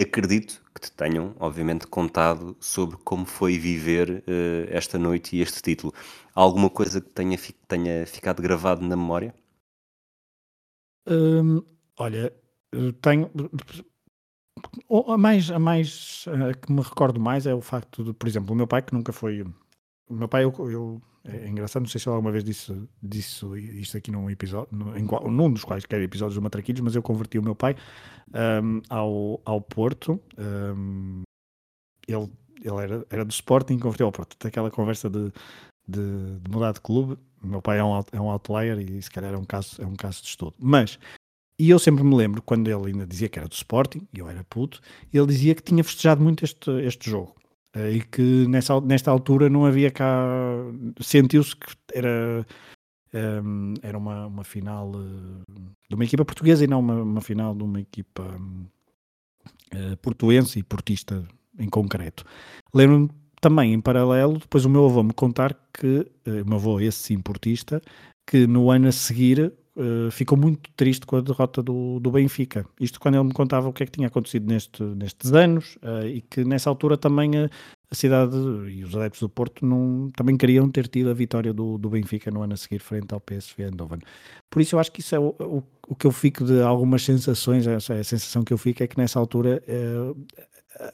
Acredito 0.00 0.60
que 0.74 0.80
te 0.80 0.90
tenham, 0.90 1.36
obviamente, 1.38 1.86
contado 1.86 2.56
sobre 2.58 2.96
como 3.04 3.24
foi 3.24 3.56
viver 3.56 4.24
uh, 4.26 4.66
esta 4.68 4.98
noite 4.98 5.36
e 5.36 5.40
este 5.40 5.62
título. 5.62 5.92
Há 6.34 6.40
alguma 6.40 6.68
coisa 6.68 7.00
que 7.00 7.10
tenha, 7.10 7.38
fi 7.38 7.52
tenha 7.68 8.04
ficado 8.04 8.42
gravado 8.42 8.82
na 8.82 8.96
memória? 8.96 9.32
Hum, 11.06 11.62
olha, 11.96 12.32
tenho. 13.00 13.30
A 15.08 15.16
mais, 15.16 15.50
a 15.50 15.58
mais 15.60 16.24
a 16.26 16.54
que 16.54 16.72
me 16.72 16.80
recordo 16.80 17.20
mais 17.20 17.46
é 17.46 17.54
o 17.54 17.60
facto 17.60 18.02
de, 18.02 18.12
por 18.12 18.28
exemplo, 18.28 18.52
o 18.52 18.56
meu 18.56 18.66
pai, 18.66 18.82
que 18.82 18.94
nunca 18.94 19.12
foi. 19.12 19.42
O 20.08 20.14
meu 20.14 20.28
pai, 20.28 20.42
eu, 20.44 20.52
eu 20.70 21.02
é 21.24 21.48
engraçado, 21.48 21.82
não 21.82 21.88
sei 21.88 22.00
se 22.00 22.06
eu 22.06 22.12
alguma 22.12 22.30
vez 22.30 22.44
disse, 22.44 22.72
disse 23.02 23.46
isto 23.80 23.96
aqui 23.96 24.10
num 24.10 24.28
episódio, 24.28 24.68
em, 24.96 25.04
num 25.30 25.52
dos 25.52 25.64
quaisquer 25.64 26.00
episódios 26.02 26.34
do 26.34 26.42
Matraquilhos, 26.42 26.82
mas 26.82 26.94
eu 26.94 27.02
converti 27.02 27.38
o 27.38 27.42
meu 27.42 27.54
pai 27.54 27.74
um, 28.62 28.82
ao, 28.90 29.40
ao 29.44 29.60
Porto. 29.60 30.20
Um, 30.38 31.22
ele 32.06 32.30
ele 32.64 32.82
era, 32.82 33.06
era 33.10 33.24
do 33.24 33.30
Sporting, 33.30 33.78
converteu 33.78 34.06
ao 34.06 34.12
Porto. 34.12 34.36
Aquela 34.46 34.70
conversa 34.70 35.10
de, 35.10 35.30
de, 35.86 36.40
de, 36.40 36.50
mudar 36.50 36.72
de 36.72 36.80
clube. 36.80 37.18
O 37.42 37.46
meu 37.46 37.60
pai 37.60 37.78
é 37.78 37.84
um, 37.84 38.02
é 38.10 38.20
um 38.20 38.30
outlier 38.30 38.78
e 38.78 39.02
se 39.02 39.10
calhar 39.10 39.34
é 39.34 39.36
um 39.36 39.44
caso, 39.44 39.80
é 39.82 39.86
um 39.86 39.94
caso 39.94 40.22
de 40.22 40.28
estudo. 40.28 40.54
Mas, 40.58 40.98
e 41.58 41.68
eu 41.68 41.78
sempre 41.78 42.02
me 42.02 42.16
lembro, 42.16 42.40
quando 42.40 42.68
ele 42.68 42.92
ainda 42.92 43.06
dizia 43.06 43.28
que 43.28 43.38
era 43.38 43.46
do 43.46 43.52
Sporting, 43.52 44.08
e 44.12 44.18
eu 44.18 44.28
era 44.28 44.42
puto, 44.44 44.80
ele 45.12 45.26
dizia 45.26 45.54
que 45.54 45.62
tinha 45.62 45.84
festejado 45.84 46.22
muito 46.22 46.42
este, 46.42 46.70
este 46.82 47.10
jogo. 47.10 47.36
Eh, 47.74 47.96
e 47.96 48.00
que 48.02 48.46
nessa, 48.48 48.80
nesta 48.80 49.10
altura 49.10 49.48
não 49.48 49.66
havia 49.66 49.90
cá. 49.90 50.26
Sentiu-se 51.00 51.56
que 51.56 51.66
era, 51.92 52.46
ehm, 53.12 53.74
era 53.82 53.98
uma, 53.98 54.26
uma 54.26 54.44
final 54.44 54.90
uh, 54.90 55.42
de 55.88 55.94
uma 55.94 56.04
equipa 56.04 56.24
portuguesa 56.24 56.64
e 56.64 56.66
não 56.66 56.80
uma, 56.80 57.02
uma 57.02 57.20
final 57.20 57.54
de 57.54 57.62
uma 57.64 57.80
equipa 57.80 58.22
uh, 58.22 59.96
portuense 60.00 60.58
e 60.60 60.62
portista 60.62 61.26
em 61.58 61.68
concreto. 61.68 62.24
Lembro-me 62.72 63.10
também, 63.40 63.74
em 63.74 63.80
paralelo, 63.80 64.38
depois 64.38 64.64
o 64.64 64.70
meu 64.70 64.86
avô 64.86 65.02
me 65.02 65.12
contar 65.12 65.54
que, 65.72 66.06
o 66.26 66.48
meu 66.48 66.56
avô, 66.56 66.80
esse 66.80 66.98
sim 66.98 67.20
portista, 67.20 67.82
que 68.26 68.46
no 68.46 68.70
ano 68.70 68.88
a 68.88 68.92
seguir 68.92 69.52
uh, 69.76 70.10
ficou 70.10 70.36
muito 70.36 70.70
triste 70.76 71.06
com 71.06 71.16
a 71.16 71.20
derrota 71.20 71.62
do, 71.62 71.98
do 72.00 72.10
Benfica. 72.10 72.66
Isto 72.80 73.00
quando 73.00 73.16
ele 73.16 73.24
me 73.24 73.32
contava 73.32 73.68
o 73.68 73.72
que 73.72 73.82
é 73.82 73.86
que 73.86 73.92
tinha 73.92 74.08
acontecido 74.08 74.46
neste, 74.46 74.82
nestes 74.82 75.32
anos 75.32 75.76
uh, 75.76 76.06
e 76.06 76.20
que 76.20 76.44
nessa 76.44 76.70
altura 76.70 76.96
também 76.96 77.36
a, 77.36 77.50
a, 77.90 77.94
cidade 77.94 78.36
e 78.68 78.84
os 78.84 78.94
adeptos 78.96 79.20
do 79.20 79.28
Porto 79.28 79.64
não, 79.64 80.10
também 80.16 80.36
queriam 80.36 80.68
ter 80.70 80.88
tido 80.88 81.10
a 81.10 81.14
vitória 81.14 81.52
do, 81.52 81.78
do 81.78 81.90
Benfica 81.90 82.30
no 82.30 82.42
ano 82.42 82.54
a 82.54 82.56
seguir 82.56 82.78
frente 82.78 83.12
ao 83.12 83.20
PSV 83.20 83.64
Eindhoven. 83.64 84.00
Por 84.50 84.62
isso 84.62 84.76
eu 84.76 84.80
acho 84.80 84.92
que 84.92 85.00
isso 85.00 85.14
é 85.14 85.18
o, 85.18 85.34
o, 85.40 85.62
o 85.88 85.94
que 85.94 86.06
eu 86.06 86.12
fico 86.12 86.44
de 86.44 86.60
algumas 86.62 87.02
sensações, 87.02 87.66
essa 87.66 87.94
é 87.94 88.00
a 88.00 88.04
sensação 88.04 88.44
que 88.44 88.52
eu 88.52 88.58
fico 88.58 88.82
é 88.82 88.86
que 88.86 88.98
nessa 88.98 89.18
altura 89.18 89.62
é, 89.66 90.14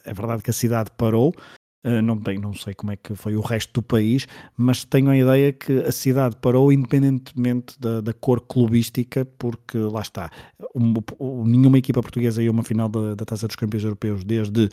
é 0.05 0.15
verdade 0.15 0.43
que 0.43 0.51
a 0.51 0.55
cidade 0.55 0.91
parou, 0.97 1.35
Uh, 1.83 2.03
não, 2.03 2.21
tenho, 2.21 2.43
não 2.43 2.53
sei 2.53 2.75
como 2.75 2.93
é 2.93 2.97
que 2.97 3.15
foi 3.15 3.37
o 3.37 3.41
resto 3.41 3.73
do 3.73 3.83
país, 3.83 4.27
mas 4.55 4.85
tenho 4.85 5.09
a 5.09 5.17
ideia 5.17 5.51
que 5.51 5.79
a 5.79 5.91
cidade 5.91 6.37
parou 6.37 6.71
independentemente 6.71 7.81
da, 7.81 8.03
da 8.03 8.13
cor 8.13 8.43
clubística, 8.43 9.25
porque 9.25 9.79
lá 9.79 10.03
está, 10.03 10.31
um, 10.75 10.93
um, 11.19 11.47
nenhuma 11.47 11.79
equipa 11.79 12.03
portuguesa 12.03 12.43
ia 12.43 12.51
uma 12.51 12.63
final 12.63 12.89
da, 12.89 13.15
da 13.15 13.25
Taça 13.25 13.47
dos 13.47 13.57
Campeões 13.57 13.85
Europeus 13.85 14.23
desde 14.25 14.69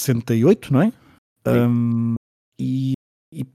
68, 0.00 0.72
não 0.72 0.82
é? 0.82 0.92
Um, 1.46 2.14
e, 2.60 2.94
e, 3.32 3.46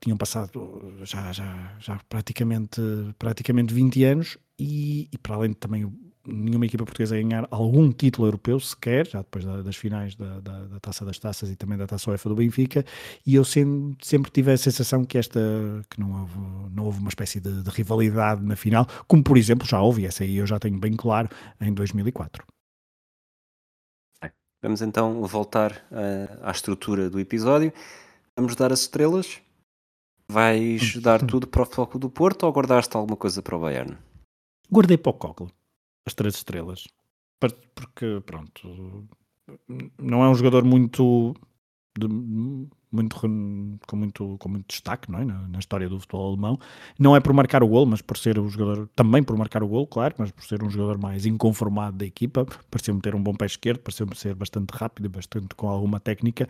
tinham 0.00 0.18
passado 0.18 0.94
já, 1.02 1.32
já, 1.32 1.76
já 1.78 1.98
praticamente, 2.10 2.80
praticamente 3.18 3.72
20 3.72 4.04
anos, 4.04 4.38
e, 4.58 5.08
e 5.10 5.16
para 5.16 5.34
além 5.34 5.50
de 5.50 5.56
também 5.56 5.90
nenhuma 6.26 6.66
equipa 6.66 6.84
portuguesa 6.84 7.16
a 7.16 7.22
ganhar 7.22 7.48
algum 7.50 7.90
título 7.90 8.26
europeu 8.28 8.60
sequer, 8.60 9.06
já 9.06 9.18
depois 9.18 9.44
das 9.44 9.76
finais 9.76 10.14
da, 10.14 10.40
da, 10.40 10.64
da, 10.66 10.80
Taça 10.80 11.04
das 11.04 11.18
Taças 11.18 11.50
e 11.50 11.56
também 11.56 11.78
da 11.78 11.86
Taça 11.86 12.10
UEFA 12.10 12.28
do 12.28 12.34
Benfica, 12.34 12.84
e 13.26 13.34
eu 13.34 13.44
sempre, 13.44 13.96
sempre 14.02 14.30
tive 14.30 14.52
a 14.52 14.56
sensação 14.56 15.04
que 15.04 15.16
esta 15.16 15.40
que 15.88 15.98
não 15.98 16.20
houve, 16.20 16.38
não 16.74 16.84
houve 16.84 16.98
uma 17.00 17.08
espécie 17.08 17.40
de, 17.40 17.62
de, 17.62 17.70
rivalidade 17.70 18.42
na 18.44 18.56
final, 18.56 18.86
como 19.06 19.22
por 19.22 19.36
exemplo 19.36 19.66
já 19.66 19.80
houve, 19.80 20.04
essa 20.04 20.24
aí 20.24 20.36
eu 20.36 20.46
já 20.46 20.58
tenho 20.58 20.78
bem 20.78 20.94
claro, 20.94 21.28
em 21.60 21.72
2004. 21.72 22.44
Vamos 24.62 24.82
então 24.82 25.22
voltar 25.26 25.72
uh, 25.90 26.38
à 26.42 26.50
estrutura 26.50 27.08
do 27.08 27.18
episódio. 27.18 27.72
Vamos 28.36 28.54
dar 28.54 28.70
as 28.70 28.80
estrelas. 28.80 29.40
Vais 30.28 30.98
dar 30.98 31.26
tudo 31.26 31.46
para 31.46 31.62
o 31.62 31.66
Foco 31.66 31.98
do 31.98 32.10
Porto 32.10 32.44
ou 32.44 32.52
guardaste 32.52 32.94
alguma 32.94 33.16
coisa 33.16 33.40
para 33.40 33.56
o 33.56 33.60
Bayern? 33.60 33.96
Guardei 34.70 34.98
para 34.98 35.10
o 35.10 35.14
Coglo 35.14 35.50
as 36.06 36.14
três 36.14 36.34
estrelas. 36.34 36.86
Porque, 37.74 38.20
pronto, 38.26 39.08
não 39.98 40.22
é 40.22 40.28
um 40.28 40.34
jogador 40.34 40.64
muito. 40.64 41.34
De, 41.98 42.06
muito, 42.92 43.16
com, 43.16 43.96
muito, 43.96 44.36
com 44.38 44.48
muito 44.48 44.66
destaque 44.68 45.10
não 45.10 45.20
é? 45.20 45.24
na, 45.24 45.48
na, 45.48 45.58
história 45.58 45.88
do 45.88 45.98
futebol 46.00 46.28
alemão. 46.28 46.58
Não 46.98 47.14
é 47.14 47.20
por 47.20 47.32
marcar 47.32 47.62
o 47.62 47.68
gol, 47.68 47.86
mas 47.86 48.02
por 48.02 48.18
ser 48.18 48.38
um 48.38 48.48
jogador, 48.48 48.88
também 48.96 49.22
por 49.22 49.36
marcar 49.36 49.62
o 49.62 49.68
gol, 49.68 49.86
claro, 49.86 50.14
mas 50.18 50.30
por 50.30 50.44
ser 50.44 50.62
um 50.62 50.70
jogador 50.70 50.98
mais 50.98 51.26
inconformado 51.26 51.98
da 51.98 52.04
equipa, 52.04 52.44
pareceu-me 52.70 53.00
ter 53.00 53.14
um 53.14 53.22
bom 53.22 53.34
pé 53.34 53.46
esquerdo, 53.46 53.78
pareceu-me 53.80 54.14
ser 54.16 54.34
bastante 54.34 54.70
rápido, 54.72 55.08
bastante 55.08 55.54
com 55.54 55.68
alguma 55.68 56.00
técnica. 56.00 56.48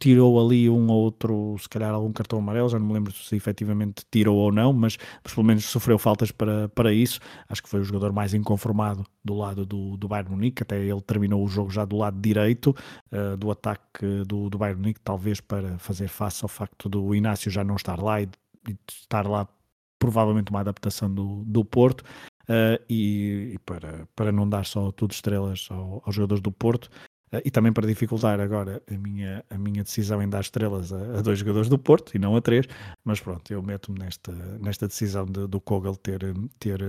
Tirou 0.00 0.44
ali 0.44 0.68
um 0.68 0.88
ou 0.88 1.02
outro, 1.02 1.56
se 1.60 1.68
calhar 1.68 1.92
algum 1.92 2.12
cartão 2.12 2.38
amarelo, 2.38 2.68
já 2.68 2.78
não 2.78 2.86
me 2.86 2.94
lembro 2.94 3.12
se 3.12 3.36
efetivamente 3.36 4.04
tirou 4.10 4.36
ou 4.36 4.50
não, 4.50 4.72
mas, 4.72 4.98
mas 5.22 5.34
pelo 5.34 5.46
menos 5.46 5.64
sofreu 5.64 5.98
faltas 5.98 6.32
para, 6.32 6.68
para 6.70 6.92
isso. 6.92 7.20
Acho 7.48 7.62
que 7.62 7.68
foi 7.68 7.80
o 7.80 7.84
jogador 7.84 8.12
mais 8.12 8.34
inconformado 8.34 9.04
do 9.24 9.34
lado 9.34 9.64
do, 9.64 9.96
do 9.96 10.08
Bayern 10.08 10.30
Munique, 10.30 10.62
até 10.62 10.82
ele 10.82 11.00
terminou 11.02 11.44
o 11.44 11.48
jogo 11.48 11.70
já 11.70 11.84
do 11.84 11.96
lado 11.96 12.20
direito 12.20 12.74
uh, 13.12 13.36
do 13.36 13.50
ataque 13.50 14.24
do, 14.26 14.50
do 14.50 14.58
Bayern 14.58 14.80
Munique, 14.80 15.00
talvez 15.00 15.40
para 15.42 15.78
fazer 15.78 16.08
face 16.08 16.44
ao 16.44 16.48
facto 16.48 16.88
do 16.88 17.14
Inácio 17.14 17.50
já 17.50 17.62
não 17.64 17.76
estar 17.76 18.00
lá 18.00 18.20
e, 18.20 18.28
e 18.68 18.76
estar 18.88 19.26
lá 19.26 19.48
provavelmente 19.98 20.50
uma 20.50 20.60
adaptação 20.60 21.12
do, 21.12 21.44
do 21.44 21.64
Porto 21.64 22.00
uh, 22.44 22.82
e, 22.88 23.52
e, 23.54 23.58
para, 23.64 24.08
para 24.16 24.32
não 24.32 24.48
dar 24.48 24.64
só 24.64 24.90
tudo 24.90 25.12
estrelas 25.12 25.68
ao, 25.70 26.02
aos 26.04 26.14
jogadores 26.14 26.42
do 26.42 26.50
Porto 26.50 26.86
uh, 27.32 27.40
e 27.44 27.50
também 27.50 27.72
para 27.72 27.86
dificultar 27.86 28.40
agora 28.40 28.82
a 28.90 28.98
minha, 28.98 29.44
a 29.48 29.56
minha 29.56 29.82
decisão 29.84 30.20
em 30.20 30.28
dar 30.28 30.40
estrelas 30.40 30.92
a, 30.92 31.18
a 31.18 31.22
dois 31.22 31.38
jogadores 31.38 31.68
do 31.68 31.78
Porto 31.78 32.16
e 32.16 32.18
não 32.18 32.34
a 32.34 32.40
três, 32.40 32.66
mas 33.04 33.20
pronto, 33.20 33.52
eu 33.52 33.62
meto-me 33.62 33.98
nesta, 33.98 34.32
nesta 34.58 34.88
decisão 34.88 35.24
de, 35.24 35.46
do 35.46 35.60
Kogel 35.60 35.96
ter, 35.96 36.20
ter 36.58 36.80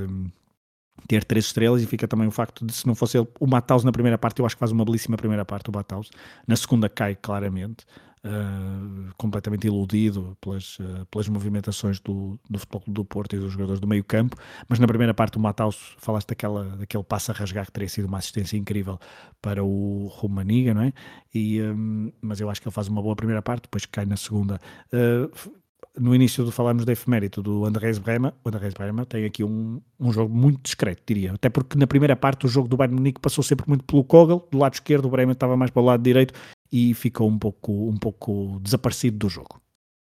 ter 1.08 1.24
três 1.24 1.45
estrelas 1.45 1.82
e 1.82 1.88
fica 1.88 2.08
também 2.08 2.28
o 2.28 2.32
facto 2.32 2.66
de 2.66 2.74
se 2.74 2.86
não 2.86 2.95
fosse 2.95 3.18
ele, 3.18 3.28
o 3.39 3.47
Matheus 3.47 3.84
na 3.84 3.91
primeira 3.91 4.18
parte, 4.18 4.39
eu 4.39 4.45
acho 4.45 4.56
que 4.56 4.60
faz 4.60 4.72
uma 4.72 4.86
belíssima 4.86 5.18
primeira 5.18 5.43
parte 5.43 5.70
o 5.70 5.74
Matheus, 5.74 6.10
na 6.47 6.56
segunda 6.56 6.88
cai 6.88 7.16
claramente, 7.16 7.86
uh, 8.24 9.14
completamente 9.18 9.68
iludido 9.68 10.38
pelas, 10.40 10.80
uh, 10.80 11.06
pelas 11.10 11.28
movimentações 11.28 12.00
do, 12.00 12.40
do 12.50 12.60
Futebol 12.60 12.84
do 12.88 13.06
Porto 13.06 13.36
e 13.36 13.40
dos 13.40 13.52
jogadores 13.52 13.80
do 13.80 13.88
meio 13.88 14.04
campo, 14.04 14.36
mas 14.68 14.80
na 14.80 14.88
primeira 14.88 15.14
parte 15.14 15.38
o 15.38 15.40
Matheus, 15.40 15.96
falaste 15.98 16.30
daquela, 16.30 16.64
daquele 16.78 17.04
passo 17.04 17.32
a 17.32 17.34
rasgar 17.34 17.66
que 17.66 17.72
teria 17.72 17.90
sido 17.90 18.06
uma 18.06 18.18
assistência 18.18 18.58
incrível 18.58 19.00
para 19.42 19.64
o 19.64 20.08
Romaniga, 20.08 20.74
não 20.74 20.84
é? 20.84 20.94
E, 21.34 21.62
um, 21.62 22.12
mas 22.22 22.40
eu 22.40 22.50
acho 22.50 22.62
que 22.62 22.68
ele 22.68 22.74
faz 22.74 22.88
uma 22.88 23.02
boa 23.02 23.16
primeira 23.16 23.42
parte, 23.42 23.64
depois 23.64 23.86
cai 23.86 24.06
na 24.06 24.18
segunda. 24.18 24.60
Uh, 24.92 25.54
no 26.00 26.16
início 26.16 26.44
do 26.44 26.52
falarmos 26.52 26.86
da 26.86 26.92
efemérito 26.92 27.42
do 27.44 27.66
Andrés 27.66 28.00
Brema, 28.00 28.34
o 28.44 28.50
Andrés 28.50 28.74
Brema 28.74 29.06
tem 29.06 29.26
aqui 29.26 29.44
um, 29.44 29.80
um 30.00 30.12
jogo 30.12 30.36
muito 30.36 30.60
discreto, 30.64 31.04
diria. 31.06 31.34
Até 31.34 31.50
porque 31.50 31.78
na 31.78 31.86
primeira 31.86 32.16
parte 32.16 32.46
o 32.46 32.50
jogo 32.50 32.68
do 32.68 32.76
Bayern 32.76 32.96
Munique 32.96 33.22
passou 33.22 33.44
sempre 33.44 33.68
muito 33.68 33.84
pelo 33.84 34.04
Kogel, 34.04 34.48
do 34.52 34.58
lado 34.58 34.74
esquerdo 34.74 35.06
o 35.06 35.10
Brema 35.10 35.34
estava 35.34 35.56
mais 35.56 35.70
para 35.70 35.82
o 35.82 35.86
lado 35.86 36.02
direito 36.02 36.34
e 36.74 36.92
ficou 36.96 37.30
um 37.30 37.38
pouco, 37.38 37.72
um 37.72 37.96
pouco 37.96 38.60
desaparecido 38.60 39.16
do 39.16 39.30
jogo. 39.30 39.62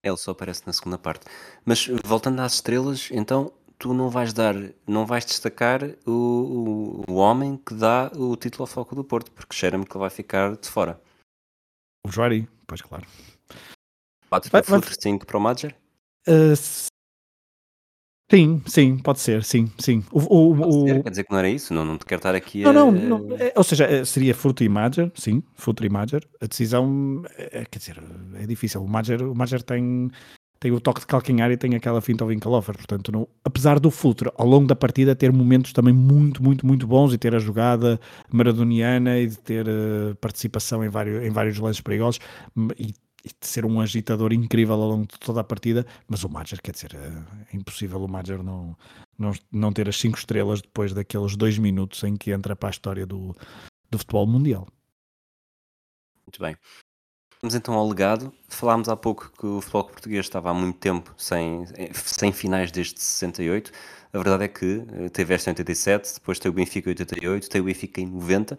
Ele 0.05 0.17
só 0.17 0.31
aparece 0.31 0.63
na 0.65 0.73
segunda 0.73 0.97
parte. 0.97 1.27
Mas 1.65 1.89
voltando 2.05 2.39
às 2.41 2.55
estrelas, 2.55 3.09
então 3.11 3.53
tu 3.77 3.93
não 3.93 4.09
vais 4.09 4.33
dar, 4.33 4.55
não 4.87 5.05
vais 5.05 5.25
destacar 5.25 5.83
o, 6.07 7.03
o, 7.09 7.13
o 7.13 7.15
homem 7.17 7.57
que 7.57 7.75
dá 7.75 8.09
o 8.15 8.37
título 8.37 8.63
ao 8.63 8.67
Foco 8.69 8.95
do 8.95 9.03
Porto, 9.03 9.33
porque 9.33 9.57
cheira-me 9.57 9.85
que 9.85 9.97
ele 9.97 10.01
vai 10.01 10.11
ficar 10.11 10.57
de 10.57 10.69
fora. 10.69 11.03
O 12.07 12.13
Joari, 12.13 12.49
pois 12.69 12.81
claro. 12.81 13.05
4 14.29 14.51
para 14.51 14.61
o 14.61 14.65
Futre, 14.65 14.95
5 14.97 15.27
para 15.27 15.37
o 15.37 15.41
Major? 15.41 15.75
Uh, 16.29 16.55
sim, 18.31 18.63
sim, 18.67 18.99
pode 18.99 19.21
ser, 19.21 19.45
sim, 19.45 19.71
sim. 19.79 20.03
O, 20.11 20.21
o, 20.21 20.83
o... 20.83 21.03
Quer 21.03 21.11
dizer 21.11 21.25
que 21.25 21.33
não 21.33 21.39
era 21.39 21.49
isso? 21.49 21.73
Não, 21.75 21.85
não 21.85 21.99
te 21.99 22.05
quero 22.05 22.19
estar 22.19 22.35
aqui 22.35 22.63
não, 22.63 22.71
a... 22.71 22.73
Não, 22.73 22.93
não, 22.93 23.37
é, 23.37 23.53
ou 23.57 23.65
seja, 23.65 23.85
é, 23.85 24.05
seria 24.05 24.35
Futre 24.35 24.65
e 24.65 24.69
Major, 24.69 25.11
sim, 25.15 25.43
Futre 25.55 25.87
e 25.87 25.91
Major. 25.91 26.23
A 26.41 26.47
decisão, 26.47 27.23
é, 27.37 27.65
quer 27.65 27.79
dizer, 27.79 28.03
é 28.35 28.47
difícil. 28.47 28.83
O 28.83 28.89
Major, 28.89 29.23
o 29.23 29.35
Major 29.35 29.63
tem, 29.63 30.11
tem 30.59 30.73
o 30.73 30.81
toque 30.81 31.01
de 31.01 31.07
calcanhar 31.07 31.51
e 31.51 31.57
tem 31.57 31.75
aquela 31.75 32.01
finta 32.01 32.25
ao 32.25 32.29
Winkelhofer, 32.29 32.77
portanto, 32.77 33.13
não, 33.13 33.29
apesar 33.45 33.79
do 33.79 33.91
Futre, 33.91 34.31
ao 34.37 34.47
longo 34.47 34.67
da 34.67 34.75
partida, 34.75 35.15
ter 35.15 35.31
momentos 35.33 35.73
também 35.73 35.93
muito, 35.93 36.43
muito, 36.43 36.67
muito 36.67 36.87
bons 36.87 37.13
e 37.13 37.19
ter 37.19 37.35
a 37.35 37.39
jogada 37.39 38.01
maradoniana 38.31 39.19
e 39.19 39.27
de 39.27 39.39
ter 39.39 39.67
uh, 39.67 40.15
participação 40.21 40.83
em 40.85 40.89
vários, 40.89 41.23
em 41.23 41.31
vários 41.31 41.59
lances 41.59 41.83
perigosos 41.83 42.19
e 42.79 42.95
e 43.25 43.29
de 43.29 43.47
ser 43.47 43.65
um 43.65 43.81
agitador 43.81 44.33
incrível 44.33 44.75
ao 44.75 44.89
longo 44.89 45.07
de 45.07 45.19
toda 45.19 45.41
a 45.41 45.45
partida, 45.45 45.87
mas 46.07 46.25
o 46.25 46.29
Major, 46.29 46.61
quer 46.61 46.73
dizer, 46.73 46.95
é 46.95 47.57
impossível 47.57 48.05
o 48.05 48.09
Major 48.09 48.43
não, 48.43 48.77
não, 49.19 49.33
não 49.51 49.73
ter 49.73 49.89
as 49.89 49.97
5 49.99 50.19
estrelas 50.19 50.61
depois 50.61 50.93
daqueles 50.93 51.35
dois 51.35 51.57
minutos 51.57 52.03
em 52.05 52.17
que 52.17 52.33
entra 52.33 52.55
para 52.55 52.69
a 52.69 52.71
história 52.71 53.07
do, 53.07 53.35
do 53.91 53.99
futebol 53.99 54.27
mundial. 54.27 54.69
Muito 56.27 56.39
bem. 56.39 56.57
Vamos 57.45 57.55
então 57.55 57.75
ao 57.75 57.87
legado. 57.87 58.33
Falámos 58.49 58.89
há 58.89 58.97
pouco 58.97 59.31
que 59.39 59.45
o 59.45 59.61
futebol 59.61 59.85
português 59.85 60.25
estava 60.25 60.49
há 60.49 60.55
muito 60.55 60.79
tempo 60.79 61.13
sem, 61.19 61.67
sem 61.93 62.33
finais 62.33 62.71
desde 62.71 62.99
68. 62.99 63.71
A 64.15 64.17
verdade 64.17 64.45
é 64.45 64.49
que 64.49 64.83
eh, 64.91 65.11
teve 65.11 65.35
esta 65.35 65.51
em 65.51 65.53
87, 65.53 66.15
depois 66.15 66.39
tem 66.39 66.51
o 66.51 66.55
Benfica 66.55 66.89
em 66.89 66.93
88, 66.93 67.51
tem 67.51 67.61
o 67.61 67.65
Benfica 67.65 68.01
em 68.01 68.07
90. 68.07 68.59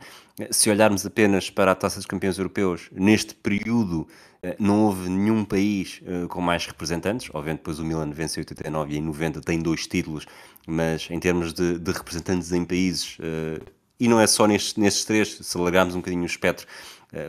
Se 0.52 0.70
olharmos 0.70 1.04
apenas 1.04 1.50
para 1.50 1.72
a 1.72 1.76
Taça 1.76 1.96
dos 1.96 2.06
Campeões 2.06 2.38
Europeus, 2.38 2.88
neste 2.92 3.34
período 3.34 4.08
eh, 4.44 4.56
não 4.60 4.84
houve 4.84 5.10
nenhum 5.10 5.44
país 5.44 6.04
com 6.30 6.40
mais 6.40 6.68
representantes. 6.68 7.28
Obviamente, 7.34 7.62
depois 7.62 7.80
o 7.80 7.84
Milan 7.84 8.12
em 8.16 8.40
89 8.40 8.94
e 8.94 8.98
em 9.00 9.02
90 9.02 9.42
tem 9.42 9.60
dois 9.64 9.88
títulos, 9.88 10.28
mas 10.68 11.08
em 11.10 11.20
termos 11.20 11.56
de, 11.56 11.80
de 11.80 11.92
representantes 11.92 12.52
em 12.52 12.64
países, 12.64 13.18
e 14.00 14.08
não 14.08 14.20
é 14.20 14.28
só 14.28 14.46
nestes, 14.46 14.76
nestes 14.76 15.06
três, 15.06 15.40
se 15.42 15.58
alargarmos 15.58 15.96
um 15.96 16.00
bocadinho 16.00 16.24
o 16.24 16.28
espectro, 16.28 16.68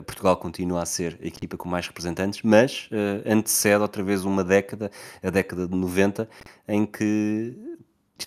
Portugal 0.05 0.37
continua 0.37 0.83
a 0.83 0.87
ser 0.87 1.19
a 1.23 1.27
equipa 1.27 1.57
com 1.57 1.69
mais 1.69 1.87
representantes, 1.87 2.43
mas 2.43 2.89
antecede 3.25 3.83
outra 3.83 4.03
vez 4.03 4.25
uma 4.25 4.43
década, 4.43 4.91
a 5.23 5.31
década 5.31 5.67
de 5.67 5.75
90, 5.75 6.29
em 6.69 6.85
que 6.85 7.55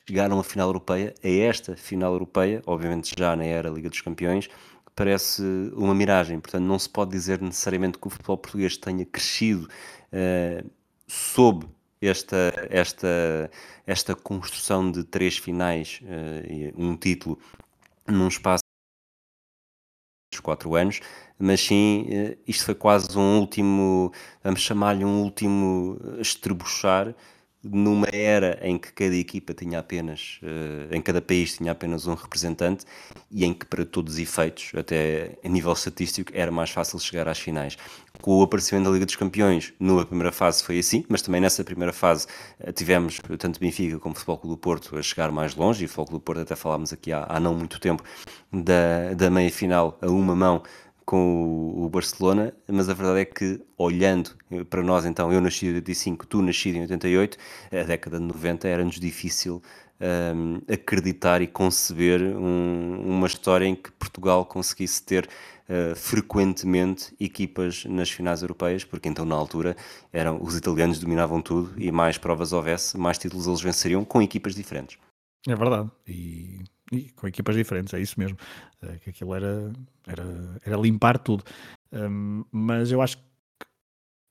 chegaram 0.08 0.40
à 0.40 0.44
final 0.44 0.70
europeia, 0.70 1.14
a 1.24 1.28
esta 1.28 1.76
final 1.76 2.14
europeia, 2.14 2.62
obviamente 2.66 3.14
já 3.18 3.36
na 3.36 3.44
era 3.44 3.70
Liga 3.70 3.90
dos 3.90 4.02
Campeões, 4.02 4.50
parece 4.96 5.42
uma 5.74 5.96
miragem. 5.96 6.40
Portanto, 6.40 6.64
não 6.64 6.78
se 6.78 6.90
pode 6.90 7.12
dizer 7.12 7.42
necessariamente 7.42 7.98
que 7.98 8.08
o 8.08 8.10
futebol 8.10 8.38
português 8.38 8.78
tenha 8.78 9.06
crescido 9.06 9.68
uh, 10.12 10.70
sob 11.08 11.68
esta, 12.02 12.54
esta, 12.70 13.52
esta 13.86 14.16
construção 14.16 14.92
de 14.92 15.04
três 15.04 15.38
finais 15.38 16.02
uh, 16.04 16.74
um 16.82 16.96
título 16.98 17.40
num 18.08 18.28
espaço 18.28 18.64
de 20.34 20.42
quatro 20.42 20.76
anos, 20.76 21.00
mas 21.40 21.62
sim, 21.62 22.06
uh, 22.10 22.38
isto 22.48 22.66
foi 22.66 22.76
quase 22.76 23.18
um 23.18 23.40
último, 23.40 24.12
vamos 24.44 24.62
chamar-lhe 24.62 25.06
um 25.06 25.24
último 25.24 25.98
estrebuchar 26.20 27.16
numa 27.62 28.08
era 28.12 28.58
em 28.62 28.78
que 28.78 28.92
cada 28.94 29.16
equipa 29.16 29.54
tinha 29.54 29.80
apenas, 29.80 30.40
uh, 30.44 30.96
em 30.96 31.02
cada 31.02 31.22
país 31.22 31.58
tinha 31.58 31.72
apenas 31.72 32.08
um 32.08 32.14
representante 32.14 32.86
e 33.30 33.44
em 33.44 33.54
que, 33.54 33.66
para 33.66 33.86
todos 33.86 34.14
os 34.14 34.20
efeitos, 34.20 34.72
até 34.76 35.38
a 35.44 35.48
nível 35.50 35.74
estatístico, 35.74 36.32
era 36.34 36.52
mais 36.52 36.70
fácil 36.70 36.98
chegar 37.00 37.28
às 37.28 37.38
finais. 37.40 37.78
Com 38.22 38.40
o 38.40 38.44
aparecimento 38.44 38.86
da 38.86 38.92
Liga 38.92 39.06
dos 39.06 39.16
Campeões, 39.16 39.74
numa 39.80 40.06
primeira 40.06 40.32
fase 40.32 40.64
foi 40.64 40.80
assim, 40.80 41.06
mas 41.10 41.22
também 41.22 41.40
nessa 41.42 41.64
primeira 41.64 41.94
fase 41.94 42.28
tivemos 42.76 43.20
tanto 43.38 43.60
Benfica 43.60 44.00
como 44.00 44.14
o 44.14 44.18
Futebol 44.18 44.38
Clube 44.38 44.56
do 44.56 44.60
Porto 44.60 44.98
a 44.98 45.02
chegar 45.02 45.32
mais 45.32 45.56
longe, 45.56 45.84
e 45.84 45.86
o 45.86 45.90
Futebol 45.90 46.06
Clube 46.06 46.22
do 46.22 46.26
Porto 46.26 46.42
até 46.42 46.56
falámos 46.56 46.94
aqui 46.94 47.12
há, 47.12 47.26
há 47.28 47.40
não 47.40 47.56
muito 47.56 47.80
tempo 47.80 48.04
da, 48.52 49.14
da 49.16 49.30
meia 49.30 49.52
final 49.52 49.98
a 50.02 50.08
uma 50.08 50.36
mão 50.36 50.64
com 51.10 51.74
o 51.76 51.90
Barcelona, 51.90 52.54
mas 52.68 52.88
a 52.88 52.94
verdade 52.94 53.22
é 53.22 53.26
que, 53.26 53.60
olhando 53.76 54.30
para 54.70 54.84
nós, 54.84 55.08
então, 55.08 55.34
eu 55.34 55.42
nasci 55.42 55.66
em 55.66 55.70
85, 55.70 56.28
tu 56.28 56.40
nascido 56.40 56.76
em 56.76 56.82
88, 56.82 57.36
a 57.72 57.84
década 57.84 58.20
de 58.20 58.26
90 58.26 58.68
era-nos 58.68 59.00
difícil 59.00 59.60
um, 60.00 60.62
acreditar 60.72 61.42
e 61.42 61.48
conceber 61.48 62.22
um, 62.22 63.02
uma 63.04 63.26
história 63.26 63.66
em 63.66 63.74
que 63.74 63.92
Portugal 63.94 64.46
conseguisse 64.46 65.02
ter 65.02 65.28
uh, 65.68 65.96
frequentemente 65.96 67.12
equipas 67.20 67.86
nas 67.86 68.12
finais 68.12 68.44
europeias, 68.44 68.84
porque 68.84 69.10
então 69.10 69.26
na 69.26 69.34
altura 69.34 69.76
eram 70.14 70.40
os 70.40 70.56
italianos 70.56 71.00
dominavam 71.00 71.42
tudo 71.42 71.74
e 71.76 71.92
mais 71.92 72.20
provas 72.20 72.54
houvesse, 72.54 72.96
mais 73.00 73.18
títulos 73.18 73.48
eles 73.48 73.62
venceriam 73.62 74.06
com 74.06 74.22
equipas 74.22 74.54
diferentes. 74.54 75.00
É 75.48 75.56
verdade. 75.56 75.90
E, 76.08 76.66
e 76.92 77.10
com 77.12 77.28
equipas 77.28 77.56
diferentes, 77.56 77.94
é 77.94 78.00
isso 78.00 78.20
mesmo. 78.20 78.38
É, 78.82 78.98
que 78.98 79.10
aquilo 79.10 79.34
era, 79.36 79.72
era, 80.08 80.24
era 80.66 80.78
limpar 80.78 81.20
tudo. 81.20 81.44
Um, 81.92 82.44
mas 82.52 82.92
eu 82.92 83.02
acho 83.02 83.18
que 83.18 83.24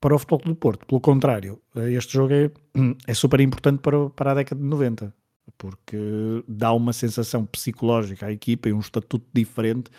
para 0.00 0.14
o 0.14 0.18
Futebol 0.18 0.38
do 0.38 0.54
Porto, 0.54 0.86
pelo 0.86 1.00
contrário, 1.00 1.60
este 1.74 2.12
jogo 2.12 2.32
é, 2.32 2.50
é 3.06 3.14
super 3.14 3.40
importante 3.40 3.80
para, 3.80 4.10
para 4.10 4.32
a 4.32 4.34
década 4.34 4.60
de 4.60 4.66
90 4.66 5.12
porque 5.56 5.96
dá 6.46 6.72
uma 6.72 6.92
sensação 6.92 7.46
psicológica 7.46 8.26
à 8.26 8.32
equipa 8.32 8.68
e 8.68 8.72
um 8.72 8.80
estatuto 8.80 9.26
diferente 9.32 9.90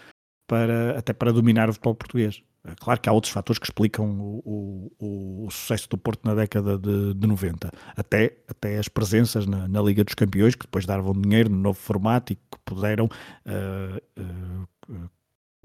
para, 0.48 0.98
até 0.98 1.14
para 1.14 1.34
dominar 1.34 1.70
o 1.70 1.74
futebol 1.74 1.96
português. 1.96 2.42
É 2.66 2.76
claro 2.76 3.00
que 3.00 3.08
há 3.08 3.12
outros 3.14 3.32
fatores 3.32 3.58
que 3.58 3.66
explicam 3.66 4.06
o, 4.20 4.94
o, 5.00 5.46
o 5.46 5.52
sucesso 5.52 5.88
do 5.90 5.98
Porto 5.98 6.26
na 6.26 6.36
década 6.36 6.78
de, 6.78 7.14
de 7.14 7.28
90, 7.28 7.72
até, 7.96 8.36
até 8.48 8.78
as 8.78 8.90
presenças 8.90 9.46
na, 9.46 9.68
na, 9.68 9.82
Liga 9.82 10.04
dos 10.04 10.14
Campeões, 10.14 10.56
que 10.56 10.66
depois 10.66 10.86
davam 10.86 11.14
dinheiro 11.14 11.50
no 11.50 11.58
novo 11.58 11.80
formato 11.80 12.34
e 12.34 12.36
que 12.36 12.58
puderam 12.66 13.06
uh, 13.06 14.22
uh, 14.22 15.10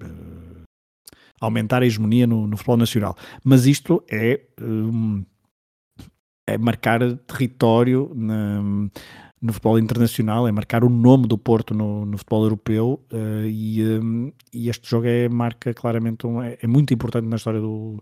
uh, 0.01 0.63
aumentar 1.41 1.83
a 1.83 1.85
hegemonia 1.85 2.25
no, 2.25 2.47
no, 2.47 2.55
futebol 2.55 2.77
nacional. 2.77 3.17
Mas 3.43 3.65
isto 3.65 4.01
é, 4.09 4.41
um, 4.61 5.25
é 6.47 6.57
marcar 6.57 7.01
território 7.27 8.09
na 8.15 8.89
no 9.45 9.53
futebol 9.53 9.77
internacional, 9.77 10.47
é 10.47 10.51
marcar 10.51 10.83
o 10.83 10.89
nome 10.89 11.27
do 11.27 11.37
Porto 11.37 11.73
no, 11.73 12.05
no 12.05 12.17
futebol 12.17 12.43
europeu 12.43 13.05
uh, 13.13 13.45
e, 13.45 13.83
um, 13.99 14.31
e, 14.51 14.69
este 14.69 14.89
jogo 14.89 15.05
é, 15.05 15.29
marca 15.29 15.73
claramente, 15.73 16.25
um, 16.25 16.41
é, 16.41 16.57
é, 16.59 16.67
muito 16.67 16.93
importante 16.93 17.27
na 17.27 17.35
história 17.35 17.59
do, 17.59 17.99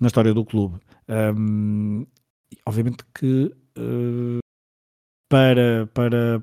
na 0.00 0.08
história 0.08 0.34
do 0.34 0.44
clube. 0.44 0.80
Um, 1.08 2.04
obviamente 2.66 3.04
que 3.14 3.54
uh, 3.78 4.40
para, 5.30 5.86
para, 5.94 6.42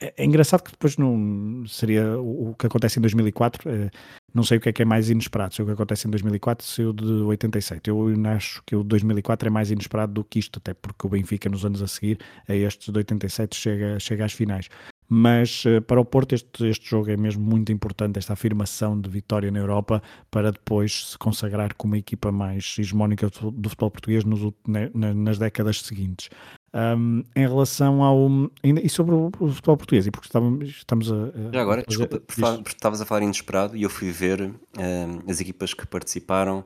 é, 0.00 0.14
é, 0.18 0.24
engraçado 0.24 0.62
que 0.62 0.70
depois 0.70 0.96
não 0.96 1.64
seria 1.66 2.20
o, 2.20 2.54
que 2.58 2.66
acontece 2.66 2.98
em 2.98 3.02
2004. 3.02 3.70
É, 3.70 3.90
não 4.34 4.42
sei 4.42 4.58
o 4.58 4.60
que 4.60 4.68
é 4.68 4.72
que 4.72 4.82
é 4.82 4.84
mais 4.84 5.08
inesperado. 5.08 5.54
Se 5.54 5.62
o 5.62 5.66
que 5.66 5.72
acontece 5.72 6.06
em 6.06 6.10
2004 6.10 6.66
se 6.66 6.82
o 6.82 6.92
de 6.92 7.04
87. 7.04 7.88
Eu 7.88 8.06
acho 8.34 8.62
que 8.66 8.76
o 8.76 8.82
de 8.82 8.88
2004 8.88 9.48
é 9.48 9.50
mais 9.50 9.70
inesperado 9.70 10.12
do 10.12 10.24
que 10.24 10.38
isto, 10.38 10.58
até 10.58 10.74
porque 10.74 11.06
o 11.06 11.10
Benfica 11.10 11.48
nos 11.48 11.64
anos 11.64 11.80
a 11.80 11.86
seguir 11.86 12.18
a 12.46 12.54
estes 12.54 12.92
de 12.92 12.98
87 12.98 13.56
chega, 13.56 13.98
chega 13.98 14.24
às 14.24 14.32
finais. 14.32 14.68
Mas 15.08 15.64
uh, 15.64 15.80
para 15.82 16.00
o 16.00 16.04
Porto 16.04 16.34
este, 16.34 16.66
este 16.66 16.90
jogo 16.90 17.10
é 17.10 17.16
mesmo 17.16 17.42
muito 17.42 17.70
importante, 17.70 18.18
esta 18.18 18.32
afirmação 18.32 19.00
de 19.00 19.08
vitória 19.08 19.50
na 19.52 19.60
Europa 19.60 20.02
para 20.30 20.50
depois 20.50 21.10
se 21.10 21.18
consagrar 21.18 21.74
como 21.74 21.94
a 21.94 21.98
equipa 21.98 22.32
mais 22.32 22.74
hegemónica 22.78 23.28
do, 23.28 23.68
futebol 23.68 23.90
português 23.90 24.24
nos, 24.24 24.52
na, 24.66 25.14
nas 25.14 25.38
décadas 25.38 25.80
seguintes 25.82 26.28
um, 26.74 27.22
em 27.34 27.46
relação 27.46 28.02
ao. 28.02 28.28
E 28.62 28.88
sobre 28.88 29.14
o, 29.14 29.30
o 29.38 29.48
futebol 29.48 29.76
português, 29.76 30.06
e 30.06 30.10
porque 30.10 30.28
estamos, 30.28 30.68
estamos 30.68 31.12
a. 31.12 31.32
Já 31.52 31.62
agora, 31.62 31.80
a 31.82 31.84
desculpa, 31.84 32.20
porque 32.20 32.70
estavas 32.72 33.00
a 33.00 33.04
falar 33.04 33.22
inesperado 33.22 33.76
e 33.76 33.82
eu 33.82 33.90
fui 33.90 34.10
ver 34.10 34.42
um, 34.42 35.30
as 35.30 35.40
equipas 35.40 35.72
que 35.72 35.86
participaram 35.86 36.64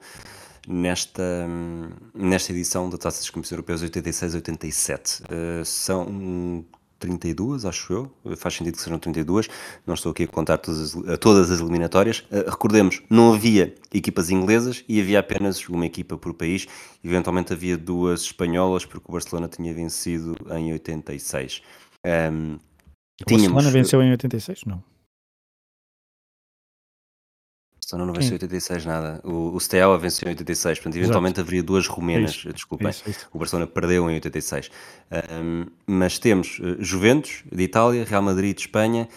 nesta, 0.68 1.46
nesta 2.14 2.52
edição 2.52 2.88
da 2.88 2.98
Taça 2.98 3.20
dos 3.20 3.30
Campeões 3.30 3.50
Europeus 3.50 3.82
86-87. 3.82 5.22
Uh, 5.22 5.64
são 5.64 6.64
32, 7.00 7.64
acho 7.64 7.92
eu. 7.92 8.36
Faz 8.36 8.54
sentido 8.54 8.76
que 8.76 8.82
sejam 8.82 8.98
32. 8.98 9.48
Não 9.86 9.94
estou 9.94 10.12
aqui 10.12 10.24
a 10.24 10.28
contar 10.28 10.58
todas 10.58 10.94
as, 10.94 11.18
todas 11.18 11.50
as 11.50 11.60
eliminatórias. 11.60 12.20
Uh, 12.30 12.48
recordemos, 12.48 13.02
não 13.10 13.32
havia 13.32 13.74
equipas 13.92 14.30
inglesas 14.30 14.84
e 14.88 15.00
havia 15.00 15.18
apenas 15.18 15.68
uma 15.68 15.86
equipa 15.86 16.16
por 16.16 16.34
país. 16.34 16.68
Eventualmente 17.02 17.52
havia 17.52 17.76
duas 17.76 18.20
espanholas, 18.22 18.84
porque 18.84 19.06
o 19.08 19.12
Barcelona 19.12 19.48
tinha 19.48 19.72
vencido 19.74 20.36
em 20.50 20.72
86. 20.72 21.62
Um, 22.06 22.58
o 23.22 23.24
tínhamos... 23.26 23.52
Barcelona 23.52 23.70
venceu 23.70 24.02
em 24.02 24.10
86? 24.12 24.64
Não. 24.66 24.82
Barcelona 27.90 28.06
não 28.06 28.14
venceu 28.14 28.32
em 28.32 28.34
86 28.34 28.84
nada. 28.86 29.20
O, 29.24 29.54
o 29.54 29.60
Steaua 29.60 29.98
venceu 29.98 30.28
em 30.28 30.30
86, 30.30 30.78
portanto, 30.78 30.96
eventualmente 30.96 31.34
Exato. 31.34 31.40
haveria 31.40 31.62
duas 31.62 31.86
romenas, 31.88 32.30
isso, 32.30 32.52
desculpem. 32.52 32.88
Isso, 32.88 33.08
isso. 33.08 33.28
O 33.32 33.38
Barcelona 33.38 33.66
perdeu 33.66 34.08
em 34.08 34.14
86. 34.14 34.70
Um, 35.32 35.66
mas 35.86 36.18
temos 36.18 36.60
uh, 36.60 36.76
Juventus 36.78 37.42
de 37.50 37.64
Itália, 37.64 38.04
Real 38.04 38.22
Madrid 38.22 38.54
de 38.54 38.62
Espanha, 38.62 39.08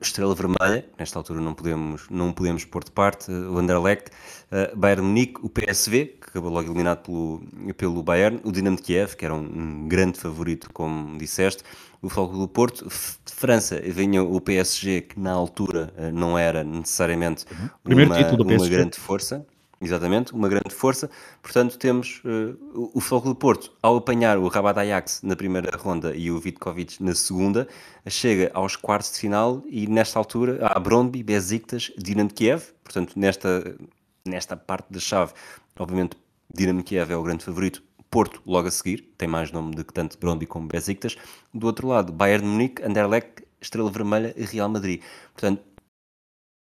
Estrela 0.00 0.34
Vermelha, 0.34 0.84
nesta 0.98 1.18
altura 1.18 1.40
não 1.40 1.54
podemos, 1.54 2.08
não 2.10 2.32
podemos 2.32 2.64
pôr 2.64 2.84
de 2.84 2.90
parte, 2.90 3.30
o 3.30 3.58
Anderlecht, 3.58 4.10
uh, 4.50 4.76
Bayern 4.76 5.02
Munique, 5.02 5.40
o 5.42 5.48
PSV, 5.48 6.18
que 6.20 6.28
acabou 6.28 6.50
logo 6.50 6.68
eliminado 6.68 7.02
pelo, 7.02 7.74
pelo 7.74 8.02
Bayern, 8.02 8.40
o 8.44 8.52
Dinamo 8.52 8.76
de 8.76 8.82
Kiev, 8.82 9.16
que 9.16 9.24
era 9.24 9.34
um, 9.34 9.40
um 9.40 9.88
grande 9.88 10.18
favorito, 10.18 10.70
como 10.72 11.16
disseste, 11.18 11.62
o 12.02 12.08
Foco 12.08 12.36
do 12.36 12.48
Porto. 12.48 12.84
De 12.84 13.32
França 13.32 13.80
vinha 13.80 14.22
o 14.22 14.40
PSG, 14.40 15.02
que 15.02 15.20
na 15.20 15.32
altura 15.32 15.92
eh, 15.96 16.10
não 16.10 16.36
era 16.36 16.64
necessariamente 16.64 17.44
uhum. 17.50 17.94
uma, 18.04 18.54
uma 18.56 18.68
grande 18.68 18.98
força. 18.98 19.46
Exatamente, 19.82 20.32
uma 20.32 20.48
grande 20.48 20.72
força. 20.72 21.10
Portanto, 21.42 21.76
temos 21.76 22.22
uh, 22.24 22.90
o 22.94 23.00
Foco 23.00 23.28
do 23.28 23.34
Porto, 23.34 23.72
ao 23.82 23.96
apanhar 23.96 24.38
o 24.38 24.46
Rabat 24.46 24.78
Ajax 24.78 25.22
na 25.24 25.34
primeira 25.34 25.76
ronda 25.76 26.14
e 26.14 26.30
o 26.30 26.38
Vitkovic 26.38 27.02
na 27.02 27.16
segunda, 27.16 27.66
chega 28.06 28.48
aos 28.54 28.76
quartos 28.76 29.12
de 29.12 29.18
final 29.18 29.60
e 29.66 29.88
nesta 29.88 30.20
altura 30.20 30.64
há 30.64 30.78
Brondby, 30.78 31.24
Besiktas, 31.24 31.90
Dinamo 31.98 32.32
Kiev. 32.32 32.72
Portanto, 32.84 33.18
nesta, 33.18 33.76
nesta 34.24 34.56
parte 34.56 34.86
da 34.92 35.00
chave, 35.00 35.32
obviamente, 35.76 36.16
Dinamo 36.54 36.84
Kiev 36.84 37.10
é 37.10 37.16
o 37.16 37.22
grande 37.24 37.44
favorito, 37.44 37.82
Porto 38.08 38.40
logo 38.46 38.68
a 38.68 38.70
seguir, 38.70 39.12
tem 39.18 39.26
mais 39.26 39.50
nome 39.50 39.74
do 39.74 39.84
que 39.84 39.92
tanto 39.92 40.16
Brondby 40.16 40.46
como 40.46 40.68
Besiktas. 40.68 41.16
Do 41.52 41.66
outro 41.66 41.88
lado, 41.88 42.12
Bayern 42.12 42.44
de 42.44 42.50
Munique, 42.50 42.84
Anderlecht, 42.84 43.42
Estrela 43.60 43.90
Vermelha 43.90 44.32
e 44.36 44.44
Real 44.44 44.68
Madrid. 44.68 45.02
Portanto, 45.32 45.60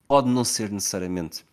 pode 0.07 0.29
não 0.29 0.45
ser 0.45 0.71
necessariamente, 0.71 1.45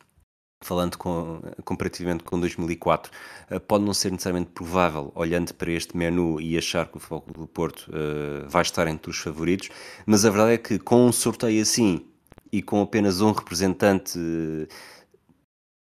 falando 0.64 0.98
com, 0.98 1.42
comparativamente 1.64 2.24
com 2.24 2.40
2004, 2.40 3.12
eh, 3.50 3.60
pode 3.60 3.84
não 3.84 3.94
ser 3.94 4.12
necessariamente 4.12 4.52
provável, 4.52 5.12
olhando 5.16 5.54
para 5.54 5.72
este 5.72 5.96
menu 5.96 6.42
e 6.42 6.58
achar 6.58 6.88
que 6.88 6.98
o 6.98 7.00
Futebol 7.00 7.46
do 7.46 7.48
Porto 7.48 7.90
uh, 7.90 8.50
vai 8.50 8.64
estar 8.64 8.88
entre 8.88 9.10
os 9.12 9.18
favoritos, 9.18 9.70
mas 10.06 10.26
a 10.26 10.30
verdade 10.30 10.54
é 10.54 10.58
que 10.58 10.80
com 10.80 11.06
um 11.06 11.12
sorteio 11.12 11.62
assim 11.62 12.06
e 12.52 12.62
com 12.62 12.82
apenas 12.82 13.22
um 13.22 13.32
representante 13.32 14.18
uh, 14.18 14.68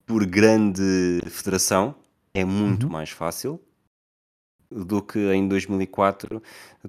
por 0.06 0.26
grande 0.26 1.22
federação, 1.30 1.96
é 2.34 2.46
muito 2.46 2.86
uhum. 2.86 2.94
mais 2.94 3.10
fácil 3.10 3.60
do 4.70 5.02
que 5.02 5.20
em 5.32 5.48
2004, 5.48 6.42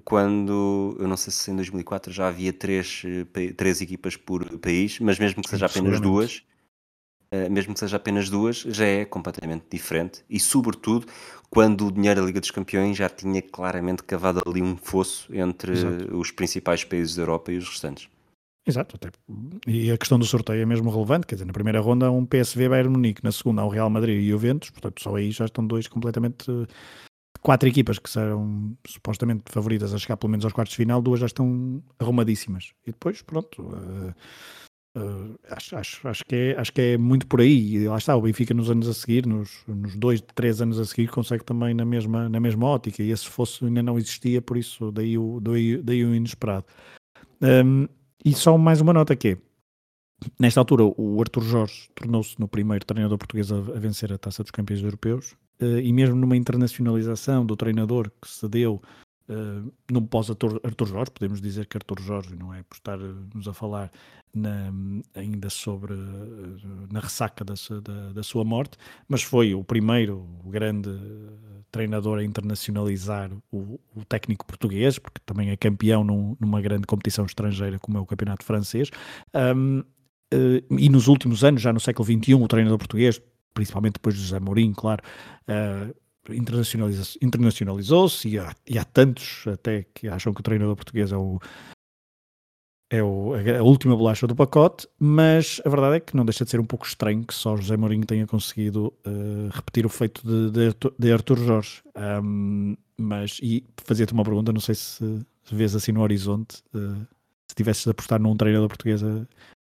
quando, 0.03 0.97
eu 0.99 1.07
não 1.07 1.15
sei 1.15 1.31
se 1.31 1.49
em 1.51 1.55
2004 1.55 2.11
já 2.11 2.27
havia 2.27 2.51
três, 2.51 3.03
eh, 3.05 3.53
três 3.53 3.81
equipas 3.81 4.15
por 4.15 4.59
país, 4.59 4.99
mas 4.99 5.17
mesmo 5.17 5.41
que 5.41 5.49
seja 5.49 5.65
apenas 5.65 5.99
duas, 5.99 6.43
eh, 6.43 6.48
mesmo 7.49 7.73
que 7.73 7.79
seja 7.79 7.97
apenas 7.97 8.29
duas, 8.29 8.57
já 8.57 8.85
é 8.85 9.05
completamente 9.05 9.65
diferente 9.71 10.23
e, 10.29 10.39
sobretudo, 10.39 11.05
quando 11.49 11.87
o 11.87 11.91
dinheiro 11.91 12.21
da 12.21 12.25
Liga 12.25 12.39
dos 12.39 12.51
Campeões 12.51 12.97
já 12.97 13.09
tinha 13.09 13.41
claramente 13.41 14.03
cavado 14.03 14.41
ali 14.45 14.61
um 14.61 14.75
fosso 14.75 15.33
entre 15.35 15.73
Exato. 15.73 16.17
os 16.17 16.31
principais 16.31 16.83
países 16.83 17.15
da 17.15 17.23
Europa 17.23 17.51
e 17.51 17.57
os 17.57 17.67
restantes. 17.67 18.09
Exato, 18.67 18.97
até. 18.97 19.09
e 19.65 19.89
a 19.89 19.97
questão 19.97 20.19
do 20.19 20.25
sorteio 20.25 20.61
é 20.61 20.65
mesmo 20.65 20.91
relevante, 20.91 21.25
quer 21.25 21.35
dizer, 21.35 21.45
na 21.45 21.53
primeira 21.53 21.79
ronda 21.79 22.05
há 22.05 22.11
um 22.11 22.25
PSV 22.25 22.69
Bayern 22.69 22.91
Munique, 22.91 23.23
na 23.23 23.31
segunda 23.31 23.63
há 23.63 23.65
o 23.65 23.69
Real 23.69 23.89
Madrid 23.89 24.21
e 24.21 24.27
o 24.27 24.31
Juventus, 24.31 24.69
portanto 24.69 25.01
só 25.01 25.15
aí 25.15 25.31
já 25.31 25.45
estão 25.45 25.65
dois 25.65 25.87
completamente 25.87 26.45
quatro 27.41 27.67
equipas 27.67 27.97
que 27.97 28.09
serão 28.09 28.77
supostamente 28.85 29.43
favoritas 29.47 29.93
a 29.93 29.97
chegar 29.97 30.17
pelo 30.17 30.29
menos 30.29 30.45
aos 30.45 30.53
quartos 30.53 30.71
de 30.71 30.77
final, 30.77 31.01
duas 31.01 31.19
já 31.19 31.25
estão 31.25 31.81
arrumadíssimas. 31.97 32.73
E 32.85 32.91
depois, 32.91 33.21
pronto, 33.21 33.61
uh, 33.61 34.13
uh, 34.99 35.39
acho, 35.49 35.75
acho, 35.75 36.07
acho, 36.07 36.25
que 36.25 36.35
é, 36.35 36.59
acho 36.59 36.71
que 36.73 36.81
é 36.81 36.97
muito 36.97 37.27
por 37.27 37.41
aí. 37.41 37.75
E 37.75 37.87
lá 37.87 37.97
está, 37.97 38.15
o 38.15 38.21
Benfica 38.21 38.53
nos 38.53 38.69
anos 38.69 38.87
a 38.87 38.93
seguir, 38.93 39.25
nos, 39.25 39.63
nos 39.67 39.95
dois, 39.95 40.21
três 40.35 40.61
anos 40.61 40.79
a 40.79 40.85
seguir, 40.85 41.07
consegue 41.07 41.43
também 41.43 41.73
na 41.73 41.85
mesma, 41.85 42.29
na 42.29 42.39
mesma 42.39 42.65
ótica. 42.67 43.01
E 43.01 43.11
esse 43.11 43.27
fosse 43.27 43.63
ainda 43.65 43.81
não 43.83 43.97
existia, 43.97 44.41
por 44.41 44.57
isso 44.57 44.91
daí 44.91 45.17
o, 45.17 45.39
daí, 45.39 45.81
daí 45.81 46.05
o 46.05 46.13
inesperado. 46.13 46.65
Um, 47.41 47.87
e 48.23 48.33
só 48.33 48.57
mais 48.57 48.81
uma 48.81 48.93
nota 48.93 49.15
que 49.15 49.29
é, 49.29 49.37
Nesta 50.39 50.59
altura, 50.59 50.83
o 50.83 51.21
Arthur 51.21 51.43
Jorge 51.43 51.89
tornou-se 51.95 52.39
no 52.39 52.47
primeiro 52.47 52.85
treinador 52.85 53.17
português 53.17 53.51
a, 53.51 53.57
a 53.57 53.79
vencer 53.79 54.11
a 54.11 54.17
Taça 54.17 54.43
dos 54.43 54.51
Campeões 54.51 54.83
Europeus 54.83 55.31
uh, 55.61 55.79
e 55.81 55.93
mesmo 55.93 56.15
numa 56.15 56.35
internacionalização 56.35 57.45
do 57.45 57.55
treinador 57.55 58.11
que 58.21 58.29
se 58.29 58.47
deu 58.47 58.81
uh, 59.29 59.71
num 59.91 60.05
pós-Arthur 60.05 60.87
Jorge, 60.87 61.11
podemos 61.11 61.41
dizer 61.41 61.65
que 61.67 61.77
Arthur 61.77 62.01
Jorge, 62.01 62.35
não 62.35 62.53
é? 62.53 62.63
Por 62.63 62.75
estarmos 62.75 63.47
a 63.47 63.53
falar 63.53 63.91
na, 64.33 64.71
ainda 65.15 65.49
sobre 65.49 65.93
na 66.91 66.99
ressaca 66.99 67.43
da, 67.43 67.53
da, 67.81 68.13
da, 68.13 68.23
sua 68.23 68.43
morte, 68.43 68.77
mas 69.07 69.23
foi 69.23 69.53
o 69.53 69.63
primeiro 69.63 70.27
grande 70.45 70.89
treinador 71.71 72.19
a 72.19 72.23
internacionalizar 72.23 73.31
o, 73.51 73.79
o 73.95 74.05
técnico 74.05 74.45
português, 74.45 74.99
porque 74.99 75.21
também 75.25 75.49
é 75.49 75.57
campeão 75.57 76.03
num, 76.03 76.35
numa 76.39 76.61
grande 76.61 76.85
competição 76.85 77.25
estrangeira 77.25 77.79
como 77.79 77.97
é 77.97 78.01
o 78.01 78.05
campeonato 78.05 78.45
francês. 78.45 78.89
Um, 79.33 79.83
e 80.77 80.89
nos 80.89 81.07
últimos 81.07 81.43
anos, 81.43 81.61
já 81.61 81.73
no 81.73 81.79
século 81.79 82.05
XXI, 82.05 82.35
o 82.35 82.47
treinador 82.47 82.77
português, 82.77 83.19
principalmente 83.53 83.93
depois 83.93 84.15
de 84.15 84.21
José 84.21 84.39
Mourinho, 84.39 84.75
claro, 84.75 85.01
uh, 85.47 85.95
internacionalizou-se 86.35 88.27
e, 88.27 88.39
e, 88.67 88.77
há 88.77 88.83
tantos 88.85 89.45
até 89.47 89.85
que 89.93 90.07
acham 90.07 90.33
que 90.33 90.39
o 90.39 90.43
treinador 90.43 90.75
português 90.75 91.11
é 91.11 91.17
o, 91.17 91.39
é 92.91 93.03
o, 93.03 93.33
a 93.33 93.63
última 93.63 93.95
bolacha 93.95 94.25
do 94.25 94.35
pacote, 94.35 94.87
mas 94.99 95.61
a 95.63 95.69
verdade 95.69 95.97
é 95.97 95.99
que 95.99 96.15
não 96.15 96.25
deixa 96.25 96.43
de 96.43 96.51
ser 96.51 96.59
um 96.59 96.65
pouco 96.65 96.85
estranho 96.85 97.23
que 97.23 97.33
só 97.33 97.55
José 97.55 97.77
Mourinho 97.77 98.05
tenha 98.05 98.25
conseguido 98.25 98.93
uh, 99.05 99.49
repetir 99.51 99.85
o 99.85 99.89
feito 99.89 100.21
de, 100.25 100.51
de, 100.51 100.75
de 100.97 101.11
Arthur 101.13 101.37
Jorge. 101.37 101.83
Um, 102.23 102.75
mas, 102.97 103.39
e 103.43 103.63
fazia-te 103.85 104.13
uma 104.13 104.23
pergunta, 104.23 104.51
não 104.51 104.59
sei 104.59 104.75
se, 104.75 105.25
se 105.43 105.55
vês 105.55 105.75
assim 105.75 105.91
no 105.91 106.01
horizonte, 106.01 106.63
uh, 106.73 107.07
se 107.47 107.55
tivesses 107.55 107.83
de 107.83 107.91
apostar 107.91 108.19
num 108.19 108.35
treinador 108.35 108.67
português 108.67 109.03
a, 109.03 109.25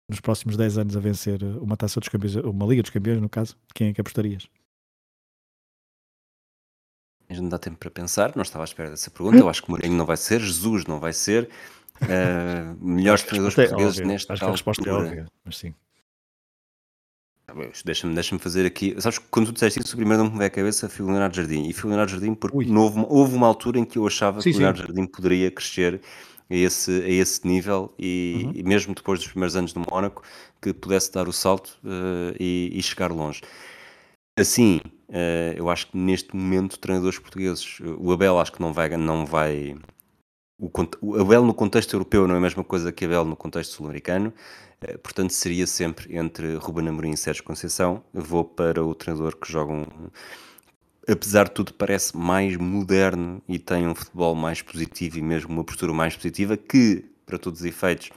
nos 0.09 0.19
próximos 0.19 0.55
10 0.55 0.77
anos 0.77 0.95
a 0.95 0.99
vencer 0.99 1.43
uma 1.59 1.75
taça 1.75 1.99
dos 1.99 2.09
campeões, 2.09 2.35
uma 2.35 2.65
Liga 2.65 2.81
dos 2.81 2.91
Campeões, 2.91 3.21
no 3.21 3.29
caso, 3.29 3.55
quem 3.73 3.89
é 3.89 3.93
que 3.93 4.01
apostarias? 4.01 4.47
Mas 7.29 7.39
não 7.39 7.49
dá 7.49 7.57
tempo 7.57 7.77
para 7.77 7.89
pensar, 7.89 8.33
não 8.35 8.41
estava 8.41 8.63
à 8.63 8.65
espera 8.65 8.89
dessa 8.89 9.11
pergunta. 9.11 9.37
Eu 9.37 9.49
acho 9.49 9.61
que 9.61 9.69
Mourinho 9.69 9.95
não 9.95 10.05
vai 10.05 10.17
ser, 10.17 10.39
Jesus 10.39 10.85
não 10.85 10.99
vai 10.99 11.11
ser. 11.11 11.49
Uh, 12.01 12.77
melhores 12.85 13.23
treinadores 13.23 13.57
é 13.57 13.67
portugueses 13.67 13.97
óbvio. 13.97 14.07
nesta 14.07 14.33
Acho 14.33 14.41
que 14.41 14.47
a 14.47 14.51
resposta 14.51 14.89
é 14.89 14.93
óbvia, 14.93 15.25
mas 15.43 15.57
sim. 15.57 15.73
Tá 17.47 17.53
deixa-me 17.85 18.13
deixa 18.13 18.37
fazer 18.39 18.65
aqui. 18.65 18.93
Sabes 18.99 19.19
que 19.19 19.25
quando 19.31 19.47
tu 19.47 19.53
disseste 19.53 19.79
isso, 19.79 19.93
o 19.93 19.97
primeiro 19.97 20.17
nome 20.17 20.31
que 20.31 20.35
me 20.35 20.39
veio 20.39 20.47
à 20.47 20.51
cabeça 20.51 20.89
foi 20.89 21.05
o 21.05 21.09
Leonardo 21.09 21.35
Jardim. 21.35 21.67
E 21.67 21.73
foi 21.73 21.87
o 21.87 21.89
Leonardo 21.89 22.11
Jardim 22.11 22.35
porque 22.35 22.57
houve, 22.57 23.05
houve, 23.07 23.35
uma 23.35 23.47
altura 23.47 23.79
em 23.79 23.85
que 23.85 23.97
eu 23.97 24.05
achava 24.05 24.41
sim, 24.41 24.51
que 24.51 24.57
o 24.57 24.59
Leonardo 24.59 24.81
sim. 24.81 24.87
Jardim 24.87 25.05
poderia 25.05 25.49
crescer 25.49 26.01
a 26.49 26.55
esse, 26.55 26.91
a 26.91 27.07
esse 27.07 27.47
nível 27.47 27.93
e, 27.97 28.43
uhum. 28.43 28.51
e, 28.53 28.63
mesmo 28.63 28.93
depois 28.93 29.19
dos 29.19 29.29
primeiros 29.29 29.55
anos 29.55 29.73
no 29.73 29.85
Mónaco, 29.89 30.23
que 30.61 30.73
pudesse 30.73 31.11
dar 31.11 31.27
o 31.29 31.33
salto 31.33 31.77
uh, 31.85 32.35
e, 32.37 32.69
e, 32.73 32.83
chegar 32.83 33.11
longe. 33.11 33.41
Assim, 34.37 34.81
eu 35.55 35.69
acho 35.69 35.87
que 35.87 35.97
neste 35.97 36.35
momento, 36.35 36.79
treinadores 36.79 37.17
portugueses, 37.19 37.79
o 37.97 38.11
Abel 38.11 38.39
acho 38.39 38.51
que 38.51 38.61
não 38.61 38.73
vai, 38.73 38.89
não 38.97 39.25
vai 39.25 39.75
o, 40.59 40.71
o 41.01 41.21
Abel 41.21 41.43
no 41.43 41.53
contexto 41.53 41.93
europeu 41.93 42.27
não 42.27 42.35
é 42.35 42.37
a 42.39 42.41
mesma 42.41 42.63
coisa 42.63 42.91
que 42.91 43.05
Abel 43.05 43.23
no 43.25 43.35
contexto 43.35 43.73
sul-americano, 43.73 44.33
eh, 44.81 44.97
portanto 44.97 45.31
seria 45.31 45.67
sempre 45.67 46.17
entre 46.17 46.55
Ruben 46.55 46.87
Amorim 46.87 47.11
e 47.11 47.17
Sérgio 47.17 47.43
Conceição. 47.43 48.03
vou 48.11 48.43
para 48.43 48.83
o 48.83 48.95
treinador 48.95 49.35
que 49.37 49.51
joga 49.51 49.71
um, 49.71 49.85
apesar 51.07 51.45
de 51.45 51.51
tudo 51.51 51.73
parece 51.73 52.17
mais 52.17 52.57
moderno 52.57 53.41
e 53.47 53.59
tem 53.59 53.87
um 53.87 53.93
futebol 53.93 54.33
mais 54.35 54.61
positivo 54.61 55.19
e 55.19 55.21
mesmo 55.21 55.53
uma 55.53 55.63
postura 55.63 55.93
mais 55.93 56.15
positiva 56.15 56.57
que, 56.57 57.05
para 57.25 57.37
todos 57.37 57.59
os 57.61 57.65
efeitos, 57.65 58.09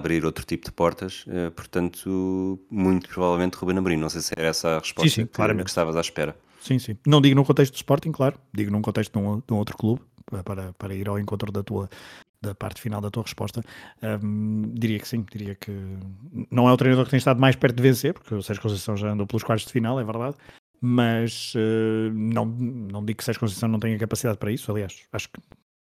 abrir 0.00 0.24
outro 0.24 0.44
tipo 0.44 0.64
de 0.66 0.72
portas, 0.72 1.24
uh, 1.26 1.50
portanto, 1.52 2.58
muito 2.70 3.08
provavelmente 3.08 3.56
Ruben 3.56 3.78
Amorim. 3.78 3.96
Não 3.96 4.10
sei 4.10 4.20
se 4.20 4.32
era 4.36 4.48
essa 4.48 4.76
a 4.76 4.78
resposta 4.78 5.08
sim, 5.08 5.14
sim, 5.22 5.26
que, 5.26 5.32
claramente. 5.32 5.64
que 5.64 5.70
estavas 5.70 5.96
à 5.96 6.00
espera. 6.00 6.36
Sim, 6.60 6.78
sim. 6.78 6.96
Não 7.06 7.20
digo 7.20 7.34
num 7.36 7.44
contexto 7.44 7.72
de 7.72 7.78
Sporting, 7.78 8.12
claro, 8.12 8.38
digo 8.52 8.70
num 8.70 8.82
contexto 8.82 9.12
de 9.12 9.24
um, 9.24 9.38
de 9.38 9.52
um 9.52 9.56
outro 9.56 9.76
clube, 9.76 10.02
para, 10.44 10.72
para 10.74 10.94
ir 10.94 11.08
ao 11.08 11.18
encontro 11.18 11.50
da 11.50 11.62
tua 11.62 11.88
da 12.42 12.54
parte 12.54 12.80
final 12.80 13.02
da 13.02 13.10
tua 13.10 13.22
resposta, 13.22 13.62
um, 14.22 14.72
diria 14.72 14.98
que 14.98 15.06
sim, 15.06 15.24
diria 15.30 15.54
que 15.54 15.70
não 16.50 16.66
é 16.68 16.72
o 16.72 16.76
treinador 16.76 17.04
que 17.04 17.10
tem 17.10 17.18
estado 17.18 17.38
mais 17.38 17.54
perto 17.54 17.76
de 17.76 17.82
vencer, 17.82 18.14
porque 18.14 18.34
o 18.34 18.42
Sérgio 18.42 18.62
Conceição 18.62 18.96
já 18.96 19.10
andou 19.10 19.26
pelos 19.26 19.44
quartos 19.44 19.66
de 19.66 19.72
final, 19.72 20.00
é 20.00 20.04
verdade, 20.04 20.36
mas 20.80 21.52
uh, 21.54 22.10
não, 22.14 22.46
não 22.46 23.04
digo 23.04 23.18
que 23.18 23.24
Sérgio 23.24 23.40
Conceição 23.40 23.68
não 23.68 23.78
tenha 23.78 23.98
capacidade 23.98 24.38
para 24.38 24.50
isso, 24.50 24.72
aliás, 24.72 25.02
acho 25.12 25.28
que 25.28 25.38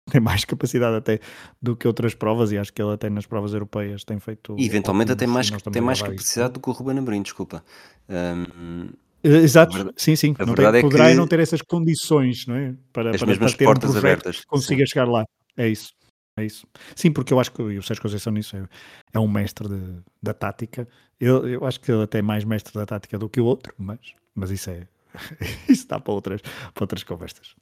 tem 0.11 0.21
mais 0.21 0.45
capacidade 0.45 0.95
até 0.95 1.19
do 1.61 1.75
que 1.75 1.87
outras 1.87 2.15
provas 2.15 2.51
e 2.51 2.57
acho 2.57 2.71
que 2.71 2.81
ele 2.81 2.93
até 2.93 3.09
nas 3.09 3.25
provas 3.25 3.53
europeias 3.53 4.03
tem 4.03 4.19
feito... 4.19 4.55
E 4.57 4.65
eventualmente 4.65 5.11
até 5.11 5.27
mais, 5.27 5.49
tem 5.49 5.81
mais 5.81 6.01
capacidade 6.01 6.53
do 6.53 6.59
que 6.59 6.69
o 6.69 6.73
Ruben 6.73 6.97
Amorim, 6.97 7.21
desculpa. 7.21 7.63
Um, 8.09 8.89
eh, 9.23 9.37
exato, 9.37 9.93
sim, 9.97 10.15
sim. 10.15 10.35
A 10.39 10.45
não 10.45 10.55
tem, 10.55 10.65
é 10.65 10.81
poderá 10.81 11.09
que... 11.09 11.15
não 11.15 11.27
ter 11.27 11.39
essas 11.39 11.61
condições, 11.61 12.45
não 12.47 12.55
é? 12.55 12.73
Para, 12.93 13.11
As 13.11 13.17
para, 13.17 13.27
mesmas 13.27 13.51
para 13.51 13.57
ter 13.57 13.65
portas 13.65 13.95
um 13.95 13.97
abertas. 13.97 14.45
Consiga 14.45 14.85
sim. 14.85 14.91
chegar 14.91 15.07
lá. 15.07 15.25
É 15.55 15.67
isso. 15.67 15.91
É 16.37 16.45
isso. 16.45 16.67
Sim, 16.95 17.11
porque 17.11 17.33
eu 17.33 17.39
acho 17.39 17.51
que 17.51 17.61
o 17.61 17.81
Sérgio 17.81 18.01
Conceição 18.01 18.31
nisso 18.31 18.55
é, 18.55 18.67
é 19.13 19.19
um 19.19 19.27
mestre 19.27 19.67
de, 19.67 19.99
da 20.21 20.33
tática. 20.35 20.87
Eu, 21.19 21.47
eu 21.47 21.65
acho 21.65 21.79
que 21.79 21.91
ele 21.91 22.03
até 22.03 22.19
é 22.19 22.21
mais 22.21 22.43
mestre 22.43 22.73
da 22.73 22.85
tática 22.85 23.17
do 23.17 23.27
que 23.27 23.41
o 23.41 23.45
outro, 23.45 23.73
mas, 23.77 23.99
mas 24.35 24.51
isso 24.51 24.69
é. 24.69 24.87
isso 25.67 25.81
está 25.81 25.99
para 25.99 26.13
outras, 26.13 26.41
para 26.41 26.83
outras 26.83 27.03
conversas. 27.03 27.55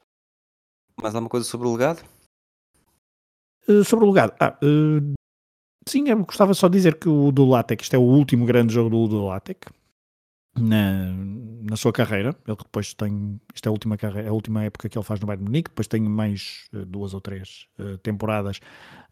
Mais 1.02 1.16
alguma 1.16 1.30
coisa 1.30 1.46
sobre 1.46 1.68
o 1.68 1.72
legado? 1.72 2.04
Uh, 3.68 3.84
sobre 3.84 4.06
o 4.06 4.10
legado. 4.10 4.34
Ah, 4.40 4.58
uh, 4.64 5.14
sim, 5.88 6.08
eu 6.10 6.18
gostava 6.24 6.54
só 6.54 6.68
de 6.68 6.78
dizer 6.78 7.00
que 7.00 7.10
o 7.10 7.32
do 7.32 7.50
isto 7.82 7.96
é 7.96 7.98
o 7.98 8.02
último 8.02 8.46
grande 8.46 8.74
jogo 8.74 8.90
do, 8.90 9.08
do 9.08 9.26
Latec 9.26 9.68
na, 10.58 11.14
na 11.70 11.76
sua 11.76 11.92
carreira. 11.92 12.36
Ele 12.48 12.58
depois 12.58 12.94
tem, 12.94 13.40
esta 13.54 13.68
é 13.68 13.70
a 13.70 13.72
última, 13.72 13.98
carreira, 13.98 14.30
a 14.30 14.34
última 14.34 14.64
época 14.64 14.88
que 14.88 14.98
ele 14.98 15.06
faz 15.06 15.20
no 15.20 15.28
Bayern 15.28 15.44
Munique, 15.44 15.70
depois 15.70 15.88
tem 15.88 16.02
mais 16.02 16.68
uh, 16.74 16.86
duas 16.86 17.14
ou 17.14 17.22
três 17.22 17.68
uh, 17.80 17.98
temporadas, 17.98 18.60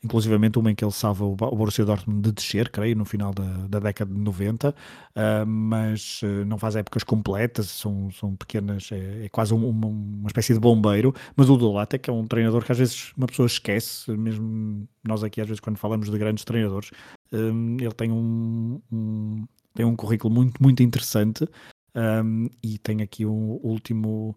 inclusivamente 0.04 0.58
uma 0.58 0.72
em 0.72 0.76
que 0.76 0.84
ele 0.84 0.92
salva 0.92 1.26
o, 1.26 1.34
o 1.34 1.56
Borussia 1.56 1.86
Dortmund 1.86 2.22
de 2.22 2.32
descer, 2.32 2.70
creio, 2.70 2.96
no 2.96 3.06
final 3.06 3.34
da, 3.34 3.68
da 3.68 3.80
década 3.80 4.14
de 4.14 4.20
90, 4.20 4.70
uh, 4.70 4.74
eh, 5.16 5.46
mas 5.46 6.22
não 6.46 6.58
faz 6.58 6.76
épocas 6.76 7.04
completas, 7.04 7.68
são, 7.68 8.12
são 8.12 8.36
pequenas, 8.36 8.92
é, 8.92 9.26
é 9.26 9.30
quase 9.30 9.54
um, 9.54 9.68
uma, 9.68 9.88
uma 9.88 10.28
espécie 10.28 10.54
de 10.54 10.60
bombeiro, 10.60 11.14
mas 11.36 11.50
o 11.50 11.58
Dolate 11.58 11.96
é 11.96 12.00
que 12.00 12.10
é 12.10 12.14
um 12.14 12.26
treinador 12.28 12.64
que 12.64 12.72
às 12.72 12.78
vezes 12.78 13.14
uma 13.16 13.28
pessoa 13.28 13.46
esquece, 13.46 14.12
mesmo 14.12 14.88
nós 15.04 15.24
aqui 15.24 15.40
às 15.40 15.48
vezes 15.48 15.60
quando 15.60 15.78
falamos 15.78 16.10
de 16.10 16.18
grandes 16.18 16.44
treinadores, 16.44 16.92
ele 17.32 17.94
tem 17.96 18.12
um, 18.12 18.80
um 18.92 19.46
tem 19.74 19.86
um 19.86 19.96
currículo 19.96 20.34
muito, 20.34 20.62
muito 20.62 20.84
interessante 20.84 21.48
um, 21.96 22.50
e 22.62 22.78
tem 22.78 23.02
aqui 23.02 23.26
o 23.26 23.60
último, 23.64 24.36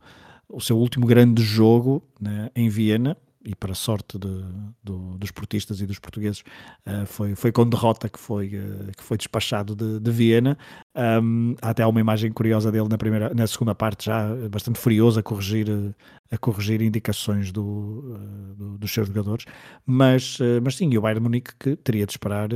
o 0.49 0.61
seu 0.61 0.77
último 0.79 1.07
grande 1.07 1.43
jogo 1.43 2.03
né, 2.21 2.51
em 2.55 2.69
Viena, 2.69 3.17
e 3.47 3.55
para 3.55 3.75
sorte 3.75 4.19
de, 4.19 4.45
do, 4.83 5.17
dos 5.17 5.31
portistas 5.31 5.81
e 5.81 5.87
dos 5.87 6.01
portugueses, 6.01 6.41
uh, 6.85 7.07
foi, 7.07 7.37
foi 7.37 7.53
com 7.53 7.65
derrota 7.65 8.09
que 8.09 8.19
foi, 8.19 8.49
uh, 8.49 8.91
que 8.97 9.03
foi 9.03 9.17
despachado 9.17 9.77
de, 9.77 10.01
de 10.01 10.11
Viena. 10.11 10.59
Um, 11.23 11.55
há 11.63 11.71
até 11.71 11.87
uma 11.87 12.01
imagem 12.01 12.33
curiosa 12.33 12.73
dele 12.73 12.89
na, 12.89 12.99
primeira, 12.99 13.33
na 13.33 13.47
segunda 13.47 13.75
parte, 13.75 14.07
já 14.07 14.29
bastante 14.51 14.81
furioso 14.81 15.21
a 15.21 15.23
corrigir, 15.23 15.69
a 16.31 16.37
corrigir 16.37 16.83
indicações 16.83 17.53
do, 17.53 17.63
uh, 17.63 18.55
do 18.57 18.79
dos 18.79 18.93
seus 18.93 19.07
jogadores. 19.07 19.45
Mas, 19.87 20.39
mas 20.63 20.75
sim, 20.77 20.97
o 20.97 21.01
Bayern 21.01 21.23
Munique 21.23 21.53
que 21.59 21.77
teria 21.77 22.05
de 22.05 22.13
esperar 22.13 22.49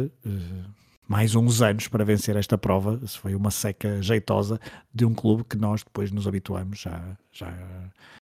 mais 1.10 1.34
uns 1.34 1.60
anos 1.60 1.88
para 1.88 2.04
vencer 2.04 2.36
esta 2.36 2.56
prova. 2.56 3.00
Isso 3.02 3.18
foi 3.18 3.34
uma 3.34 3.50
seca 3.50 4.00
jeitosa 4.00 4.60
de 4.94 5.04
um 5.04 5.12
clube 5.12 5.42
que 5.42 5.56
nós 5.56 5.82
depois 5.82 6.12
nos 6.12 6.24
habituamos 6.24 6.78
já, 6.78 7.02
já, 7.32 7.52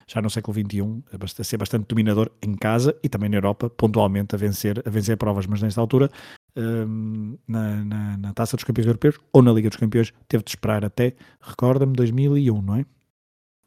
já 0.07 0.23
no 0.23 0.31
século 0.31 0.59
XXI 0.59 1.05
a 1.39 1.45
ser 1.45 1.59
bastante 1.59 1.87
dominador 1.87 2.31
em 2.41 2.55
casa 2.55 2.97
e 3.03 3.09
também 3.11 3.29
na 3.29 3.37
Europa, 3.37 3.69
pontualmente 3.69 4.35
a 4.35 4.39
vencer, 4.39 4.83
a 4.87 4.89
vencer 4.89 5.19
provas, 5.19 5.47
mas 5.47 5.61
nesta 5.61 5.79
altura 5.79 6.11
um, 6.57 7.37
na, 7.47 7.85
na, 7.85 8.17
na, 8.17 8.33
Taça 8.33 8.57
dos 8.57 8.65
Campeões 8.65 8.87
Europeus 8.87 9.21
ou 9.35 9.43
na 9.43 9.53
Liga 9.53 9.69
dos 9.69 9.77
Campeões 9.77 10.11
teve 10.27 10.43
de 10.43 10.51
esperar 10.53 10.83
até, 10.83 11.13
recorda-me, 11.43 11.93
2001, 11.93 12.63
não 12.63 12.77
é? 12.77 12.87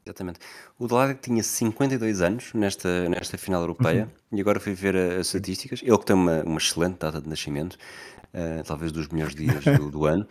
Exatamente. 0.03 0.39
O 0.79 0.87
Delag 0.87 1.13
tinha 1.21 1.43
52 1.43 2.21
anos 2.21 2.53
nesta, 2.55 3.07
nesta 3.07 3.37
final 3.37 3.61
europeia 3.61 4.09
uhum. 4.31 4.39
e 4.39 4.41
agora 4.41 4.59
fui 4.59 4.73
ver 4.73 4.95
as 4.95 5.27
estatísticas. 5.27 5.81
Ele 5.83 5.97
que 5.99 6.05
tem 6.05 6.15
uma, 6.15 6.41
uma 6.41 6.57
excelente 6.57 6.97
data 6.97 7.21
de 7.21 7.29
nascimento, 7.29 7.77
uh, 8.33 8.63
talvez 8.65 8.91
dos 8.91 9.07
melhores 9.07 9.35
dias 9.35 9.63
do, 9.63 9.89
do 9.89 10.05
ano. 10.05 10.27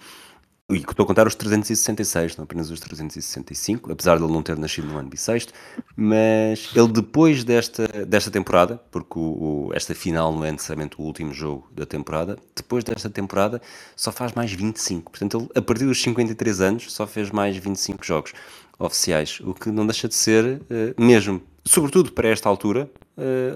E 0.71 0.77
estou 0.77 1.03
a 1.03 1.07
contar 1.07 1.27
os 1.27 1.35
366, 1.35 2.37
não 2.37 2.45
apenas 2.45 2.71
os 2.71 2.79
365, 2.79 3.91
apesar 3.91 4.17
de 4.19 4.23
ele 4.23 4.33
não 4.33 4.41
ter 4.41 4.57
nascido 4.57 4.87
no 4.87 4.99
ano 4.99 5.09
bissexto, 5.09 5.53
mas 5.97 6.71
ele 6.77 6.87
depois 6.87 7.43
desta, 7.43 7.89
desta 8.07 8.31
temporada, 8.31 8.81
porque 8.89 9.19
o, 9.19 9.67
o, 9.67 9.71
esta 9.75 9.97
final 9.97 10.33
não 10.33 10.45
é 10.45 10.53
necessariamente 10.53 11.01
o 11.01 11.03
último 11.05 11.35
jogo 11.35 11.69
da 11.75 11.85
temporada, 11.85 12.39
depois 12.55 12.85
desta 12.85 13.11
temporada 13.11 13.61
só 13.97 14.13
faz 14.13 14.33
mais 14.33 14.53
25. 14.53 15.11
Portanto, 15.11 15.39
ele 15.39 15.49
a 15.57 15.61
partir 15.61 15.87
dos 15.87 16.01
53 16.01 16.61
anos 16.61 16.93
só 16.93 17.05
fez 17.05 17.33
mais 17.33 17.57
25 17.57 18.07
jogos 18.07 18.33
oficiais, 18.79 19.41
o 19.41 19.53
que 19.53 19.71
não 19.71 19.85
deixa 19.85 20.07
de 20.07 20.15
ser, 20.15 20.45
uh, 20.45 21.03
mesmo, 21.03 21.43
sobretudo 21.65 22.13
para 22.13 22.29
esta 22.29 22.49
altura, 22.49 22.89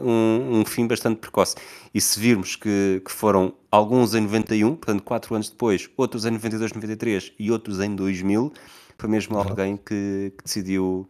um, 0.02 0.60
um, 0.60 0.64
fim 0.64 0.86
bastante 0.86 1.18
precoce. 1.18 1.54
E 1.92 2.00
se 2.00 2.18
virmos 2.18 2.56
que, 2.56 3.02
que 3.04 3.10
foram 3.10 3.54
alguns 3.70 4.14
em 4.14 4.20
91, 4.20 4.76
portanto 4.76 5.02
4 5.02 5.34
anos 5.34 5.48
depois, 5.48 5.88
outros 5.96 6.24
em 6.24 6.30
92, 6.32 6.72
93 6.72 7.32
e 7.38 7.50
outros 7.50 7.80
em 7.80 7.94
2000, 7.94 8.52
foi 8.98 9.10
mesmo 9.10 9.36
alguém 9.36 9.76
que, 9.76 10.32
que 10.36 10.44
decidiu 10.44 11.08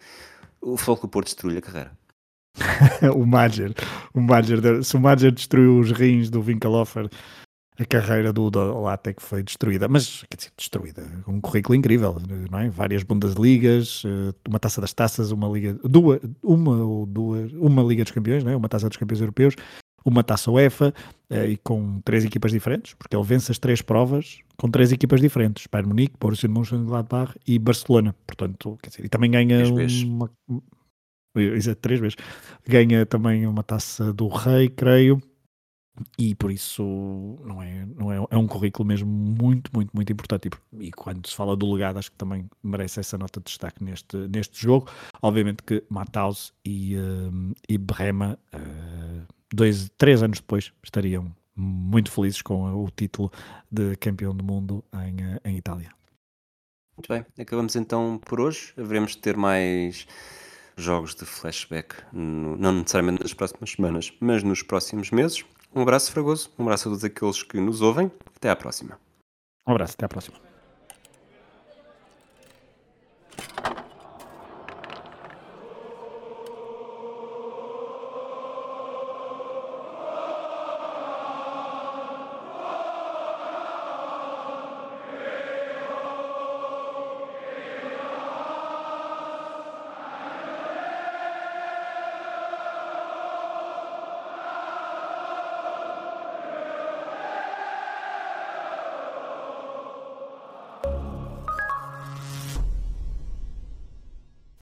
o 0.60 0.76
Futebol 0.76 1.08
Porto 1.08 1.26
destruir 1.26 1.58
a 1.58 1.60
carreira. 1.60 1.92
o 3.14 3.26
Major, 3.26 3.72
o 4.14 4.20
Major, 4.20 4.82
se 4.82 4.96
o 4.96 5.00
Major 5.00 5.30
destruiu 5.32 5.78
os 5.78 5.90
rins 5.90 6.30
do 6.30 6.40
Winkelhofer, 6.40 7.08
a 7.78 7.84
carreira 7.84 8.32
do 8.32 8.50
Latek 8.82 9.20
foi 9.20 9.42
destruída, 9.42 9.88
mas 9.88 10.24
quer 10.30 10.36
dizer, 10.36 10.52
destruída, 10.56 11.02
um 11.26 11.40
currículo 11.40 11.74
incrível, 11.74 12.16
não 12.50 12.58
é? 12.58 12.68
Várias 12.68 13.02
Bundesligas, 13.02 14.02
eh, 14.06 14.32
uma 14.48 14.60
taça 14.60 14.80
das 14.80 14.92
taças, 14.92 15.32
uma 15.32 15.48
liga, 15.48 15.76
duas, 15.82 16.20
uma 16.42 16.76
ou 16.76 17.04
duas, 17.04 17.52
uma 17.54 17.82
Liga 17.82 18.04
dos 18.04 18.12
Campeões, 18.12 18.44
não 18.44 18.52
é? 18.52 18.56
Uma 18.56 18.68
taça 18.68 18.88
dos 18.88 18.96
Campeões 18.96 19.20
Europeus, 19.20 19.56
uma 20.04 20.22
taça 20.22 20.50
UEFA 20.50 20.94
eh, 21.28 21.48
e 21.48 21.56
com 21.56 22.00
três 22.04 22.24
equipas 22.24 22.52
diferentes, 22.52 22.94
porque 22.94 23.16
ele 23.16 23.24
vence 23.24 23.50
as 23.50 23.58
três 23.58 23.82
provas 23.82 24.38
com 24.56 24.70
três 24.70 24.92
equipas 24.92 25.20
diferentes, 25.20 25.66
Bayern 25.66 25.88
Munique, 25.88 26.14
Borussia 26.20 26.48
Mönchengladbach 26.48 27.34
e 27.44 27.58
Barcelona, 27.58 28.14
portanto, 28.24 28.78
quer 28.80 28.90
dizer, 28.90 29.04
e 29.04 29.08
também 29.08 29.30
ganha 29.30 29.64
uma, 30.04 30.30
três 31.80 32.00
vezes. 32.00 32.16
Ganha 32.66 33.04
também 33.04 33.46
uma 33.46 33.62
taça 33.62 34.12
do 34.12 34.28
Rei, 34.28 34.68
creio. 34.68 35.20
E 36.18 36.34
por 36.34 36.50
isso 36.50 36.82
não 37.44 37.62
é, 37.62 37.86
não 37.86 38.12
é, 38.12 38.26
é 38.30 38.36
um 38.36 38.48
currículo 38.48 38.86
mesmo 38.86 39.08
muito, 39.08 39.70
muito, 39.72 39.90
muito 39.94 40.12
importante. 40.12 40.50
E, 40.78 40.86
e, 40.86 40.90
quando 40.90 41.26
se 41.28 41.34
fala 41.34 41.56
do 41.56 41.72
legado, 41.72 41.98
acho 41.98 42.10
que 42.10 42.16
também 42.16 42.48
merece 42.62 43.00
essa 43.00 43.16
nota 43.16 43.40
de 43.40 43.46
destaque 43.46 43.82
neste, 43.82 44.16
neste 44.28 44.60
jogo. 44.60 44.90
Obviamente 45.22 45.62
que 45.62 45.84
Matthaus 45.88 46.52
e, 46.64 46.96
uh, 46.96 47.54
e 47.68 47.78
Brema, 47.78 48.38
uh, 48.52 49.34
dois, 49.52 49.88
três 49.96 50.22
anos 50.22 50.40
depois, 50.40 50.72
estariam 50.82 51.32
muito 51.56 52.10
felizes 52.10 52.42
com 52.42 52.64
o 52.84 52.90
título 52.90 53.30
de 53.70 53.96
campeão 53.96 54.34
do 54.34 54.42
mundo 54.42 54.84
em, 54.92 55.22
eh, 55.22 55.40
em 55.44 55.56
Itália. 55.56 55.90
Muito 56.96 57.08
bem, 57.08 57.24
acabamos 57.38 57.76
então 57.76 58.20
por 58.24 58.40
hoje. 58.40 58.72
Haveremos 58.76 59.12
de 59.12 59.18
ter 59.18 59.36
mais 59.36 60.06
jogos 60.76 61.14
de 61.14 61.24
flashback, 61.24 61.94
no, 62.12 62.56
não 62.56 62.72
necessariamente 62.72 63.22
nas 63.22 63.32
próximas 63.32 63.70
semanas, 63.70 64.12
mas 64.20 64.42
nos 64.42 64.62
próximos 64.62 65.10
meses. 65.10 65.44
Um 65.74 65.82
abraço 65.82 66.12
fragoso, 66.12 66.50
um 66.58 66.62
abraço 66.62 66.88
a 66.88 66.90
todos 66.92 67.04
aqueles 67.04 67.42
que 67.42 67.58
nos 67.58 67.80
ouvem. 67.80 68.10
Até 68.36 68.48
à 68.48 68.56
próxima. 68.56 68.98
Um 69.66 69.72
abraço, 69.72 69.94
até 69.94 70.04
à 70.04 70.08
próxima. 70.08 70.53